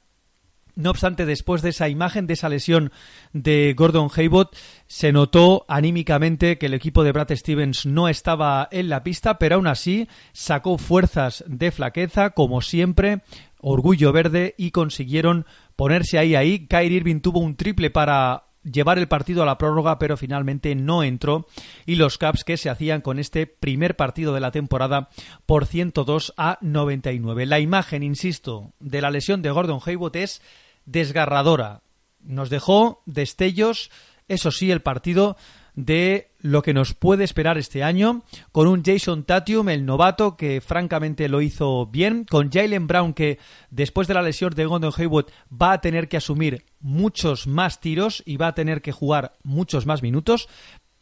no 0.80 0.90
obstante, 0.90 1.26
después 1.26 1.62
de 1.62 1.70
esa 1.70 1.88
imagen, 1.88 2.26
de 2.26 2.34
esa 2.34 2.48
lesión 2.48 2.92
de 3.32 3.74
Gordon 3.76 4.08
Hayward, 4.14 4.48
se 4.86 5.12
notó 5.12 5.64
anímicamente 5.68 6.58
que 6.58 6.66
el 6.66 6.74
equipo 6.74 7.04
de 7.04 7.12
Brad 7.12 7.34
Stevens 7.34 7.86
no 7.86 8.08
estaba 8.08 8.68
en 8.70 8.88
la 8.88 9.02
pista, 9.02 9.38
pero 9.38 9.56
aún 9.56 9.66
así 9.66 10.08
sacó 10.32 10.78
fuerzas 10.78 11.44
de 11.46 11.70
flaqueza, 11.70 12.30
como 12.30 12.60
siempre, 12.62 13.22
orgullo 13.60 14.12
verde 14.12 14.54
y 14.58 14.70
consiguieron 14.70 15.46
ponerse 15.76 16.18
ahí 16.18 16.34
ahí. 16.34 16.66
Kyrie 16.66 16.98
Irving 16.98 17.20
tuvo 17.20 17.40
un 17.40 17.56
triple 17.56 17.90
para 17.90 18.44
llevar 18.62 18.98
el 18.98 19.08
partido 19.08 19.42
a 19.42 19.46
la 19.46 19.58
prórroga, 19.58 19.98
pero 19.98 20.16
finalmente 20.16 20.74
no 20.74 21.02
entró. 21.02 21.46
Y 21.86 21.96
los 21.96 22.18
Caps 22.18 22.44
que 22.44 22.56
se 22.56 22.70
hacían 22.70 23.00
con 23.00 23.18
este 23.18 23.46
primer 23.46 23.96
partido 23.96 24.34
de 24.34 24.40
la 24.40 24.50
temporada 24.50 25.08
por 25.46 25.66
102 25.66 26.34
a 26.36 26.58
99. 26.60 27.46
La 27.46 27.60
imagen, 27.60 28.02
insisto, 28.02 28.72
de 28.80 29.00
la 29.00 29.10
lesión 29.10 29.42
de 29.42 29.50
Gordon 29.50 29.80
Hayward 29.84 30.16
es 30.16 30.42
desgarradora. 30.86 31.82
Nos 32.20 32.50
dejó 32.50 33.02
destellos, 33.06 33.90
eso 34.28 34.50
sí, 34.50 34.70
el 34.70 34.82
partido 34.82 35.36
de 35.74 36.30
lo 36.40 36.62
que 36.62 36.74
nos 36.74 36.94
puede 36.94 37.24
esperar 37.24 37.58
este 37.58 37.82
año, 37.82 38.22
con 38.52 38.66
un 38.66 38.82
Jason 38.82 39.24
Tatum, 39.24 39.68
el 39.68 39.84
novato, 39.84 40.36
que 40.36 40.60
francamente 40.60 41.28
lo 41.28 41.42
hizo 41.42 41.86
bien, 41.86 42.24
con 42.24 42.50
Jalen 42.50 42.86
Brown, 42.86 43.14
que 43.14 43.38
después 43.70 44.08
de 44.08 44.14
la 44.14 44.22
lesión 44.22 44.50
de 44.54 44.64
Gordon 44.64 44.92
Hayward 44.96 45.26
va 45.50 45.72
a 45.72 45.80
tener 45.80 46.08
que 46.08 46.16
asumir 46.16 46.64
muchos 46.80 47.46
más 47.46 47.80
tiros 47.80 48.22
y 48.24 48.36
va 48.36 48.48
a 48.48 48.54
tener 48.54 48.82
que 48.82 48.92
jugar 48.92 49.32
muchos 49.42 49.86
más 49.86 50.02
minutos. 50.02 50.48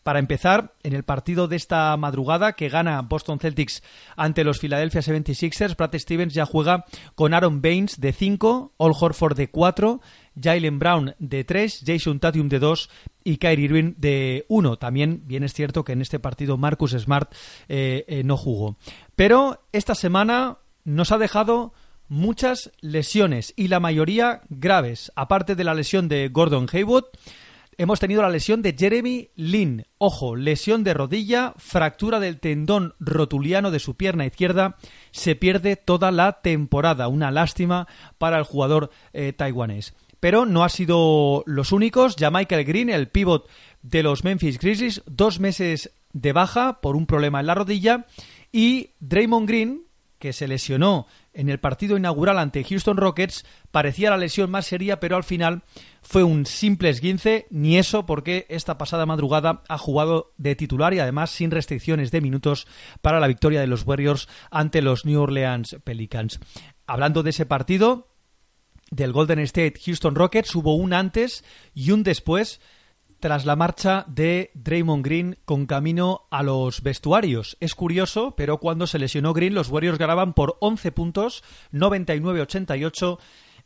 Para 0.09 0.21
empezar, 0.21 0.73
en 0.85 0.95
el 0.95 1.03
partido 1.03 1.49
de 1.49 1.57
esta 1.57 1.95
madrugada 1.99 2.55
que 2.55 2.71
gana 2.71 3.03
Boston 3.03 3.41
Celtics 3.41 3.83
ante 4.17 4.43
los 4.43 4.59
Philadelphia 4.59 5.03
76ers, 5.03 5.77
Brad 5.77 5.99
Stevens 5.99 6.33
ya 6.33 6.47
juega 6.47 6.87
con 7.15 7.35
Aaron 7.35 7.61
Baines 7.61 8.01
de 8.01 8.15
5, 8.15 8.73
All 8.79 8.95
Horford 8.99 9.37
de 9.37 9.51
4, 9.51 10.01
Jalen 10.43 10.79
Brown 10.79 11.15
de 11.19 11.45
3, 11.45 11.85
Jason 11.87 12.21
Tatum 12.21 12.49
de 12.49 12.59
2 12.59 12.89
y 13.23 13.37
Kyrie 13.37 13.67
Irving 13.67 13.95
de 13.99 14.47
1. 14.49 14.79
También 14.79 15.25
bien 15.27 15.45
es 15.45 15.53
cierto 15.53 15.85
que 15.85 15.93
en 15.93 16.01
este 16.01 16.19
partido 16.19 16.57
Marcus 16.57 16.93
Smart 16.93 17.31
eh, 17.69 18.07
eh, 18.09 18.23
no 18.25 18.39
jugó. 18.39 18.79
Pero 19.15 19.61
esta 19.73 19.95
semana 19.95 20.57
nos 20.85 21.13
ha 21.13 21.19
dejado 21.19 21.75
muchas 22.09 22.73
lesiones 22.81 23.53
y 23.57 23.69
la 23.69 23.79
mayoría 23.79 24.41
graves. 24.49 25.13
Aparte 25.17 25.55
de 25.55 25.65
la 25.65 25.75
lesión 25.75 26.09
de 26.09 26.31
Gordon 26.31 26.67
Haywood, 26.73 27.05
hemos 27.79 28.01
tenido 28.01 28.21
la 28.23 28.29
lesión 28.29 28.61
de 28.61 28.75
Jeremy 28.79 29.31
Lin. 29.37 29.87
Ojo, 29.97 30.37
lesión 30.37 30.85
de 30.85 30.93
rodilla, 30.93 31.55
fractura 31.57 32.21
del 32.21 32.41
tendón 32.41 32.95
rotuliano 33.01 33.71
de 33.71 33.79
su 33.79 33.97
pierna 33.97 34.27
izquierda. 34.27 34.77
Se 35.13 35.37
pierde 35.37 35.77
toda 35.77 36.11
la 36.11 36.43
temporada. 36.43 37.09
Una 37.09 37.31
lástima 37.31 37.89
para 38.19 38.39
el 38.39 38.45
jugador 38.45 38.91
eh, 39.13 39.33
taiwanés 39.33 39.95
pero 40.21 40.47
no 40.47 40.65
ha 40.65 40.69
sido 40.69 41.45
los 41.47 41.73
únicos. 41.73 42.17
Ya 42.17 42.31
Michael 42.31 42.65
Green, 42.65 42.91
el 42.91 43.09
pívot 43.09 43.49
de 43.83 44.03
los 44.03 44.25
Memphis 44.25 44.59
Grizzlies, 44.59 45.03
dos 45.07 45.39
meses 45.41 45.93
de 46.13 46.33
baja 46.33 46.81
por 46.81 46.97
un 46.97 47.07
problema 47.07 47.41
en 47.41 47.47
la 47.47 47.55
rodilla. 47.55 48.07
Y 48.51 48.91
Draymond 49.01 49.47
Green, 49.47 49.83
que 50.19 50.33
se 50.33 50.49
lesionó 50.49 51.07
en 51.39 51.49
el 51.49 51.61
partido 51.61 51.97
inaugural 51.97 52.37
ante 52.37 52.65
Houston 52.65 52.97
Rockets, 52.97 53.47
parecía 53.71 54.11
la 54.11 54.17
lesión 54.17 54.51
más 54.51 54.67
seria, 54.67 54.99
pero 54.99 55.15
al 55.15 55.23
final 55.23 55.63
fue 56.03 56.25
un 56.25 56.47
simple 56.47 56.89
esguince, 56.89 57.47
ni 57.51 57.79
eso 57.79 58.07
porque 58.07 58.45
esta 58.49 58.77
pasada 58.77 59.07
madrugada 59.07 59.63
ha 59.69 59.79
jugado 59.79 60.33
de 60.37 60.57
titular 60.57 60.95
y 60.95 60.99
además 60.99 61.31
sin 61.31 61.53
restricciones 61.53 62.11
de 62.11 62.21
minutos 62.21 62.67
para 63.03 63.21
la 63.21 63.29
victoria 63.29 63.61
de 63.61 63.69
los 63.69 63.87
Warriors 63.87 64.29
ante 64.51 64.83
los 64.83 65.07
New 65.07 65.21
Orleans 65.21 65.77
Pelicans. 65.85 66.41
Hablando 66.89 67.23
de 67.23 67.31
ese 67.31 67.47
partido, 67.47 68.09
del 68.91 69.13
Golden 69.13 69.39
State 69.39 69.75
Houston 69.85 70.17
Rockets 70.17 70.57
hubo 70.57 70.75
un 70.75 70.93
antes 70.93 71.45
y 71.73 71.93
un 71.93 72.03
después 72.03 72.61
tras 73.21 73.45
la 73.45 73.57
marcha 73.57 74.05
de 74.09 74.51
Draymond 74.55 75.05
Green 75.05 75.39
con 75.45 75.67
camino 75.67 76.27
a 76.31 76.43
los 76.43 76.83
vestuarios. 76.83 77.57
Es 77.61 77.75
curioso, 77.75 78.35
pero 78.37 78.59
cuando 78.59 78.87
se 78.87 78.99
lesionó 78.99 79.33
Green, 79.33 79.55
los 79.55 79.71
Warriors 79.71 79.99
ganaban 79.99 80.35
por 80.35 80.57
11 80.61 80.93
puntos, 80.93 81.43
99-88 81.73 83.19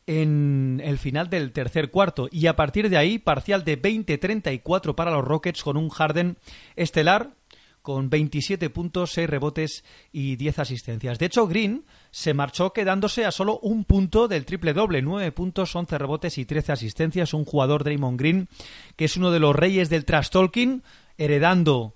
en 0.07 0.81
el 0.85 0.99
final 0.99 1.31
del 1.31 1.53
tercer 1.53 1.91
cuarto. 1.91 2.29
Y 2.31 2.47
a 2.47 2.57
partir 2.57 2.89
de 2.89 2.97
ahí, 2.97 3.19
parcial 3.19 3.65
de 3.65 3.81
20-34 3.81 4.95
para 4.95 5.11
los 5.11 5.25
Rockets 5.25 5.63
con 5.63 5.77
un 5.77 5.91
Harden 5.91 6.39
estelar 6.77 7.35
con 7.83 8.09
27 8.09 8.71
puntos, 8.71 9.13
6 9.13 9.29
rebotes 9.29 9.85
y 10.13 10.37
10 10.37 10.61
asistencias. 10.61 11.19
De 11.19 11.27
hecho, 11.27 11.47
Green 11.47 11.85
se 12.11 12.33
marchó 12.33 12.73
quedándose 12.73 13.25
a 13.25 13.33
solo 13.33 13.59
un 13.59 13.85
punto 13.85 14.29
del 14.29 14.45
triple 14.45 14.73
doble, 14.73 15.03
9 15.03 15.33
puntos, 15.33 15.75
11 15.75 15.99
rebotes 15.99 16.39
y 16.39 16.45
13 16.45 16.73
asistencias. 16.73 17.35
Un 17.35 17.45
jugador 17.45 17.85
Draymond 17.85 18.19
Green 18.19 18.49
que 18.97 19.07
es 19.07 19.17
uno 19.17 19.31
de 19.31 19.41
los 19.41 19.55
reyes 19.55 19.89
del 19.91 20.05
trash 20.05 20.31
talking, 20.31 20.83
heredando 21.19 21.95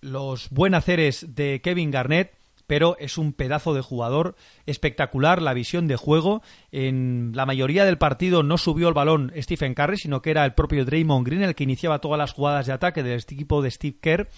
los 0.00 0.50
buenaceres 0.50 1.34
de 1.34 1.60
Kevin 1.62 1.90
Garnett 1.90 2.32
pero 2.66 2.96
es 2.98 3.18
un 3.18 3.32
pedazo 3.32 3.74
de 3.74 3.80
jugador 3.80 4.36
espectacular, 4.66 5.42
la 5.42 5.54
visión 5.54 5.86
de 5.86 5.96
juego. 5.96 6.42
En 6.72 7.32
la 7.34 7.46
mayoría 7.46 7.84
del 7.84 7.98
partido 7.98 8.42
no 8.42 8.58
subió 8.58 8.88
el 8.88 8.94
balón 8.94 9.32
Stephen 9.36 9.74
Curry, 9.74 9.98
sino 9.98 10.22
que 10.22 10.30
era 10.30 10.44
el 10.44 10.54
propio 10.54 10.84
Draymond 10.84 11.26
Green 11.26 11.42
el 11.42 11.54
que 11.54 11.64
iniciaba 11.64 12.00
todas 12.00 12.18
las 12.18 12.32
jugadas 12.32 12.66
de 12.66 12.72
ataque 12.72 13.02
del 13.02 13.20
equipo 13.20 13.62
de 13.62 13.70
Steve 13.70 13.98
Kerr 14.00 14.28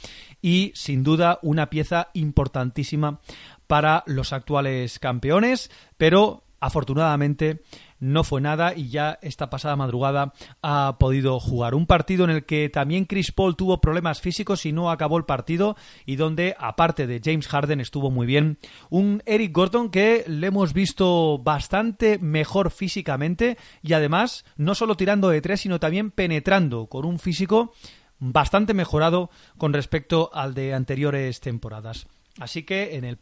y 0.43 0.73
sin 0.75 1.03
duda 1.03 1.39
una 1.43 1.71
pieza 1.71 2.09
importantísima 2.15 3.21
para 3.67 4.05
los 4.07 4.33
actuales 4.33 4.99
campeones, 4.99 5.71
pero 5.97 6.45
afortunadamente 6.61 7.63
no 7.99 8.25
fue 8.25 8.41
nada 8.41 8.75
y 8.75 8.89
ya 8.89 9.19
esta 9.23 9.51
pasada 9.51 9.77
madrugada 9.77 10.33
ha 10.63 10.97
podido 10.99 11.41
jugar. 11.41 11.75
Un 11.75 11.87
partido 11.87 12.25
en 12.25 12.31
el 12.31 12.45
que 12.45 12.69
también 12.69 13.05
Chris 13.05 13.33
Paul 13.33 13.57
tuvo 13.57 13.81
problemas 13.81 14.21
físicos 14.21 14.67
y 14.67 14.73
no 14.73 14.91
acabó 14.91 15.19
el 15.19 15.25
partido 15.25 15.77
y 16.05 16.17
donde, 16.17 16.55
aparte 16.59 17.07
de 17.07 17.21
James 17.25 17.49
Harden, 17.49 17.81
estuvo 17.81 18.11
muy 18.11 18.27
bien. 18.27 18.59
Un 18.91 19.23
Eric 19.27 19.53
Gordon 19.53 19.91
que 19.91 20.25
le 20.27 20.49
hemos 20.49 20.73
visto 20.73 21.39
bastante 21.39 22.19
mejor 22.19 22.71
físicamente 22.71 23.57
y 23.83 23.93
además 23.93 24.45
no 24.57 24.75
solo 24.75 24.97
tirando 24.97 25.29
de 25.29 25.41
tres, 25.41 25.61
sino 25.61 25.81
también 25.81 26.11
penetrando 26.11 26.87
con 26.87 27.05
un 27.05 27.19
físico 27.19 27.73
bastante 28.19 28.75
mejorado 28.75 29.31
con 29.59 29.73
respecto 29.73 30.31
al 30.33 30.55
de 30.55 30.75
anteriores 30.75 31.41
temporadas. 31.41 32.07
Así 32.39 32.63
que 32.65 32.97
en 32.97 33.05
el 33.05 33.19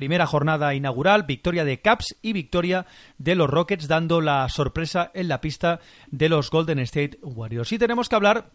Primera 0.00 0.26
jornada 0.26 0.72
inaugural, 0.72 1.24
victoria 1.24 1.62
de 1.62 1.82
Caps 1.82 2.16
y 2.22 2.32
victoria 2.32 2.86
de 3.18 3.34
los 3.34 3.50
Rockets, 3.50 3.86
dando 3.86 4.22
la 4.22 4.48
sorpresa 4.48 5.10
en 5.12 5.28
la 5.28 5.42
pista 5.42 5.80
de 6.10 6.30
los 6.30 6.50
Golden 6.50 6.78
State 6.78 7.18
Warriors. 7.20 7.70
Y 7.70 7.78
tenemos 7.78 8.08
que 8.08 8.14
hablar 8.14 8.50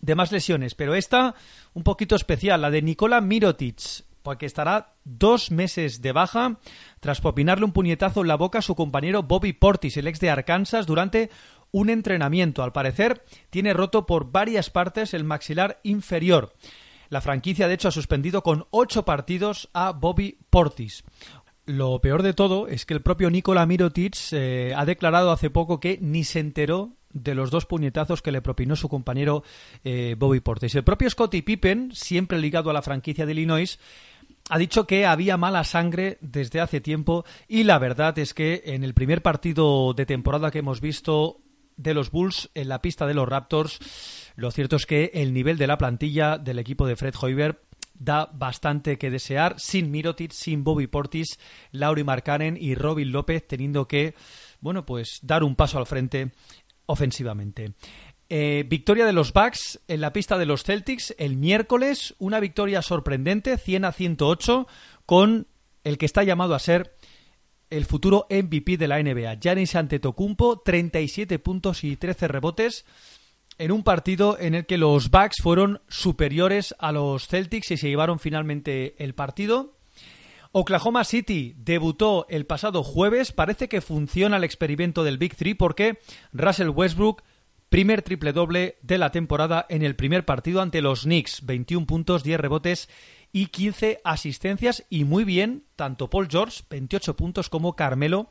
de 0.00 0.16
más 0.16 0.32
lesiones, 0.32 0.74
pero 0.74 0.96
esta 0.96 1.36
un 1.74 1.84
poquito 1.84 2.16
especial, 2.16 2.60
la 2.60 2.72
de 2.72 2.82
Nikola 2.82 3.20
Mirotic, 3.20 4.04
porque 4.24 4.46
estará 4.46 4.94
dos 5.04 5.52
meses 5.52 6.02
de 6.02 6.10
baja 6.10 6.58
tras 6.98 7.20
popinarle 7.20 7.66
un 7.66 7.72
puñetazo 7.72 8.22
en 8.22 8.26
la 8.26 8.34
boca 8.34 8.58
a 8.58 8.62
su 8.62 8.74
compañero 8.74 9.22
Bobby 9.22 9.52
Portis, 9.52 9.96
el 9.96 10.08
ex 10.08 10.18
de 10.18 10.30
Arkansas, 10.30 10.88
durante 10.88 11.30
un 11.70 11.88
entrenamiento. 11.88 12.64
Al 12.64 12.72
parecer, 12.72 13.24
tiene 13.50 13.74
roto 13.74 14.06
por 14.06 14.32
varias 14.32 14.70
partes 14.70 15.14
el 15.14 15.22
maxilar 15.22 15.78
inferior. 15.84 16.52
La 17.10 17.20
franquicia, 17.20 17.68
de 17.68 17.74
hecho, 17.74 17.88
ha 17.88 17.92
suspendido 17.92 18.42
con 18.42 18.66
ocho 18.70 19.04
partidos 19.04 19.68
a 19.72 19.92
Bobby 19.92 20.38
Portis. 20.50 21.04
Lo 21.66 22.00
peor 22.00 22.22
de 22.22 22.34
todo 22.34 22.68
es 22.68 22.84
que 22.84 22.94
el 22.94 23.00
propio 23.00 23.30
Nikola 23.30 23.64
Mirotic 23.64 24.16
eh, 24.32 24.74
ha 24.76 24.84
declarado 24.84 25.30
hace 25.30 25.48
poco 25.48 25.80
que 25.80 25.98
ni 26.00 26.24
se 26.24 26.40
enteró 26.40 26.92
de 27.14 27.34
los 27.34 27.50
dos 27.50 27.64
puñetazos 27.64 28.20
que 28.20 28.32
le 28.32 28.42
propinó 28.42 28.76
su 28.76 28.88
compañero 28.88 29.44
eh, 29.82 30.14
Bobby 30.18 30.40
Portis. 30.40 30.74
El 30.74 30.84
propio 30.84 31.08
Scottie 31.08 31.42
Pippen, 31.42 31.92
siempre 31.94 32.38
ligado 32.38 32.68
a 32.68 32.74
la 32.74 32.82
franquicia 32.82 33.24
de 33.24 33.32
Illinois, 33.32 33.78
ha 34.50 34.58
dicho 34.58 34.86
que 34.86 35.06
había 35.06 35.38
mala 35.38 35.64
sangre 35.64 36.18
desde 36.20 36.60
hace 36.60 36.80
tiempo 36.80 37.24
y 37.48 37.64
la 37.64 37.78
verdad 37.78 38.18
es 38.18 38.34
que 38.34 38.62
en 38.66 38.84
el 38.84 38.92
primer 38.92 39.22
partido 39.22 39.94
de 39.94 40.04
temporada 40.04 40.50
que 40.50 40.58
hemos 40.58 40.82
visto 40.82 41.40
de 41.76 41.94
los 41.94 42.10
Bulls 42.10 42.50
en 42.54 42.68
la 42.68 42.82
pista 42.82 43.06
de 43.06 43.14
los 43.14 43.28
Raptors, 43.28 43.78
lo 44.36 44.50
cierto 44.50 44.76
es 44.76 44.86
que 44.86 45.10
el 45.14 45.32
nivel 45.32 45.58
de 45.58 45.66
la 45.66 45.78
plantilla 45.78 46.38
del 46.38 46.58
equipo 46.58 46.86
de 46.86 46.96
Fred 46.96 47.14
Hoiberg 47.20 47.60
da 47.94 48.26
bastante 48.32 48.98
que 48.98 49.10
desear, 49.10 49.54
sin 49.58 49.90
Mirotic, 49.90 50.32
sin 50.32 50.64
Bobby 50.64 50.86
Portis, 50.86 51.38
Lauri 51.70 52.02
Markkanen 52.02 52.56
y 52.60 52.74
Robin 52.74 53.12
López 53.12 53.46
teniendo 53.46 53.86
que, 53.86 54.14
bueno, 54.60 54.84
pues 54.84 55.20
dar 55.22 55.44
un 55.44 55.54
paso 55.54 55.78
al 55.78 55.86
frente 55.86 56.32
ofensivamente. 56.86 57.74
Eh, 58.28 58.64
victoria 58.66 59.06
de 59.06 59.12
los 59.12 59.32
Bucks 59.32 59.80
en 59.86 60.00
la 60.00 60.12
pista 60.12 60.38
de 60.38 60.46
los 60.46 60.64
Celtics 60.64 61.14
el 61.18 61.36
miércoles, 61.36 62.14
una 62.18 62.40
victoria 62.40 62.82
sorprendente, 62.82 63.58
100 63.58 63.84
a 63.84 63.92
108, 63.92 64.66
con 65.06 65.46
el 65.84 65.98
que 65.98 66.06
está 66.06 66.24
llamado 66.24 66.54
a 66.54 66.58
ser 66.58 66.96
el 67.70 67.84
futuro 67.84 68.26
MVP 68.30 68.76
de 68.76 68.88
la 68.88 69.02
NBA, 69.02 69.34
Giannis 69.40 69.76
Antetokounmpo, 69.76 70.60
37 70.60 71.38
puntos 71.38 71.84
y 71.84 71.96
13 71.96 72.28
rebotes 72.28 72.84
en 73.58 73.72
un 73.72 73.82
partido 73.82 74.38
en 74.38 74.54
el 74.54 74.66
que 74.66 74.78
los 74.78 75.10
Bucks 75.10 75.36
fueron 75.42 75.80
superiores 75.88 76.74
a 76.78 76.92
los 76.92 77.28
Celtics 77.28 77.70
y 77.70 77.76
se 77.76 77.88
llevaron 77.88 78.18
finalmente 78.18 78.94
el 79.02 79.14
partido. 79.14 79.74
Oklahoma 80.52 81.02
City 81.02 81.54
debutó 81.56 82.26
el 82.28 82.46
pasado 82.46 82.84
jueves. 82.84 83.32
Parece 83.32 83.68
que 83.68 83.80
funciona 83.80 84.36
el 84.36 84.44
experimento 84.44 85.02
del 85.02 85.18
Big 85.18 85.34
Three 85.34 85.54
porque 85.54 85.98
Russell 86.32 86.68
Westbrook, 86.68 87.22
primer 87.68 88.02
triple 88.02 88.32
doble 88.32 88.78
de 88.82 88.98
la 88.98 89.10
temporada 89.10 89.66
en 89.68 89.82
el 89.82 89.96
primer 89.96 90.24
partido 90.24 90.62
ante 90.62 90.80
los 90.80 91.02
Knicks. 91.02 91.44
21 91.44 91.86
puntos, 91.86 92.22
10 92.22 92.38
rebotes 92.38 92.88
y 93.32 93.46
15 93.46 94.00
asistencias. 94.04 94.84
Y 94.88 95.02
muy 95.02 95.24
bien, 95.24 95.64
tanto 95.74 96.08
Paul 96.08 96.28
George, 96.30 96.62
28 96.70 97.16
puntos, 97.16 97.48
como 97.50 97.74
Carmelo 97.74 98.30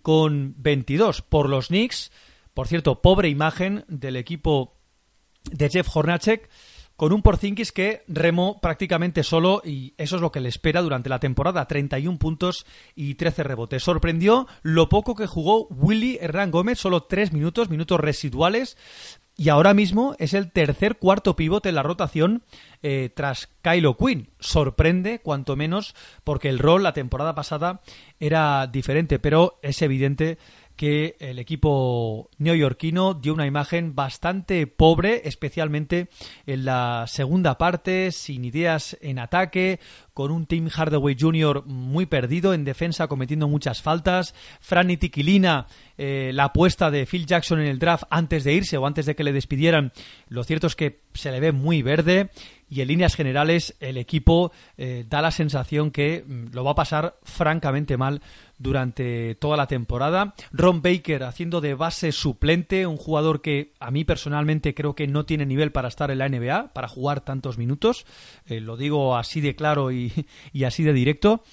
con 0.00 0.54
22 0.58 1.22
por 1.22 1.48
los 1.48 1.68
Knicks. 1.68 2.12
Por 2.54 2.68
cierto, 2.68 3.02
pobre 3.02 3.28
imagen 3.28 3.84
del 3.88 4.16
equipo 4.16 4.76
de 5.50 5.68
Jeff 5.68 5.94
Hornacek 5.94 6.48
con 6.96 7.12
un 7.12 7.22
Porzingis 7.22 7.72
que 7.72 8.04
remó 8.06 8.60
prácticamente 8.60 9.24
solo 9.24 9.62
y 9.64 9.94
eso 9.98 10.16
es 10.16 10.22
lo 10.22 10.30
que 10.30 10.40
le 10.40 10.48
espera 10.48 10.80
durante 10.80 11.08
la 11.08 11.18
temporada, 11.18 11.66
31 11.66 12.18
puntos 12.18 12.66
y 12.94 13.16
13 13.16 13.42
rebotes. 13.42 13.82
Sorprendió 13.82 14.46
lo 14.62 14.88
poco 14.88 15.14
que 15.16 15.26
jugó 15.26 15.66
Willy 15.68 16.18
Hernán 16.20 16.52
Gómez, 16.52 16.78
solo 16.78 17.02
3 17.02 17.32
minutos, 17.32 17.68
minutos 17.68 17.98
residuales, 17.98 18.76
y 19.36 19.48
ahora 19.48 19.74
mismo 19.74 20.14
es 20.20 20.32
el 20.32 20.52
tercer 20.52 20.96
cuarto 20.96 21.34
pivote 21.34 21.68
en 21.68 21.74
la 21.74 21.82
rotación 21.82 22.44
eh, 22.82 23.10
tras 23.12 23.48
Kylo 23.62 23.96
Quinn. 23.96 24.30
Sorprende, 24.38 25.18
cuanto 25.18 25.56
menos, 25.56 25.96
porque 26.22 26.48
el 26.48 26.60
rol 26.60 26.84
la 26.84 26.92
temporada 26.92 27.34
pasada 27.34 27.80
era 28.20 28.68
diferente, 28.68 29.18
pero 29.18 29.58
es 29.62 29.82
evidente 29.82 30.38
que 30.76 31.16
el 31.20 31.38
equipo 31.38 32.30
neoyorquino 32.38 33.14
dio 33.14 33.32
una 33.34 33.46
imagen 33.46 33.94
bastante 33.94 34.66
pobre, 34.66 35.22
especialmente 35.24 36.08
en 36.46 36.64
la 36.64 37.04
segunda 37.06 37.58
parte, 37.58 38.10
sin 38.10 38.44
ideas 38.44 38.96
en 39.00 39.18
ataque, 39.18 39.78
con 40.12 40.30
un 40.30 40.46
Tim 40.46 40.68
Hardaway 40.68 41.16
Jr. 41.18 41.64
muy 41.66 42.06
perdido 42.06 42.54
en 42.54 42.64
defensa, 42.64 43.08
cometiendo 43.08 43.48
muchas 43.48 43.82
faltas. 43.82 44.34
Franny 44.60 44.96
Tiquilina, 44.96 45.66
eh, 45.96 46.30
la 46.34 46.44
apuesta 46.44 46.90
de 46.90 47.06
Phil 47.06 47.26
Jackson 47.26 47.60
en 47.60 47.66
el 47.66 47.78
draft 47.78 48.04
antes 48.10 48.44
de 48.44 48.54
irse 48.54 48.76
o 48.76 48.86
antes 48.86 49.06
de 49.06 49.14
que 49.14 49.24
le 49.24 49.32
despidieran, 49.32 49.92
lo 50.28 50.44
cierto 50.44 50.66
es 50.66 50.76
que 50.76 51.03
se 51.14 51.30
le 51.30 51.40
ve 51.40 51.52
muy 51.52 51.82
verde 51.82 52.30
y 52.74 52.80
en 52.80 52.88
líneas 52.88 53.14
generales 53.14 53.76
el 53.80 53.96
equipo 53.98 54.50
eh, 54.76 55.04
da 55.08 55.22
la 55.22 55.30
sensación 55.30 55.90
que 55.90 56.24
mm, 56.26 56.46
lo 56.52 56.64
va 56.64 56.72
a 56.72 56.74
pasar 56.74 57.16
francamente 57.22 57.96
mal 57.96 58.20
durante 58.58 59.34
toda 59.36 59.56
la 59.56 59.66
temporada. 59.66 60.34
Ron 60.52 60.82
Baker 60.82 61.24
haciendo 61.24 61.60
de 61.60 61.74
base 61.74 62.10
suplente, 62.12 62.86
un 62.86 62.96
jugador 62.96 63.42
que 63.42 63.72
a 63.78 63.90
mí 63.90 64.04
personalmente 64.04 64.74
creo 64.74 64.94
que 64.94 65.06
no 65.06 65.24
tiene 65.24 65.46
nivel 65.46 65.72
para 65.72 65.88
estar 65.88 66.10
en 66.10 66.18
la 66.18 66.28
NBA, 66.28 66.72
para 66.72 66.88
jugar 66.88 67.20
tantos 67.20 67.58
minutos. 67.58 68.06
Eh, 68.46 68.60
lo 68.60 68.76
digo 68.76 69.16
así 69.16 69.40
de 69.40 69.54
claro 69.54 69.92
y, 69.92 70.12
así 70.64 70.82
de 70.82 70.92
directo. 70.92 71.44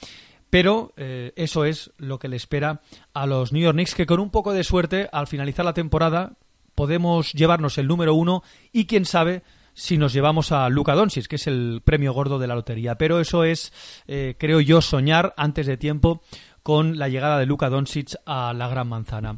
Pero 0.49 0.91
eh, 0.97 1.31
eso 1.37 1.63
es 1.63 1.91
lo 1.97 2.19
que 2.19 2.27
le 2.27 2.35
espera 2.35 2.81
a 3.13 3.25
los 3.25 3.53
New 3.53 3.61
York 3.61 3.75
Knicks, 3.75 3.95
que 3.95 4.05
con 4.05 4.19
un 4.19 4.31
poco 4.31 4.51
de 4.51 4.65
suerte, 4.65 5.07
al 5.13 5.27
finalizar 5.27 5.63
la 5.63 5.73
temporada, 5.73 6.33
podemos 6.75 7.33
llevarnos 7.33 7.77
el 7.77 7.87
número 7.87 8.13
uno 8.13 8.43
y 8.71 8.85
quién 8.85 9.05
sabe 9.05 9.43
si 9.73 9.97
nos 9.97 10.13
llevamos 10.13 10.51
a 10.51 10.69
Luca 10.69 10.95
Doncic, 10.95 11.27
que 11.27 11.37
es 11.37 11.47
el 11.47 11.81
premio 11.83 12.13
gordo 12.13 12.39
de 12.39 12.47
la 12.47 12.55
lotería. 12.55 12.95
Pero 12.95 13.19
eso 13.19 13.43
es, 13.43 13.71
eh, 14.07 14.35
creo 14.37 14.59
yo, 14.59 14.81
soñar 14.81 15.33
antes 15.37 15.65
de 15.65 15.77
tiempo 15.77 16.21
con 16.63 16.99
la 16.99 17.09
llegada 17.09 17.39
de 17.39 17.45
Luka 17.45 17.69
Doncic 17.69 18.15
a 18.25 18.53
la 18.53 18.67
Gran 18.67 18.87
Manzana. 18.87 19.37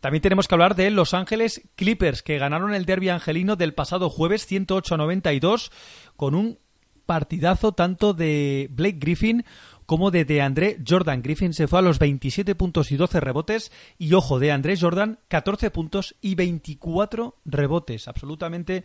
También 0.00 0.22
tenemos 0.22 0.48
que 0.48 0.54
hablar 0.54 0.76
de 0.76 0.90
Los 0.90 1.12
Ángeles 1.12 1.62
Clippers, 1.76 2.22
que 2.22 2.38
ganaron 2.38 2.74
el 2.74 2.86
derby 2.86 3.10
angelino 3.10 3.56
del 3.56 3.74
pasado 3.74 4.08
jueves 4.08 4.46
108 4.46 4.96
92 4.96 5.70
con 6.16 6.34
un 6.34 6.58
partidazo 7.04 7.72
tanto 7.72 8.14
de 8.14 8.68
Blake 8.70 8.98
Griffin 8.98 9.44
como 9.90 10.12
de 10.12 10.24
DeAndre 10.24 10.78
Jordan. 10.88 11.20
Griffin 11.20 11.52
se 11.52 11.66
fue 11.66 11.80
a 11.80 11.82
los 11.82 11.98
27 11.98 12.54
puntos 12.54 12.92
y 12.92 12.96
12 12.96 13.18
rebotes 13.18 13.72
y 13.98 14.14
ojo, 14.14 14.38
de 14.38 14.52
André 14.52 14.78
Jordan 14.78 15.18
14 15.26 15.72
puntos 15.72 16.14
y 16.20 16.36
24 16.36 17.40
rebotes. 17.44 18.06
Absolutamente 18.06 18.84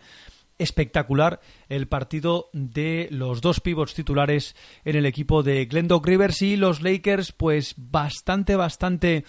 espectacular 0.58 1.42
el 1.70 1.88
partido 1.88 2.50
de 2.54 3.08
los 3.12 3.42
dos 3.42 3.60
pivots 3.60 3.94
titulares 3.94 4.56
en 4.84 4.96
el 4.96 5.06
equipo 5.06 5.44
de 5.44 5.68
Glendon 5.68 6.04
Rivers 6.04 6.42
y 6.42 6.56
los 6.56 6.82
Lakers 6.82 7.34
pues 7.34 7.76
bastante 7.78 8.56
bastante 8.56 9.26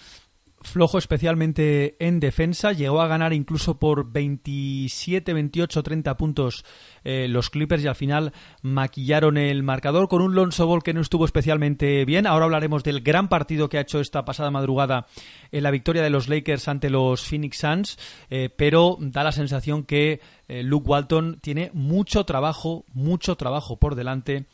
flojo 0.67 0.97
especialmente 0.97 1.95
en 1.99 2.19
defensa, 2.19 2.71
llegó 2.71 3.01
a 3.01 3.07
ganar 3.07 3.33
incluso 3.33 3.79
por 3.79 4.11
27, 4.11 5.33
28, 5.33 5.83
30 5.83 6.17
puntos 6.17 6.65
eh, 7.03 7.27
los 7.27 7.49
Clippers 7.49 7.83
y 7.83 7.87
al 7.87 7.95
final 7.95 8.33
maquillaron 8.61 9.37
el 9.37 9.63
marcador 9.63 10.07
con 10.07 10.21
un 10.21 10.35
Lonzo 10.35 10.67
Ball 10.67 10.83
que 10.83 10.93
no 10.93 11.01
estuvo 11.01 11.25
especialmente 11.25 12.05
bien. 12.05 12.27
Ahora 12.27 12.45
hablaremos 12.45 12.83
del 12.83 13.01
gran 13.01 13.29
partido 13.29 13.69
que 13.69 13.77
ha 13.77 13.81
hecho 13.81 13.99
esta 13.99 14.25
pasada 14.25 14.51
madrugada 14.51 15.07
en 15.51 15.63
la 15.63 15.71
victoria 15.71 16.03
de 16.03 16.09
los 16.09 16.27
Lakers 16.27 16.67
ante 16.67 16.89
los 16.89 17.23
Phoenix 17.23 17.57
Suns, 17.57 17.97
eh, 18.29 18.49
pero 18.55 18.97
da 18.99 19.23
la 19.23 19.31
sensación 19.31 19.83
que 19.83 20.21
eh, 20.47 20.63
Luke 20.63 20.89
Walton 20.89 21.39
tiene 21.41 21.71
mucho 21.73 22.25
trabajo, 22.25 22.85
mucho 22.93 23.35
trabajo 23.35 23.77
por 23.77 23.95
delante 23.95 24.45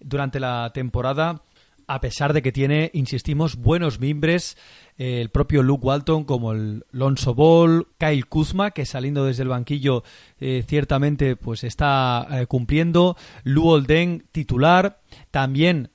durante 0.00 0.40
la 0.40 0.70
temporada 0.74 1.42
a 1.90 2.00
pesar 2.00 2.32
de 2.34 2.40
que 2.40 2.52
tiene, 2.52 2.92
insistimos, 2.94 3.56
buenos 3.56 3.98
mimbres, 3.98 4.56
eh, 4.96 5.20
el 5.20 5.30
propio 5.30 5.64
Luke 5.64 5.84
Walton 5.84 6.22
como 6.22 6.52
el 6.52 6.84
Lonzo 6.92 7.34
Ball, 7.34 7.88
Kyle 7.98 8.26
Kuzma, 8.26 8.70
que 8.70 8.86
saliendo 8.86 9.24
desde 9.24 9.42
el 9.42 9.48
banquillo 9.48 10.04
eh, 10.38 10.62
ciertamente 10.68 11.34
pues 11.34 11.64
está 11.64 12.28
eh, 12.30 12.46
cumpliendo, 12.46 13.16
Lou 13.42 13.66
Olden 13.66 14.24
titular, 14.30 15.00
también 15.32 15.90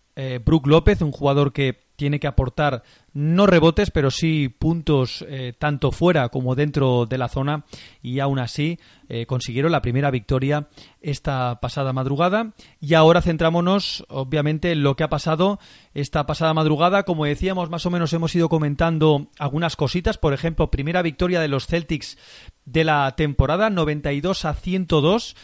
Brook 0.45 0.67
López, 0.67 1.01
un 1.01 1.11
jugador 1.11 1.51
que 1.51 1.84
tiene 1.95 2.19
que 2.19 2.27
aportar 2.27 2.83
no 3.13 3.47
rebotes, 3.47 3.91
pero 3.91 4.11
sí 4.11 4.49
puntos 4.49 5.25
eh, 5.27 5.53
tanto 5.57 5.91
fuera 5.91 6.29
como 6.29 6.55
dentro 6.55 7.05
de 7.05 7.17
la 7.17 7.29
zona 7.29 7.63
y 8.01 8.19
aún 8.19 8.39
así 8.39 8.77
eh, 9.07 9.25
consiguieron 9.25 9.71
la 9.71 9.81
primera 9.81 10.11
victoria 10.11 10.67
esta 11.01 11.59
pasada 11.61 11.93
madrugada. 11.93 12.53
Y 12.81 12.93
ahora 12.93 13.21
centrámonos 13.21 14.05
obviamente 14.09 14.71
en 14.71 14.83
lo 14.83 14.95
que 14.95 15.03
ha 15.03 15.09
pasado 15.09 15.59
esta 15.93 16.25
pasada 16.25 16.53
madrugada. 16.53 17.03
Como 17.03 17.25
decíamos, 17.25 17.69
más 17.69 17.85
o 17.85 17.89
menos 17.89 18.11
hemos 18.13 18.35
ido 18.35 18.49
comentando 18.49 19.27
algunas 19.39 19.75
cositas. 19.75 20.17
Por 20.17 20.33
ejemplo, 20.33 20.71
primera 20.71 21.01
victoria 21.01 21.39
de 21.39 21.47
los 21.47 21.67
Celtics 21.67 22.17
de 22.65 22.83
la 22.83 23.15
temporada, 23.15 23.69
92 23.69 24.45
a 24.45 24.53
102 24.53 25.35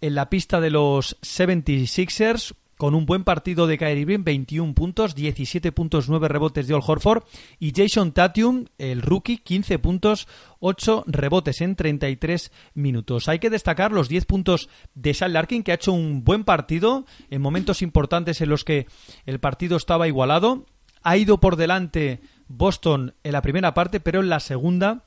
en 0.00 0.14
la 0.14 0.30
pista 0.30 0.60
de 0.60 0.70
los 0.70 1.20
76ers 1.22 2.54
con 2.78 2.94
un 2.94 3.04
buen 3.04 3.24
partido 3.24 3.66
de 3.66 3.76
Kyrie 3.76 4.02
Irving, 4.02 4.24
21 4.24 4.72
puntos, 4.72 5.14
17 5.16 5.72
puntos, 5.72 6.08
9 6.08 6.28
rebotes 6.28 6.66
de 6.68 6.74
Al 6.74 6.80
Horford 6.86 7.24
y 7.58 7.72
Jason 7.76 8.12
Tatum, 8.12 8.66
el 8.78 9.02
rookie, 9.02 9.38
15 9.38 9.80
puntos, 9.80 10.28
8 10.60 11.04
rebotes 11.08 11.60
en 11.60 11.74
33 11.74 12.52
minutos. 12.74 13.28
Hay 13.28 13.40
que 13.40 13.50
destacar 13.50 13.90
los 13.90 14.08
10 14.08 14.26
puntos 14.26 14.70
de 14.94 15.12
Sal 15.12 15.32
Larkin, 15.32 15.64
que 15.64 15.72
ha 15.72 15.74
hecho 15.74 15.92
un 15.92 16.22
buen 16.22 16.44
partido 16.44 17.04
en 17.30 17.42
momentos 17.42 17.82
importantes 17.82 18.40
en 18.40 18.48
los 18.48 18.64
que 18.64 18.86
el 19.26 19.40
partido 19.40 19.76
estaba 19.76 20.06
igualado. 20.06 20.64
Ha 21.02 21.16
ido 21.16 21.40
por 21.40 21.56
delante 21.56 22.20
Boston 22.46 23.14
en 23.24 23.32
la 23.32 23.42
primera 23.42 23.74
parte, 23.74 23.98
pero 23.98 24.20
en 24.20 24.28
la 24.28 24.40
segunda 24.40 25.04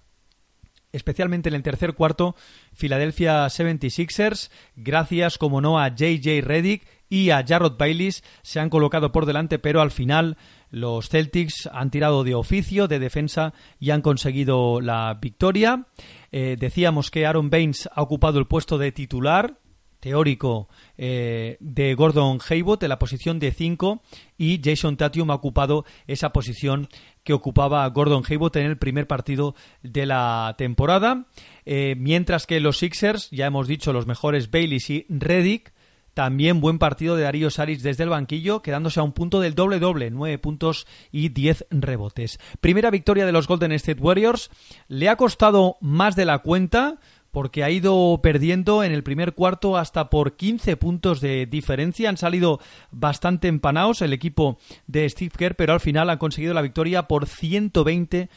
especialmente 0.94 1.48
en 1.48 1.56
el 1.56 1.64
tercer 1.64 1.94
cuarto, 1.94 2.36
Philadelphia 2.78 3.46
76ers, 3.46 4.52
gracias 4.76 5.38
como 5.38 5.62
no 5.62 5.80
a 5.80 5.88
JJ 5.88 6.42
Redick 6.42 6.86
y 7.12 7.30
a 7.32 7.46
Jarrod 7.46 7.78
Baileys, 7.78 8.24
se 8.42 8.62
han 8.62 8.70
colocado 8.70 9.12
por 9.12 9.26
delante, 9.26 9.60
pero 9.60 9.82
al 9.82 9.92
final 9.92 10.38
los 10.70 11.10
Celtics 11.10 11.70
han 11.74 11.92
tirado 11.92 12.24
de 12.24 12.36
oficio, 12.36 12.88
de 12.88 13.00
defensa 13.00 13.54
y 13.82 13.92
han 13.92 14.02
conseguido 14.02 14.80
la 14.80 15.20
victoria. 15.22 15.88
Eh, 16.32 16.56
decíamos 16.58 17.12
que 17.12 17.26
Aaron 17.26 17.50
Baines 17.50 17.90
ha 17.94 18.02
ocupado 18.02 18.40
el 18.40 18.48
puesto 18.48 18.78
de 18.78 18.94
titular 18.94 19.60
teórico 20.00 20.70
eh, 20.98 21.58
de 21.60 21.94
Gordon 21.96 22.40
Hayward 22.50 22.84
en 22.84 22.90
la 22.90 22.98
posición 22.98 23.40
de 23.40 23.52
5 23.52 24.02
y 24.38 24.62
Jason 24.64 24.96
Tatum 24.96 25.32
ha 25.32 25.36
ocupado 25.36 25.86
esa 26.08 26.32
posición 26.32 26.88
que 27.26 27.34
ocupaba 27.34 27.88
Gordon 27.90 28.24
Hayward 28.28 28.58
en 28.58 28.68
el 28.68 28.78
primer 28.78 29.06
partido 29.06 29.54
de 29.84 30.06
la 30.06 30.56
temporada. 30.58 31.28
Eh, 31.66 31.96
mientras 31.98 32.48
que 32.48 32.62
los 32.62 32.78
Sixers, 32.78 33.30
ya 33.32 33.48
hemos 33.48 33.68
dicho, 33.68 33.92
los 33.92 34.08
mejores 34.08 34.50
Baileys 34.50 34.90
y 34.90 35.06
Reddick, 35.10 35.74
también 36.14 36.62
buen 36.62 36.80
partido 36.80 37.16
de 37.16 37.24
Darío 37.24 37.50
Saric 37.50 37.82
desde 37.82 38.04
el 38.04 38.10
banquillo, 38.10 38.62
quedándose 38.62 39.00
a 39.00 39.04
un 39.04 39.14
punto 39.14 39.40
del 39.40 39.56
doble-doble, 39.56 40.12
9 40.12 40.38
puntos 40.38 40.88
y 41.12 41.30
10 41.30 41.68
rebotes. 41.70 42.40
Primera 42.60 42.92
victoria 42.92 43.26
de 43.26 43.32
los 43.32 43.48
Golden 43.48 43.72
State 43.74 44.02
Warriors. 44.02 44.50
Le 44.88 45.10
ha 45.10 45.16
costado 45.16 45.78
más 45.82 46.16
de 46.16 46.26
la 46.26 46.40
cuenta 46.40 47.00
porque 47.32 47.64
ha 47.64 47.70
ido 47.70 48.20
perdiendo 48.22 48.84
en 48.84 48.92
el 48.92 49.04
primer 49.04 49.34
cuarto 49.34 49.78
hasta 49.78 50.10
por 50.10 50.36
15 50.36 50.76
puntos 50.78 51.22
de 51.22 51.46
diferencia. 51.46 52.10
Han 52.10 52.18
salido 52.18 52.60
bastante 52.92 53.48
empanados 53.48 54.02
el 54.02 54.14
equipo 54.14 54.58
de 54.88 55.10
Steve 55.10 55.32
Kerr, 55.38 55.56
pero 55.56 55.74
al 55.74 55.80
final 55.80 56.10
han 56.10 56.18
conseguido 56.18 56.54
la 56.54 56.62
victoria 56.62 57.08
por 57.08 57.28
120 57.28 58.30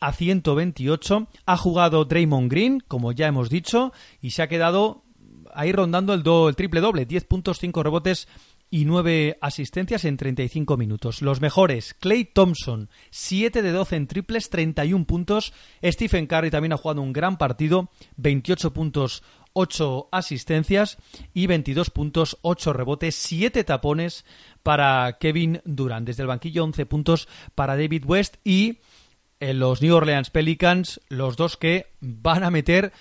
a 0.00 0.12
128. 0.12 1.28
Ha 1.46 1.56
jugado 1.56 2.04
Draymond 2.04 2.50
Green, 2.50 2.80
como 2.86 3.12
ya 3.12 3.26
hemos 3.26 3.48
dicho, 3.48 3.92
y 4.20 4.30
se 4.30 4.42
ha 4.42 4.48
quedado 4.48 5.02
ahí 5.54 5.72
rondando 5.72 6.14
el, 6.14 6.22
el 6.48 6.56
triple 6.56 6.80
doble, 6.80 7.06
10 7.06 7.24
puntos, 7.24 7.58
5 7.58 7.82
rebotes 7.82 8.28
y 8.72 8.86
9 8.86 9.36
asistencias 9.42 10.06
en 10.06 10.16
35 10.16 10.78
minutos. 10.78 11.20
Los 11.20 11.42
mejores, 11.42 11.92
Clay 11.92 12.24
Thompson, 12.24 12.88
7 13.10 13.60
de 13.60 13.70
12 13.70 13.96
en 13.96 14.06
triples, 14.06 14.48
31 14.48 15.04
puntos. 15.04 15.52
Stephen 15.84 16.26
Curry 16.26 16.50
también 16.50 16.72
ha 16.72 16.78
jugado 16.78 17.02
un 17.02 17.12
gran 17.12 17.36
partido, 17.36 17.90
28 18.16 18.72
puntos, 18.72 19.22
8 19.52 20.08
asistencias 20.10 20.96
y 21.34 21.46
22 21.46 21.90
puntos, 21.90 22.38
8 22.40 22.72
rebotes, 22.72 23.14
7 23.14 23.62
tapones 23.64 24.24
para 24.62 25.18
Kevin 25.20 25.60
Durant. 25.66 26.06
Desde 26.06 26.22
el 26.22 26.28
banquillo, 26.28 26.64
11 26.64 26.86
puntos 26.86 27.28
para 27.54 27.76
David 27.76 28.04
West 28.06 28.36
y 28.42 28.78
en 29.42 29.58
los 29.58 29.82
New 29.82 29.94
Orleans 29.94 30.30
Pelicans, 30.30 31.00
los 31.08 31.36
dos 31.36 31.56
que 31.56 31.88
van 32.00 32.44
a 32.44 32.50
meter 32.50 32.92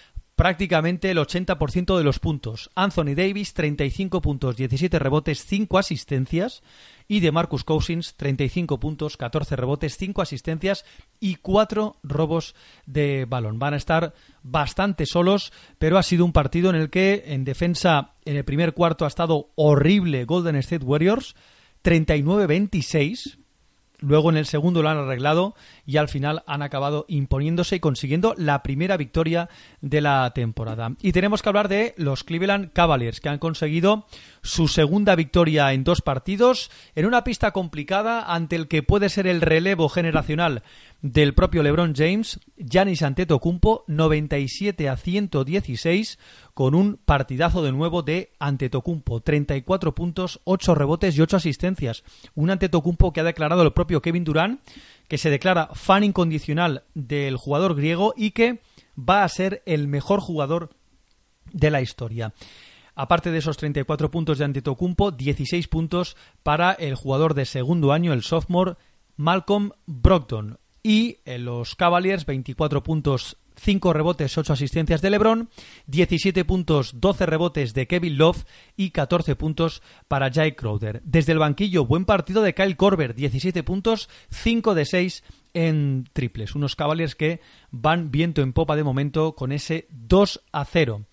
prácticamente 0.41 1.11
el 1.11 1.19
80% 1.19 1.95
de 1.95 2.03
los 2.03 2.17
puntos. 2.17 2.71
Anthony 2.73 3.13
Davis, 3.15 3.53
35 3.53 4.23
puntos, 4.23 4.57
17 4.57 4.97
rebotes, 4.97 5.45
5 5.45 5.77
asistencias. 5.77 6.63
Y 7.07 7.19
de 7.19 7.31
Marcus 7.31 7.63
Cousins, 7.63 8.15
35 8.15 8.79
puntos, 8.79 9.17
14 9.17 9.55
rebotes, 9.55 9.97
5 9.97 10.19
asistencias 10.19 10.83
y 11.19 11.35
4 11.35 11.97
robos 12.01 12.55
de 12.87 13.25
balón. 13.29 13.59
Van 13.59 13.75
a 13.75 13.77
estar 13.77 14.15
bastante 14.41 15.05
solos, 15.05 15.53
pero 15.77 15.99
ha 15.99 16.01
sido 16.01 16.25
un 16.25 16.33
partido 16.33 16.71
en 16.71 16.75
el 16.75 16.89
que 16.89 17.21
en 17.27 17.43
defensa 17.43 18.15
en 18.25 18.35
el 18.35 18.43
primer 18.43 18.73
cuarto 18.73 19.05
ha 19.05 19.09
estado 19.09 19.51
horrible 19.53 20.25
Golden 20.25 20.55
State 20.55 20.83
Warriors, 20.83 21.35
39-26 21.83 23.40
Luego 24.01 24.31
en 24.31 24.37
el 24.37 24.47
segundo 24.47 24.81
lo 24.81 24.89
han 24.89 24.97
arreglado 24.97 25.55
y 25.85 25.97
al 25.97 26.09
final 26.09 26.43
han 26.47 26.63
acabado 26.63 27.05
imponiéndose 27.07 27.75
y 27.75 27.79
consiguiendo 27.79 28.33
la 28.35 28.63
primera 28.63 28.97
victoria 28.97 29.47
de 29.79 30.01
la 30.01 30.31
temporada. 30.33 30.93
Y 31.01 31.11
tenemos 31.11 31.41
que 31.41 31.49
hablar 31.49 31.69
de 31.69 31.93
los 31.97 32.23
Cleveland 32.23 32.73
Cavaliers, 32.73 33.21
que 33.21 33.29
han 33.29 33.37
conseguido 33.37 34.05
su 34.43 34.67
segunda 34.67 35.15
victoria 35.15 35.71
en 35.73 35.83
dos 35.83 36.01
partidos, 36.01 36.71
en 36.95 37.05
una 37.05 37.23
pista 37.23 37.51
complicada 37.51 38.33
ante 38.33 38.55
el 38.55 38.67
que 38.67 38.83
puede 38.83 39.09
ser 39.09 39.27
el 39.27 39.41
relevo 39.41 39.89
generacional 39.89 40.63
del 41.01 41.33
propio 41.33 41.63
LeBron 41.63 41.93
James, 41.95 42.39
Giannis 42.57 43.03
Antetokounmpo 43.03 43.83
97 43.87 44.89
a 44.89 44.97
116 44.97 46.19
con 46.53 46.75
un 46.75 46.97
partidazo 46.97 47.63
de 47.63 47.71
nuevo 47.71 48.01
de 48.01 48.31
Antetokounmpo, 48.39 49.21
34 49.21 49.95
puntos, 49.95 50.41
8 50.43 50.75
rebotes 50.75 51.17
y 51.17 51.21
8 51.21 51.37
asistencias. 51.37 52.03
Un 52.35 52.49
Antetokounmpo 52.49 53.13
que 53.13 53.21
ha 53.21 53.25
declarado 53.25 53.63
el 53.63 53.73
propio 53.73 54.01
Kevin 54.01 54.23
Durant 54.23 54.61
que 55.07 55.17
se 55.17 55.29
declara 55.29 55.69
fan 55.73 56.03
incondicional 56.03 56.83
del 56.93 57.35
jugador 57.35 57.75
griego 57.75 58.13
y 58.15 58.31
que 58.31 58.61
va 58.97 59.23
a 59.23 59.29
ser 59.29 59.61
el 59.65 59.87
mejor 59.87 60.21
jugador 60.21 60.69
de 61.51 61.69
la 61.69 61.81
historia. 61.81 62.33
Aparte 62.95 63.31
de 63.31 63.39
esos 63.39 63.57
34 63.57 64.11
puntos 64.11 64.37
de 64.37 64.45
Antetokounmpo, 64.45 65.11
16 65.11 65.67
puntos 65.67 66.17
para 66.43 66.71
el 66.73 66.95
jugador 66.95 67.33
de 67.33 67.45
segundo 67.45 67.91
año, 67.93 68.13
el 68.13 68.23
sophomore 68.23 68.75
Malcolm 69.15 69.71
Brogdon. 69.85 70.59
Y 70.83 71.17
en 71.25 71.45
los 71.45 71.75
Cavaliers, 71.75 72.25
24 72.25 72.81
puntos, 72.81 73.37
5 73.55 73.93
rebotes, 73.93 74.37
8 74.37 74.53
asistencias 74.53 75.01
de 75.01 75.09
LeBron, 75.11 75.49
17 75.85 76.45
puntos, 76.45 76.99
12 76.99 77.25
rebotes 77.25 77.73
de 77.73 77.87
Kevin 77.87 78.17
Love 78.17 78.45
y 78.75 78.89
14 78.89 79.35
puntos 79.35 79.83
para 80.07 80.29
Jake 80.29 80.55
Crowder. 80.55 81.01
Desde 81.03 81.33
el 81.33 81.39
banquillo, 81.39 81.85
buen 81.85 82.05
partido 82.05 82.41
de 82.41 82.55
Kyle 82.55 82.77
Korver, 82.77 83.13
17 83.13 83.61
puntos, 83.63 84.09
5 84.29 84.73
de 84.73 84.85
6 84.85 85.23
en 85.53 86.09
triples. 86.13 86.55
Unos 86.55 86.75
Cavaliers 86.75 87.15
que 87.15 87.41
van 87.69 88.09
viento 88.09 88.41
en 88.41 88.53
popa 88.53 88.75
de 88.75 88.83
momento 88.83 89.35
con 89.35 89.51
ese 89.51 89.87
2 89.91 90.41
a 90.51 90.65
0. 90.65 91.05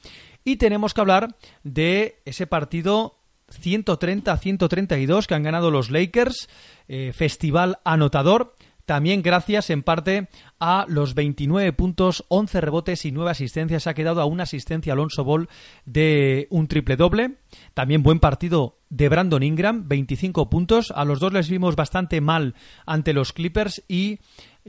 Y 0.44 0.56
tenemos 0.56 0.94
que 0.94 1.00
hablar 1.00 1.36
de 1.62 2.20
ese 2.24 2.46
partido 2.46 3.18
130-132 3.50 5.26
que 5.26 5.34
han 5.34 5.42
ganado 5.42 5.70
los 5.70 5.90
Lakers, 5.90 6.48
eh, 6.88 7.12
festival 7.14 7.78
anotador 7.84 8.54
también 8.88 9.20
gracias 9.20 9.68
en 9.68 9.82
parte 9.82 10.28
a 10.58 10.86
los 10.88 11.12
29 11.12 11.74
puntos, 11.74 12.24
11 12.28 12.62
rebotes 12.62 13.04
y 13.04 13.12
9 13.12 13.32
asistencias. 13.32 13.86
Ha 13.86 13.92
quedado 13.92 14.22
a 14.22 14.24
una 14.24 14.44
asistencia 14.44 14.94
Alonso 14.94 15.24
Ball 15.24 15.50
de 15.84 16.46
un 16.48 16.68
triple 16.68 16.96
doble. 16.96 17.34
También 17.74 18.02
buen 18.02 18.18
partido 18.18 18.78
de 18.88 19.10
Brandon 19.10 19.42
Ingram, 19.42 19.86
25 19.88 20.48
puntos. 20.48 20.90
A 20.90 21.04
los 21.04 21.20
dos 21.20 21.34
les 21.34 21.50
vimos 21.50 21.76
bastante 21.76 22.22
mal 22.22 22.54
ante 22.86 23.12
los 23.12 23.34
Clippers 23.34 23.84
y 23.88 24.20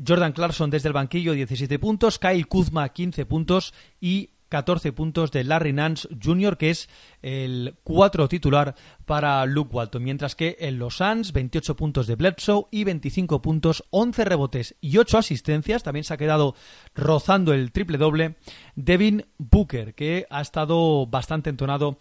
Jordan 0.06 0.34
Clarkson 0.34 0.70
desde 0.70 0.90
el 0.90 0.94
banquillo 0.94 1.32
17 1.32 1.80
puntos, 1.80 2.20
Kyle 2.20 2.46
Kuzma 2.46 2.90
15 2.90 3.26
puntos 3.26 3.74
y 4.02 4.32
14 4.50 4.92
puntos 4.92 5.32
de 5.32 5.44
Larry 5.44 5.74
Nance 5.74 6.08
Jr., 6.22 6.58
que 6.58 6.72
es 6.72 6.90
el 7.22 7.76
4 7.84 8.28
titular 8.28 8.76
para 9.06 9.46
Luke 9.46 9.74
Walton, 9.74 10.04
mientras 10.04 10.36
que 10.36 10.58
en 10.60 10.80
los 10.80 10.98
Suns 10.98 11.32
28 11.32 11.76
puntos 11.76 12.08
de 12.08 12.16
Bledsoe 12.16 12.68
y 12.72 12.84
25 12.84 13.42
puntos, 13.42 13.84
11 13.92 14.26
rebotes 14.26 14.76
y 14.82 14.98
8 14.98 15.20
asistencias, 15.20 15.84
también 15.84 16.04
se 16.04 16.14
ha 16.14 16.18
quedado 16.18 16.56
rozando 16.96 17.54
el 17.54 17.72
triple 17.72 17.98
doble 17.98 18.36
Devin 18.76 19.26
Booker, 19.38 19.94
que 19.96 20.26
ha 20.30 20.42
estado 20.42 21.08
bastante 21.08 21.50
entonado 21.50 22.00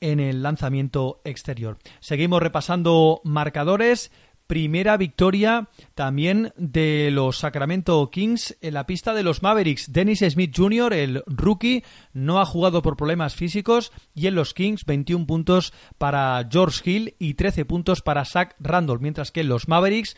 en 0.00 0.20
el 0.20 0.42
lanzamiento 0.42 1.20
exterior. 1.24 1.78
Seguimos 2.00 2.42
repasando 2.42 3.20
marcadores. 3.24 4.10
Primera 4.46 4.96
victoria 4.96 5.68
también 5.94 6.52
de 6.56 7.10
los 7.10 7.38
Sacramento 7.38 8.10
Kings 8.10 8.56
en 8.60 8.74
la 8.74 8.86
pista 8.86 9.12
de 9.14 9.22
los 9.22 9.42
Mavericks. 9.42 9.92
Dennis 9.92 10.20
Smith 10.20 10.54
Jr., 10.56 10.92
el 10.92 11.22
rookie, 11.26 11.82
no 12.12 12.40
ha 12.40 12.46
jugado 12.46 12.82
por 12.82 12.96
problemas 12.96 13.34
físicos 13.34 13.92
y 14.14 14.26
en 14.26 14.34
los 14.34 14.54
Kings 14.54 14.84
21 14.84 15.26
puntos 15.26 15.72
para 15.98 16.46
George 16.50 16.88
Hill 16.88 17.16
y 17.18 17.34
13 17.34 17.64
puntos 17.64 18.02
para 18.02 18.24
Zach 18.24 18.54
Randall, 18.60 19.00
mientras 19.00 19.32
que 19.32 19.40
en 19.40 19.48
los 19.48 19.68
Mavericks 19.68 20.16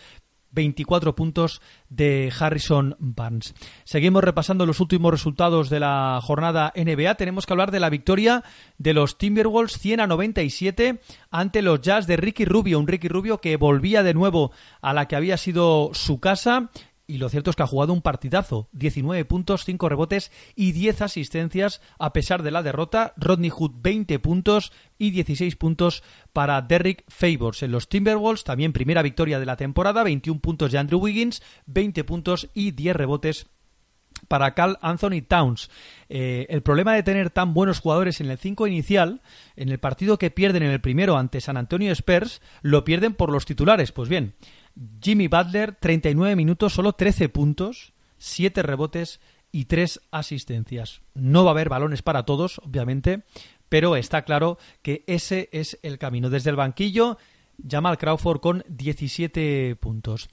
24 0.53 1.15
puntos 1.15 1.61
de 1.89 2.33
Harrison 2.39 2.97
Barnes. 2.99 3.55
Seguimos 3.85 4.25
repasando 4.25 4.67
los 4.67 4.81
últimos 4.81 5.11
resultados 5.11 5.71
de 5.71 5.81
la 5.81 6.19
jornada 6.23 6.73
NBA. 6.75 7.15
Tenemos 7.17 7.47
que 7.47 7.53
hablar 7.53 7.71
de 7.71 7.81
la 7.81 7.91
victoria 7.91 8.45
de 8.79 8.95
los 8.95 9.19
Timberwolves 9.19 9.79
100 9.79 10.01
a 10.01 10.07
97 10.07 11.01
ante 11.31 11.63
los 11.63 11.81
Jazz 11.81 12.07
de 12.07 12.17
Ricky 12.17 12.45
Rubio, 12.45 12.79
un 12.79 12.89
Ricky 12.89 13.09
Rubio 13.09 13.41
que 13.41 13.57
volvía 13.57 14.03
de 14.03 14.15
nuevo 14.15 14.53
a 14.81 14.93
la 14.93 15.07
que 15.09 15.17
había 15.17 15.37
sido 15.37 15.91
su 15.93 16.21
casa 16.21 16.71
y 17.09 17.17
lo 17.17 17.31
cierto 17.31 17.51
es 17.51 17.57
que 17.57 17.63
ha 17.63 17.67
jugado 17.67 17.95
un 17.95 18.03
partidazo. 18.03 18.69
19 18.73 19.25
puntos, 19.25 19.65
5 19.65 19.89
rebotes 19.89 20.31
y 20.55 20.73
10 20.73 21.03
asistencias 21.03 21.81
a 21.99 22.13
pesar 22.13 22.43
de 22.43 22.51
la 22.51 22.63
derrota. 22.63 23.15
Rodney 23.17 23.49
Hood 23.49 23.73
20 23.81 24.19
puntos 24.19 24.73
y 24.99 25.11
16 25.11 25.57
puntos 25.57 26.05
para 26.35 26.61
Derrick 26.61 27.05
Favors. 27.09 27.63
En 27.63 27.73
los 27.73 27.89
Timberwolves 27.89 28.45
también 28.45 28.75
primera 28.75 29.03
victoria 29.03 29.41
de 29.41 29.47
la 29.47 29.57
temporada. 29.57 30.05
21 30.05 30.41
puntos 30.41 30.71
de 30.71 30.79
Andrew 30.79 31.01
Wiggins, 31.01 31.43
20 31.65 32.05
puntos 32.05 32.51
y 32.53 32.73
10 32.73 32.95
rebotes 32.95 33.47
para 34.27 34.55
Cal 34.55 34.79
Anthony 34.83 35.23
Towns. 35.27 35.71
Eh, 36.09 36.47
el 36.49 36.63
problema 36.63 36.95
de 36.95 37.03
tener 37.03 37.31
tan 37.31 37.55
buenos 37.55 37.81
jugadores 37.81 38.21
en 38.21 38.31
el 38.31 38.39
5 38.39 38.67
inicial, 38.67 39.21
en 39.57 39.69
el 39.69 39.79
partido 39.79 40.19
que 40.19 40.31
pierden 40.31 40.63
en 40.63 40.71
el 40.71 40.81
primero 40.81 41.17
ante 41.17 41.41
San 41.41 41.57
Antonio 41.57 41.93
Spurs, 41.93 42.41
lo 42.63 42.85
pierden 42.85 43.15
por 43.15 43.31
los 43.31 43.45
titulares. 43.45 43.93
Pues 43.93 44.09
bien, 44.09 44.35
Jimmy 45.03 45.29
Butler, 45.29 45.75
39 45.75 46.37
minutos, 46.37 46.73
solo 46.73 46.93
13 46.95 47.29
puntos, 47.29 47.93
7 48.19 48.63
rebotes 48.63 49.21
y 49.53 49.65
tres 49.67 50.01
asistencias. 50.11 51.03
No 51.15 51.45
va 51.45 51.51
a 51.51 51.53
haber 51.53 51.69
balones 51.69 52.03
para 52.03 52.25
todos, 52.25 52.59
obviamente, 52.59 53.23
pero 53.69 53.97
está 53.97 54.23
claro 54.23 54.59
que 54.83 55.05
ese 55.07 55.49
es 55.53 55.79
el 55.83 55.99
camino. 55.99 56.31
Desde 56.31 56.51
el 56.51 56.57
banquillo, 56.57 57.19
Jamal 57.67 57.99
Crawford 57.99 58.41
con 58.41 58.65
17 58.69 59.77
puntos. 59.77 60.29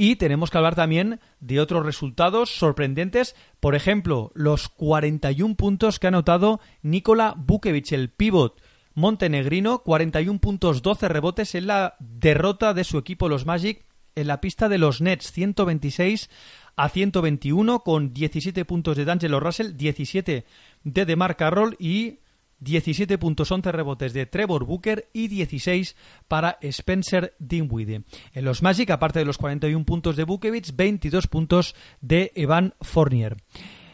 Y 0.00 0.14
tenemos 0.14 0.52
que 0.52 0.56
hablar 0.56 0.76
también 0.76 1.18
de 1.40 1.58
otros 1.58 1.84
resultados 1.84 2.56
sorprendentes. 2.56 3.34
Por 3.58 3.74
ejemplo, 3.74 4.30
los 4.32 4.68
41 4.68 5.56
puntos 5.56 5.98
que 5.98 6.06
ha 6.06 6.08
anotado 6.08 6.60
Nikola 6.82 7.34
Bukevic, 7.36 7.90
el 7.90 8.08
pívot 8.08 8.62
montenegrino. 8.94 9.80
41 9.80 10.38
puntos, 10.38 10.82
12 10.82 11.08
rebotes 11.08 11.56
en 11.56 11.66
la 11.66 11.96
derrota 11.98 12.74
de 12.74 12.84
su 12.84 12.96
equipo, 12.96 13.28
los 13.28 13.44
Magic, 13.44 13.86
en 14.14 14.28
la 14.28 14.40
pista 14.40 14.68
de 14.68 14.78
los 14.78 15.00
Nets. 15.00 15.32
126 15.32 16.30
a 16.76 16.88
121 16.88 17.80
con 17.80 18.14
17 18.14 18.64
puntos 18.64 18.96
de 18.96 19.04
D'Angelo 19.04 19.40
Russell, 19.40 19.76
17 19.76 20.46
de 20.84 21.06
DeMar 21.06 21.36
Carroll 21.36 21.74
y 21.80 22.20
17 22.60 23.18
puntos, 23.18 23.50
11 23.50 23.72
rebotes 23.72 24.12
de 24.12 24.26
Trevor 24.26 24.64
Booker 24.64 25.08
y 25.12 25.28
16 25.28 25.96
para 26.26 26.58
Spencer 26.60 27.34
Dinwiddie. 27.38 28.02
En 28.32 28.44
los 28.44 28.62
Magic, 28.62 28.90
aparte 28.90 29.18
de 29.18 29.24
los 29.24 29.38
41 29.38 29.84
puntos 29.84 30.16
de 30.16 30.24
Bukevich, 30.24 30.74
22 30.74 31.26
puntos 31.26 31.74
de 32.00 32.32
Evan 32.34 32.74
Fournier. 32.80 33.36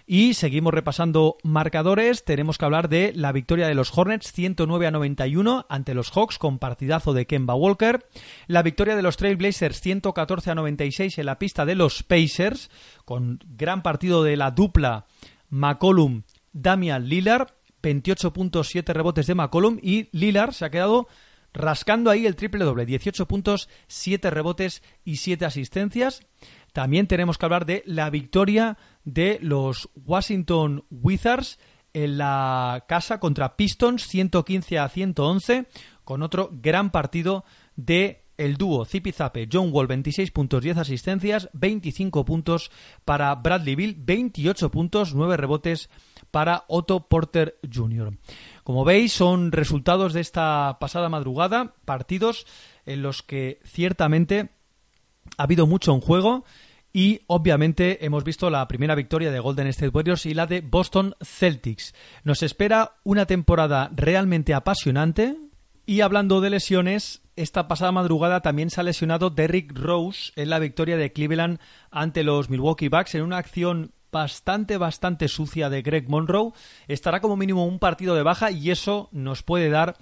Y 0.06 0.34
seguimos 0.34 0.74
repasando 0.74 1.38
marcadores. 1.44 2.24
Tenemos 2.24 2.58
que 2.58 2.64
hablar 2.66 2.90
de 2.90 3.12
la 3.14 3.32
victoria 3.32 3.68
de 3.68 3.74
los 3.74 3.96
Hornets 3.96 4.32
109 4.32 4.86
a 4.86 4.90
91 4.90 5.64
ante 5.70 5.94
los 5.94 6.10
Hawks 6.10 6.38
con 6.38 6.58
partidazo 6.58 7.14
de 7.14 7.26
Kemba 7.26 7.54
Walker. 7.54 8.06
La 8.46 8.62
victoria 8.62 8.96
de 8.96 9.02
los 9.02 9.16
Trailblazers 9.16 9.80
114 9.80 10.50
a 10.50 10.54
96 10.54 11.18
en 11.18 11.26
la 11.26 11.38
pista 11.38 11.64
de 11.64 11.74
los 11.74 12.02
Pacers 12.02 12.70
con 13.06 13.40
gran 13.46 13.82
partido 13.82 14.22
de 14.22 14.36
la 14.36 14.50
dupla 14.50 15.06
McCollum 15.48 16.24
Damian 16.52 17.08
Lillard 17.08 17.48
28 17.84 18.32
puntos, 18.32 18.68
7 18.68 18.92
rebotes 18.94 19.26
de 19.26 19.34
McCollum 19.34 19.78
y 19.80 20.08
Lillard 20.10 20.52
se 20.52 20.64
ha 20.64 20.70
quedado 20.70 21.06
rascando 21.52 22.10
ahí 22.10 22.26
el 22.26 22.34
triple 22.34 22.64
doble, 22.64 22.86
18 22.86 23.28
puntos, 23.28 23.68
7 23.86 24.30
rebotes 24.30 24.82
y 25.04 25.16
7 25.16 25.44
asistencias. 25.44 26.22
También 26.72 27.06
tenemos 27.06 27.38
que 27.38 27.44
hablar 27.44 27.66
de 27.66 27.82
la 27.86 28.10
victoria 28.10 28.78
de 29.04 29.38
los 29.40 29.90
Washington 29.94 30.84
Wizards 30.90 31.58
en 31.92 32.18
la 32.18 32.86
casa 32.88 33.20
contra 33.20 33.56
Pistons 33.56 34.08
115 34.08 34.78
a 34.78 34.88
111 34.88 35.66
con 36.02 36.22
otro 36.22 36.50
gran 36.52 36.90
partido 36.90 37.44
de 37.76 38.24
el 38.36 38.56
dúo 38.56 38.84
Zipizape 38.84 39.48
John 39.52 39.70
Wall 39.72 39.86
26 39.86 40.32
puntos 40.32 40.62
10 40.62 40.78
asistencias 40.78 41.48
25 41.52 42.24
puntos 42.24 42.72
para 43.04 43.32
Bradley 43.36 43.76
Bill 43.76 43.96
28 43.96 44.70
puntos 44.72 45.14
9 45.14 45.36
rebotes 45.36 45.88
para 46.34 46.64
Otto 46.66 47.06
Porter 47.06 47.60
Jr. 47.72 48.18
Como 48.64 48.84
veis, 48.84 49.12
son 49.12 49.52
resultados 49.52 50.12
de 50.12 50.20
esta 50.20 50.78
pasada 50.80 51.08
madrugada, 51.08 51.76
partidos 51.84 52.44
en 52.86 53.02
los 53.02 53.22
que 53.22 53.60
ciertamente 53.64 54.48
ha 55.38 55.44
habido 55.44 55.68
mucho 55.68 55.94
en 55.94 56.00
juego 56.00 56.44
y 56.92 57.20
obviamente 57.28 58.04
hemos 58.04 58.24
visto 58.24 58.50
la 58.50 58.66
primera 58.66 58.96
victoria 58.96 59.30
de 59.30 59.38
Golden 59.38 59.68
State 59.68 59.92
Warriors 59.94 60.26
y 60.26 60.34
la 60.34 60.48
de 60.48 60.60
Boston 60.60 61.14
Celtics. 61.22 61.94
Nos 62.24 62.42
espera 62.42 62.96
una 63.04 63.26
temporada 63.26 63.92
realmente 63.94 64.54
apasionante 64.54 65.36
y 65.86 66.00
hablando 66.00 66.40
de 66.40 66.50
lesiones, 66.50 67.22
esta 67.36 67.68
pasada 67.68 67.92
madrugada 67.92 68.40
también 68.40 68.70
se 68.70 68.80
ha 68.80 68.84
lesionado 68.84 69.30
Derrick 69.30 69.72
Rose 69.72 70.32
en 70.34 70.50
la 70.50 70.58
victoria 70.58 70.96
de 70.96 71.12
Cleveland 71.12 71.60
ante 71.92 72.24
los 72.24 72.50
Milwaukee 72.50 72.88
Bucks 72.88 73.14
en 73.14 73.22
una 73.22 73.36
acción 73.36 73.92
bastante, 74.14 74.78
bastante 74.78 75.26
sucia 75.26 75.68
de 75.68 75.82
Greg 75.82 76.08
Monroe. 76.08 76.52
Estará 76.86 77.20
como 77.20 77.36
mínimo 77.36 77.66
un 77.66 77.80
partido 77.80 78.14
de 78.14 78.22
baja 78.22 78.52
y 78.52 78.70
eso 78.70 79.08
nos 79.10 79.42
puede 79.42 79.70
dar 79.70 79.96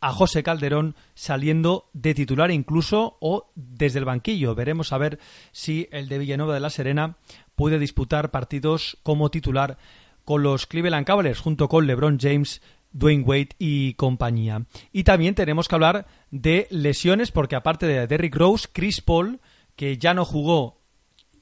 a 0.00 0.12
José 0.12 0.44
Calderón 0.44 0.94
saliendo 1.14 1.90
de 1.92 2.14
titular 2.14 2.52
incluso 2.52 3.18
o 3.20 3.50
desde 3.56 3.98
el 3.98 4.04
banquillo. 4.04 4.54
Veremos 4.54 4.92
a 4.92 4.98
ver 4.98 5.18
si 5.50 5.88
el 5.90 6.08
de 6.08 6.18
Villanueva 6.18 6.54
de 6.54 6.60
la 6.60 6.70
Serena 6.70 7.16
puede 7.56 7.80
disputar 7.80 8.30
partidos 8.30 8.96
como 9.02 9.28
titular 9.28 9.76
con 10.24 10.44
los 10.44 10.66
Cleveland 10.66 11.04
Cavaliers 11.04 11.40
junto 11.40 11.68
con 11.68 11.88
LeBron 11.88 12.18
James, 12.20 12.62
Dwayne 12.92 13.24
Wade 13.24 13.56
y 13.58 13.94
compañía. 13.94 14.66
Y 14.92 15.02
también 15.02 15.34
tenemos 15.34 15.66
que 15.66 15.74
hablar 15.74 16.06
de 16.30 16.68
lesiones 16.70 17.32
porque 17.32 17.56
aparte 17.56 17.86
de 17.86 18.06
Derrick 18.06 18.36
Rose, 18.36 18.68
Chris 18.72 19.00
Paul, 19.00 19.40
que 19.74 19.98
ya 19.98 20.14
no 20.14 20.24
jugó 20.24 20.77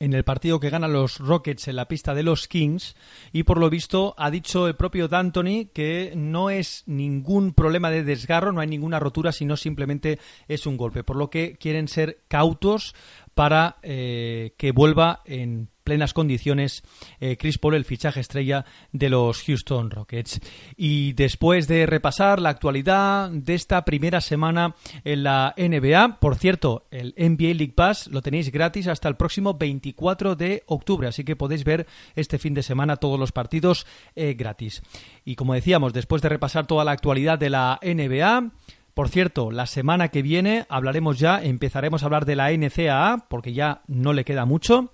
en 0.01 0.13
el 0.13 0.25
partido 0.25 0.61
que 0.61 0.71
ganan 0.71 0.93
los 0.93 1.19
Rockets 1.19 1.69
en 1.69 1.77
la 1.77 1.89
pista 1.89 2.15
de 2.15 2.23
los 2.23 2.49
Kings 2.49 2.97
y 3.33 3.43
por 3.43 3.59
lo 3.59 3.71
visto 3.71 4.15
ha 4.19 4.31
dicho 4.31 4.67
el 4.69 4.77
propio 4.77 5.09
D'Antoni 5.09 5.67
que 5.67 6.13
no 6.17 6.51
es 6.51 6.83
ningún 6.87 7.53
problema 7.53 7.91
de 7.91 8.05
desgarro, 8.05 8.53
no 8.53 8.61
hay 8.61 8.67
ninguna 8.67 9.01
rotura, 9.01 9.33
sino 9.33 9.57
simplemente 9.57 10.19
es 10.49 10.67
un 10.67 10.77
golpe, 10.77 11.05
por 11.05 11.17
lo 11.17 11.31
que 11.31 11.57
quieren 11.57 11.89
ser 11.89 12.21
cautos 12.29 12.95
para 13.35 13.77
eh, 13.83 14.55
que 14.57 14.73
vuelva 14.73 15.23
en 15.25 15.69
plenas 15.87 16.13
condiciones 16.13 16.83
eh, 17.21 17.37
Chris 17.39 17.59
Paul, 17.59 17.77
el 17.77 17.85
fichaje 17.85 18.19
estrella 18.19 18.65
de 18.91 19.09
los 19.09 19.45
Houston 19.45 19.91
Rockets. 19.93 20.41
Y 20.77 21.13
después 21.13 21.69
de 21.69 21.87
repasar 21.87 22.41
la 22.41 22.49
actualidad 22.51 23.31
de 23.31 23.55
esta 23.55 23.85
primera 23.85 24.21
semana 24.21 24.75
en 25.05 25.23
la 25.23 25.55
NBA, 25.57 26.19
por 26.19 26.35
cierto, 26.35 26.87
el 26.91 27.15
NBA 27.17 27.55
League 27.55 27.75
Pass 27.75 28.09
lo 28.09 28.21
tenéis 28.21 28.51
gratis 28.51 28.89
hasta 28.89 29.09
el 29.09 29.17
próximo 29.17 29.55
24 29.55 30.35
de 30.35 30.65
octubre, 30.67 31.07
así 31.07 31.23
que 31.23 31.37
podéis 31.37 31.63
ver 31.63 31.87
este 32.17 32.39
fin 32.39 32.53
de 32.53 32.65
semana 32.65 32.97
todos 32.97 33.19
los 33.19 33.31
partidos 33.31 33.87
eh, 34.17 34.35
gratis. 34.35 34.83
Y 35.25 35.37
como 35.37 35.55
decíamos, 35.55 35.93
después 35.93 36.21
de 36.21 36.29
repasar 36.29 36.67
toda 36.67 36.85
la 36.85 36.91
actualidad 36.91 37.39
de 37.39 37.51
la 37.51 37.79
NBA, 37.81 38.51
por 38.97 39.11
cierto, 39.11 39.51
la 39.51 39.67
semana 39.67 40.09
que 40.09 40.23
viene 40.23 40.65
hablaremos 40.71 41.19
ya, 41.19 41.43
empezaremos 41.43 42.03
a 42.03 42.07
hablar 42.07 42.25
de 42.25 42.35
la 42.35 42.51
NCAA, 42.51 43.27
porque 43.29 43.53
ya 43.53 43.83
no 43.87 44.15
le 44.15 44.25
queda 44.25 44.47
mucho. 44.47 44.91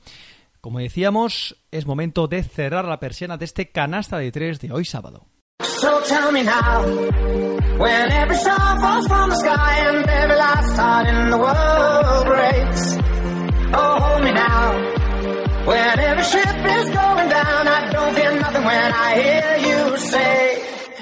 Como 0.63 0.79
decíamos, 0.79 1.57
es 1.73 1.87
momento 1.87 2.29
de 2.29 2.45
cerrar 2.45 2.85
la 2.85 3.01
persiana 3.01 3.37
de 3.37 3.47
este 3.47 3.73
canasta 3.73 4.19
de 4.19 4.31
tres 4.31 4.61
de 4.61 4.71
hoy 4.71 4.85
sábado. 4.85 5.27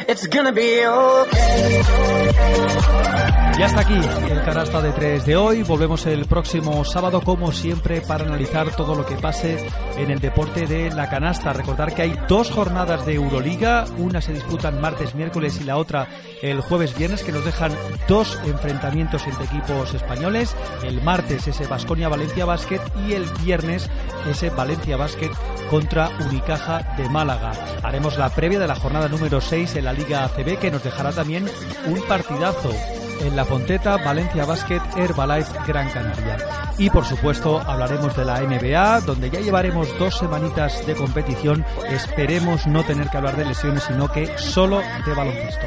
It's 0.08 0.26
gonna 0.26 0.52
be 0.52 0.86
okay. 0.86 3.29
Y 3.60 3.62
hasta 3.62 3.82
aquí 3.82 4.00
el 4.30 4.42
canasta 4.42 4.80
de 4.80 4.90
tres 4.92 5.26
de 5.26 5.36
hoy. 5.36 5.62
Volvemos 5.62 6.06
el 6.06 6.24
próximo 6.24 6.82
sábado, 6.82 7.20
como 7.20 7.52
siempre, 7.52 8.00
para 8.00 8.24
analizar 8.24 8.74
todo 8.74 8.94
lo 8.94 9.04
que 9.04 9.16
pase 9.16 9.58
en 9.98 10.10
el 10.10 10.18
deporte 10.18 10.66
de 10.66 10.88
la 10.88 11.10
canasta. 11.10 11.52
Recordar 11.52 11.94
que 11.94 12.00
hay 12.00 12.18
dos 12.26 12.50
jornadas 12.50 13.04
de 13.04 13.16
Euroliga, 13.16 13.84
una 13.98 14.22
se 14.22 14.32
disputan 14.32 14.80
martes, 14.80 15.14
miércoles 15.14 15.60
y 15.60 15.64
la 15.64 15.76
otra 15.76 16.08
el 16.40 16.62
jueves, 16.62 16.96
viernes, 16.96 17.22
que 17.22 17.32
nos 17.32 17.44
dejan 17.44 17.72
dos 18.08 18.40
enfrentamientos 18.46 19.26
entre 19.26 19.44
equipos 19.44 19.92
españoles. 19.92 20.56
El 20.82 21.02
martes 21.02 21.46
ese 21.46 21.66
Basconia 21.66 22.08
Valencia 22.08 22.46
Basket 22.46 22.80
y 23.06 23.12
el 23.12 23.26
viernes 23.44 23.90
ese 24.26 24.48
Valencia 24.48 24.96
Basket 24.96 25.32
contra 25.68 26.08
Unicaja 26.26 26.94
de 26.96 27.10
Málaga. 27.10 27.52
Haremos 27.82 28.16
la 28.16 28.30
previa 28.30 28.58
de 28.58 28.68
la 28.68 28.76
jornada 28.76 29.08
número 29.08 29.42
6 29.42 29.76
en 29.76 29.84
la 29.84 29.92
Liga 29.92 30.24
ACB 30.24 30.58
que 30.58 30.70
nos 30.70 30.82
dejará 30.82 31.12
también 31.12 31.44
un 31.86 32.00
partidazo 32.08 32.70
en 33.20 33.36
La 33.36 33.44
Fonteta, 33.44 33.96
Valencia 33.98 34.44
Basket, 34.44 34.80
Herbalife, 34.96 35.52
Gran 35.66 35.90
Canaria. 35.90 36.38
Y 36.78 36.90
por 36.90 37.04
supuesto 37.04 37.60
hablaremos 37.60 38.16
de 38.16 38.24
la 38.24 38.40
NBA, 38.40 39.02
donde 39.02 39.30
ya 39.30 39.40
llevaremos 39.40 39.88
dos 39.98 40.18
semanitas 40.18 40.86
de 40.86 40.94
competición. 40.94 41.64
Esperemos 41.90 42.66
no 42.66 42.82
tener 42.84 43.08
que 43.08 43.16
hablar 43.16 43.36
de 43.36 43.44
lesiones, 43.44 43.84
sino 43.84 44.10
que 44.10 44.38
solo 44.38 44.80
de 45.06 45.14
baloncesto. 45.14 45.66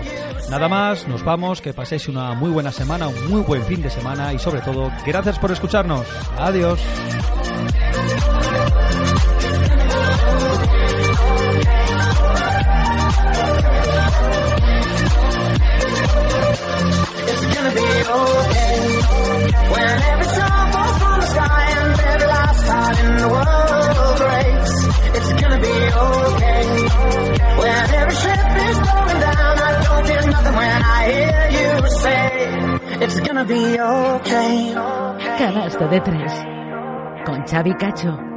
Nada 0.50 0.68
más, 0.68 1.08
nos 1.08 1.24
vamos, 1.24 1.62
que 1.62 1.74
paséis 1.74 2.08
una 2.08 2.34
muy 2.34 2.52
buena 2.52 2.72
semana, 2.72 3.08
un 3.08 3.30
muy 3.30 3.42
buen 3.42 3.64
fin 3.64 3.82
de 3.82 3.90
semana 3.90 4.34
y 4.34 4.40
sobre 4.40 4.62
todo, 4.62 4.92
gracias 5.06 5.40
por 5.40 5.52
escucharnos. 5.52 6.06
Adiós. 6.38 6.80
Gonna 17.64 17.76
be 17.76 17.91
okay. 18.19 18.76
When 19.73 20.02
every 20.11 20.27
star 20.35 20.72
falls 20.73 20.98
from 21.02 21.19
the 21.22 21.27
sky 21.27 21.64
and 21.77 21.99
every 22.11 22.27
last 22.27 22.64
heart 22.68 22.99
in 23.03 23.15
the 23.23 23.30
world 23.35 24.15
breaks. 24.23 24.73
It's 25.18 25.31
gonna 25.41 25.61
be 25.69 25.77
okay. 26.07 26.64
When 27.61 27.84
every 27.99 28.15
ship 28.23 28.45
is 28.68 28.77
going 28.90 29.19
down, 29.27 29.56
I 29.68 29.84
don't 29.85 30.07
feel 30.07 30.26
nothing 30.34 30.56
when 30.61 30.81
I 30.98 31.02
hear 31.14 31.44
you 31.57 31.72
say, 32.03 33.03
it's 33.06 33.19
gonna 33.22 33.45
be 33.45 33.80
okay. 33.80 34.73
Canasta 35.38 35.88
de 35.88 35.99
tres. 36.02 36.34
Con 37.26 37.44
Xavi 37.45 37.73
Cacho. 37.77 38.33